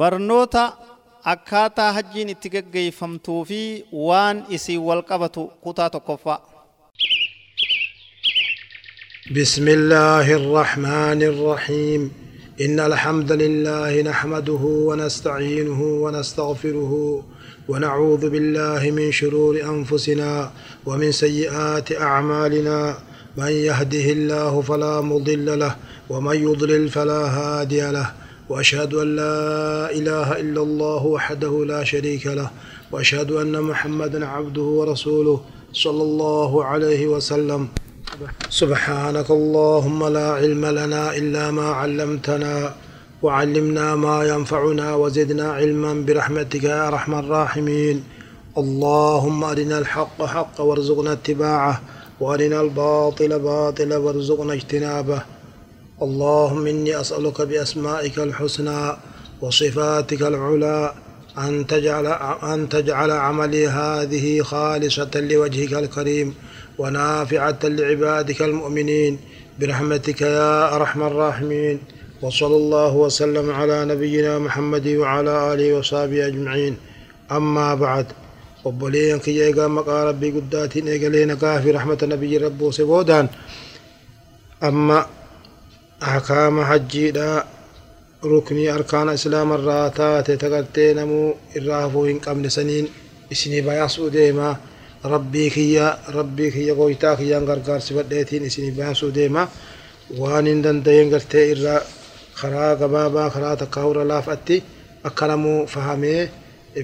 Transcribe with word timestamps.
barnoota 0.00 0.62
akkaataa 1.32 1.92
hajjiin 1.96 2.28
itti 2.34 2.50
geggeeffamtuu 2.54 3.44
fi 3.50 3.60
waan 4.08 4.44
isii 4.56 4.78
wal 4.88 5.02
qabatu 5.10 5.42
kutaa 5.64 5.90
tokkoffaa. 5.90 6.40
بسم 9.40 9.66
الله 9.68 10.26
الرحمن 10.40 11.20
الرحيم 11.32 12.00
إن 12.64 12.78
الحمد 12.80 13.32
لله 13.32 14.02
نحمده 14.02 14.62
ونستعينه 14.88 15.80
ونستغفره 16.04 16.92
ونعوذ 17.68 18.22
بالله 18.30 18.82
من 18.90 19.12
شرور 19.12 19.54
أنفسنا 19.74 20.50
ومن 20.86 21.12
سيئات 21.12 21.88
أعمالنا 21.92 22.78
من 23.36 23.52
يهده 23.68 24.06
الله 24.16 24.52
فلا 24.60 25.00
مضل 25.00 25.58
له 25.58 25.76
ومن 26.10 26.36
يضلل 26.48 26.88
فلا 26.88 27.22
هادي 27.38 27.90
له 27.90 28.08
وأشهد 28.48 28.94
أن 28.94 29.16
لا 29.16 29.90
إله 29.90 30.40
إلا 30.40 30.62
الله 30.62 31.02
وحده 31.06 31.64
لا 31.72 31.84
شريك 31.84 32.26
له 32.26 32.50
وأشهد 32.92 33.30
أن 33.32 33.60
محمدا 33.62 34.26
عبده 34.26 34.62
ورسوله 34.62 35.40
صلى 35.72 36.02
الله 36.02 36.64
عليه 36.64 37.06
وسلم. 37.06 37.68
سبحانك 38.50 39.30
اللهم 39.30 40.08
لا 40.08 40.28
علم 40.32 40.66
لنا 40.66 41.16
إلا 41.16 41.50
ما 41.50 41.68
علمتنا 41.80 42.74
وعلمنا 43.22 43.86
ما 43.96 44.24
ينفعنا 44.24 44.94
وزدنا 44.94 45.52
علما 45.52 45.92
برحمتك 46.06 46.64
يا 46.64 46.88
أرحم 46.88 47.14
الراحمين. 47.14 48.04
اللهم 48.58 49.44
أرنا 49.44 49.78
الحق 49.78 50.18
حقا 50.24 50.62
وارزقنا 50.64 51.12
اتباعه 51.12 51.82
وأرنا 52.20 52.60
الباطل 52.60 53.38
باطلا 53.38 53.96
وارزقنا 53.96 54.52
اجتنابه. 54.52 55.20
اللهم 56.02 56.66
إني 56.66 57.00
أسألك 57.00 57.42
بأسمائك 57.42 58.18
الحسنى 58.18 58.96
وصفاتك 59.40 60.22
العلى 60.22 60.92
أن 61.38 61.66
تجعل 61.66 62.06
أن 62.52 62.68
تجعل 62.68 63.10
عملي 63.10 63.68
هذه 63.68 64.42
خالصة 64.42 65.10
لوجهك 65.14 65.72
الكريم 65.72 66.34
ونافعة 66.78 67.58
لعبادك 67.64 68.42
المؤمنين 68.42 69.18
برحمتك 69.60 70.20
يا 70.20 70.76
أرحم 70.76 71.02
الراحمين 71.02 71.80
وصلى 72.22 72.56
الله 72.56 72.92
وسلم 72.94 73.50
على 73.50 73.84
نبينا 73.84 74.38
محمد 74.38 74.88
وعلى 74.88 75.52
آله 75.52 75.74
وصحبه 75.74 76.26
أجمعين. 76.26 76.76
أما 77.32 77.74
بعد 77.74 78.06
وبلين 78.64 79.18
كي 79.18 79.36
يقام 79.36 79.74
مقا 79.74 80.04
ربي 80.04 80.30
قداتين 80.30 80.88
إيقالين 80.88 81.36
في 81.36 81.70
رحمة 81.70 81.98
نبي 82.02 82.36
ربو 82.36 82.70
سبودان. 82.70 83.28
أما 84.62 85.06
ahkaama 86.00 86.64
hajjiidha. 86.64 87.46
Ruknii 88.22 88.68
arkaana 88.68 89.12
islaama 89.14 89.54
irraa 89.58 89.90
taate 89.90 90.36
tagartee 90.36 90.94
namuu 90.94 91.36
irraa 91.58 91.80
hafuu 91.82 92.04
hin 92.04 92.20
qabne 92.20 92.50
saniin 92.50 92.88
isinii 93.30 93.62
bayaasuu 93.62 94.08
deema 94.12 94.56
rabbii 95.04 95.50
kiyya 95.50 95.98
rabbii 96.16 96.50
kiyya 96.50 96.74
gooytaa 96.74 97.16
kiyyaan 97.16 97.44
gargaarsifadheetiin 97.50 98.44
isinii 98.48 98.70
bayaasuu 98.78 99.10
deema 99.14 99.46
waan 100.18 100.46
hin 100.50 100.62
danda'een 100.64 101.10
gartee 101.14 101.44
irraa 101.52 101.80
karaa 102.40 102.74
gabaabaa 102.82 103.30
karaa 103.30 103.56
takka 103.62 103.82
hura 103.86 104.04
laafatti 104.08 104.62
akka 105.04 105.26
namuu 105.32 105.66
fahamee 105.66 106.28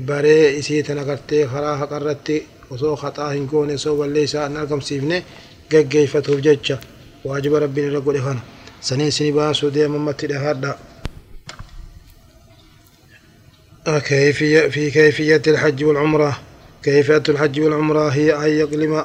baree 0.07 0.55
isii 0.61 0.83
tana 0.83 1.05
gartee 1.05 1.47
karaa 1.47 1.77
haqarratti 1.83 2.37
osoo 2.71 2.97
haxaa 2.97 3.33
hin 3.33 3.47
goone 3.51 3.75
osoo 3.81 3.97
ballee 3.97 4.23
isaa 4.31 4.49
hin 4.49 4.57
argamsiifne 4.57 5.25
geggeeffatuuf 5.71 6.41
jecha. 6.49 6.79
Waajiba 7.25 7.59
rabbiin 7.67 7.87
irra 7.91 8.01
godhe 8.01 8.21
kana 8.29 8.41
سنين 8.83 9.11
سني 9.11 9.33
باسو 9.33 9.69
دي 9.69 9.87
ممتي 9.89 10.27
هذا. 10.35 10.79
كيفية 13.87 14.69
في 14.69 14.91
كيفية 14.91 15.43
الحج 15.47 15.85
والعمرة. 15.85 16.39
كيفية 16.83 17.23
الحج 17.29 17.61
والعمرة 17.61 18.09
هي 18.09 18.35
أن 18.35 18.51
يقلم 18.51 19.05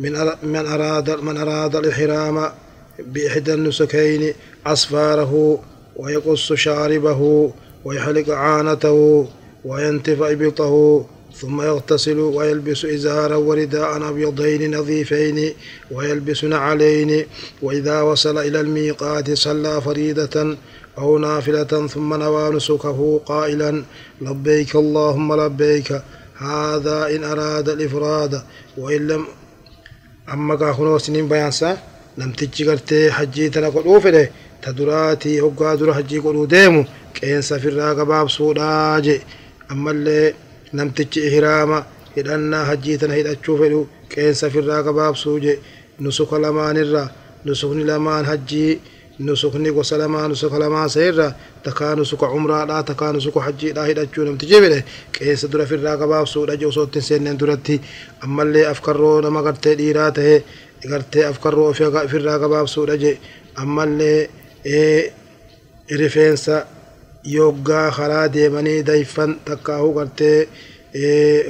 من 0.00 0.12
من 0.42 0.66
أراد 0.66 1.10
من 1.10 1.36
أراد 1.36 1.76
الإحرام 1.76 2.52
بإحدى 2.98 3.54
النسكين 3.54 4.34
أصفاره 4.66 5.62
ويقص 5.96 6.52
شاربه 6.52 7.52
ويحلق 7.84 8.30
عانته 8.30 9.28
وينتف 9.64 10.22
إبطه 10.22 11.06
ثم 11.36 11.62
يغتسل 11.62 12.18
ويلبس 12.18 12.84
إزارا 12.84 13.36
ورداء 13.36 14.08
أبيضين 14.08 14.76
نظيفين 14.76 15.52
ويلبس 15.90 16.44
نعلين 16.44 17.26
وإذا 17.62 18.00
وصل 18.00 18.38
إلى 18.38 18.60
الميقات 18.60 19.30
صلى 19.30 19.80
فريدة 19.80 20.56
أو 20.98 21.18
نافلة 21.18 21.86
ثم 21.86 22.14
نوى 22.14 22.50
نسكه 22.56 23.20
قائلا 23.26 23.84
لبيك 24.20 24.76
اللهم 24.76 25.40
لبيك. 25.40 26.02
هذا 26.36 27.16
إن 27.16 27.24
أراد 27.24 27.68
الإفراد. 27.68 28.42
وإن 28.78 29.06
لم 29.06 29.26
أما 30.32 30.54
كاخنو 30.56 30.98
سنين 30.98 31.28
بيانسا 31.28 31.78
لم 32.18 32.32
تجي 32.32 33.10
حجي 33.10 33.48
تنقل 33.48 33.82
أوفره 33.82 34.28
تدراتي 34.62 35.40
هقا 35.40 35.74
در 35.74 35.94
حجي 35.94 36.18
قلو 36.18 36.44
ديمو. 36.44 36.84
كين 37.14 37.42
سفر 37.42 37.72
راقباب 37.72 38.06
باب 38.06 38.30
سوداجي. 38.30 39.20
أما 39.70 39.90
اللي 39.90 40.34
namtichi 40.72 41.20
ihraama 41.28 41.78
hidhannaa 42.16 42.64
hajjii 42.70 42.98
tana 42.98 43.14
hidhachuu 43.20 43.56
fedhu 43.62 43.80
qeensa 44.14 44.50
firraa 44.54 44.82
gabaabsuu 44.88 45.38
je 45.44 45.58
nusuka 46.00 46.38
lamaanirra 46.44 47.04
nusukni 47.44 47.84
lamaan 47.90 48.24
hajjii 48.30 48.80
nusukni 49.18 49.70
gosa 49.76 49.98
lamaa 49.98 50.28
nusuka 50.28 50.58
lamaa 50.58 50.88
sayirra 50.88 51.28
takaa 51.64 51.94
nusuka 52.00 52.26
umraadha 52.38 52.82
takaa 52.90 53.12
nusuka 53.12 53.40
hajjiidha 53.46 53.84
hidhachuu 53.90 54.24
namtichi 54.24 54.60
fedhe 54.64 54.80
qeensa 55.18 55.48
dura 55.52 55.66
firraa 55.72 55.96
gabaabsuudha 56.02 56.56
je 56.60 56.66
osoo 56.66 56.84
ittiin 56.88 57.02
seenneen 57.08 57.38
duratti 57.40 57.80
ammallee 58.24 58.66
afkarroo 58.72 59.20
nama 59.26 59.42
gartee 59.46 59.74
dhiiraa 59.80 60.10
tahe 60.18 60.36
gartee 60.92 61.24
afkarroo 61.30 61.68
ofirraa 62.04 62.38
gabaabsuudha 62.44 62.96
je 63.04 63.12
ammallee 63.64 64.20
rifeensa 66.00 66.66
yoggaa 67.24 67.90
karaa 67.96 68.28
deemanii 68.34 68.82
dayfan 68.82 69.36
takkaahu 69.44 69.92
gartee 69.94 70.48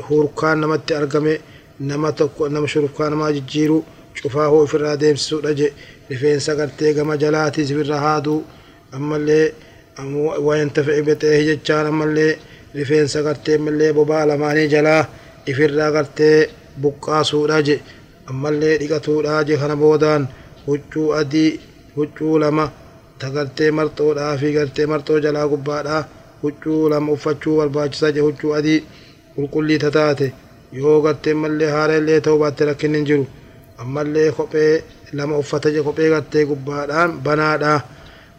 hurkaan 0.09 0.60
namatti 0.60 0.94
argame 0.94 1.41
nama 1.81 2.12
tokko 2.12 2.49
nama 2.49 2.69
shurufkaa 2.69 3.10
namaa 3.10 3.33
jijjiiru 3.33 3.84
cufaahu 4.22 4.59
ofirraa 4.65 4.97
deemsisuudha 5.00 5.53
je 5.55 5.72
rifeensa 6.11 6.55
gartee 6.55 6.94
gama 6.94 7.16
jalaatii 7.16 7.66
sifirra 7.66 7.99
haaduu 8.06 8.44
ammallee 8.93 9.55
wayantafi'i 10.47 11.03
bexee 11.03 11.44
jechaan 11.49 11.87
ammallee 11.87 12.38
rifeensa 12.75 13.22
gartee 13.22 13.55
ammallee 13.61 13.93
bobaa 13.93 14.27
lamaanii 14.28 14.69
jalaa 14.75 15.03
ifirraa 15.47 15.91
gartee 15.97 16.50
buqqaasuudha 16.82 17.62
je 17.66 17.81
ammallee 18.31 18.78
dhiqatuudha 18.81 19.43
je 19.49 19.56
kana 19.56 19.77
boodaan 19.77 20.28
huccuu 20.66 21.09
adii 21.21 21.61
huccuu 21.97 22.38
lama 22.38 22.71
tagartee 23.22 23.71
marxoodhaa 23.78 24.33
fi 24.41 24.53
gartee 24.56 24.87
marxoo 24.93 25.21
jalaa 25.27 25.47
gubbaadhaa 25.53 26.03
huccuu 26.43 26.81
lama 26.93 27.12
uffachuu 27.16 27.56
barbaachisaa 27.60 28.12
je 28.16 28.27
huccuu 28.27 28.53
adii 28.59 28.81
qulqullii 29.34 29.78
tataate 29.84 30.33
yoo 30.81 30.99
gartee 31.06 31.34
mallee 31.43 31.71
haala 31.77 31.97
illee 32.03 32.21
ta'uu 32.27 32.43
baatte 32.44 32.69
rakkinni 32.71 32.99
hin 32.99 33.09
jiru 33.11 33.27
ammallee 33.84 34.28
kophee 34.38 34.72
lama 35.19 35.43
uffata 35.43 35.69
kophee 35.88 36.12
gartee 36.15 36.44
gubbaadhaan 36.53 37.19
banaadhaa 37.27 37.81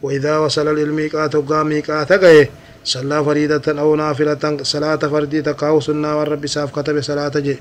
وإذا 0.04 0.38
وصل 0.38 0.68
للميقات 0.76 1.36
وقام 1.36 1.68
ميقات 1.68 2.12
غيه 2.12 2.50
صلى 2.84 3.18
فريدة 3.26 3.68
أو 3.82 3.96
نافلة 3.96 4.44
صلاة 4.62 4.96
فردي 4.96 5.42
تقاو 5.42 5.80
سنة 5.80 6.18
والرب 6.18 6.46
ساف 6.48 6.70
كتب 6.80 7.02
صلاة 7.02 7.36
جي 7.46 7.56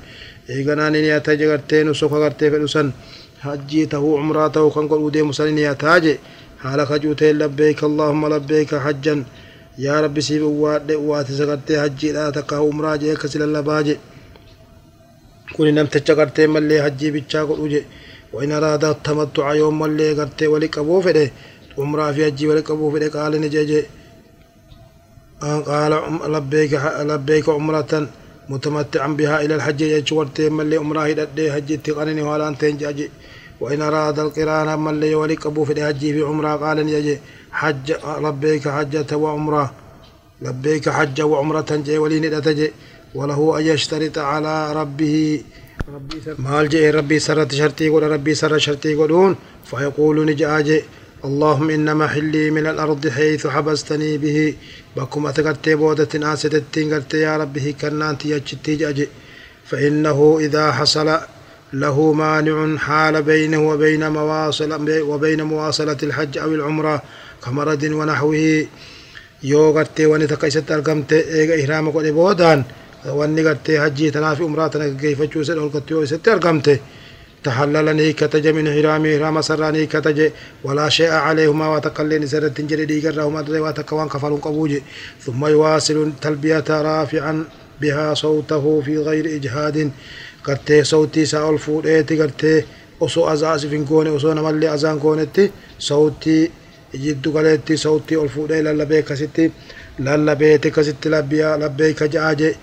إيغانا 0.50 0.90
نياتا 0.90 1.34
جي 1.38 1.46
غرتين 1.50 1.94
سوكا 1.94 2.16
غرتي 2.16 2.50
فلسن 2.50 2.90
حجي 3.40 3.86
تهو 3.86 4.18
عمراته 4.18 4.70
كان 4.74 4.88
قل 4.88 5.00
ودي 5.06 5.22
مسلين 5.22 5.58
نياتا 6.64 6.84
جي 6.84 6.88
حالك 6.88 7.02
جوتين 7.02 7.38
لبيك 7.38 7.84
اللهم 7.84 8.26
لبيك 8.34 8.74
حجا 8.74 9.24
يا 9.78 10.00
رب 10.00 10.20
سيب 10.20 10.42
واد 10.42 10.92
وات 10.92 11.26
سغرتي 11.32 11.80
حجي 11.82 12.12
لا 12.12 12.30
تقاو 12.30 12.70
عمرا 12.70 12.96
جي 12.96 13.14
كسل 13.16 13.42
اللباجي 13.42 13.96
كوني 15.56 15.72
نم 15.72 15.86
تچغرتي 15.86 16.46
ملي 16.46 16.82
حجي 16.82 17.10
بيچا 17.10 17.42
قل 17.42 17.82
وإن 18.32 18.52
أراد 18.52 18.84
التمتع 18.84 19.54
يوم 19.54 19.78
ملي 19.78 20.12
غرتي 20.12 20.46
ولك 20.46 20.78
أبو 20.78 21.00
فده 21.00 21.30
عمرة 21.78 22.12
في 22.12 22.24
حجي 22.26 22.46
ولك 22.48 22.70
أبو 22.70 22.90
فده 22.92 23.08
قال 23.20 23.32
نجي 23.40 23.82
قال 25.40 25.92
لبيك 26.34 26.72
لبيك 27.10 27.48
عمرة 27.48 27.92
متمتعا 28.48 29.08
بها 29.18 29.36
إلى 29.44 29.54
الحج 29.54 29.80
يجورت 29.80 30.40
ملي 30.40 30.76
عمرة 30.76 31.02
هدد 31.08 31.38
حج 31.54 31.68
تقنني 31.84 32.22
ولا 32.22 32.48
أنت 32.48 32.64
جاجي 32.64 33.06
وإن 33.62 33.82
أراد 33.82 34.18
القران 34.18 34.68
ملي 34.84 35.14
ولك 35.14 35.46
أبو 35.46 35.64
في 35.64 35.72
الحج 35.72 36.00
في 36.00 36.22
عمرة 36.22 36.56
قال 36.62 36.76
نجي 36.86 37.18
حج 37.52 37.92
لبيك 38.24 38.68
حجة 38.68 39.16
وعمرة. 39.16 39.72
لبيك 40.42 40.88
حج 40.88 41.18
وعمرة 41.22 41.70
جي 41.86 41.98
ولين 41.98 42.42
تجي. 42.42 42.72
وله 43.14 43.58
أن 43.58 43.62
يشترط 43.66 44.18
على 44.18 44.72
ربه. 44.72 45.16
مال 46.38 46.68
جي 46.68 46.90
ربي 46.90 47.18
سرت 47.18 47.54
شرطي 47.54 47.88
قول 47.88 48.02
ربي 48.02 48.34
سر 48.34 48.58
شرطي 48.58 48.94
قولون. 48.94 49.36
فيقول 49.64 50.16
نجاجي 50.26 50.82
اللهم 51.24 51.70
إن 51.70 51.96
محلي 51.96 52.50
من 52.50 52.66
الأرض 52.66 53.08
حيث 53.08 53.46
حبستني 53.46 54.18
به. 54.18 54.54
بكم 54.96 55.26
أتقرتي 55.26 55.74
بودة 55.74 56.32
آستتين 56.32 56.94
قرتي 56.94 57.20
يا 57.26 57.36
ربه 57.36 57.74
كنانت 57.80 58.26
يجتي 58.26 59.08
فإنه 59.64 60.18
إذا 60.40 60.72
حصل 60.72 61.08
له 61.72 62.12
مانع 62.12 62.76
حال 62.76 63.22
بينه 63.22 63.68
وبين 63.68 64.08
مواصل 64.08 65.00
وبين 65.00 65.42
مواصلة 65.42 65.96
الحج 66.02 66.38
أو 66.38 66.54
العمرة 66.54 67.02
كمرض 67.44 67.82
ونحوه. 67.82 68.66
yoo 69.42 69.72
gartee 69.72 70.06
wanni 70.06 70.26
takka 70.30 70.46
isatti 70.46 70.72
argamte 70.72 71.16
eega 71.38 71.54
ihraama 71.62 71.90
godhe 71.90 72.12
boodaan 72.18 72.60
wanni 73.18 73.42
gartee 73.42 73.78
hajjii 73.84 74.10
tanaa 74.14 74.36
fi 74.38 74.42
umraa 74.48 74.68
tana 74.68 74.86
gaggeeffachuu 74.90 75.42
isa 75.42 75.54
dhorkattu 75.58 75.94
yoo 75.94 76.02
isatti 76.08 76.30
argamte 76.30 76.74
تحلل 77.44 77.96
نيكة 77.96 78.52
من 78.52 78.66
حرام 78.74 79.02
حرام 79.18 79.40
سر 79.40 79.70
نيكة 79.70 80.30
ولا 80.64 80.88
شيء 80.88 81.10
عليهما 81.10 81.74
وتقلين 81.74 82.26
سرت 82.26 82.60
جري 82.60 82.84
ديغرهما 82.84 83.40
دري 83.42 83.60
وتكوان 83.60 84.08
كفر 84.08 84.34
قبوج 84.34 84.72
ثم 85.20 85.46
يواصل 85.46 86.12
تلبية 86.22 86.64
رافعا 86.70 87.44
بها 87.80 88.14
صوته 88.14 88.82
في 88.84 88.98
غير 88.98 89.26
إجهاد 90.42 90.58
قرتي 90.58 90.84
صوتي 90.84 91.24
سأل 91.24 91.58
فوديتي 91.58 92.22
قرتي 92.22 92.64
osoo 93.00 93.26
azaasi 93.26 93.68
fin 93.68 93.84
goone 93.84 94.10
osoo 94.10 94.34
namallee 94.34 94.68
azaan 94.68 94.98
goonetti 94.98 95.52
sawtii 95.78 96.50
jiddu 97.02 97.32
galeetti 97.32 97.76
sawtii 97.76 98.16
ol 98.16 98.28
fuudhee 98.28 98.62
lallabee 98.62 98.98
akkasitti 99.02 99.52
lallabeeti 99.98 100.68
akkasitti 100.68 101.10
labbiyaa 101.10 101.58
labbeeyka 101.58 102.06
ja'a 102.14 102.34
je 102.40 102.56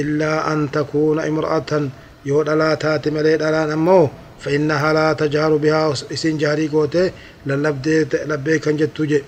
illaa 0.00 0.38
an 0.52 0.68
takuuna 0.68 1.26
imra'atan 1.30 1.92
yoo 2.24 2.42
dhalaa 2.46 2.76
taate 2.76 3.10
malee 3.10 3.38
dhalaan 3.38 3.70
ammoo 3.72 4.10
فإنها 4.44 4.92
لا 4.92 5.12
تجهر 5.12 5.56
بها 5.56 5.92
إسين 6.12 6.38
جهري 6.38 6.68
قوته 6.68 7.10
كان 8.64 8.76
جتوجي 8.76 9.22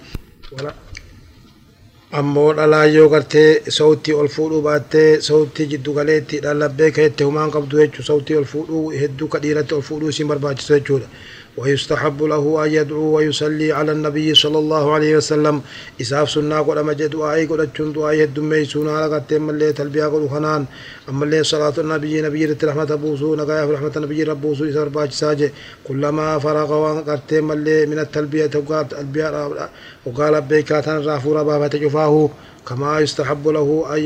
ammoo 2.12 2.52
dhalaa 2.54 2.84
yoo 2.86 3.08
gartee 3.08 3.62
sawtii 3.76 4.14
ol 4.14 4.28
fuudhuu 4.34 4.60
baattee 4.66 5.20
sawtii 5.28 5.66
jiddu 5.72 5.92
galeetti 5.94 6.40
lallabbee 6.44 6.90
kaetti 6.98 7.24
humaan 7.24 7.50
qabdu 7.56 7.78
jechuu 7.82 8.04
sawtii 8.08 8.36
ol 8.40 8.44
fuudhuu 8.52 8.90
hedduu 9.00 9.28
ka 9.28 9.38
dhiiratti 9.44 9.74
ol 9.74 9.82
fuudhuu 9.88 10.08
isin 10.14 10.28
barbaachisu 10.32 10.74
jechuudha 10.74 11.08
ويستحب 11.56 12.22
له 12.22 12.64
أن 12.64 12.70
يدعو 12.70 13.16
ويصلي 13.16 13.72
على 13.72 13.92
النبي 13.92 14.34
صلى 14.34 14.58
الله 14.58 14.92
عليه 14.94 15.16
وسلم. 15.16 15.62
إساف 16.00 16.30
سنة 16.30 16.60
قد 16.60 16.78
مجد 16.78 17.10
دعائي 17.10 17.46
قد 17.46 17.60
أجن 17.60 17.92
دعائي 17.92 18.24
الدمي 18.24 18.64
سنة 18.64 19.06
لقد 19.06 19.26
تم 19.26 19.50
اللي 19.50 19.72
تلبية 19.72 20.06
قد 20.06 20.28
خنان 20.28 20.64
أما 21.08 21.24
اللي 21.24 21.44
صلاة 21.44 21.72
النبي 21.78 22.22
نبي 22.22 22.44
رت 22.44 22.64
رحمة 22.64 22.94
بوسو 22.94 23.34
نقايا 23.34 23.64
رحمة 23.64 23.92
النبي 23.96 24.22
ربوسو 24.22 24.64
إسار 24.68 24.88
باج 24.88 25.10
ساجي 25.10 25.50
كلما 25.88 26.38
فرغ 26.38 26.72
وقد 26.72 27.20
تم 27.28 27.52
اللي 27.52 27.86
من 27.86 27.98
التلبية 27.98 28.50
وقال 28.54 29.68
وقال 30.06 30.40
بيكاتان 30.40 30.98
رافورا 31.06 31.42
بابا 31.42 31.68
تجفاه 31.68 32.30
كما 32.68 33.00
يستحب 33.00 33.48
له 33.48 33.86
أن 33.92 33.98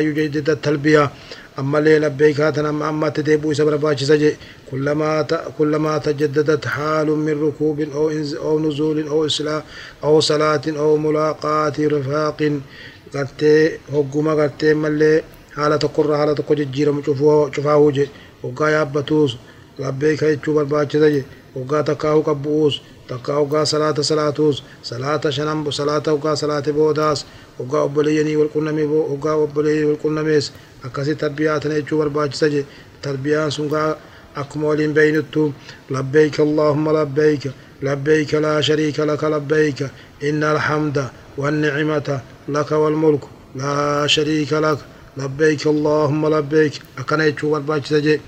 يجدد 0.00 0.50
التلبية. 0.50 1.10
أما 1.58 1.78
اللي 1.78 1.98
لبيكات 1.98 2.58
أما 2.58 2.88
أما 2.88 3.08
تديبو 3.08 3.52
سبر 3.52 3.76
باجي 3.76 4.36
كلما 4.70 5.22
كلما 5.58 5.98
تجددت 5.98 6.66
حال 6.66 7.06
من 7.06 7.42
ركوب 7.46 7.80
أو 7.80 8.10
أو 8.36 8.60
نزول 8.60 9.08
أو 9.08 9.26
إسلاء 9.26 9.64
أو 10.04 10.20
صلاة 10.20 10.62
أو 10.68 10.96
ملاقاة 10.96 11.72
رفاق. 11.78 12.60
قد 13.14 13.70
هجوما 13.92 14.32
قد 14.42 14.64
ملي 14.64 15.22
حالة 15.56 15.76
قرة 15.76 16.16
حالة 16.16 16.34
قججيرة 16.34 17.02
شوفوا 17.06 17.50
شوفاه 17.52 17.90
جي 17.90 18.08
وقا 19.78 19.86
يابتوس 19.86 19.92
لبيك 19.92 20.22
يجو 20.22 20.54
برباجي 20.54 21.24
وقا 21.56 21.80
تكاو 21.82 22.20
قبوس 22.20 22.80
تكاو 23.08 23.44
قا 23.44 23.64
صلاة 23.64 23.94
صلاتوس 24.00 24.62
صلاة 24.82 25.30
شنم 25.30 25.70
صلاة 25.70 26.02
وقا 26.12 26.34
صلاة 26.34 26.60
بوداس 26.60 27.24
وقا 27.58 27.84
أبليني 27.84 28.36
والقنمي 28.36 28.82
وقا 28.82 29.42
أبليني 29.42 29.84
والقنميس 29.84 30.52
akkasi 30.84 31.14
tarbiyaa 31.16 31.60
tana 31.60 31.74
jechuu 31.74 31.98
barbaachisa 31.98 32.48
je 32.48 32.66
tarbiyaan 33.02 33.50
sun 33.50 33.68
gaa 33.68 33.96
akkuma 34.34 34.68
waliin 34.68 34.92
beeynuttu 34.94 35.54
labbayka 35.90 36.42
allahumma 36.42 36.92
labbayka 36.92 37.50
labbayka 37.82 38.40
laa 38.40 38.62
shariika 38.62 39.06
laka 39.06 39.28
labbayka 39.30 39.90
inna 40.20 40.50
alhamda 40.50 41.10
والنعمة 41.38 42.20
لك 42.48 42.72
والملك 42.72 43.20
لا 43.56 44.06
شريك 44.06 44.52
لك 44.52 44.78
لبيك 45.16 45.66
اللهم 45.66 46.34
لبيك 46.34 46.72
أكنا 46.98 47.26
يتشو 47.26 47.50
برباج 47.50 47.86
سجي 47.86 48.20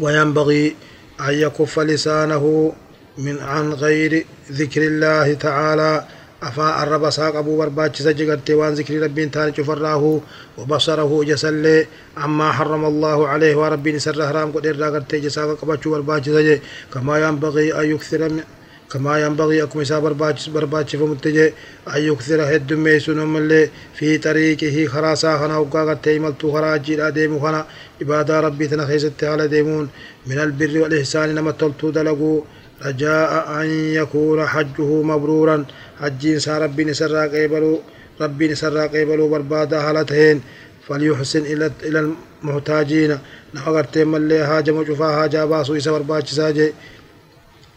وينبغي 0.00 0.76
أن 1.20 1.34
يكف 1.34 1.78
لسانه 1.78 2.72
من 3.18 3.38
عن 3.38 3.72
غير 3.72 4.26
ذكر 4.52 4.82
الله 4.82 5.34
تعالى. 5.34 6.04
أفا 6.42 6.82
الرب 6.82 7.10
ساق 7.10 7.36
أبو 7.36 7.58
برباج 7.58 7.96
سجقت 7.96 8.50
وان 8.50 8.74
ذكر 8.74 9.02
ربين 9.02 9.30
تاني 9.30 9.54
شفراه 9.56 10.20
وبصره 10.58 11.24
جسل. 11.24 11.86
عما 12.16 12.52
حرم 12.52 12.84
الله 12.84 13.28
عليه 13.28 13.56
وربي 13.56 13.92
نسر 13.92 14.26
حرام 14.28 14.52
قد 14.52 14.66
إرقت 14.66 15.14
جساق 15.14 15.58
قباتش 15.60 15.88
برباج 15.88 16.30
سجي 16.30 16.60
كما 16.94 17.18
ينبغي 17.28 17.80
أن 17.80 17.90
يكثر 17.90 18.28
من 18.28 18.42
كما 18.90 19.18
ينبغي 19.24 19.62
أكم 19.62 19.80
إسا 19.80 19.98
برباج 19.98 20.50
برباج 20.50 20.96
فمتجي 20.96 21.46
أن 21.94 22.02
يكثر 22.02 22.56
هد 22.56 22.72
ميسون 22.72 23.26
من 23.32 23.68
في 23.94 24.18
طريقه 24.18 24.86
خراسا 24.86 25.38
خنا 25.38 25.56
وقاقت 25.58 26.04
تيملتو 26.04 26.52
خراجي 26.52 26.96
لا 26.96 27.08
ديمو 27.10 27.40
خنا. 27.40 27.66
إبادة 28.02 28.40
ربي 28.40 28.66
تنخيست 28.66 29.24
على 29.24 29.48
ديمون 29.48 29.88
من 30.26 30.38
البر 30.38 30.74
والإحسان 30.82 31.34
نما 31.34 31.50
تلتو 31.60 31.90
دلقو. 31.90 32.42
رجاء 32.86 33.30
أن 33.60 33.68
يكون 34.00 34.46
حجه 34.46 34.90
مبرورا. 35.10 35.56
حجين 36.00 36.38
سا 36.38 36.58
ربي 36.58 36.84
نسرا 36.84 37.26
قيبلو. 37.26 37.80
ربي 38.20 38.48
نسرا 38.48 38.86
قيبلو 38.86 39.28
بربادا 39.28 39.78
هالتهين 39.86 40.40
فليحسن 40.86 41.42
إلى 41.52 41.66
إلى 41.88 41.98
المحتاجين. 42.42 43.18
نغرت 43.54 43.98
ملي 43.98 44.38
هاجم 44.38 44.84
شفا 44.88 45.08
هاجا 45.18 45.44
باسو 45.44 45.76
إسا 45.76 45.90
برباج 45.90 46.26
ساجي. 46.26 46.72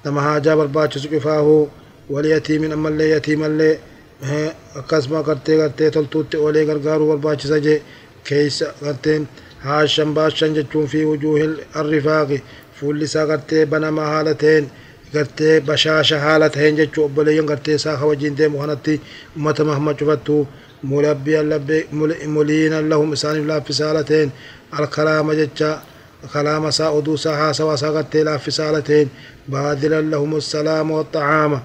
نما 0.05 0.21
هاجا 0.21 0.55
برباج 0.55 0.97
سكفاه 0.97 1.67
واليتيم 2.09 2.71
أما 2.71 2.89
اللي 2.89 3.09
يتيم 3.09 3.43
اللي 3.43 3.77
akkasuma 4.79 5.21
gartee 5.27 5.57
gartee 5.61 5.91
toltuutti 5.91 6.37
olee 6.37 6.65
gargaaruu 6.65 7.07
barbaachisa 7.11 7.57
jee 7.65 7.81
keessa 8.27 8.67
garteen 8.83 9.27
haashan 9.67 10.13
baashan 10.17 10.53
jechuun 10.57 10.87
fi 10.93 10.99
wujuuhil 11.11 11.53
arrifaaqi 11.81 12.37
fuulli 12.79 13.05
isaa 13.09 13.25
gartee 13.31 13.63
banamaa 13.71 14.09
haala 14.13 14.33
ta'een 14.43 14.65
gartee 15.13 15.55
bashaasha 15.67 16.19
haala 16.25 16.49
taheen 16.55 16.75
jechuu 16.79 17.03
obboleeyyan 17.07 17.45
gartee 17.51 17.75
isaa 17.79 17.97
ka 17.99 18.05
wajjin 18.11 18.37
deemu 18.37 18.57
kanatti 18.61 19.01
ummata 19.37 19.63
mahmad 19.69 19.95
cufattu 19.99 20.37
muliinan 22.35 22.89
lahum 22.91 23.13
isaaniif 23.17 23.45
laaffisaa 23.51 23.87
haala 23.87 24.03
taheen 24.09 24.31
alkalaama 24.79 25.35
jecha 25.41 25.69
kalaama 26.33 26.69
isaa 26.75 26.89
oduu 26.97 27.15
isaa 27.21 27.35
haasawa 27.41 27.73
isaa 27.79 27.91
gartee 27.97 28.23
laaffisaa 28.29 28.65
haala 28.65 28.81
taheen 28.89 29.09
baadilan 29.51 30.11
lahum 30.11 30.35
assalaama 30.41 30.93
waxacaama 30.99 31.59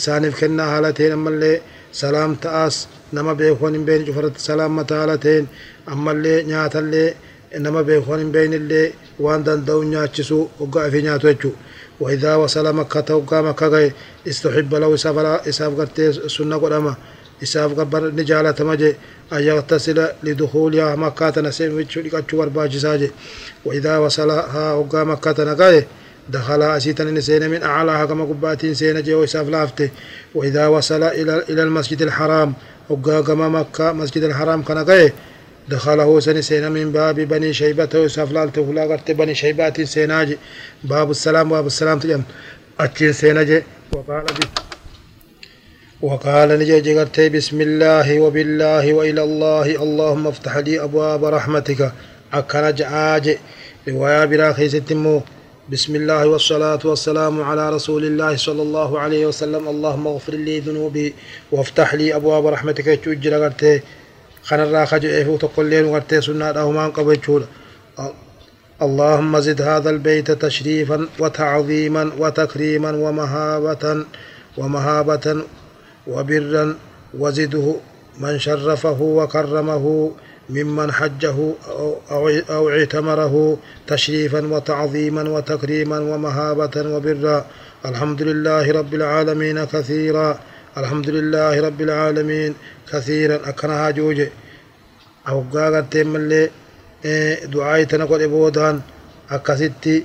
isaaniif 0.00 0.40
kennaa 0.40 0.68
haala 0.72 0.92
taheen 0.92 1.12
ammallee 1.18 1.56
salaam 2.02 2.36
ta'aas 2.46 2.76
nama 3.12 3.34
beekuun 3.40 3.74
hin 3.78 3.84
beekne 3.88 4.06
cufarratti 4.08 4.40
salaammata 4.48 4.94
haala 5.00 5.18
taheen 5.26 5.48
ammallee 5.96 6.38
nyaatallee 6.50 7.08
nama 7.58 7.82
beekuun 7.84 8.18
hin 8.18 8.32
beeknillee 8.32 8.92
waan 9.20 9.44
danda'u 9.44 9.82
nyaachisuu 9.84 10.50
hoggaa 10.58 10.86
ifii 10.88 11.02
nyaatu 11.02 11.26
jechuudha 11.26 11.74
وإذا 12.00 12.34
وصل 12.34 12.74
مكة 12.74 13.16
وقام 13.16 13.48
مكة 13.48 13.92
استحب 14.28 14.74
له 14.74 14.94
إساف 14.94 15.18
إساف 15.18 15.80
قرتي 15.80 16.12
سنة 16.28 16.56
قدما 16.56 16.94
إساف 17.42 17.80
قبر 17.80 18.10
نجالة 18.10 18.54
مجي 18.60 18.96
أن 19.32 19.42
يغتسل 19.42 20.08
لدخولها 20.22 20.96
مكة 20.96 21.40
نسيم 21.40 21.74
ويتشو 21.76 22.02
برباجي 22.32 22.78
ساجي. 22.78 23.10
وإذا 23.64 23.98
وصلها 23.98 24.72
وقام 24.72 25.10
مكة 25.10 25.44
نقاي 25.44 25.86
دخل 26.28 26.62
أسيتا 26.62 27.04
نسين 27.04 27.50
من 27.50 27.62
أعلاها 27.62 28.04
كما 28.04 28.24
قباتين 28.24 28.74
سين 28.74 29.02
جي 29.02 29.14
وإساف 29.14 29.48
لافته 29.48 29.90
وإذا 30.34 30.66
وصل 30.66 31.02
إلى 31.02 31.44
إلى 31.50 31.62
المسجد 31.62 32.02
الحرام 32.02 32.54
وقام 32.90 33.54
مكة 33.54 33.92
مسجد 33.92 34.22
الحرام 34.22 34.62
كان 34.62 34.78
قاي 34.78 35.12
دخله 35.68 36.20
سن 36.20 36.42
سينا 36.42 36.68
من 36.68 36.92
باب 36.92 37.20
بني 37.20 37.52
شيبة 37.52 37.88
يوسف 37.94 38.32
لالته 38.32 38.72
لا 38.72 38.82
قرت 38.82 39.10
بني 39.10 39.34
شيبات 39.34 39.80
سيناج 39.80 40.36
باب 40.84 41.10
السلام 41.10 41.48
باب 41.48 41.66
السلام 41.66 41.98
تجن. 41.98 42.22
أتين 42.80 43.12
سيناج 43.12 43.62
وقال 43.92 44.24
بي 44.24 44.46
وقال 46.02 46.48
نجي 46.58 46.98
قرت 46.98 47.20
بسم 47.20 47.60
الله 47.60 48.20
وبالله 48.20 48.92
وإلى 48.92 49.22
الله. 49.22 49.66
اللهم 49.82 50.26
افتح 50.26 50.56
لي 50.56 50.84
أبواب 50.84 51.24
رحمتك. 51.24 51.92
أكن 52.32 52.74
جعاج 52.74 53.38
رواية 53.88 54.24
براخي 54.24 54.68
ستمو 54.68 55.22
بسم 55.72 55.96
الله 55.96 56.26
والصلاة 56.26 56.82
والسلام 56.84 57.42
على 57.42 57.70
رسول 57.70 58.04
الله 58.04 58.36
صلى 58.36 58.62
الله 58.62 59.00
عليه 59.00 59.26
وسلم. 59.26 59.68
اللهم 59.68 60.06
اغفر 60.06 60.34
لي 60.34 60.60
ذنوبي 60.60 61.14
وافتح 61.52 61.94
لي 61.94 62.16
أبواب 62.16 62.46
رحمتك. 62.46 62.84
تجرى 62.84 63.36
قرتي 63.44 63.80
خنرا 64.44 64.84
خجئه 64.84 65.36
تقلين 65.40 65.84
ورتي 65.84 66.20
سنة 66.20 66.46
أهمان 66.50 66.90
قبل 66.90 67.44
اللهم 68.82 69.32
زد 69.40 69.62
هذا 69.62 69.90
البيت 69.90 70.30
تشريفا 70.30 71.08
وتعظيما 71.18 72.10
وتكريما 72.18 72.90
ومهابة 72.90 74.04
ومهابة 74.58 75.26
وبرا 76.06 76.74
وزده 77.18 77.74
من 78.20 78.38
شرفه 78.38 79.00
وكرمه 79.02 79.84
ممن 80.50 80.92
حجه 80.92 81.36
أو 82.50 82.68
اعتمره 82.70 83.58
تشريفا 83.86 84.46
وتعظيما 84.46 85.22
وتكريما 85.34 85.98
ومهابة 86.10 86.76
وبرا. 86.94 87.46
الحمد 87.86 88.22
لله 88.22 88.72
رب 88.72 88.94
العالمين 88.94 89.64
كثيرا. 89.64 90.38
الحمد 90.80 91.10
لله 91.10 91.60
رب 91.66 91.80
العالمين. 91.80 92.54
كثيرا 92.92 93.48
أكنها 93.48 93.90
جوجي. 93.90 94.28
أو 95.28 95.44
قاقت 95.52 95.96
ملي 95.96 96.50
دعاي 97.52 97.84
تنقل 97.84 98.22
إبودان. 98.22 98.80
أكستي 99.30 100.04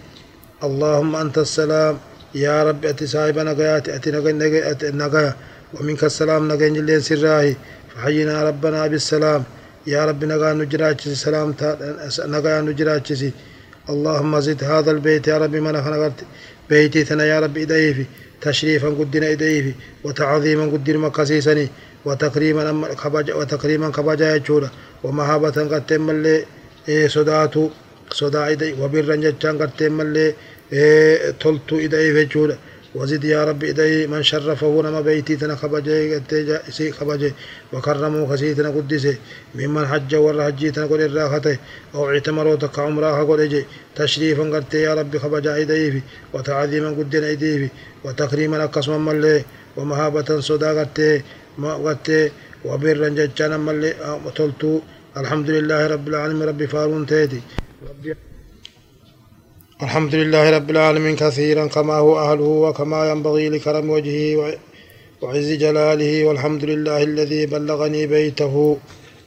اللهم 0.63 1.15
أنت 1.15 1.37
السلام. 1.37 1.97
يا 2.35 2.63
رب 2.63 2.85
أتي 2.85 3.07
صاحب 3.07 3.39
نقيات 3.39 3.89
أتي 3.89 4.11
نقيا 5.01 5.35
ومنك 5.73 6.03
السلام 6.03 6.47
نقين 6.47 6.73
جلين 6.73 6.99
سراهي. 6.99 7.55
فحينا 7.95 8.43
ربنا 8.43 8.87
بالسلام. 8.87 9.43
يا 9.87 10.05
رب 10.05 10.25
نقا 10.25 10.53
نجراتشي 10.53 11.15
سلام 11.15 11.55
نقا 12.33 12.61
نجراتشي 12.61 13.31
اللهم 13.89 14.39
زد 14.39 14.63
هذا 14.63 14.91
البيت 14.91 15.27
يا 15.27 15.37
رب 15.37 15.55
من 15.55 15.81
خنقرت 15.83 16.19
بيتي 16.69 17.03
ثنا 17.03 17.25
يا 17.25 17.39
رب 17.39 17.57
إديفي 17.57 18.05
تشريفا 18.41 18.89
قدنا 18.99 19.31
إديفي 19.31 19.73
وتعظيما 20.03 20.65
قدنا 20.73 20.97
مكسيسني 20.97 21.67
وتكريما 22.05 22.95
خبج 22.95 23.31
وتكريما 23.31 23.91
خبجا 23.91 24.35
يجورا 24.35 24.69
ومهابة 25.03 25.57
قد 25.71 25.85
تم 25.85 26.09
اللي 26.09 26.45
صداتو 27.07 27.69
صدا 28.11 28.51
إدي 28.51 28.73
وبرا 28.81 29.15
جتشان 29.15 29.61
قد 29.61 29.71
تم 29.77 30.01
اللي 30.01 30.33
تلتو 31.39 31.75
إديفي 31.79 32.25
جورا 32.25 32.57
وزد 32.95 33.23
يا 33.23 33.45
رب 33.45 33.63
إدي 33.63 34.07
من 34.07 34.23
شرفه 34.23 34.81
نما 34.85 35.01
بيتي 35.01 35.35
تنا 35.35 35.55
خبجي 35.55 36.21
سي 36.69 36.91
خبجي 36.91 37.33
وكرمه 37.73 38.27
خسيتنا 38.27 38.69
قدسي. 38.69 39.17
ممن 39.55 39.87
حج 39.87 40.15
ور 40.15 40.43
حجي 40.43 40.71
تنا 40.71 40.85
قد 40.85 41.01
الراحته 41.01 41.57
أو 41.95 42.09
اعتمروا 42.09 42.55
تك 42.55 42.79
عمرها 42.79 43.23
قد 43.23 43.39
إجي. 43.39 43.65
تشريفا 43.95 44.43
قد 44.43 44.73
يا 44.73 44.93
رب 44.93 45.17
خبجا 45.17 45.61
إدي 45.61 46.03
وتعظيما 46.33 46.89
قدنا 46.89 47.31
إدي 47.31 47.69
وتكريما 48.03 48.63
أكسما 48.63 48.97
ملي. 48.97 49.43
ومهابة 49.77 50.39
صدا 50.39 50.79
قد 50.79 51.21
ما 51.57 51.73
قد 51.73 52.31
وبرا 52.65 53.09
ججانا 53.09 53.57
ملي 53.57 53.93
تلتو 54.35 54.79
الحمد 55.17 55.49
لله 55.49 55.87
رب 55.87 56.07
العالمين 56.07 56.47
رب 56.47 56.65
فارون 56.65 57.05
تيدي. 57.05 57.41
ربي 57.89 58.15
الحمد 59.81 60.15
لله 60.15 60.49
رب 60.49 60.69
العالمين 60.69 61.15
كثيرا 61.15 61.67
كما 61.67 61.93
هو 61.93 62.19
أهله 62.19 62.43
وكما 62.43 63.09
ينبغي 63.11 63.49
لكرم 63.49 63.89
وجهه 63.89 64.57
وعز 65.21 65.49
جلاله. 65.51 66.25
والحمد 66.25 66.63
لله 66.65 67.03
الذي 67.03 67.45
بلغني 67.45 68.07
بيته. 68.07 68.77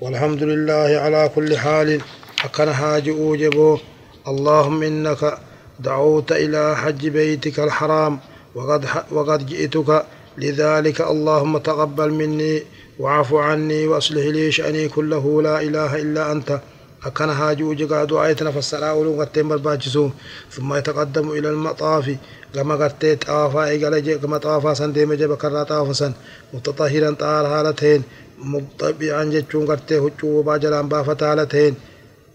والحمد 0.01 0.43
لله 0.43 0.89
على 1.05 1.31
كل 1.35 1.57
حال 1.57 2.01
أكن 2.45 2.73
حاج 2.73 3.09
أوجبه. 3.09 3.81
اللهم 4.29 4.83
إنك 4.83 5.39
دعوت 5.81 6.33
إلى 6.33 6.77
حج 6.77 7.09
بيتك 7.09 7.61
الحرام 7.61 8.21
وقد, 8.55 8.83
وقد 9.11 9.47
جئتك 9.47 10.07
لذلك 10.39 11.01
اللهم 11.01 11.59
تقبل 11.59 12.11
مني 12.11 12.63
واعف 12.99 13.35
عني 13.35 13.87
وأصلح 13.87 14.25
لي 14.25 14.53
شأني 14.53 14.89
كله. 14.89 15.43
لا 15.43 15.63
إله 15.63 15.97
إلا 16.03 16.33
أنت. 16.33 16.61
أكن 17.05 17.29
هاجو 17.29 17.73
جقا 17.75 18.05
دعايتنا 18.05 18.51
فالسلاء 18.51 18.97
ولو 18.97 19.21
قتين 19.21 19.49
برباجسون 19.49 20.13
ثم 20.51 20.75
يتقدم 20.75 21.31
إلى 21.31 21.49
المطاف. 21.51 22.17
كما 22.55 22.75
قتين 22.85 23.17
طافا 23.17 23.65
إيقال 23.65 24.03
جي 24.03 24.19
كما 24.19 24.39
طافا 24.39 24.75
سن 24.75 24.93
ديم 24.93 25.13
جي 25.13 25.27
بكرا 25.27 25.63
طافا 25.63 25.93
سن 25.93 26.13
متطهرا 26.55 27.11
طار 27.11 27.47
حالتين. 27.49 28.03
مطبعا 28.39 29.25
جتشون 29.25 29.67
قتين 29.71 29.99
هجو 29.99 30.29
وبا 30.39 30.57
جلان 30.57 30.89
بافتا 30.89 31.27
حالتين 31.29 31.75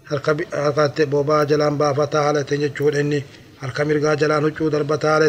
harkatti 0.10 1.06
bobaa 1.06 1.46
jalaan 1.46 1.78
baafataa 1.78 2.24
haala 2.24 2.44
ta'een 2.44 2.62
jechuudha 2.62 3.00
inni 3.04 3.20
harka 3.62 3.86
mirgaa 3.86 4.16
jalaan 4.16 4.44
huccuu 4.44 4.70
darbataa 4.72 5.20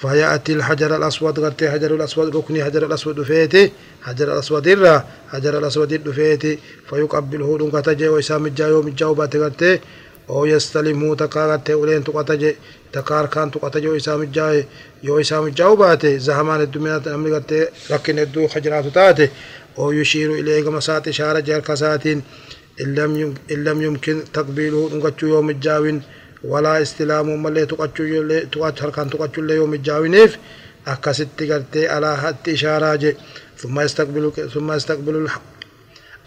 فيأتي 0.00 0.52
الحجر 0.52 0.96
الأسود 0.96 1.40
قرتي 1.40 1.70
حجر 1.70 1.94
الأسود 1.94 2.36
ركني 2.36 2.64
حجر 2.64 2.86
الأسود 2.86 3.14
دفيتي 3.20 3.72
حجر 4.02 4.32
الأسود 4.32 4.68
الرا 4.68 5.04
حجر 5.32 5.58
الأسود 5.58 5.94
دفيتي 6.04 6.58
فيقبله 6.90 7.58
دون 7.58 7.70
قتجي 7.70 8.08
ويسام 8.08 8.46
الجايو 8.46 8.82
من 8.82 8.94
جاو 8.94 9.14
باتي 9.14 9.80
أو 10.30 10.46
يستلمه 10.46 11.14
تكا 11.14 11.46
قرتي 11.46 11.74
ولين 11.74 12.04
تقتجي 12.04 12.56
تكار 12.92 13.26
كان 13.26 13.50
تقتجي 13.50 13.88
ويسام 13.88 14.22
الجاي 14.22 14.66
يو 15.02 15.18
يسام 15.18 15.46
الجاو 15.46 15.76
باتي 15.76 16.18
زهمان 16.18 16.60
الدمينات 16.60 17.08
أمري 17.08 17.66
لكن 17.90 18.18
الدو 18.18 18.48
حجرات 18.48 18.86
تاتي. 18.86 19.28
أو 19.78 19.92
يشير 19.92 20.34
إليه 20.34 20.70
مسات 20.70 21.08
إشارة 21.08 21.40
جهر 21.40 21.60
كساتين. 21.60 22.22
إن 22.80 22.94
لم 23.50 23.82
يمكن 23.82 24.22
تقبيله 24.32 24.90
نقتشو 24.94 25.26
يوم 25.26 25.50
الجاوين 25.50 26.02
تقتش 27.64 28.82
هركان 28.82 29.10
تقتشو 29.10 29.40
اللي 29.40 29.54
يوم 29.54 29.74
الجاوينيف 29.74 30.38
أكست 30.86 31.28
قرتي 31.40 31.88
على 31.88 32.16
حد 32.16 32.48
إشارة 32.48 33.14
ثم 33.58 33.80
يستقبل 33.80 34.32
ثم 34.54 34.72
يستقبل 34.72 35.28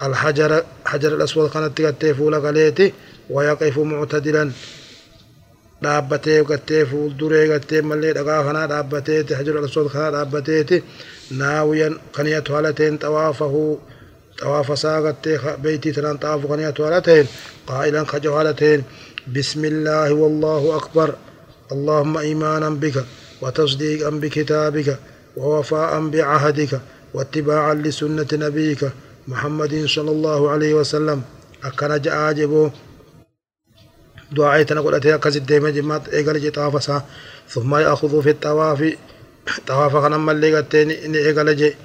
الحجر 0.03 0.63
حجر 0.85 1.15
الأسود 1.15 1.49
كانت 1.49 1.81
قرتي 1.81 2.13
فولا 2.13 2.37
قليتي 2.37 2.93
ويقف 3.29 3.77
معتدلا 3.77 4.51
dhaabbatee 5.83 6.43
gattee 6.49 6.85
fuulduree 6.89 7.47
gattee 7.51 7.81
mallee 7.81 8.13
dhagaa 8.17 8.43
kanaa 8.47 8.67
dhaabbateeti 8.71 9.33
hajara 9.39 9.63
aswad 9.67 9.87
kanaa 9.93 10.11
dhaabbateeti. 10.15 10.77
Naawiyan 11.39 11.93
kaniyatu 12.15 12.53
haala 12.53 12.71
ta'een 12.77 12.99
xawaafahuu 13.03 13.81
طواف 14.39 14.79
ساقت 14.79 15.27
بيتي 15.63 15.91
تنان 15.91 16.17
طواف 16.17 16.45
قنية 16.45 16.73
ولتين 16.79 17.27
قائلا 17.67 18.03
خجوالتين 18.03 18.83
بسم 19.27 19.65
الله 19.65 20.13
والله 20.13 20.75
أكبر. 20.75 21.15
اللهم 21.71 22.17
إيمانا 22.17 22.69
بك 22.69 23.05
وتصديقا 23.41 24.09
بكتابك 24.09 24.99
ووفاء 25.37 26.07
بعهدك 26.07 26.81
واتباعا 27.13 27.73
لسنة 27.73 28.27
نبيك 28.33 28.91
محمد 29.27 29.85
صلى 29.85 30.11
الله 30.11 30.49
عليه 30.49 30.73
وسلم. 30.73 31.21
أكن 31.63 32.01
جاجبو 32.01 32.69
دعايتنا 34.31 34.81
قلت 34.81 35.07
كزد 35.07 35.45
ديما 35.45 35.69
جمات 35.69 36.09
إيقال 36.09 36.51
طافسا. 36.51 37.05
ثم 37.49 37.75
يأخذ 37.75 38.23
في 38.23 38.29
الطواف. 38.29 38.97
طواف 39.67 39.95
خنم 39.95 40.29
اللي 40.29 40.57
قتين 40.57 41.15
إيقال 41.15 41.55
جي. 41.55 41.75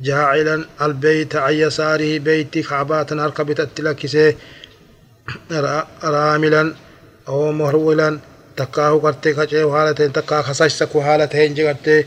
جاعلا 0.00 0.64
البيت 0.82 1.36
عن 1.36 1.54
يساره 1.54 2.18
بيت 2.18 2.58
كعبات 2.58 3.12
أركبت 3.12 3.60
التلكسه 3.60 4.34
راملا 6.04 6.74
أو 7.28 7.52
مهرولا 7.52 8.18
تكاه 8.56 8.90
قرتي 8.90 9.32
كجيو 9.34 9.72
حالتين 9.72 10.12
تكاه 10.12 10.42
خسشسك 10.42 10.98
حالتين 10.98 11.54
جغرتي 11.54 12.04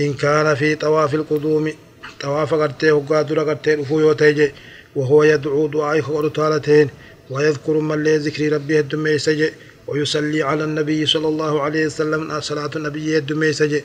إن 0.00 0.12
كان 0.14 0.54
في 0.54 0.74
طواف 0.74 1.14
القدوم 1.14 1.72
طواف 2.20 2.54
قرتي 2.54 2.90
وقادر 2.92 3.38
قرتي 3.48 3.74
رفو 3.74 4.00
يوتيجي 4.00 4.52
وهو 4.96 5.22
يدعو 5.22 5.66
دعاء 5.66 6.00
خورت 6.00 6.40
حالتين 6.40 6.90
ويذكر 7.30 7.72
من 7.72 8.02
لي 8.02 8.16
ذكر 8.16 8.52
ربه 8.52 8.78
الدمي 8.80 9.18
سجي 9.18 9.50
ويصلي 9.86 10.42
على 10.42 10.64
النبي 10.64 11.06
صلى 11.06 11.28
الله 11.28 11.62
عليه 11.62 11.86
وسلم 11.86 12.40
صلاة 12.40 12.70
النبي 12.76 13.18
الدمي 13.18 13.52
سجي 13.52 13.84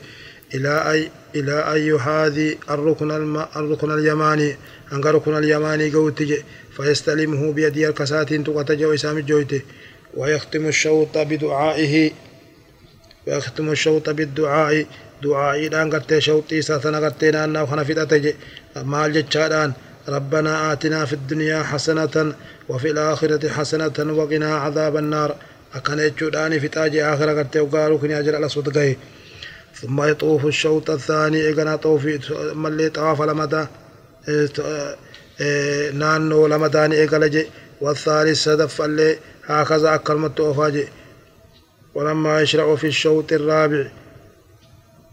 إلى 0.56 0.92
أي 0.92 1.12
إلى 1.36 1.74
أي 1.74 1.92
هذه 1.94 2.56
الركن. 2.70 3.12
الركن 3.56 3.92
اليماني 3.92 4.56
أنك 4.94 5.06
ركن 5.06 5.38
اليماني 5.38 5.92
قوتج 5.92 6.34
فيستلمه 6.82 7.54
بيدي 7.54 7.88
الكسات 7.88 8.34
تقتج 8.34 8.84
وإسام 8.84 9.18
الجويت 9.18 9.64
ويختم 10.14 10.66
الشوط 10.68 11.18
بدعائه 11.18 12.12
ويختم 13.28 13.70
الشوط 13.70 14.10
بالدعاء. 14.10 14.86
دعائي 15.24 15.70
دان 15.70 15.90
قرتي 15.94 16.22
شوطي 16.22 16.62
ساتنا 16.62 17.00
قرتي 17.00 17.32
نانا 17.32 17.62
وخنا 17.62 17.84
في 17.84 17.94
تتج 17.94 18.34
مال 18.76 19.14
جتشادان. 19.14 19.74
ربنا 20.10 20.72
آتنا 20.74 21.06
في 21.06 21.14
الدنيا 21.14 21.64
حسنة 21.64 22.34
وفي 22.70 22.92
الآخرة 22.92 23.50
حسنة 23.50 24.14
وقنا 24.14 24.56
عذاب 24.56 24.98
النار. 24.98 25.36
أكن 25.76 26.00
يجوداني 26.00 26.60
في 26.60 26.68
تاج 26.68 26.98
آخرة 26.98 27.32
قرتي 27.38 27.60
وقالوا 27.60 27.98
كني 27.98 28.20
أجر 28.20 28.36
على 28.36 28.50
صدقه 28.50 28.96
ثم 29.76 30.04
يطوف 30.04 30.46
الشوط 30.46 30.90
الثاني 30.90 31.38
إيقنا 31.42 31.76
طوف 31.76 32.08
ملي 32.54 32.90
طواف 32.90 33.22
لمدى 33.22 33.66
نانو 35.94 36.48
لمداني 36.48 36.96
إيقلج 36.96 37.46
والثالث 37.82 38.44
سدف 38.44 38.82
اللي 38.82 39.18
هكذا 39.46 39.96
أكلمت 39.96 40.40
أوفاجي 40.40 40.88
ولما 41.96 42.42
يشرع 42.42 42.76
في 42.76 42.88
الشوط 42.88 43.34
الرابع 43.34 43.92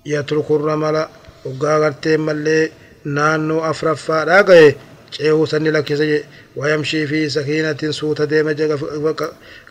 يترك 0.06 0.50
الرمل 0.50 1.06
وقاغرتين 1.45 2.21
ملي 2.21 2.71
نانو 3.04 3.71
أفرفا 3.71 4.25
راقه 4.25 4.75
ceehuu 5.11 5.47
sanni 5.47 5.71
lakkise 5.71 6.25
ويمشي 6.56 7.06
في 7.06 7.28
سكينة 7.28 7.90
سوت 7.90 8.23
ديم 8.23 8.56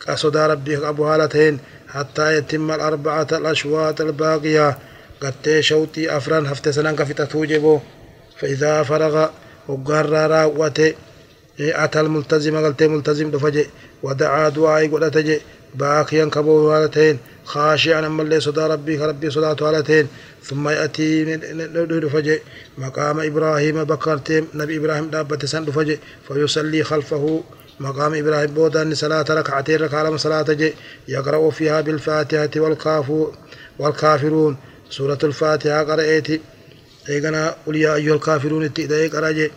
قصد 0.08 0.36
ربي 0.36 0.88
أبو 0.88 1.06
هالتين 1.06 1.58
حتى 1.88 2.36
يتم 2.36 2.70
الأربعة 2.70 3.26
الأشواط 3.32 4.00
الباقية 4.00 4.78
قرتي 5.20 5.62
شوطي 5.62 6.16
أفران 6.16 6.46
هفت 6.46 6.68
سنان 6.68 6.96
كفتا 6.96 7.24
توجبو 7.24 7.80
فإذا 8.38 8.82
فرغ 8.82 9.28
وقار 9.68 10.08
راوته 10.10 10.94
أتى 11.60 12.00
الملتزم 12.00 12.56
قلتي 12.64 12.88
ملتزم 12.88 13.30
دفجي. 13.30 13.66
ودعا 14.02 14.48
دعائي 14.48 14.88
قلتجي 14.88 15.40
باقيا 15.74 16.24
كبو 16.24 16.70
هالتين 16.70 17.18
خاشعا 17.44 18.06
أما 18.06 18.22
اللي 18.22 18.40
صدى 18.40 18.60
ربي 18.60 18.98
ربي 18.98 19.30
صلاة 19.30 19.56
هالتين 19.62 20.06
ثم 20.42 20.68
يأتي 20.68 21.36
دفجي. 22.04 22.38
مقام 22.78 23.20
إبراهيم 23.20 23.84
بكرتين. 23.84 24.48
نبي 24.54 24.76
إبراهيم 24.76 25.10
دابة 25.10 25.46
سن 25.46 25.64
دفجي. 25.64 25.98
فيصلي 26.28 26.82
خلفه. 26.84 27.42
مقام 27.80 28.14
إبراهيم 28.14 28.50
بودان 28.54 28.94
صلاة 28.94 29.24
ركعتين 29.30 29.76
ركعة 29.80 30.16
صلاة 30.16 30.42
جي 30.42 30.74
يقرأ 31.08 31.50
فيها 31.50 31.80
بالفاتحة 31.80 32.50
والكافو 32.56 33.32
والكافرون. 33.78 34.56
سورة 34.90 35.18
الفاتحة 35.24 35.82
قرأتي. 35.84 36.40
إيقنا 37.08 37.54
قل 37.66 37.76
يا 37.76 37.94
أيها 37.94 38.14
الكافرون 38.14 38.64
اتئذى 38.64 39.08
قرأ 39.08 39.30
جي 39.30 39.50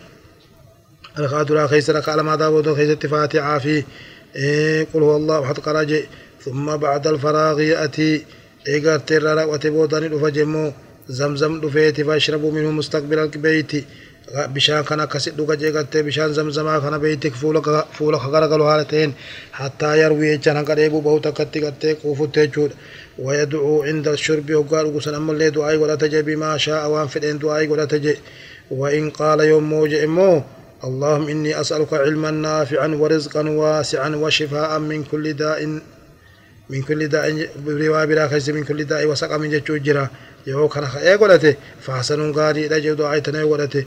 الخاترة 1.18 1.66
خيس 1.66 1.90
ركعة 1.90 2.16
لما 2.16 2.36
دابود 2.36 2.74
خيس 2.74 2.90
فاتحة 2.90 3.58
في 3.58 3.84
قل 4.94 5.02
هو 5.02 5.16
الله 5.16 5.44
أحد 5.44 5.58
قرأ 5.58 5.82
جي 5.82 6.04
ثم 6.44 6.76
بعد 6.76 7.06
الفراغ 7.06 7.60
يأتي 7.60 8.24
إيقار 8.68 8.98
تيرا 8.98 9.34
رأوة 9.34 9.60
بودان 9.64 10.10
دفجمو 10.10 10.72
زمزم 11.08 11.60
دفيتي 11.60 12.04
فاشربوا 12.04 12.52
منه 12.52 12.70
مستقبل 12.70 13.18
البيت 13.18 13.72
bishaan 14.54 14.84
kana 14.84 15.02
akkasi 15.04 15.30
dhuga 15.34 15.56
jeegattee 15.56 16.02
bishaan 16.02 16.32
zamzamaa 16.34 16.80
kana 16.80 16.98
beeytik 16.98 17.34
fuula 17.34 18.18
garagalu 18.34 18.64
haala 18.64 18.84
ta'een 18.84 19.14
hattaa 19.50 19.96
yarwii 19.96 20.30
jechaan 20.36 20.56
hanga 20.56 20.76
dheebuu 20.76 21.02
bahu 21.02 21.20
takkatti 21.20 21.60
gattee 21.60 21.94
quufutte 22.02 22.46
jechuudha 22.46 22.74
ويدعو 23.18 23.82
عند 23.82 24.08
الشرب 24.08 24.54
وقال 24.54 24.96
قسن 24.96 25.14
أما 25.14 25.32
اللي 25.32 25.50
دعائي 25.50 25.76
ولا 25.76 25.94
تجي 25.94 26.22
بما 26.22 26.56
شاء 26.56 26.88
وان 26.90 27.06
فدين 27.06 27.38
دعائي 27.38 27.68
ولا 27.68 27.84
تجي 27.84 28.16
وإن 28.70 29.10
قال 29.10 29.40
يوم 29.40 29.70
موجع 29.70 30.06
مو 30.06 30.42
اللهم 30.84 31.28
إني 31.28 31.60
أسألك 31.60 31.92
علما 31.94 32.30
نافعا 32.30 32.88
ورزقا 32.88 33.48
واسعا 33.48 34.08
وشفاء 34.08 34.78
من 34.78 35.04
كل 35.04 35.32
داء 35.32 35.80
من 36.70 36.82
كل 36.82 37.08
داء 37.08 37.48
روا 37.66 38.04
برا 38.04 38.28
خيس 38.28 38.48
من 38.48 38.64
كل 38.64 38.84
داء 38.84 39.06
وسقم 39.06 39.44
جچو 39.44 39.76
جرا 39.76 40.08
يو 40.46 40.68
كان 40.68 40.86
خاي 40.86 41.14
قلته 41.14 41.54
فحسن 41.80 42.32
غاري 42.32 42.68
دجو 42.68 42.94
دعائي 42.94 43.20
تني 43.20 43.42
قلته 43.42 43.84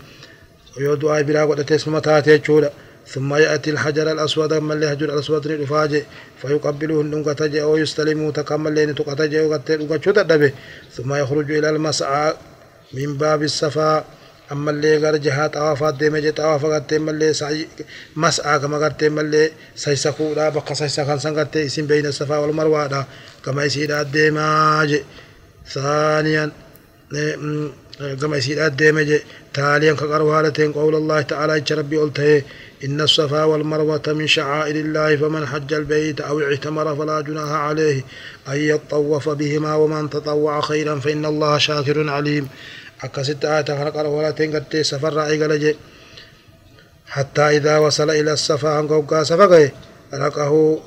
ويو 0.77 0.95
دعاء 0.95 1.21
بلا 1.23 1.45
قد 1.45 1.65
تسمى 1.65 2.01
تاتي 2.01 2.37
جولا 2.37 2.71
ثم 3.07 3.35
يأتي 3.35 3.69
الحجر 3.69 4.11
الأسود 4.11 4.53
اللي 4.53 4.89
حجر 4.89 5.13
الأسود 5.13 5.47
نفاجي 5.47 6.03
فيقبله 6.41 7.01
النقطة 7.01 7.33
تجي 7.33 7.61
أو 7.61 7.77
يستلمه 7.77 8.31
تكمل 8.31 8.73
لين 8.73 8.95
وقت 8.99 9.21
ثم 10.95 11.13
يخرج 11.13 11.51
إلى 11.51 11.69
المسعى 11.69 12.33
من 12.93 13.17
باب 13.17 13.43
الصفا. 13.43 14.05
أما 14.51 14.71
اللي 14.71 14.97
غير 14.97 15.17
جهات 15.17 15.53
طوافات 15.53 15.93
ديمة 15.93 16.19
جي 16.19 16.31
طواف 16.31 16.65
قرتي 16.65 16.99
ملي 16.99 17.33
سعي 17.33 17.67
مسعى 18.15 18.59
كما 18.59 18.77
قرتي 18.77 19.09
ملي 19.09 19.51
سيسكو 19.75 20.33
لا 20.33 20.49
بقى 20.49 20.75
سيسكان 20.75 21.19
سنقرتي 21.19 21.65
إسم 21.65 21.85
بين 21.87 22.05
الصفا 22.05 22.37
والمروة 22.37 23.05
كما 23.45 23.63
يسير 23.65 24.03
ديمة 24.03 25.03
ثانيا 25.67 26.51
كما 28.21 28.37
يسير 28.37 28.67
ديمة 28.67 29.19
تاليا 29.53 29.93
كقروا 29.93 30.49
قول 30.75 30.95
الله 30.95 31.21
تعالى 31.21 31.63
ربي 31.71 31.97
قلته 31.97 32.41
إن 32.85 33.01
الصفا 33.01 33.43
والمروة 33.43 34.01
من 34.07 34.27
شعائر 34.27 34.75
الله 34.75 35.15
فمن 35.15 35.45
حج 35.45 35.73
البيت 35.73 36.21
أو 36.21 36.41
اعتمر 36.41 36.95
فلا 36.95 37.21
جناح 37.21 37.49
عليه 37.49 38.03
أن 38.47 38.57
يطوف 38.57 39.29
بهما 39.29 39.75
ومن 39.75 40.09
تطوع 40.09 40.61
خيرا 40.61 40.99
فإن 40.99 41.25
الله 41.25 41.57
شاكر 41.57 42.09
عليم 42.09 42.47
أكست 43.03 43.45
آية 43.45 43.89
قروا 43.89 44.27
هالتين 44.27 44.55
قد 44.55 44.81
سفر 44.81 45.13
رأي 45.13 45.75
حتى 47.07 47.41
إذا 47.41 47.77
وصل 47.77 48.09
إلى 48.09 48.33
الصفا 48.33 48.69
عنقوقا 48.69 49.23
صفقه 49.23 49.71
رقه 50.13 50.79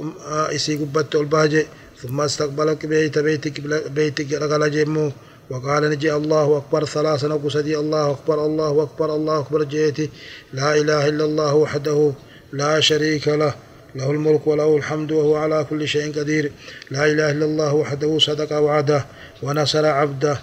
إسي 0.54 0.76
قبت 0.76 1.14
الباجي 1.14 1.66
ثم 2.02 2.20
استقبل 2.20 2.74
بيت 2.74 3.18
بيتك 3.18 3.60
بيتك 3.90 4.32
رقل 4.32 4.70
جيمو 4.70 5.12
وقال 5.50 5.90
نجي 5.90 6.12
الله 6.12 6.56
أكبر 6.56 6.84
ثلاثا 6.84 7.34
وقصدي 7.34 7.78
الله 7.78 8.10
أكبر 8.10 8.46
الله 8.46 8.82
أكبر 8.82 9.14
الله 9.14 9.38
أكبر 9.40 9.62
جيتي 9.62 10.10
لا 10.52 10.74
إله 10.76 11.08
إلا 11.08 11.24
الله 11.24 11.54
وحده 11.54 12.12
لا 12.52 12.80
شريك 12.80 13.28
له 13.28 13.54
له 13.94 14.10
الملك 14.10 14.46
وله 14.46 14.76
الحمد 14.76 15.12
وهو 15.12 15.36
على 15.36 15.66
كل 15.70 15.88
شيء 15.88 16.18
قدير 16.18 16.52
لا 16.90 17.06
إله 17.06 17.30
إلا 17.30 17.44
الله 17.44 17.74
وحده 17.74 18.18
صدق 18.18 18.58
وعده 18.58 19.06
ونصر 19.42 19.86
عبده 19.86 20.38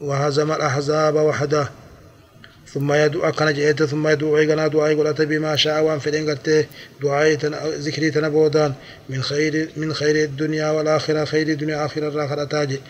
وهزم 0.00 0.52
الأحزاب 0.52 1.14
وحده 1.14 1.70
ثم 2.72 2.92
يدعو 2.92 3.32
كان 3.32 3.54
جئت 3.54 3.82
ثم 3.82 4.08
يدعو 4.08 4.38
إيقنا 4.38 4.66
دعاء 4.68 4.90
يقول 4.90 5.06
أتبي 5.06 5.38
ما 5.38 5.56
شاء 5.56 5.82
وأن 5.82 5.98
فلين 5.98 6.30
قلت 6.30 6.66
دعاء 7.02 7.34
ذكري 7.86 8.10
تنبودان. 8.10 8.74
من 9.08 9.22
خير 9.22 9.68
من 9.76 9.94
خير 9.94 10.24
الدنيا 10.24 10.70
والآخرة 10.70 11.24
خير 11.24 11.48
الدنيا 11.48 11.84
آخرة 11.86 12.08
الآخرة 12.08 12.44
تاجي. 12.44 12.80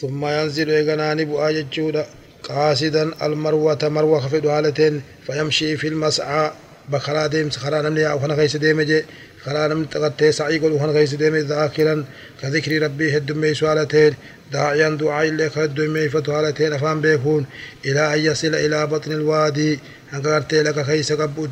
ثم 0.00 0.26
ينزل 0.26 0.70
إيغناني 0.70 1.24
بؤا 1.24 1.50
جتشودا 1.50 2.06
قاصدا 2.42 3.26
المروة 3.26 3.78
مروة 3.82 4.20
خفدو 4.20 4.50
هالتين 4.50 5.02
فيمشي 5.26 5.76
في 5.76 5.88
المسعى. 5.88 6.52
بخرا 6.88 7.26
ديم 7.26 7.50
خرا 7.50 7.82
نمني 7.82 8.10
أو 8.10 8.18
خنا 8.18 8.36
خيس 8.36 8.56
ديم 8.56 8.80
جي 8.80 9.04
خرا 9.44 9.68
نمني 9.68 9.86
تغطي 9.86 10.32
سعي 10.32 10.58
قلو 10.58 10.78
خنا 10.78 10.92
خيس 10.92 11.14
ديم 11.14 11.36
ذاكرا. 11.36 12.04
كذكر 12.42 12.82
ربي 12.82 13.16
هدمي 13.16 13.54
سوالتين 13.54 14.14
داعيا 14.52 14.88
دعاء 14.88 15.30
لك 15.30 15.58
هدمي 15.58 16.08
فتوالتين 16.08 16.72
أفهم 16.72 17.00
بيكون 17.00 17.46
إلى 17.86 18.14
أن 18.14 18.20
يصل 18.20 18.54
إلى 18.54 18.86
بطن 18.86 19.12
الوادي. 19.12 19.78
أنك 20.14 20.54
لك 20.54 20.82
خيس 20.82 21.12
قبو 21.12 21.48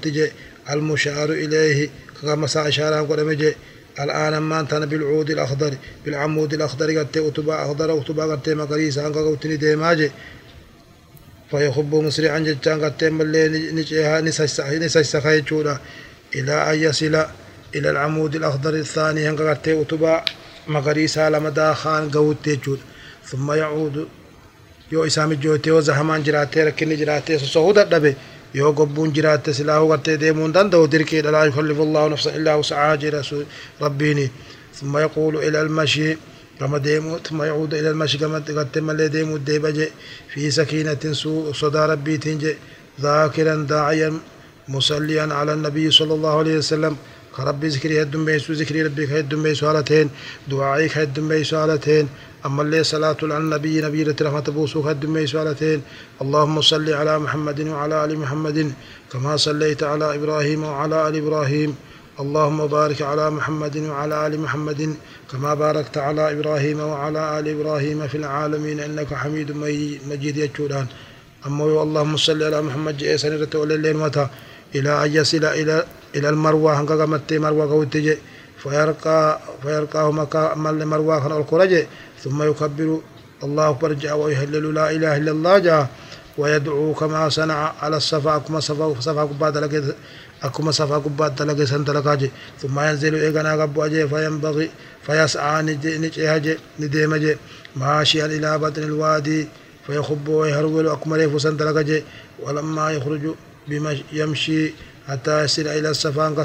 المشار 0.70 1.30
إليه. 1.30 1.88
كما 2.22 2.46
سا 2.46 2.68
إشارة 2.68 3.00
قد 3.00 3.54
الآن 4.00 4.38
ما 4.38 4.60
أنت 4.60 4.74
بالعود 4.74 5.30
الأخضر 5.30 5.74
بالعمود 6.04 6.54
الأخضر 6.54 6.98
قد 6.98 7.18
أتبا 7.18 7.62
أخضر 7.64 7.98
أتبا 7.98 8.24
قد 8.24 8.50
مقريسا 8.50 9.06
أنك 9.06 9.16
قوتني 9.16 9.56
ديماجي 9.56 10.10
فيخب 11.50 11.94
مسرعا 11.94 12.38
جتان 12.38 12.84
قد 12.84 13.04
ملي 13.04 13.48
نجيها 13.72 14.20
نسيسا 14.20 15.34
يجودا 15.34 15.78
إلى 16.34 16.72
أن 16.72 16.78
يصل 16.78 17.14
إلى 17.74 17.90
العمود 17.90 18.36
الأخضر 18.36 18.74
الثاني 18.74 19.28
أنك 19.28 19.40
قد 19.40 19.68
أتبا 19.68 20.24
مقريسا 20.68 21.30
لما 21.30 21.50
داخان 21.50 22.10
قوت 22.10 22.46
يجود 22.46 22.80
ثم 23.24 23.52
يعود 23.52 24.08
يو 24.92 25.06
إسامي 25.06 25.36
جوتي 25.36 25.70
وزهمان 25.70 26.22
جراتي 26.22 26.62
ركني 26.62 26.96
جراتي 26.96 27.38
سوهو 27.38 27.72
دبي. 27.72 28.14
Yoo 28.54 28.72
gobbuun 28.72 29.14
jiraatte 29.14 29.52
silaa 29.58 29.78
hugartee 29.84 30.16
deemuu 30.24 30.48
hin 30.48 30.56
danda'u 30.58 30.90
dirqiidha 30.96 31.36
laa 31.36 31.44
yukallifu 31.50 31.86
allahu 31.88 32.12
nafsa 32.16 32.36
illaa 32.40 32.58
wus'ahaa 32.62 32.96
jedha 33.06 33.22
rabbiini 33.86 34.26
ثم 34.80 34.98
يقول 34.98 35.36
إلى 35.36 35.60
المشي 35.60 36.16
كما 36.60 36.78
ديمو 36.78 37.18
ثم 37.18 37.42
يعود 37.42 37.74
إلى 37.74 37.90
المشي 37.90 38.18
كما 38.18 38.38
قد 38.38 38.78
ملي 38.78 39.08
ديمو 39.08 39.36
ديبجي 39.36 39.88
في 40.34 40.50
سكينة 40.50 41.02
صدى 41.52 41.78
ربي 41.78 42.16
تنجي 42.16 42.56
ذاكرا 43.00 43.54
داعيا 43.54 44.18
مصليا 44.68 45.34
على 45.34 45.52
النبي 45.52 45.90
صلى 45.90 46.14
الله 46.14 46.38
عليه 46.38 46.56
وسلم 46.58 46.96
كربي 47.36 47.68
ذكري 47.68 48.02
هدم 48.02 48.24
بيسو 48.24 48.52
ذكري 48.52 48.82
ربك 48.82 49.10
هدم 49.10 49.42
بيسو 49.42 49.82
دعائك 50.48 50.98
هدم 50.98 51.28
بيسو 51.28 51.56
أما 52.46 52.62
اللي 52.62 52.84
صلاة 52.84 53.16
على 53.22 53.36
النبي 53.36 53.80
نبي 53.80 54.02
رحمة 54.02 54.40
بوسوك 54.40 54.86
الدمي 54.86 55.26
سؤالتين 55.26 55.82
اللهم 56.22 56.60
صل 56.60 56.92
على 56.92 57.18
محمد 57.18 57.60
وعلى 57.60 58.04
آل 58.04 58.18
محمد 58.18 58.72
كما 59.12 59.36
صليت 59.36 59.82
على 59.82 60.14
إبراهيم 60.14 60.64
وعلى 60.64 61.08
آل 61.08 61.16
إبراهيم. 61.16 61.74
اللهم 62.20 62.66
بارك 62.66 63.02
على 63.02 63.30
محمد 63.30 63.76
وعلى 63.76 64.26
آل 64.26 64.40
محمد 64.40 64.94
كما 65.30 65.54
باركت 65.54 65.98
على 65.98 66.32
إبراهيم 66.32 66.80
وعلى 66.80 67.38
آل 67.38 67.48
إبراهيم 67.48 68.08
في 68.08 68.16
العالمين. 68.22 68.80
إنك 68.80 69.14
حميد 69.14 69.48
مجيد 70.10 70.36
يجودان 70.36 70.86
أما 71.46 71.64
اللهم 71.82 72.16
صل 72.16 72.42
على 72.42 72.62
محمد 72.62 72.96
جئ 72.96 73.16
سنرة 73.16 73.52
الليل 73.54 73.96
متى. 73.96 74.26
إلى 74.74 75.04
أن 75.04 75.10
يصل 75.16 75.44
إلى 75.44 75.84
إلى 76.16 76.28
المروة. 76.28 76.80
هنقا 76.80 76.94
قمت 77.02 77.32
مروة 77.32 77.70
قوتي 77.72 78.18
فيرقى 78.62 79.40
فيرقاه 79.62 80.10
مكا 80.10 80.54
مل 80.54 80.86
مروة 80.86 81.20
خنا 81.20 81.36
القرجة 81.36 81.86
ثم 82.24 82.42
يكبر 82.42 83.00
الله 83.44 83.70
أكبر 83.70 83.92
جاء 83.92 84.16
ويهلل 84.16 84.74
لا 84.74 84.90
إله 84.90 85.16
إلا 85.16 85.30
الله 85.30 85.58
جاء 85.58 85.88
ويدعو 86.38 86.94
كما 86.94 87.28
صنع 87.28 87.72
على 87.82 87.96
الصفا 87.96 88.36
أكما 88.36 88.60
صفا 88.60 89.00
صفا 89.00 89.22
قباد 89.22 89.56
لك 89.58 89.96
أكما 90.42 90.70
صفا 90.70 90.96
قباد 90.96 91.42
لك 91.42 91.64
سنت 91.64 91.90
لك 91.90 92.30
ثم 92.62 92.80
ينزل 92.80 93.14
إيقنا 93.14 93.62
قبو 93.62 93.84
أجي 93.84 94.08
فينبغي 94.08 94.70
فيسعى 95.06 95.62
نجي 95.62 96.10
نديم 96.80 97.36
ماشيا 97.76 98.26
إلى 98.26 98.58
بطن 98.58 98.82
الوادي 98.82 99.48
فيخب 99.86 100.28
ويهرول 100.28 100.88
أكمل 100.88 101.30
فسنت 101.30 101.62
لك 101.62 102.04
ولما 102.42 102.90
يخرج 102.90 103.34
بما 103.68 103.98
يمشي 104.12 104.72
حتى 105.08 105.44
يصل 105.44 105.66
إلى 105.66 105.90
الصفا 105.90 106.42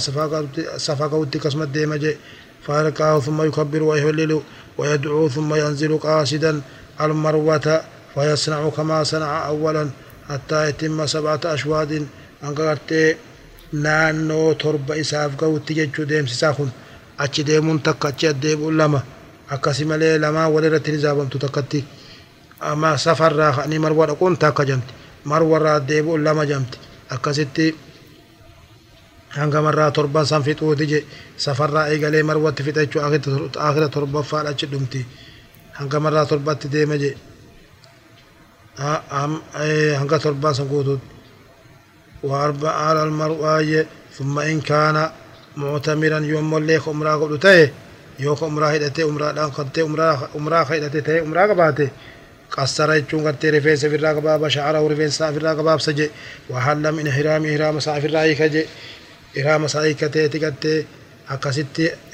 صفا 0.77 1.07
قوتي 1.07 1.39
كسمت 1.39 1.67
ديم 1.67 1.91
فارقاه 2.65 3.19
ثم 3.19 3.41
يكبر 3.41 3.83
ويهلل 3.83 4.41
ويدعو 4.79 5.29
ثم 5.29 5.51
ينزل 5.55 5.91
قاصدا 5.97 6.61
المروة 7.01 7.67
فيصنع 8.13 8.69
كما 8.77 9.03
صنع 9.03 9.31
أولا 9.47 9.83
حتى 10.29 10.69
يتم 10.69 10.97
سبعة 11.05 11.43
أشواط. 11.45 11.91
أنقرت 12.43 13.17
نانو 13.83 14.53
تربة 14.61 14.93
إساف 15.01 15.31
قوتي 15.41 15.73
جيتشو 15.73 16.03
ديم 16.03 16.25
سيساخن 16.31 16.69
أتش 17.19 17.41
ديمون 17.41 17.83
تك 17.83 18.05
أتش 18.05 18.25
أديب 18.25 18.61
لما 18.79 19.01
أكاسي 19.51 19.85
ملي 19.85 20.17
لما 20.17 20.45
ولرت 20.53 20.89
نزابم 20.89 21.27
تتكتي. 21.33 21.83
أما 22.63 22.95
سفر 23.05 23.31
راخ 23.35 23.59
أني 23.59 23.79
مروة 23.79 24.11
أكون 24.11 24.39
تاكا 24.39 24.63
جمت 24.63 24.89
مروة 25.25 25.57
را 25.57 25.77
ديب 25.77 26.07
لما 26.25 26.43
جمت 26.43 26.73
أكاسيتي 27.11 27.67
hanga 29.37 29.61
marraa 29.61 29.91
torban 29.91 30.25
san 30.25 30.43
fixuuti 30.43 30.85
je. 30.87 31.05
Safarraa 31.37 31.89
eegalee 31.91 32.23
marwatti 32.23 32.63
fixa 32.63 32.81
jechuu 32.85 33.01
akira 33.67 33.87
torbaffaan 33.89 34.47
achi 34.47 34.65
dhumti 34.71 35.05
hanga 35.79 35.99
marraa 35.99 36.25
torbatti 36.25 36.67
deeme 36.69 36.97
je. 36.99 37.11
Hanga 39.99 40.19
torban 40.19 40.53
san 40.53 40.67
guutuuti 40.67 41.19
وأربع 42.23 42.71
على 42.71 43.03
المرء 43.03 43.85
ثم 44.17 44.39
إن 44.39 44.61
كان 44.61 45.09
معتمرا 45.57 46.19
يوم 46.19 46.57
الليخ 46.57 46.89
أمرا 46.89 47.15
قد 47.15 47.39
تيه 47.39 47.73
يوك 48.19 48.43
أمرا 48.43 48.69
هيدته 48.71 49.03
أمرا 49.03 49.31
دان 49.31 49.49
قد 49.49 49.79
أمرا 49.79 50.29
أمرا 50.35 50.65
هيدته 50.69 50.99
تيه 50.99 51.21
أمرا 51.21 51.41
قباته 51.47 51.89
قصر 52.51 52.93
يجون 52.93 53.27
قد 53.27 53.45
رفيس 53.45 53.85
في 53.85 53.95
الرقبة 53.95 54.47
شعره 54.47 54.87
رفيس 54.91 55.23
في 55.23 55.37
الرقبة 55.37 55.77
سجي 55.77 56.09
وحل 56.49 56.91
من 56.91 57.07
إحرام 57.07 57.45
إحرام 57.45 57.79
صافي 57.79 58.07
الرأيك 58.07 58.67
إرام 59.37 59.67
سايكة 59.67 60.27
تيكت 60.27 60.85
أكاسيت 61.29 61.67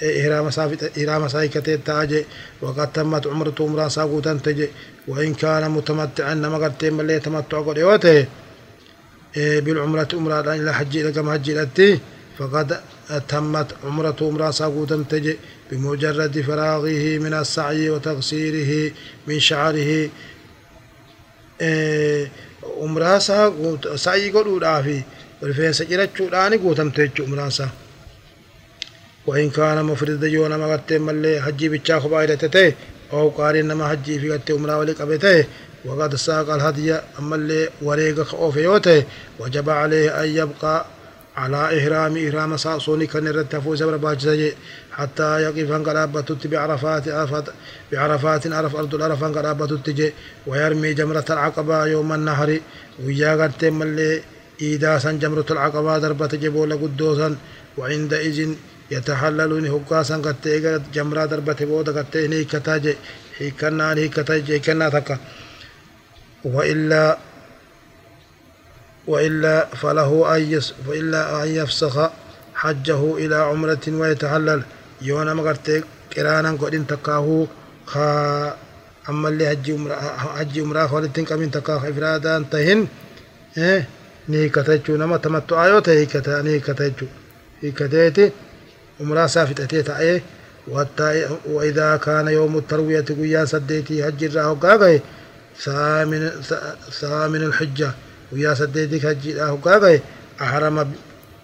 إرام 0.04 0.50
سافيت 0.50 0.98
إرام 0.98 1.28
سايكة 1.28 1.76
تاج 1.76 2.26
وقد 2.62 2.92
تمت 2.94 3.28
عمرة 3.28 3.56
عمرة 3.60 3.88
ساقو 3.88 4.20
تنتج 4.20 4.68
وإن 5.08 5.34
كان 5.34 5.72
متمتعا 5.72 6.34
ما 6.34 6.58
قد 6.58 6.78
تم 6.78 7.00
اللي 7.00 7.20
تمتع 7.20 7.62
قد 7.62 7.78
يواته 7.78 8.26
إيه، 9.38 9.60
بالعمرة 9.60 10.08
عمرة 10.14 10.42
لأن 10.42 10.66
لا 10.66 10.74
حج 10.74 10.98
إلى 10.98 11.12
كم 11.12 11.32
حج 11.32 11.68
فقد 12.38 12.80
تمت 13.28 13.68
عمرة 13.84 14.16
عمرة 14.22 14.52
ساقو 14.52 14.86
تنتج 14.86 15.36
بمجرد 15.72 16.42
فراغه 16.42 17.18
من 17.18 17.34
السعي 17.34 17.90
وتغسيره 17.90 18.92
من 19.28 19.40
شعره. 19.40 20.10
إيه، 21.62 22.32
عمرة 22.64 23.18
ساقو 23.18 23.78
سعي 23.96 24.30
قد 24.30 24.48
أولا 24.48 25.02
شوراني 26.18 26.58
قوتم 26.58 26.90
تجي 26.90 27.24
عمرة 27.24 27.50
ساقوت 27.50 27.72
وإن 29.28 29.50
كان 29.50 29.86
مفرد 29.86 30.24
يونا 30.24 30.58
ما 30.58 30.74
قد 30.74 30.94
ملي 30.94 31.42
حجي 31.42 31.70
بيتشا 31.70 32.00
خبائر 32.00 32.36
تتي 32.36 32.74
أو 33.14 33.30
قارن 33.30 33.72
ما 33.72 33.88
حجي 33.90 34.20
في 34.20 34.32
قد 34.32 34.52
عمرة 34.52 34.78
ولي 34.78 34.92
قبته 34.92 35.46
وقد 35.86 36.16
ساق 36.16 36.50
الهدي 36.50 36.94
أما 37.20 37.36
اللي 37.36 37.70
وريق 37.82 38.22
خوف 38.22 38.56
يوته 38.56 39.04
وجب 39.40 39.70
عليه 39.70 40.24
أن 40.24 40.30
يبقى 40.30 40.86
على 41.38 41.58
إهرام 41.58 42.18
إهرام 42.18 42.58
صاصوني 42.58 43.08
كان 43.08 43.26
يرتفو 43.26 43.76
زبر 43.76 43.98
باجزي 43.98 44.54
حتى 44.92 45.42
يقف 45.42 45.72
قرابة 45.72 46.38
بعرفات 46.46 47.08
عرفات 47.08 47.46
بعرفات 47.92 48.48
عرف 48.48 48.76
أرض 48.76 48.96
العرف 48.96 49.24
قرابة 49.24 49.78
تجي 49.78 50.14
ويرمي 50.48 50.94
جمرة 50.94 51.26
العقبة 51.30 51.86
يوم 51.86 52.14
النهر 52.14 52.60
ويا 53.04 53.32
قد 53.44 53.66
ملي 53.66 54.22
إيدا 54.62 54.98
سن 55.00 55.20
جمرة 55.20 55.46
العقبة 55.52 55.98
ضربة 55.98 56.28
جبول 56.28 56.74
قدوسا 56.74 57.36
وعندئذ 57.78 58.56
يتحللون 58.92 59.66
هكاسا 59.68 60.16
قد 60.18 60.82
جمرة 60.94 61.26
ضربة 61.26 61.60
بودا 61.62 61.92
قد 62.00 62.18
هيكتا 62.18 62.78
جي 62.78 62.96
هيكنا 63.38 63.94
هيكتا 63.94 64.38
جي 64.38 64.54
هيكنا 64.54 64.90
تكا. 64.90 65.18
وإلا 66.44 67.18
وإلا 69.08 69.66
فله 69.66 70.36
أن 70.36 70.62
وإلا 70.88 71.44
أن 71.44 71.48
يفسخ 71.48 72.10
حجه 72.56 73.18
إلى 73.18 73.36
عمرة 73.36 73.86
ويتحلل. 73.88 74.64
يونا 75.02 75.34
مغرتي 75.34 75.84
كرانا 76.14 76.52
قد 76.52 76.86
تكاهو 76.88 77.48
خا 77.86 78.58
أما 79.10 79.30
اللي 79.30 79.50
حج 79.50 79.72
عمرة 79.72 79.96
حج 80.18 80.60
عمرة 80.60 80.88
خالتين 80.88 81.26
كمين 81.26 81.52
تكاه 81.52 81.90
إفرادا 81.90 82.46
تهن 82.52 82.88
إيه؟ 83.58 83.88
نيكتجو 84.30 84.96
نما 84.96 85.18
تمتع 85.18 85.66
أيوة 85.66 85.84
هيكتا 85.88 86.42
نيكتجو 86.42 87.08
هيكتيتي 87.62 88.32
عمرة 89.02 89.28
سافتة 89.28 89.82
تأيه 89.82 90.22
وإذا 91.46 91.98
كان 91.98 92.28
يوم 92.28 92.58
التروية 92.58 93.02
قيا 93.02 93.46
سديتي 93.46 94.04
حج 94.06 94.24
الراهو 94.24 94.54
قاقه 94.54 95.00
ثامن 95.60 96.30
ثامن 96.92 97.44
الحجة 97.44 97.92
ويا 98.32 98.54
سديدك 98.54 99.08
حج 99.08 99.40
قاقي 99.40 100.00
أحرم 100.42 100.94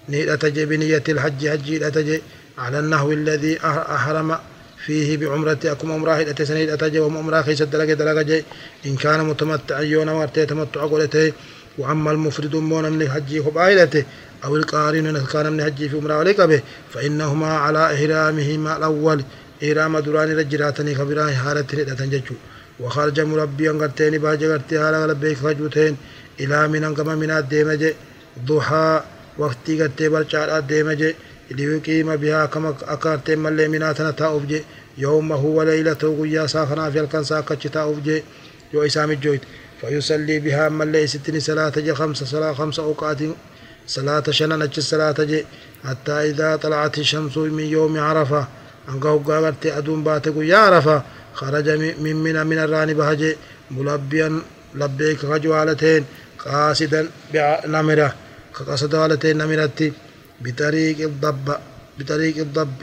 نيلة 0.10 0.40
بنية 0.44 1.04
الحج 1.10 1.50
حج 1.50 1.84
أتجي 1.84 2.22
على 2.58 2.80
النحو 2.80 3.12
الذي 3.12 3.60
أحرم 3.66 4.38
فيه 4.86 5.18
بعمرة 5.18 5.58
أكم 5.66 5.92
عمره 5.92 6.16
إلى 6.22 6.46
سنيد 6.46 6.70
أتجي 6.70 7.00
وهم 7.00 7.18
عمره 7.18 7.42
خيس 7.42 7.62
الدلقة 7.62 7.94
دلقة 7.94 8.44
إن 8.86 8.96
كان 8.96 9.26
متمتع 9.26 9.82
يوم 9.82 10.10
ورتي 10.10 10.46
تمتع 10.46 10.82
قولته 10.82 11.34
وأما 11.78 12.12
المفرد 12.12 12.56
مون 12.56 12.92
من 12.92 13.02
الحج 13.02 13.42
خبائلته 13.42 14.04
أو 14.44 14.56
القارن 14.56 15.26
كان 15.34 15.54
من 15.54 15.64
حج 15.64 15.88
في 15.90 15.96
عمره 15.98 16.18
ولقبه 16.18 16.62
فإنهما 16.94 17.48
على 17.48 17.94
إحرامهما 17.96 18.78
الأول. 18.78 19.24
إحرام 19.64 20.00
دران 20.00 20.38
رجراتني 20.38 20.96
خبران 20.96 21.34
حالتني 21.36 21.86
تنججو 21.86 22.36
وخرج 22.80 23.20
مربيا 23.20 23.72
قرتين 23.72 24.18
باجي 24.18 24.48
قرتي 24.52 24.80
حالا 24.80 25.08
لبيك 25.08 25.38
خجوتين. 25.38 25.98
إلى 26.40 26.68
من 26.68 26.96
كما 26.96 27.16
من 27.16 27.32
الديمجي 27.32 27.94
ضحى 28.46 29.02
وقتي 29.38 29.82
قرتي 29.82 30.10
برشاد 30.10 30.50
الديمجي 30.50 31.16
ليقيم 31.52 32.16
بها 32.16 32.46
كما 32.46 32.76
أكارتين 32.84 33.40
ملي 33.40 33.68
مناتنا 33.68 34.12
تاوفجي 34.12 34.62
يومه 34.98 35.46
وليلته 35.46 36.22
قيا 36.22 36.48
ساخنا 36.48 36.90
في 36.92 37.00
الكن 37.00 37.24
ساكتش 37.24 37.64
تاوفجي 37.64 38.24
يو 38.74 38.86
إسام 38.86 39.12
الجويت 39.12 39.42
فيصلي 39.82 40.40
بها 40.40 40.70
ملي 40.70 41.08
ستين 41.08 41.40
صلاة 41.40 41.70
جي 41.70 41.94
خمسة 41.96 42.26
صلاة 42.26 42.54
خمسة 42.54 42.84
أوقات. 42.84 43.18
صلاة 43.88 44.24
شنن 44.30 44.62
أجل 44.62 44.84
صلاة 44.84 45.16
جي. 45.20 45.46
حتى 45.86 46.12
إذا 46.12 46.56
طلعت 46.56 46.98
الشمس 46.98 47.38
من 47.38 47.64
يوم 47.64 48.00
عرفة 48.00 48.48
أنقه 48.90 49.24
قاقرتي 49.28 49.78
أدون 49.78 50.04
باتك 50.04 50.34
يا 50.38 50.58
عرفة. 50.58 51.04
خرج 51.34 51.70
من 51.70 52.16
من 52.16 52.48
من 52.48 52.58
الراني 52.58 52.94
بهجي. 52.94 53.36
ملبيا 53.72 54.42
لبيك 54.76 55.20
خجوالتين 55.20 56.06
قاصدا 56.40 57.10
نمرة. 57.66 58.16
قصدالتين 58.54 59.38
نمرتي. 59.38 59.94
بطريق 60.42 61.00
الضب 61.00 61.56
بطريق 62.00 62.38
الضب. 62.38 62.78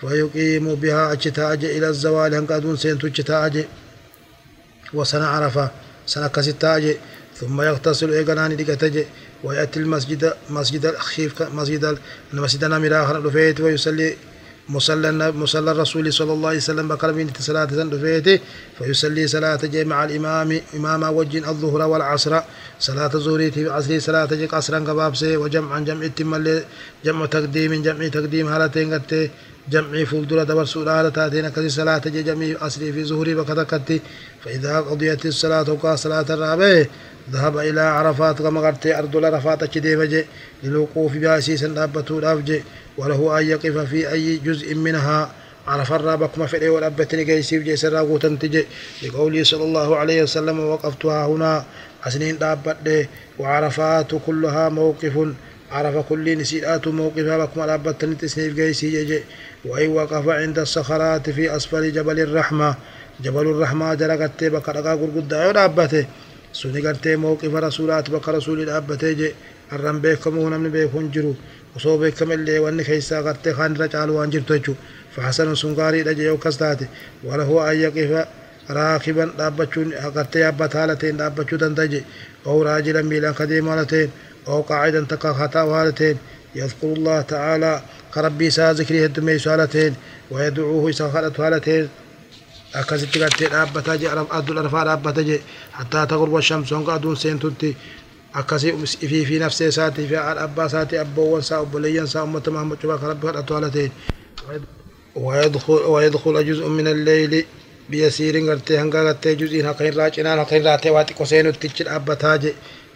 فيقيم 0.00 0.74
بها 0.74 1.12
أجتاج 1.12 1.64
إلى 1.64 1.88
الزوال. 1.88 2.34
هنقادون 2.34 2.76
سينتو 2.76 3.06
أجتاج 3.06 3.64
وسنة 4.94 5.26
سنة 6.12 6.28
كستاج 6.34 6.84
ثم 7.40 7.56
يغتسل 7.62 8.10
إيقناني 8.12 8.54
دقتج 8.54 8.94
ويأتي 9.44 9.80
المسجد 9.80 10.22
مسجد 10.50 10.86
الخيف 10.86 11.42
مسجد 11.42 11.98
المسجد 12.32 12.64
نمرة 12.64 12.96
آخر 13.04 13.16
ويصلي 13.64 14.16
مصلى 14.68 15.32
مصلى 15.32 15.70
الرسول 15.70 16.12
صلى 16.12 16.32
الله 16.32 16.48
عليه 16.48 16.58
وسلم 16.58 16.88
بقرب 16.88 17.16
من 17.16 17.30
صلاة 17.38 17.64
دفيته 17.64 18.40
فيصلي 18.78 19.26
صلاة 19.26 19.60
جي 19.64 19.84
مع 19.84 20.04
الإمام 20.04 20.60
إمام 20.76 21.02
وجه 21.02 21.50
الظهر 21.50 21.82
والعصر 21.88 22.40
صلاة 22.80 23.10
الظهر 23.14 23.50
في 23.50 23.70
عصر 23.70 23.98
صلاة 23.98 24.26
جي 24.26 24.46
قصرا 24.46 24.78
قبابسي 24.78 25.36
وجمعا 25.36 25.80
جمع 25.80 26.04
التم 26.06 26.60
جمع 27.04 27.26
تقديم 27.26 27.82
جمع 27.82 28.08
تقديم 28.08 28.46
هالتين 28.48 28.94
قد 28.94 29.30
جمع 29.70 30.04
فولدرة 30.04 30.42
دبر 30.42 30.64
سؤال 30.64 31.12
تاتين 31.12 31.48
كذي 31.48 31.68
صلاة 31.68 31.98
جي 31.98 32.22
جمع 32.22 32.66
أصلي 32.66 32.92
في 32.92 33.04
ظهري 33.04 33.34
بكتكتي. 33.34 34.00
فإذا 34.44 34.80
قضيت 34.80 35.26
الصلاة 35.26 35.72
وقا 35.72 35.96
صلاة 35.96 36.26
الرابع 36.30 36.84
ذهب 37.32 37.58
إلى 37.58 37.80
عرفات 37.80 38.42
كما 38.42 38.60
قلت 38.60 38.86
أرض 38.86 39.16
العرفات 39.16 39.64
كديمة 39.64 40.24
للوقوف 40.62 41.12
بها 41.16 41.40
سيسا 41.40 41.68
دابته 41.68 42.18
الأفجي 42.18 42.62
وله 42.98 43.38
أن 43.38 43.46
يقف 43.46 43.78
في 43.78 44.12
أي 44.12 44.36
جزء 44.36 44.74
منها. 44.74 45.32
عرف 45.66 45.92
الرابك 45.92 46.38
ما 46.38 46.46
في 46.46 46.68
والأبتني 46.68 47.24
كيسيف 47.24 47.62
جيس 47.62 47.84
الراغو 47.84 48.18
تنتج 48.18 48.64
لقوله 49.02 49.42
صلى 49.42 49.64
الله 49.64 49.96
عليه 49.96 50.22
وسلم 50.22 50.60
وقفتها 50.60 51.26
هنا 51.26 51.64
أسنين 52.06 52.38
دابت 52.38 53.08
وعرفات 53.38 54.10
كلها 54.26 54.68
موقف 54.68 55.28
عرف 55.70 56.08
كل 56.08 56.38
نسيئات 56.38 56.88
موقفها 56.88 57.36
بكما 57.44 57.64
الأبتني 57.64 58.14
تسنيف 58.14 58.56
كيسي 58.56 59.04
جي 59.04 59.20
وإن 59.64 59.88
وقف 59.88 60.28
عند 60.28 60.58
الصخرات 60.58 61.30
في 61.30 61.56
أسفل 61.56 61.92
جبل 61.92 62.20
الرحمة. 62.20 62.74
جبل 63.24 63.46
الرحمة 63.46 63.94
جرقت 63.94 64.44
بك 64.44 64.68
رقا 64.68 64.92
قرقود 65.00 65.28
دابته 65.28 66.06
سوني 66.52 66.80
قرتي 66.80 67.16
موقف 67.16 67.54
رسولات 67.54 68.10
بك 68.10 68.28
رسول 68.28 68.60
الأبتي 68.60 69.14
جي. 69.14 69.32
الرم 69.72 69.98
بيكم 70.00 70.38
ونمن 70.38 70.70
بيكون 70.70 71.10
جرو. 71.10 71.34
osoo 71.76 71.98
beekamallee 71.98 72.58
wanni 72.64 72.84
keessaa 72.84 73.22
gartee 73.22 73.52
kaan 73.54 73.74
irra 73.76 73.88
caalu 73.92 74.16
waan 74.18 74.30
jirtu 74.32 74.54
jechuudha 74.54 74.98
فحسن 75.16 75.54
سنغاري 75.54 76.02
لجي 76.02 76.22
يو 76.22 76.36
كستاتي 76.38 76.86
وله 77.24 77.70
أن 77.70 77.76
يقف 77.76 78.26
راكبا 78.70 79.24
دابتشون 79.38 79.92
أقرتي 79.92 80.48
أبا 80.48 80.68
هالتين 80.74 81.16
دابتشو 81.16 81.56
دندجي 81.56 82.02
أو 82.46 82.62
راجلا 82.62 83.02
ميلا 83.02 83.30
قديم 83.30 83.68
هالتين 83.68 84.10
أو 84.48 84.60
قاعدا 84.60 85.06
تقا 85.10 85.32
خطا 85.32 85.60
هالتين 85.60 86.16
يذكر 86.54 86.86
الله 86.96 87.20
تعالى 87.20 87.82
كربي 88.14 88.50
سا 88.50 88.72
ذكره 88.72 89.06
الدمي 89.06 89.38
سالتين 89.38 89.94
ويدعوه 90.30 90.90
إسا 90.90 91.10
خلت 91.14 91.40
هالتين 91.40 91.88
gartee 92.74 93.48
dhaabbataa 93.52 93.96
je 94.00 94.08
adduun 94.38 94.58
arfaa 94.62 94.84
dhaabbata 94.88 95.22
je 95.28 95.36
hattaa 95.78 96.06
tagurba 96.06 96.42
shamsu 96.48 96.74
hanga 96.76 96.92
aduun 96.94 97.16
seentutti 97.16 97.70
akkasii 98.40 98.72
ifii 99.06 99.24
fi 99.28 99.38
nafsee 99.38 99.68
isaatii 99.72 100.06
fi 100.10 100.14
haadha 100.14 100.42
abbaa 100.48 100.66
isaatii 100.70 100.98
abboowwan 101.04 101.40
isaa 101.44 101.60
obboleeyyan 101.64 102.06
isaa 102.10 102.24
ummata 102.28 102.50
mahamad 102.50 102.78
cubaa 102.82 102.98
kan 103.00 103.08
rabbi 103.12 103.26
kadhatu 103.26 103.54
haala 103.54 103.70
ta'een 103.76 103.92
ويدخل 105.88 106.46
جزء 106.48 106.66
من 106.68 106.86
الليل 106.88 107.44
بيسير 107.90 108.34
غرتي 108.48 108.78
هنگا 108.78 109.02
غرتي 109.02 109.34
جزء 109.34 109.70
هكين 109.70 109.94
راجنا 109.94 110.42
هكين 110.42 110.66
راتي 110.66 110.90
واتي 110.90 111.14
قسين 111.14 111.58
تجل 111.60 111.88
أبتاج 111.88 112.52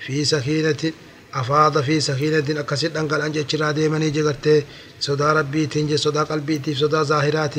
في 0.07 0.25
سكينة 0.25 0.93
أفاض 1.35 1.81
في 1.81 2.01
سكينة 2.01 2.61
أكسد 2.61 2.97
أنقل 2.97 3.21
أنجي 3.21 3.45
چرا 3.45 3.71
ديمني 3.73 4.11
جغرتي 4.11 4.64
صدا 5.01 5.33
ربي 5.33 5.66
تنجي 5.66 5.97
صدا 5.97 6.23
قلبي 6.23 6.59
تيف 6.59 6.79
صدا 6.79 7.03
ظاهرات 7.03 7.55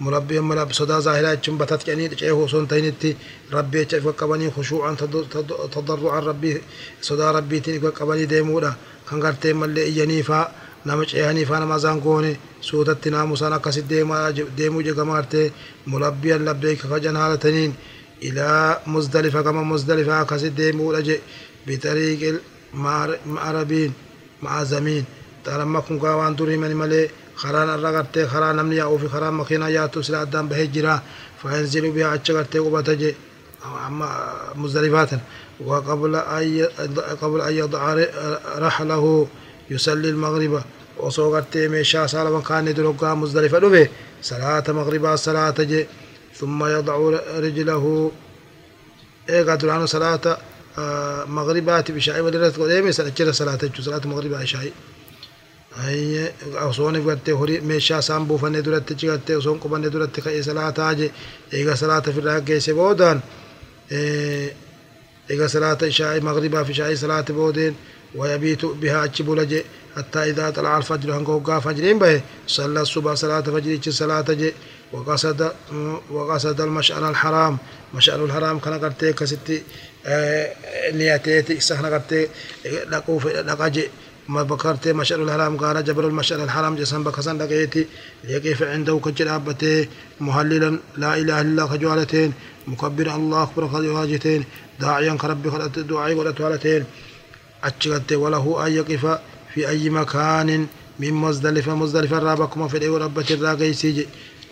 مربي 0.00 0.40
مرب 0.40 0.72
صدا 0.72 0.98
ظاهرات 1.00 1.38
چم 1.44 1.58
بتت 1.58 1.88
يعني 1.88 2.08
چه 2.08 2.46
سون 2.46 2.68
تينتي 2.68 3.16
ربي 3.52 3.84
چف 3.84 4.06
قبني 4.06 4.50
خشوعا 4.50 4.94
تضرعا 5.74 6.20
ربي 6.20 6.60
صدا 7.02 7.30
ربي 7.30 7.60
تنجي 7.60 7.78
قبني 7.78 8.24
ديمودا 8.24 8.74
كان 9.10 9.56
ملي 9.56 9.98
ينيفا 9.98 10.52
nama 10.84 11.06
ceehanii 11.06 11.44
faana 11.46 11.66
mazaan 11.66 12.00
goone 12.00 12.30
suutatti 12.60 13.10
naamusaan 13.10 13.52
akkasit 13.52 13.86
deemuu 14.56 14.82
jegamaarte 14.82 15.52
mulabbiyan 15.86 16.44
labbeeyka 16.44 16.88
kajan 16.88 17.16
haalataniin 17.16 17.74
ilaa 18.20 18.80
muzdalifa 18.86 19.42
gama 19.42 19.62
muzdalifa 19.64 20.18
akkasit 20.20 20.56
deemuudha 20.56 21.02
je 21.08 21.20
bitariiqil 21.66 22.40
مع 22.74 23.08
عربين 23.26 23.92
مع 24.42 24.64
زمين 24.64 25.04
ترى 25.44 25.64
ما 25.64 25.80
كن 25.80 25.98
قا 25.98 26.30
دوري 26.30 26.56
من 26.56 26.76
ملء 26.76 27.10
خران 27.36 27.68
الرغرت 27.68 28.18
خران 28.18 28.58
أمني 28.58 28.82
أو 28.82 28.98
في 28.98 29.08
خران 29.08 29.34
مخينا 29.34 29.68
يا 29.68 29.86
تسرى 29.86 30.22
الدم 30.22 30.48
بهجرة 30.48 31.02
فأنزلوا 31.42 31.92
بها 31.92 32.14
أشجرت 32.14 32.56
وبتجي. 32.56 33.14
أما 33.86 34.08
مزدلفات 34.54 35.10
وقبل 35.60 36.14
أي 36.16 36.64
قبل 37.22 37.40
أي 37.40 37.56
يضع 37.58 38.06
رحله 38.58 39.26
يصلي 39.70 40.08
المغرب. 40.08 40.62
وصوغرت 40.98 41.56
ميشا 41.56 42.06
سالا 42.06 42.30
وكان 42.30 42.68
يدرقها 42.68 43.14
مزدلفة 43.14 43.58
لبه 43.58 43.88
صلاة 44.22 44.64
مغربا 44.68 45.16
صلاة 45.16 45.50
تجي 45.50 45.86
ثم 46.34 46.64
يضع 46.64 46.96
رجله. 47.38 48.12
إيه 49.28 49.42
قدرانو 49.42 49.86
صلاة 49.86 50.38
مغربات 51.26 51.90
بشاي 51.90 52.20
ودرت 52.20 52.58
قدامي 52.58 52.92
سنجر 52.92 53.32
صلاة 53.32 53.58
صلاة 53.80 54.00
مغرب 54.04 54.34
عشاء 54.34 54.70
أي 55.86 56.32
أصوني 56.54 56.98
قلت 56.98 57.30
هوري 57.30 57.60
ميشا 57.60 58.00
سامبو 58.00 58.36
فني 58.36 58.60
درت 58.60 58.92
تجت 58.92 59.30
أصون 59.30 59.58
قبني 59.58 59.88
درت 59.88 60.20
كأي 60.20 60.42
صلاة 60.42 60.74
أجي 60.78 61.10
إيجا 61.54 61.74
صلاة 61.74 62.00
في 62.00 62.18
الرجع 62.18 62.58
سبودان 62.58 63.20
إيجا 65.30 65.46
صلاة 65.46 65.78
عشاء 65.82 66.20
مغربا 66.20 66.62
في 66.62 66.74
شاي 66.74 66.96
صلاة 66.96 67.24
بودين. 67.28 67.74
ويبيت 68.14 68.64
بها 68.64 69.04
أجبولج 69.04 69.60
حتى 69.96 70.18
إذا 70.18 70.50
طلع 70.50 70.78
الفجر 70.78 71.16
هنقو 71.16 71.60
فجرين 71.60 71.98
به 71.98 72.20
صلى 72.46 72.80
الصبح 72.80 73.14
صلاة 73.14 73.40
فجر 73.40 73.90
صلاة 73.90 74.24
جي. 74.28 74.52
وقصد 74.92 75.52
وقصد 76.10 76.60
المشعر 76.60 77.10
الحرام. 77.10 77.58
مشعر 77.94 78.24
الحرام 78.24 78.58
كان 78.58 78.74
قرتي 78.78 79.12
كستي 79.12 79.62
نياتي 80.94 81.60
سهنا 81.60 81.88
قرتي 81.88 82.28
لقوف 82.90 83.26
لقاجي 83.26 83.88
ما 84.28 84.42
بكرتي 84.42 84.92
مشعر 84.92 85.22
الحرام 85.22 85.56
قال 85.56 85.84
جبر 85.84 86.06
المشعر 86.06 86.44
الحرام 86.44 86.76
جسم 86.76 87.02
بكسن 87.04 87.38
لقيتي 87.38 87.86
ليقف 88.24 88.62
عنده 88.62 89.00
كجرابته 89.04 89.88
مهللا 90.20 90.78
لا 90.96 91.16
إله 91.16 91.40
إلا 91.40 91.66
خجوالتين 91.66 92.32
مكبر 92.66 93.14
الله 93.16 93.42
أكبر 93.42 93.68
خجوالتين 93.68 94.44
داعيا 94.80 95.14
كربي 95.14 95.50
خلت 95.50 95.78
دعائي 95.78 96.14
ولا 96.14 96.30
توالتين. 96.30 96.84
أتشغلت 97.64 98.12
وله 98.12 98.66
أن 98.66 98.72
يقف 98.72 99.18
في 99.54 99.68
أي 99.68 99.90
مكان. 99.90 100.66
من 101.00 101.12
مزدلفة 101.14 101.74
مزدلفة 101.74 102.18
رابكم 102.18 102.68
في 102.68 102.76
الأيوة 102.76 102.98
ربة 102.98 103.26
الراقي 103.30 103.72
سيجي. 103.72 104.06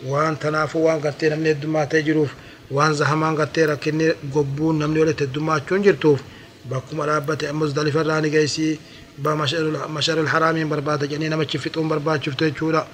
وان 0.06 0.38
تنافو 0.38 0.78
وان 0.78 1.00
قتي 1.00 1.28
نمني 1.28 1.50
الدماء 1.50 1.84
تجروف 1.84 2.30
وان 2.70 2.92
زهمان 2.94 3.40
قتي 3.40 3.64
ركني 3.64 4.10
قبون 4.34 4.78
نمني 4.78 5.00
ولت 5.00 5.22
الدماء 5.22 5.58
تنجرتوف 5.58 6.20
بكم 6.64 7.00
رابة 7.00 7.52
مزدلفة 7.52 8.02
راني 8.02 8.38
قيسي 8.38 8.78
بمشار 9.18 10.20
الحرام 10.20 10.68
برباد 10.68 11.04
جني 11.08 11.28
نما 11.28 11.46
شفتون 11.48 11.88
برباد 11.88 12.22
شفتو 12.24 12.48
جورا 12.48 12.86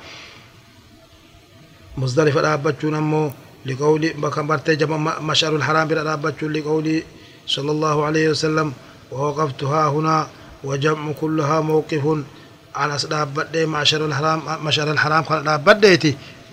مزدلفة 1.99 2.41
رابة 2.41 2.81
نمو 2.85 3.31
لقولي 3.67 4.09
بكم 4.09 4.47
برتي 4.47 4.87
مشار 5.21 5.57
الحرام 5.57 5.89
برابة 5.89 6.41
لقولي 6.43 7.03
صلى 7.47 7.71
الله 7.71 8.05
عليه 8.05 8.29
وسلم 8.29 8.73
ووقفت 9.13 9.65
ها 9.65 9.89
هنا 9.89 10.29
وجمع 10.65 11.13
كلها 11.13 11.61
موقف 11.61 12.05
على 12.75 12.99
دابدي 13.11 13.67
معشر 13.67 14.07
الحرام 14.07 14.43
معشر 14.65 14.91
الحرام 14.91 15.25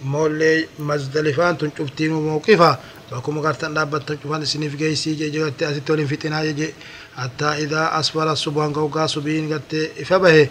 مولي 0.04 0.68
مزدلفان 0.80 1.58
تنشفتين 1.58 2.12
موقفا 2.14 2.80
فكم 3.12 3.40
قرتن 3.40 3.74
دابت 3.74 4.10
تنشفان 4.10 4.46
سنف 4.46 4.76
جيسي 4.76 5.14
جي 5.16 5.30
جغت 5.30 5.64
أتتولين 5.64 6.08
فتنا 6.08 6.46
جي 6.46 6.74
حتى 7.16 7.46
إذا 7.46 8.00
أسفل 8.00 8.28
الصبح 8.28 8.66
قوقا 8.66 9.08
سبين 9.08 9.54
قت 9.54 9.74
إفبه 10.02 10.48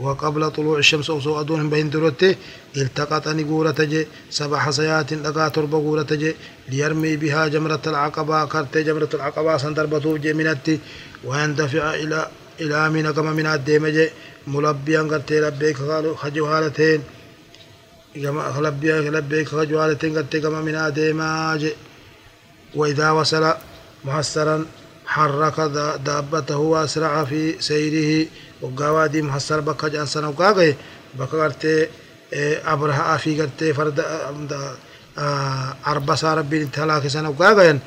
وقبل 0.00 0.50
طلوع 0.50 0.78
الشمس 0.78 1.10
وصو 1.10 1.40
أدون 1.40 1.70
بين 1.70 1.90
درته 1.90 2.34
التقطني 2.76 3.44
قورة 3.44 3.74
جي 3.80 4.06
سبع 4.30 4.58
حصيات 4.58 5.12
لقا 5.12 5.48
تربة 5.48 5.78
قورة 5.78 6.10
جي 6.10 6.34
ليرمي 6.68 7.16
بها 7.16 7.48
جمرة 7.48 7.80
العقبة 7.86 8.44
كرت 8.44 8.78
جمرة 8.78 9.08
العقبة 9.14 9.56
سندربتو 9.56 10.16
جي 10.16 10.32
منتي 10.32 10.78
ويندفع 11.24 11.94
إلى 11.94 12.28
إلى 12.60 12.90
من 12.90 13.10
كما 13.10 13.32
من 13.32 13.46
الدمج 13.46 13.96
ملبيا 14.46 15.00
قرتي 15.02 15.40
لبيك 15.40 15.76
خجوالتين 16.16 17.00
كما 18.14 18.54
لبيا 18.60 19.00
لبيك 19.00 19.48
خجوالتين 19.48 20.16
قرتي 20.18 20.40
كما 20.40 20.60
من 20.60 20.74
الدمج 20.74 21.66
وإذا 22.74 23.10
وصل 23.10 23.54
محسرا 24.04 24.66
حرك 25.06 25.60
دابته 26.06 26.56
وأسرع 26.56 27.24
في 27.24 27.60
سيره 27.60 28.26
وقاوادي 28.62 29.22
محسر 29.22 29.60
بك 29.60 29.84
جانسان 29.84 30.24
وقاقه 30.24 30.74
بك 31.18 31.28
قرتي 31.34 31.88
أبرها 32.72 33.16
في 33.16 33.40
قرتي 33.40 33.74
فرد 33.74 34.04
أربع 35.86 36.14
سار 36.14 36.42
بين 36.42 36.68
ثلاث 36.70 37.06
سنة 37.06 37.30
وقاقه 37.30 37.78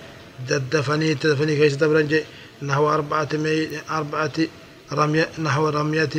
ددفني 0.49 1.15
تدفني 1.15 1.55
كيس 1.55 1.75
دبرنجي 1.75 2.23
نحو 2.61 2.89
أربعة 2.89 3.29
مي 3.33 3.67
أربعة 3.89 4.31
رمية 4.93 5.29
نحو 5.39 5.69
رمية 5.69 6.15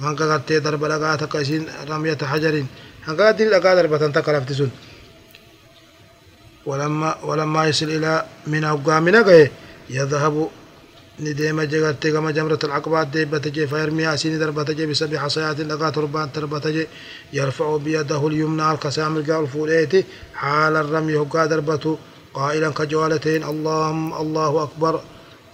هنگا 0.00 0.24
قرتي 0.32 0.58
ضرب 0.58 1.16
تقسين 1.20 1.66
رمية 1.88 2.18
حجر 2.22 2.64
دي 3.08 3.44
لغا 3.44 3.74
ضربة 3.74 4.08
تقلفت 4.08 4.52
سن. 4.52 4.70
ولما 6.66 7.24
ولما 7.24 7.66
يصل 7.68 7.86
إلى 7.86 8.24
من 8.46 8.64
أوقامنا 8.64 9.48
يذهب 9.90 10.48
نديم 11.20 11.62
جغرتي 11.62 12.12
كما 12.12 12.30
جمرة 12.30 12.58
العقبات 12.64 13.06
دي 13.06 13.24
بتجي 13.24 13.66
فيرمي 13.66 14.14
أسيني 14.14 14.38
دربتجي 14.38 14.86
بسبع 14.86 15.18
حصيات 15.18 15.60
لغا 15.60 15.90
تربان 15.90 16.32
تربتجي 16.32 16.86
يرفع 17.32 17.76
بيده 17.76 18.26
اليمنى 18.26 18.70
القسام 18.70 19.16
القال 19.16 19.46
فوليتي 19.46 20.04
حال 20.34 20.76
الرمي 20.76 21.16
هقا 21.16 21.46
دربته 21.46 21.98
قائلا 22.34 22.70
كجوالتين 22.70 23.44
اللهم 23.44 24.14
الله 24.14 24.62
أكبر 24.62 25.00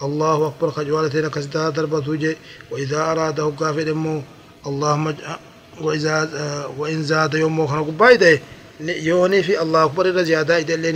الله 0.03 0.47
أكبر 0.47 0.71
خجوالتين 0.71 1.29
كسدا 1.29 1.71
دربة 1.71 2.09
وجه 2.09 2.37
وإذا 2.71 3.01
أراد 3.13 3.41
هقا 3.41 3.73
في 3.73 3.85
دمو 3.85 4.23
اللهم 4.67 5.15
وإذا 5.81 6.17
وإن 6.79 7.03
زاد 7.03 7.35
يوم 7.35 7.67
خنا 7.67 7.81
قبايده 7.81 8.41
يوني 8.81 9.43
في 9.43 9.63
الله 9.63 9.85
أكبر 9.85 10.07
الزيادة 10.07 10.59
إذا 10.59 10.75
اللي 10.75 10.93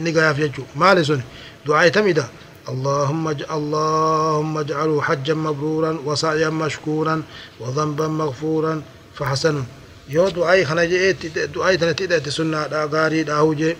نجا 0.00 0.32
في 0.32 0.48
جو 0.48 0.62
مالسون 0.76 1.22
دعاء 1.66 1.88
تميدا. 1.88 2.26
اللهم 2.68 3.28
اللهم 3.28 4.58
اجعله 4.58 5.02
حجا 5.02 5.34
مبرورا 5.34 5.98
وسعيا 6.04 6.48
مشكورا 6.48 7.22
وذنبا 7.60 8.08
مغفورا 8.08 8.82
فحسن 9.14 9.64
يو 10.08 10.28
دعاء 10.28 10.64
خنا 10.64 10.84
جئت 10.84 11.38
دعاء 11.54 11.74
تنتي 11.74 12.30
سنة 12.30 12.66
دا 12.66 12.88
غاري 12.92 13.22
دا 13.22 13.74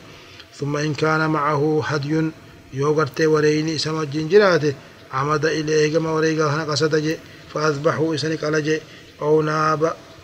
ثم 0.59 0.77
إن 0.77 0.95
كان 0.95 1.31
معه 1.31 1.83
هدي 1.85 2.31
yoo 2.73 2.95
gartee 2.95 3.27
wareeyni 3.27 3.73
isa 3.75 3.93
wajjin 3.93 4.29
jiraate 4.29 4.75
amada 5.11 5.53
ilee 5.53 5.89
gama 5.91 6.13
wareegaa 6.13 6.51
kana 6.51 6.67
qasata 6.67 7.01
je 7.01 7.19
faasbaxuu 7.53 8.15
isani 8.15 8.37
qala 8.37 8.61
je 8.61 8.83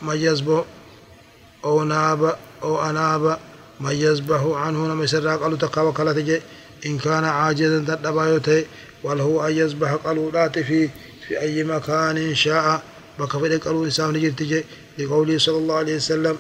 mayasbo 0.02 0.66
ow 1.64 1.84
naaba 1.84 2.38
أو 2.64 2.90
أناب 2.90 3.38
يذبح 3.80 4.40
عنه 4.44 4.86
نما 4.86 5.06
سرا 5.06 5.36
قالوا 5.36 5.58
تقا 5.58 5.82
وكالة 5.82 6.40
إن 6.86 6.98
كان 6.98 7.24
عاجزا 7.24 7.78
تدبايوتي 7.78 8.66
وله 9.02 9.48
أن 9.48 9.52
يذبح 9.52 9.92
قالوا 9.92 10.48
في 10.48 10.88
في 11.28 11.40
أي 11.40 11.64
مكان 11.64 12.34
شاء 12.34 12.82
بكفر 13.18 13.56
قالوا 13.56 13.84
إنسان 13.84 14.12
نجرت 14.12 14.64
لقوله 14.98 15.38
صلى 15.38 15.58
الله 15.58 15.74
عليه 15.74 15.96
وسلم 15.96 16.38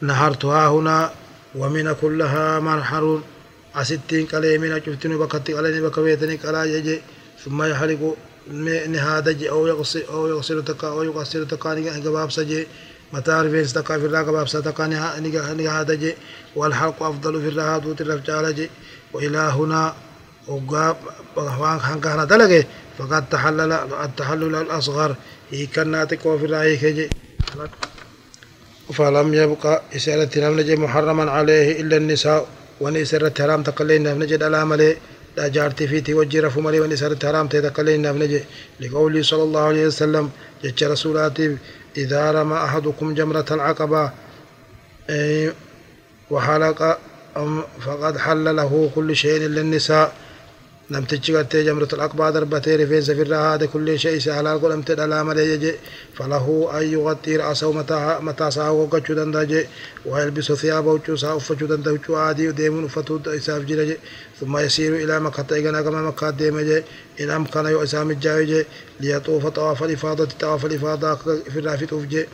نهرتها 0.00 0.68
هنا 0.68 1.12
ومن 1.54 1.92
كلها 1.92 2.60
مرحر 2.60 3.20
أستين 3.74 4.26
قلي 4.26 4.58
من 4.58 4.82
شفتني 4.86 5.16
بكتي 5.16 5.54
قلي 5.54 5.80
بكويتني 5.80 6.36
قلا 6.36 6.64
يجي 6.64 7.00
ثم 7.44 7.62
يحرق 7.62 8.16
نهاد 8.50 9.42
أو 9.44 9.66
يغسل 9.66 10.02
أو 10.12 10.26
يغسل 10.26 10.64
تكا 10.64 10.88
أو 10.88 11.02
يغسل 11.02 11.48
تكا 11.48 11.74
نجاب 11.74 12.30
سجي 12.30 12.66
متى 13.12 13.30
رفيس 13.30 13.72
تكا 13.72 13.98
في 13.98 14.06
الراقب 14.06 14.34
أبسا 14.34 14.60
تكا 14.60 14.86
نهاد 14.86 15.92
جي 15.92 16.14
والحلق 16.56 17.02
أفضل 17.02 17.42
في 17.42 17.48
الرهاد 17.48 17.86
وترف 17.86 18.30
جي 18.54 18.70
وإلى 19.12 19.38
هنا 19.38 19.94
وقاب 20.48 20.96
كان 22.02 22.26
دلقه 22.26 22.64
فقد 22.98 23.28
تحلل 23.28 23.72
التحلل 23.72 24.54
الأصغر 24.54 25.14
هي 25.50 25.66
كناتك 25.66 26.26
وفي 26.26 26.44
الرأي 26.44 26.76
كجي 26.76 27.10
فلم 28.92 29.34
يبقى 29.34 29.82
إسالة 29.96 30.30
نمنجي 30.48 30.76
محرما 30.76 31.30
عليه 31.30 31.80
إلا 31.80 31.96
النساء 31.96 32.46
وني 32.80 33.04
سرت 33.04 33.42
حرام 33.42 33.62
تقلين 33.62 34.02
نمنجي 34.02 34.36
دلا 34.36 34.64
ملي 34.64 34.96
لا 35.36 35.48
جارتي 35.48 35.88
في 35.88 36.00
توجه 36.00 36.40
رفو 36.40 36.60
ملي 36.60 36.80
وني 36.80 36.96
سرت 36.96 37.26
حرام 37.26 37.46
تقلين 37.48 38.02
نمنجي 38.02 38.40
لقوله 38.80 39.22
صلى 39.22 39.42
الله 39.42 39.60
عليه 39.60 39.86
وسلم 39.86 40.30
جتش 40.64 40.84
رسولاتي 40.84 41.56
إذا 41.96 42.30
رمى 42.32 42.56
أحدكم 42.56 43.14
جمرة 43.14 43.44
العقبة 43.50 44.12
وحلق 46.30 46.98
فقد 47.80 48.18
حل 48.18 48.56
له 48.56 48.90
كل 48.94 49.16
شيء 49.16 49.36
إلا 49.36 49.60
النساء 49.60 50.14
namtichi 50.90 51.32
gartee 51.32 51.62
jamratul 51.64 52.00
aqbaa 52.06 52.32
darbatee 52.34 52.76
rifeensa 52.76 53.14
firraa 53.18 53.42
haade 53.48 53.66
kullee 53.72 53.94
ishee 53.98 54.14
isa 54.20 54.34
halaal 54.34 54.58
godhamte 54.62 54.96
dhalaa 55.00 55.24
malee 55.24 55.46
jeje 55.50 55.72
falahu 56.16 56.54
an 56.76 56.84
yuqaxxii 56.94 57.36
ra'asahu 57.42 57.72
mataa 58.28 58.48
isaa 58.48 58.70
hoggachuu 58.78 59.16
danda'a 59.20 59.44
je 59.52 59.60
waa 60.08 60.20
yalbisu 60.22 60.56
thiyaaba 60.62 60.90
huccuu 60.96 61.14
isaa 61.20 61.34
uffachuu 61.40 61.68
danda'a 61.72 61.94
huccuu 61.96 62.16
aadii 62.24 62.50
deemuun 62.60 62.88
uffatuu 62.90 63.20
isaaf 63.40 63.62
jira 63.70 63.84
je 63.92 63.96
ثم 64.40 64.58
يسير 64.58 64.96
إلى 64.96 65.20
مكة 65.20 65.54
إيغانا 65.54 65.82
كما 65.82 66.02
مكة 66.02 66.30
ديما 66.30 66.62
جي 66.62 66.82
إن 67.20 67.30
أمكن 67.30 67.66
يو 67.66 67.82
إسام 67.82 68.10
الجاوي 68.10 68.44
جي 68.46 68.64
ليطوف 69.00 69.46
طواف 69.46 69.82
الإفاضة 69.82 70.28
طواف 70.40 70.66
الإفاضة 70.66 71.14
في 71.52 71.58
الرافت 71.58 71.92
أفجي 71.92 72.26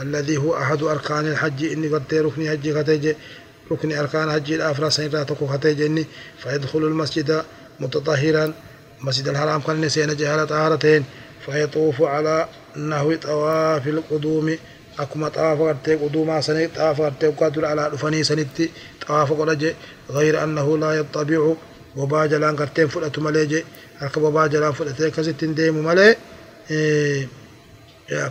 الذي 0.00 0.36
هو 0.36 0.56
أحد 0.56 0.82
أركان 0.82 1.26
الحج 1.32 1.64
إني 1.64 1.88
قد 1.88 2.14
ركن 2.14 2.48
حج 2.50 2.64
خطيجي 2.78 3.16
ركن 3.72 3.92
أركان 3.92 4.32
حج 4.32 4.52
الأفرا 4.52 4.88
سنراتك 4.88 5.40
خطيجي 5.52 6.06
فيدخل 6.42 6.78
المسجد 6.78 7.42
متطهرا 7.80 8.52
مسجد 9.00 9.28
الحرام 9.28 9.60
كان 9.60 9.80
نسينا 9.80 10.14
جهالة 10.14 10.44
طهارتين. 10.44 11.04
فيطوف 11.46 12.02
على 12.02 12.48
نحو 12.76 13.14
طواف 13.14 13.88
القدوم. 13.88 14.58
أكما 14.98 15.28
طواف 15.28 15.60
قرتي 15.60 15.94
قدوما 15.94 16.40
سنة 16.40 16.68
طواف 16.76 17.00
قرتي 17.00 17.26
وقادر 17.26 17.64
على 17.64 17.88
رفني 17.88 18.24
سنتي 18.24 18.70
طواف 19.06 19.32
قرجي. 19.32 19.74
غير 20.10 20.44
أنه 20.44 20.78
لا 20.78 20.92
يطبع. 20.92 21.54
وبا 21.96 22.26
جلان 22.26 22.56
قرتين 22.56 22.88
فلأت 22.88 23.18
مليجي 23.18 23.64
أكا 24.00 24.20
وبا 24.20 24.46
جلان 24.46 24.72
فلأتي 24.72 25.10
كستين 25.10 25.54
ديم 25.54 25.84
ملي. 25.84 26.16
إيه. 26.70 27.28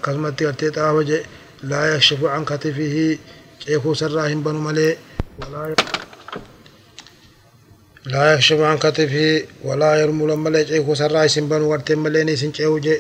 كسمتي 0.03 0.45
قرتي 0.45 0.69
طواف 0.69 1.23
لا 1.63 1.95
يكشف 1.95 2.23
عن 2.25 2.45
كتفه. 2.45 3.17
شيخو 3.60 3.93
سراهم 3.93 4.43
بنو 4.43 4.60
ملي. 4.60 4.97
ولا 5.39 5.67
يقف 5.69 5.92
لا 8.05 8.33
يكشف 8.33 8.59
عن 8.59 8.77
كتفه 8.77 9.43
ولا 9.63 9.95
يرمل 10.01 10.35
ملئ 10.35 10.63
جيكو 10.63 10.93
سراي 10.93 11.27
سنبن 11.27 11.61
ورتين 11.61 11.99
مليني 11.99 12.35
سنجيو 12.35 12.79
جي 12.79 12.97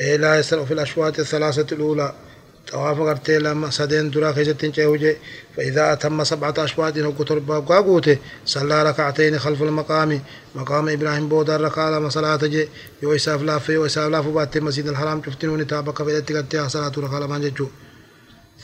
إيه 0.00 0.16
لا 0.16 0.38
يسرع 0.38 0.64
في 0.64 0.74
الأشواط 0.74 1.18
الثلاثة 1.18 1.74
الأولى. 1.76 2.14
طواف 2.72 2.98
غرتي 2.98 3.38
لما 3.38 3.70
سدين 3.70 4.10
درا 4.10 4.32
كيستين 4.32 4.70
جيو 4.70 4.96
جي 4.96 5.16
فإذا 5.56 5.92
أتم 5.92 6.24
سبعة 6.24 6.54
أشواط 6.58 6.98
هو 6.98 7.10
تربا 7.10 7.58
قاقوته 7.58 8.18
صلى 8.46 8.82
ركعتين 8.82 9.38
خلف 9.38 9.62
المقام. 9.62 10.20
مقام 10.54 10.88
إبراهيم 10.88 11.28
بودا 11.28 11.56
ركع 11.56 11.90
لما 11.90 12.08
صلاة 12.08 12.36
جي. 12.36 12.68
يو 13.02 13.14
إساف 13.14 13.42
لاف 13.42 13.68
يو 13.68 13.86
إساف 13.86 14.10
لاف 14.10 14.26
باتي 14.26 14.60
مسجد 14.60 14.86
الحرام 14.86 15.22
شفتنوني 15.26 15.64
تابك 15.64 16.02
في 16.02 16.10
الاتقاتي 16.10 16.68
صلاة 16.68 16.92
ركع 16.98 17.18
لما 17.18 17.38
جيجو. 17.38 17.68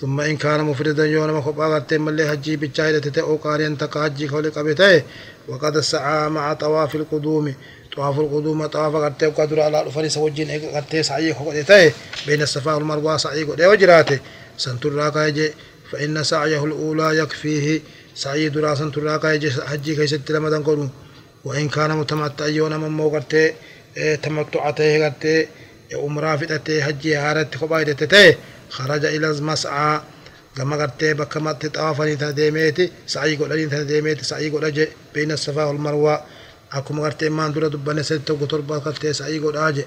ثم 0.01 0.21
إن 0.21 0.37
كان 0.37 0.61
مفردا 0.61 1.07
يوم 1.07 1.41
خبا 1.43 1.65
غرتين 1.65 2.01
ملي 2.01 2.29
حجي 2.29 2.57
بچايدة 2.57 2.99
تتي 2.99 3.21
أو 3.21 3.37
قارين 3.37 3.79
تقا 3.79 4.05
حجي 4.05 4.29
خولي 4.29 4.49
قبته 4.49 5.03
وقد 5.49 5.81
سعى 5.81 6.29
مع 6.29 6.53
طواف 6.53 6.95
القدوم. 6.95 7.55
طواف 7.97 8.19
القدوم 8.19 8.67
طواف 8.67 8.95
غرتين 8.95 9.31
قدر 9.31 9.61
على 9.61 9.83
الفري 9.83 10.09
سوجين 10.09 10.71
غرتين 10.75 11.03
سعي 11.03 11.35
خولته 11.35 11.93
بين 12.27 12.43
الصفا 12.43 12.73
والمروة 12.75 13.17
سعي 13.17 13.43
قد 13.43 13.63
وجراته. 13.63 14.19
سنتر 14.59 14.93
راكايجي 14.93 15.53
فإن 15.91 16.25
سعيه 16.25 16.65
الأولى 16.65 17.19
يكفيه. 17.19 17.81
سعي 18.15 18.49
دراسا 18.49 18.91
تراكايجي 18.95 19.51
حجي 19.51 19.97
كيست 19.97 20.31
لمدن 20.31 20.63
قلو 20.63 20.89
وإن 21.45 21.69
كان 21.69 21.91
متمتع 21.97 22.47
يوم 22.47 22.73
من 22.83 22.91
مو 22.91 23.09
غرتين 23.09 23.53
تمتعته 24.23 25.07
غرتين 25.07 25.47
umraa 25.95 26.39
fidhatee 26.39 26.81
hajjii 26.81 27.15
haaratti 27.15 27.59
kophaa 27.59 27.79
hidhate 27.79 28.39
خرج 28.71 29.05
إلى 29.05 29.31
المسعى. 29.31 30.01
لما 30.59 30.77
قرتي 30.77 31.15
بكما 31.15 31.53
تتوافى 31.53 32.15
نثنى 32.15 32.33
ديميتي. 32.33 32.93
سعي 33.07 33.37
قول 33.37 33.49
لي 33.49 33.67
نثنى 33.67 33.85
ديميتي. 33.85 34.25
سعي 34.25 34.51
قول 34.51 34.65
أجي 34.65 34.89
بين 35.15 35.33
الصفا 35.33 35.65
والمروة. 35.65 36.21
أكما 36.73 37.03
قرتي 37.05 37.29
ما 37.29 37.49
ندرى 37.49 37.69
دبنا 37.69 38.03
ستة 38.03 38.39
قطر 38.41 38.61
بقرتي 38.61 39.13
سعي 39.13 39.39
قول 39.39 39.57
أجي 39.57 39.85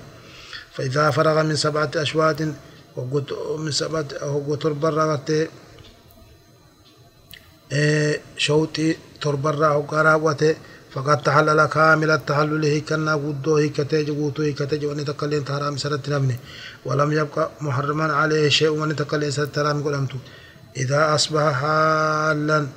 فإذا 0.74 1.12
فرغ 1.12 1.44
من 1.44 1.56
سبعة 1.56 1.92
أشوات 1.96 2.42
وقط 2.96 3.34
من 3.60 3.72
سبعة 3.72 4.08
قطر 4.50 4.74
برا 4.74 5.04
قرتي 5.12 5.48
إيه، 7.72 8.22
شوتي 8.38 8.98
تربرا 9.22 9.70
وقراوته 9.70 10.56
فقد 10.93 11.17
تحلل 11.21 11.65
كامل 11.65 12.12
التحلل 12.12 12.65
هيكنا 12.65 13.13
قدو 13.15 13.58
هيكتي 13.58 14.04
جبوتو 14.04 14.43
هيكتي 14.43 14.78
جواني 14.78 15.04
تقلين 15.04 15.45
تحرام 15.45 15.78
سرت 15.78 16.10
نبني. 16.10 16.39
ولم 16.86 17.12
يبقى 17.12 17.49
محرما 17.62 18.13
عليه 18.13 18.49
شيء 18.49 18.69
وأني 18.69 18.93
تقلين 18.93 19.32
سرت 19.32 19.56
ترام 19.56 19.84
قلمتو 19.84 20.17
إذا 20.78 21.15
أصبح 21.15 21.54
حالا 21.62 22.67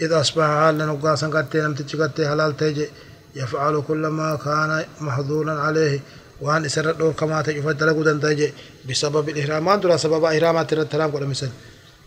إذا 0.00 0.20
أصبح 0.20 0.44
حالا 0.44 0.90
وقاسا 0.90 1.26
قتي 1.26 1.60
نمت 1.60 1.82
تجقتي 1.82 2.28
حلال 2.28 2.56
تيجي. 2.56 2.88
يفعل 3.36 3.82
كل 3.88 4.06
ما 4.06 4.36
كان 4.44 4.84
محظورا 5.00 5.54
عليه. 5.60 6.00
وأن 6.40 6.64
إسرت 6.64 6.96
دور 6.96 7.12
كما 7.12 7.42
تجفت 7.42 7.76
دلقو 7.80 8.02
دنتيجي 8.02 8.52
بسبب 8.88 9.28
الإحرامات 9.28 9.84
ولا 9.84 9.96
سبب 9.96 10.24
إحرامات 10.24 10.72
الترام 10.72 11.10
قلم 11.10 11.32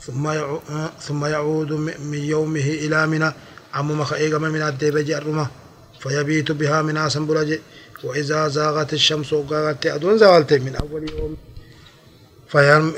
ثم 0.06 0.23
ثم 0.99 1.25
يعود 1.25 1.71
من 2.12 2.21
يومه 2.34 2.67
إلى 2.84 3.08
منى. 3.08 3.32
عمما 3.77 4.03
خيغم 4.11 4.41
من 4.41 4.61
الديب 4.61 4.97
جرمه 4.97 5.47
فيبيت 6.01 6.51
بها 6.51 6.81
من 6.81 6.97
آسن 6.97 7.25
بلج 7.29 7.49
وإذا 8.03 8.47
زاغت 8.47 8.93
الشمس 8.93 9.33
وقاغت 9.33 9.85
أدون 9.85 10.17
زوالت 10.17 10.53
من 10.53 10.75
أول 10.75 11.03
يوم. 11.11 11.33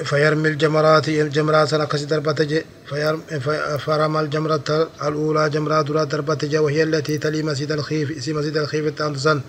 فيرمي 0.10 0.50
الجمرات 0.50 1.10
الجمرات 1.10 1.74
نكس 1.74 2.02
دربتج 2.04 2.52
فرمى 3.86 4.20
الجمرة 4.22 4.90
الأولى 5.04 5.50
جمرات 5.50 5.86
درا 5.86 6.04
دربتج 6.04 6.56
وهي 6.56 6.84
التي 6.84 7.18
تلي 7.18 7.44
مسجد 7.44 7.72
الخيف 7.72 8.18
اسم 8.18 8.36
مسجد 8.40 8.58
الخيف 8.58 8.88
التانسن 8.88 9.42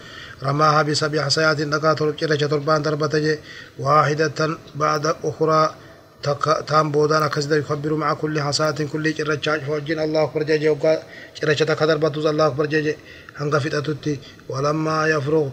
رماها 0.43 0.83
بسبع 0.83 1.25
حصيات 1.25 1.61
نقاط 1.61 2.03
الجرجة 2.03 2.47
تربان 2.47 2.83
دربتج 2.83 3.37
واحدة 3.79 4.59
بعد 4.75 5.15
أخرى 5.25 5.75
تام 6.23 6.91
بودان 6.93 7.23
أكسد 7.23 7.53
يخبر 7.53 7.95
مع 7.95 8.15
كل 8.15 8.41
حصاة 8.41 8.79
كل 8.93 9.15
جرچاج 9.15 9.61
فوجين 9.67 9.99
الله 10.01 10.23
أكبر 10.25 10.43
جي 10.43 10.69
وقا 10.69 11.03
جرچة 11.43 11.75
كدر 11.75 11.97
بطوز 11.97 12.27
الله 12.27 12.47
أكبر 12.47 12.67
جي 12.67 12.97
هنگا 13.37 13.59
فتاتوتي 13.59 14.19
ولما 14.49 15.09
يفرغ 15.09 15.49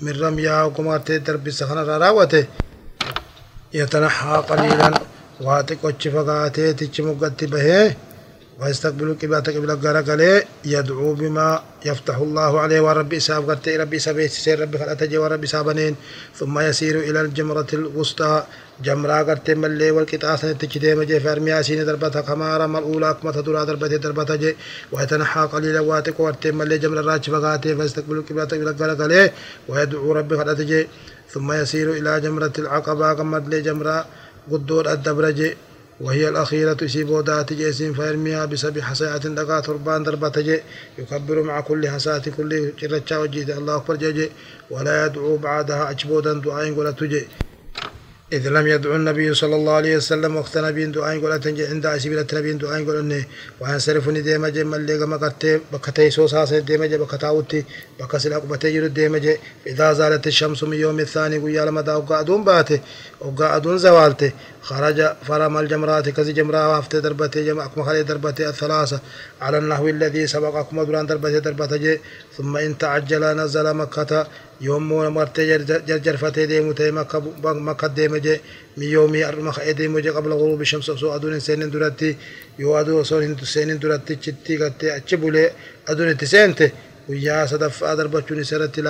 من 0.00 0.20
رميها 0.20 0.64
وكمارت 0.64 1.12
درب 1.12 1.50
سخنا 1.50 1.82
راوته 1.98 2.44
يتنحى 3.74 4.36
قليلا 4.48 4.90
واتق 5.40 5.80
وچفقاته 5.84 6.72
تچمقت 6.78 7.44
به 7.44 7.94
ويستقبل 8.60 9.16
قبلة 9.22 9.40
قبلة 9.56 9.74
غرقله 9.74 10.42
يدعو 10.64 11.14
بما 11.14 11.62
يفتح 11.84 12.16
الله 12.16 12.60
عليه 12.60 12.80
وربي 12.80 13.16
إساب 13.16 13.50
قرتي 13.50 13.76
ربي 13.76 13.98
سبي 13.98 14.28
سير 14.28 14.60
ربي 14.60 14.78
خلأتجي 14.78 15.18
وربي 15.18 15.46
سابنين 15.46 15.96
ثم 16.38 16.58
يسير 16.58 16.98
إلى 17.08 17.20
الجمرة 17.20 17.66
الوسطى 17.72 18.44
جمرة 18.84 19.22
قرتي 19.28 19.54
ملي 19.54 19.90
والقطاع 19.90 20.36
تجدي 20.36 20.94
مجي 20.94 21.20
فرمي 21.20 21.62
سين 21.62 21.84
دربتها 21.86 22.56
رمى 22.58 22.78
الأولى 22.78 23.16
كما 23.22 23.32
تدرى 23.32 23.66
دربتي 23.66 23.98
دربتها 23.98 24.36
جي 24.36 24.56
ويتنحى 24.92 25.40
قليلا 25.52 25.80
واتق 25.80 26.20
ورتي 26.20 26.50
ملي 26.52 26.78
جمرة 26.78 27.00
راج 27.00 27.30
فقاته 27.30 27.74
فيستقبل 27.76 28.22
قبلة 28.28 28.44
قبلة 28.44 28.72
غرقله 28.80 29.30
ويدعو 29.68 30.12
ربي 30.12 30.36
خلأتجي 30.38 30.88
ثم 31.32 31.52
يسير 31.52 31.92
إلى 31.92 32.20
جمرة 32.20 32.52
العقبة 32.58 33.14
كما 33.14 33.38
لي 33.50 33.60
جمرة 33.60 34.06
قدور 34.50 34.92
الدبرجي 34.92 35.56
وهي 36.00 36.28
الأخيرة 36.28 36.86
سيبودات 36.86 37.52
جيسين 37.52 37.92
فيرميها 37.94 38.44
بسبع 38.44 38.82
حصيات 38.82 39.26
دقا 39.26 39.60
تربان 39.60 40.02
ضربة 40.02 40.36
جي 40.46 40.60
يكبر 40.98 41.42
مع 41.42 41.60
كل 41.60 41.88
حسات 41.88 42.28
كل 42.28 42.72
جرتشا 42.80 43.16
وجيت 43.18 43.50
الله 43.50 43.76
أكبر 43.76 43.96
جي 43.96 44.30
ولا 44.70 45.06
يدعو 45.06 45.36
بعدها 45.36 45.90
أجبودا 45.90 46.32
دعاء 46.44 46.70
ولا 46.70 46.90
تجي 46.90 47.22
إذ 48.32 48.48
لم 48.48 48.66
يدعو 48.66 48.96
النبي 48.96 49.34
صلى 49.34 49.56
الله 49.56 49.72
عليه 49.72 49.96
وسلم 49.96 50.36
وقت 50.36 50.58
نبي 50.58 50.86
دعاء 50.86 51.18
قول 51.20 51.40
تنجي 51.40 51.66
عند 51.66 51.86
أسبيل 51.86 52.18
النبي 52.18 52.52
دعاء 52.52 52.84
قول 52.84 52.96
إنه 52.98 53.24
وأنصرفني 53.60 54.20
ديما 54.20 54.48
جي 54.48 54.64
ملي 54.64 54.98
كما 54.98 55.16
قلت 55.16 55.60
بكتي 55.72 56.10
سوسا 56.10 56.58
ديما 56.58 56.86
جي 56.86 56.98
بكتاوتي 56.98 57.64
بكسل 58.00 58.32
أقبتي 58.32 58.72
جرد 58.74 58.94
ديما 58.94 59.18
جي 59.18 59.36
إذا 59.66 59.92
زالت 59.92 60.26
الشمس 60.26 60.62
من 60.64 60.78
يوم 60.78 61.00
الثاني 61.00 61.38
قويا 61.38 61.64
لما 61.64 61.80
دا 61.80 61.94
وقعدون 61.94 62.44
باته 62.44 62.80
وقعدون 63.20 63.78
زوالته 63.78 64.32
خرج 64.62 64.98
فرم 65.26 65.58
الجمرات 65.58 66.08
كزي 66.08 66.32
جمرة 66.32 66.68
وافت 66.68 66.96
دربته 66.96 67.40
جمع 67.42 67.64
أكما 67.64 67.84
خلي 67.84 68.02
دربته 68.02 68.48
الثلاثة 68.48 69.00
على 69.40 69.58
النحو 69.58 69.88
الذي 69.88 70.26
سبقكم 70.26 70.82
دران 70.82 71.06
دربته 71.06 71.38
دربته 71.38 71.98
ثم 72.36 72.56
إن 72.56 72.78
تعجل 72.78 73.24
نزل 73.36 73.74
مكة 73.74 74.26
yommuu 74.60 75.10
martee 75.10 75.46
jarjarfatee 75.88 76.46
deemu 76.48 76.74
ta'e 76.74 76.90
makka 76.92 77.88
deeme 77.96 78.20
je 78.20 78.40
min 78.76 78.90
yoomii 78.90 79.24
arma 79.24 79.52
ka'ee 79.52 79.74
deemu 79.74 79.98
je 80.04 80.10
qabla 80.12 80.34
guruubi 80.36 80.64
shamsa 80.66 80.92
osoo 80.92 81.12
aduun 81.16 81.32
hin 81.32 81.40
seenin 81.40 81.72
duratti 81.72 82.18
yoo 82.58 82.74
aduu 82.76 82.98
osoo 83.00 83.20
hin 83.20 83.36
seenin 83.42 83.80
duratti 83.80 84.16
chitti 84.16 84.56
gattee 84.58 84.92
achi 84.92 85.16
bulee 85.16 85.48
aduun 85.90 86.10
itti 86.12 86.26
seente 86.26 86.72
guyyaa 87.06 87.46
sadaffaa 87.46 87.96
darbachuun 87.96 88.40
isa 88.40 88.56
irratti 88.56 88.80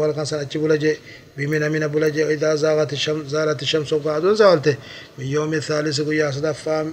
halkan 0.00 0.26
san 0.26 0.40
achi 0.40 0.58
bula 0.58 0.76
je 0.78 0.98
bimina 1.36 1.68
mina 1.70 1.88
bula 1.88 2.10
je 2.10 2.22
idaa 2.34 2.56
zaalat 2.56 3.64
shamsu 3.64 3.96
ogaa 3.96 4.16
aduun 4.18 4.36
zawalte 4.36 4.76
min 5.18 5.26
yoomi 5.34 5.60
thaalisi 5.60 6.02
guyyaa 6.04 6.32
sadaffaa 6.32 6.84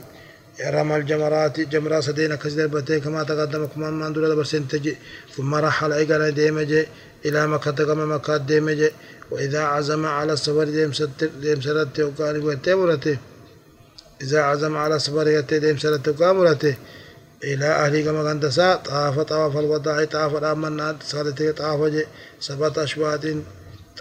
رمى 0.61 0.95
الجمرات 0.95 1.59
جمرة 1.59 1.99
سدينا 1.99 2.35
كسر 2.35 2.67
بتي 2.67 2.99
كما 2.99 3.23
تقدم 3.23 3.65
كما 3.65 3.89
من 3.89 4.13
دولة 4.13 4.35
برسين 4.35 4.67
تجي. 4.67 4.97
ثم 5.35 5.55
رحل 5.55 5.91
إيقنا 5.93 6.29
ديمجي 6.29 6.87
إلى 7.25 7.47
مكة 7.47 7.71
كما 7.71 8.05
مكة 8.05 8.37
ديمجي. 8.37 8.89
وإذا 9.31 9.61
عزم 9.61 10.05
على 10.05 10.33
السفر 10.33 10.63
ديم 10.63 10.93
ستر 10.93 11.29
ديم 11.41 11.61
سرت 11.61 11.99
وكان 11.99 12.35
وتمرته 12.43 13.17
إذا 14.21 14.39
عزم 14.41 14.77
على 14.77 14.95
السفر 14.95 15.39
ديم 15.39 15.77
سرت 15.77 16.07
وكامرته 16.07 16.75
إلى 17.43 17.65
أهلي 17.65 18.03
كما 18.03 18.23
كان 18.23 18.39
تسا 18.39 18.75
طاف 18.75 19.19
طواف 19.19 19.57
الوداع 19.57 20.05
طاف 20.05 20.35
الأمنا 20.35 20.97
سالتي 21.03 21.51
طاف 21.51 21.83
جي 21.83 22.05
سبت 22.39 22.77
أشواط 22.77 23.25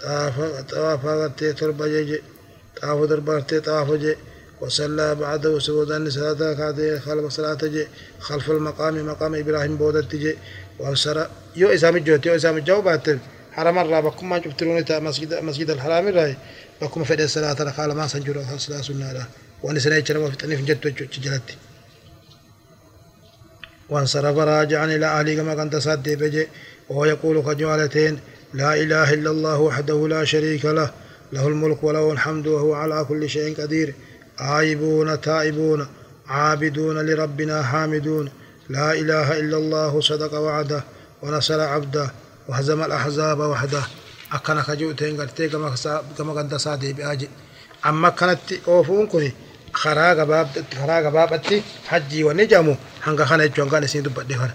طاف 0.03 0.35
طواف 0.69 1.31
تربجي 1.59 2.21
طاف 2.81 3.09
دربرتي 3.09 3.59
طاف 3.59 3.91
جي 3.91 4.15
وصلى 4.61 5.15
بعده 5.15 5.59
سبودان 5.59 6.09
صلاة 6.09 6.53
كاتي 6.53 6.99
خلف 6.99 7.31
صلاة 7.31 7.57
جي 7.63 7.87
خلف 8.19 8.51
المقام 8.51 9.05
مقام 9.07 9.35
إبراهيم 9.35 9.77
بودت 9.77 10.15
جي 10.15 10.37
وانصر 10.79 11.25
يو 11.55 11.69
إسام 11.69 11.95
الجوت 11.95 12.25
يو 12.25 12.35
إسام 12.35 12.57
الجو 12.57 12.81
بات 12.81 13.07
حرم 13.51 13.77
الرا 13.79 13.99
بكم 13.99 14.29
ما 14.29 14.37
جبتروني 14.37 14.83
تا 14.83 14.99
مسجد 14.99 15.33
مسجد 15.33 15.69
الحرام 15.69 16.07
الراي 16.07 16.35
بكم 16.81 17.03
فدي 17.03 17.23
الصلاة 17.23 17.53
قال 17.53 17.91
ما 17.91 18.07
سنجر 18.07 18.45
صلاة 18.57 18.81
سنة 18.81 19.25
وأنا 19.63 19.79
سنة 19.79 19.95
يشرب 19.95 20.29
في 20.29 20.37
تنف 20.37 20.61
جت 20.61 20.87
جلتي. 21.19 21.55
وانصرف 23.91 24.37
راجعا 24.37 24.85
إلى 24.85 25.05
أهله 25.05 25.35
كما 25.35 25.55
كان 25.55 25.69
تصدي 25.69 26.15
بجي 26.15 26.47
وهو 26.89 27.05
يقول 27.05 27.41
كجوالتين 27.41 28.19
لا 28.53 28.75
إله 28.75 29.13
إلا 29.13 29.31
الله 29.31 29.57
وحده 29.59 30.07
لا 30.07 30.25
شريك 30.25 30.65
له 30.65 30.89
له 31.33 31.47
الملك 31.47 31.83
وله 31.83 32.11
الحمد 32.11 32.47
وهو 32.47 32.73
على 32.73 33.05
كل 33.09 33.29
شيء 33.29 33.61
قدير. 33.61 33.93
آيبون 34.39 35.21
تائبون 35.21 35.87
عابدون 36.27 37.05
لربنا 37.05 37.63
حامدون. 37.63 38.31
لا 38.69 38.93
إله 38.93 39.39
إلا 39.39 39.57
الله 39.57 40.01
صدق 40.01 40.33
وعده 40.33 40.83
ونصر 41.21 41.59
عبده 41.61 42.11
وهزم 42.47 42.83
الأحزاب 42.83 43.39
وحده. 43.39 43.83
أكنا 44.31 44.61
كجوتين 44.61 45.21
قرتي 45.21 45.49
كما 45.49 45.75
كما 46.17 46.33
قد 46.33 46.57
سادي 46.57 46.93
بأجي 46.93 47.29
أما 47.85 48.09
كانت 48.09 48.39
أوفون 48.67 49.07
كني 49.07 49.33
خراغ 49.73 50.23
باب 50.23 50.47
خراغ 50.79 51.09
بابتي 51.09 51.63
حجي 51.87 52.23
ونجمو. 52.23 52.75
هنگا 53.03 53.25
خنا 53.25 53.45
جون 53.45 53.69
كان 53.69 53.87
سين 53.87 54.03
دبدي 54.03 54.35
خنا 54.35 54.53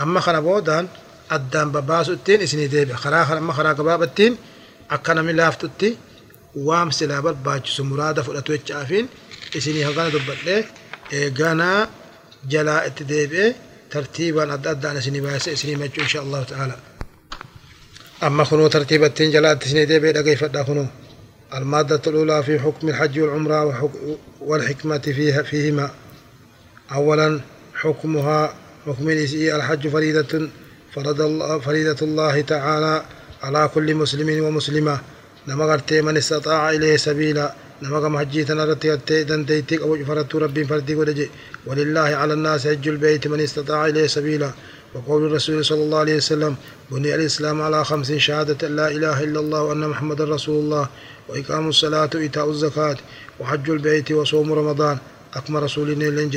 أما 0.00 0.20
خنا 0.20 0.40
بودان 0.40 0.88
أدام 1.30 1.72
بباسو 1.72 2.12
التين 2.12 2.40
إسني 2.42 2.66
ديبي 2.66 2.94
خراغ 2.94 3.38
أما 3.38 3.52
خراغ 3.52 3.82
بابتين 3.82 4.36
أكنا 4.90 5.22
من 5.22 5.36
لافتتي 5.36 5.96
وام 6.56 6.90
سلابل 6.90 7.34
باجس 7.34 7.80
مرادة 7.80 8.22
فلتو 8.22 8.54
اتشافين 8.54 9.08
إسني 9.56 9.84
هغانا 9.86 10.08
دبتلي 10.08 10.64
غانا 11.38 11.88
جلا 12.48 12.86
اتديبي 12.86 13.54
ترتيبا 13.90 14.54
أدى 14.54 14.70
أدى 14.70 14.90
أنا 14.90 15.00
سني 15.00 15.20
بايس 15.20 15.48
إسني 15.48 15.76
مجو 15.76 16.02
إن 16.02 16.08
شاء 16.08 16.22
الله 16.22 16.42
تعالى 16.42 16.76
أما 18.22 18.44
خنو 18.44 18.66
ترتيب 18.68 19.04
التين 19.04 19.30
جلا 19.30 19.54
تسني 19.54 19.84
ديبي 19.84 20.12
لقي 20.12 20.36
فدا 20.36 20.64
خنو 20.64 20.86
المادة 21.54 22.02
الأولى 22.06 22.42
في 22.42 22.60
حكم 22.60 22.88
الحج 22.88 23.20
والعمرة 23.20 23.90
والحكمة 24.40 24.98
فيها 24.98 25.42
فيهما 25.42 25.90
أولا 26.92 27.40
حكمها 27.82 28.54
حكم 28.86 29.08
الحج 29.08 29.88
فريدة 29.88 30.48
فرض 30.94 31.20
الله 31.20 31.58
فريدة 31.58 31.96
الله 32.02 32.40
تعالى 32.40 33.04
على 33.42 33.70
كل 33.74 33.94
مسلم 33.94 34.44
ومسلمة. 34.44 35.00
نما 35.48 35.64
غرتي 35.64 36.02
من 36.02 36.16
استطاع 36.16 36.70
إليه 36.70 36.96
سبيلا. 36.96 37.54
نما 37.82 38.00
كما 38.00 38.18
حجيتنا 38.18 38.64
رتي 38.64 39.24
دنديتك 39.24 39.80
أو 39.80 40.04
فرت 40.04 40.34
ربي 40.34 40.64
فردي 40.64 40.94
ودجي. 40.94 41.30
ولله 41.66 42.00
على 42.00 42.32
الناس 42.32 42.66
حج 42.66 42.88
البيت 42.88 43.26
من 43.28 43.40
استطاع 43.40 43.86
إليه 43.86 44.06
سبيلا. 44.06 44.50
وقول 44.94 45.26
الرسول 45.26 45.64
صلى 45.64 45.82
الله 45.82 45.98
عليه 45.98 46.16
وسلم 46.16 46.56
بني 46.90 47.14
الإسلام 47.14 47.62
على 47.62 47.84
خمس 47.84 48.12
شهادة 48.12 48.68
لا 48.68 48.90
إله 48.90 49.24
إلا 49.24 49.40
الله 49.40 49.62
وأن 49.62 49.88
محمد 49.88 50.22
رسول 50.22 50.64
الله. 50.64 50.88
وإقام 51.28 51.68
الصلاة 51.68 52.10
وإيتاء 52.14 52.50
الزكاة. 52.50 52.96
وحج 53.40 53.70
البيت 53.70 54.12
وصوم 54.12 54.52
رمضان. 54.52 54.98
أكمل 55.34 55.62
رسول 55.62 55.90
الله 55.90 56.30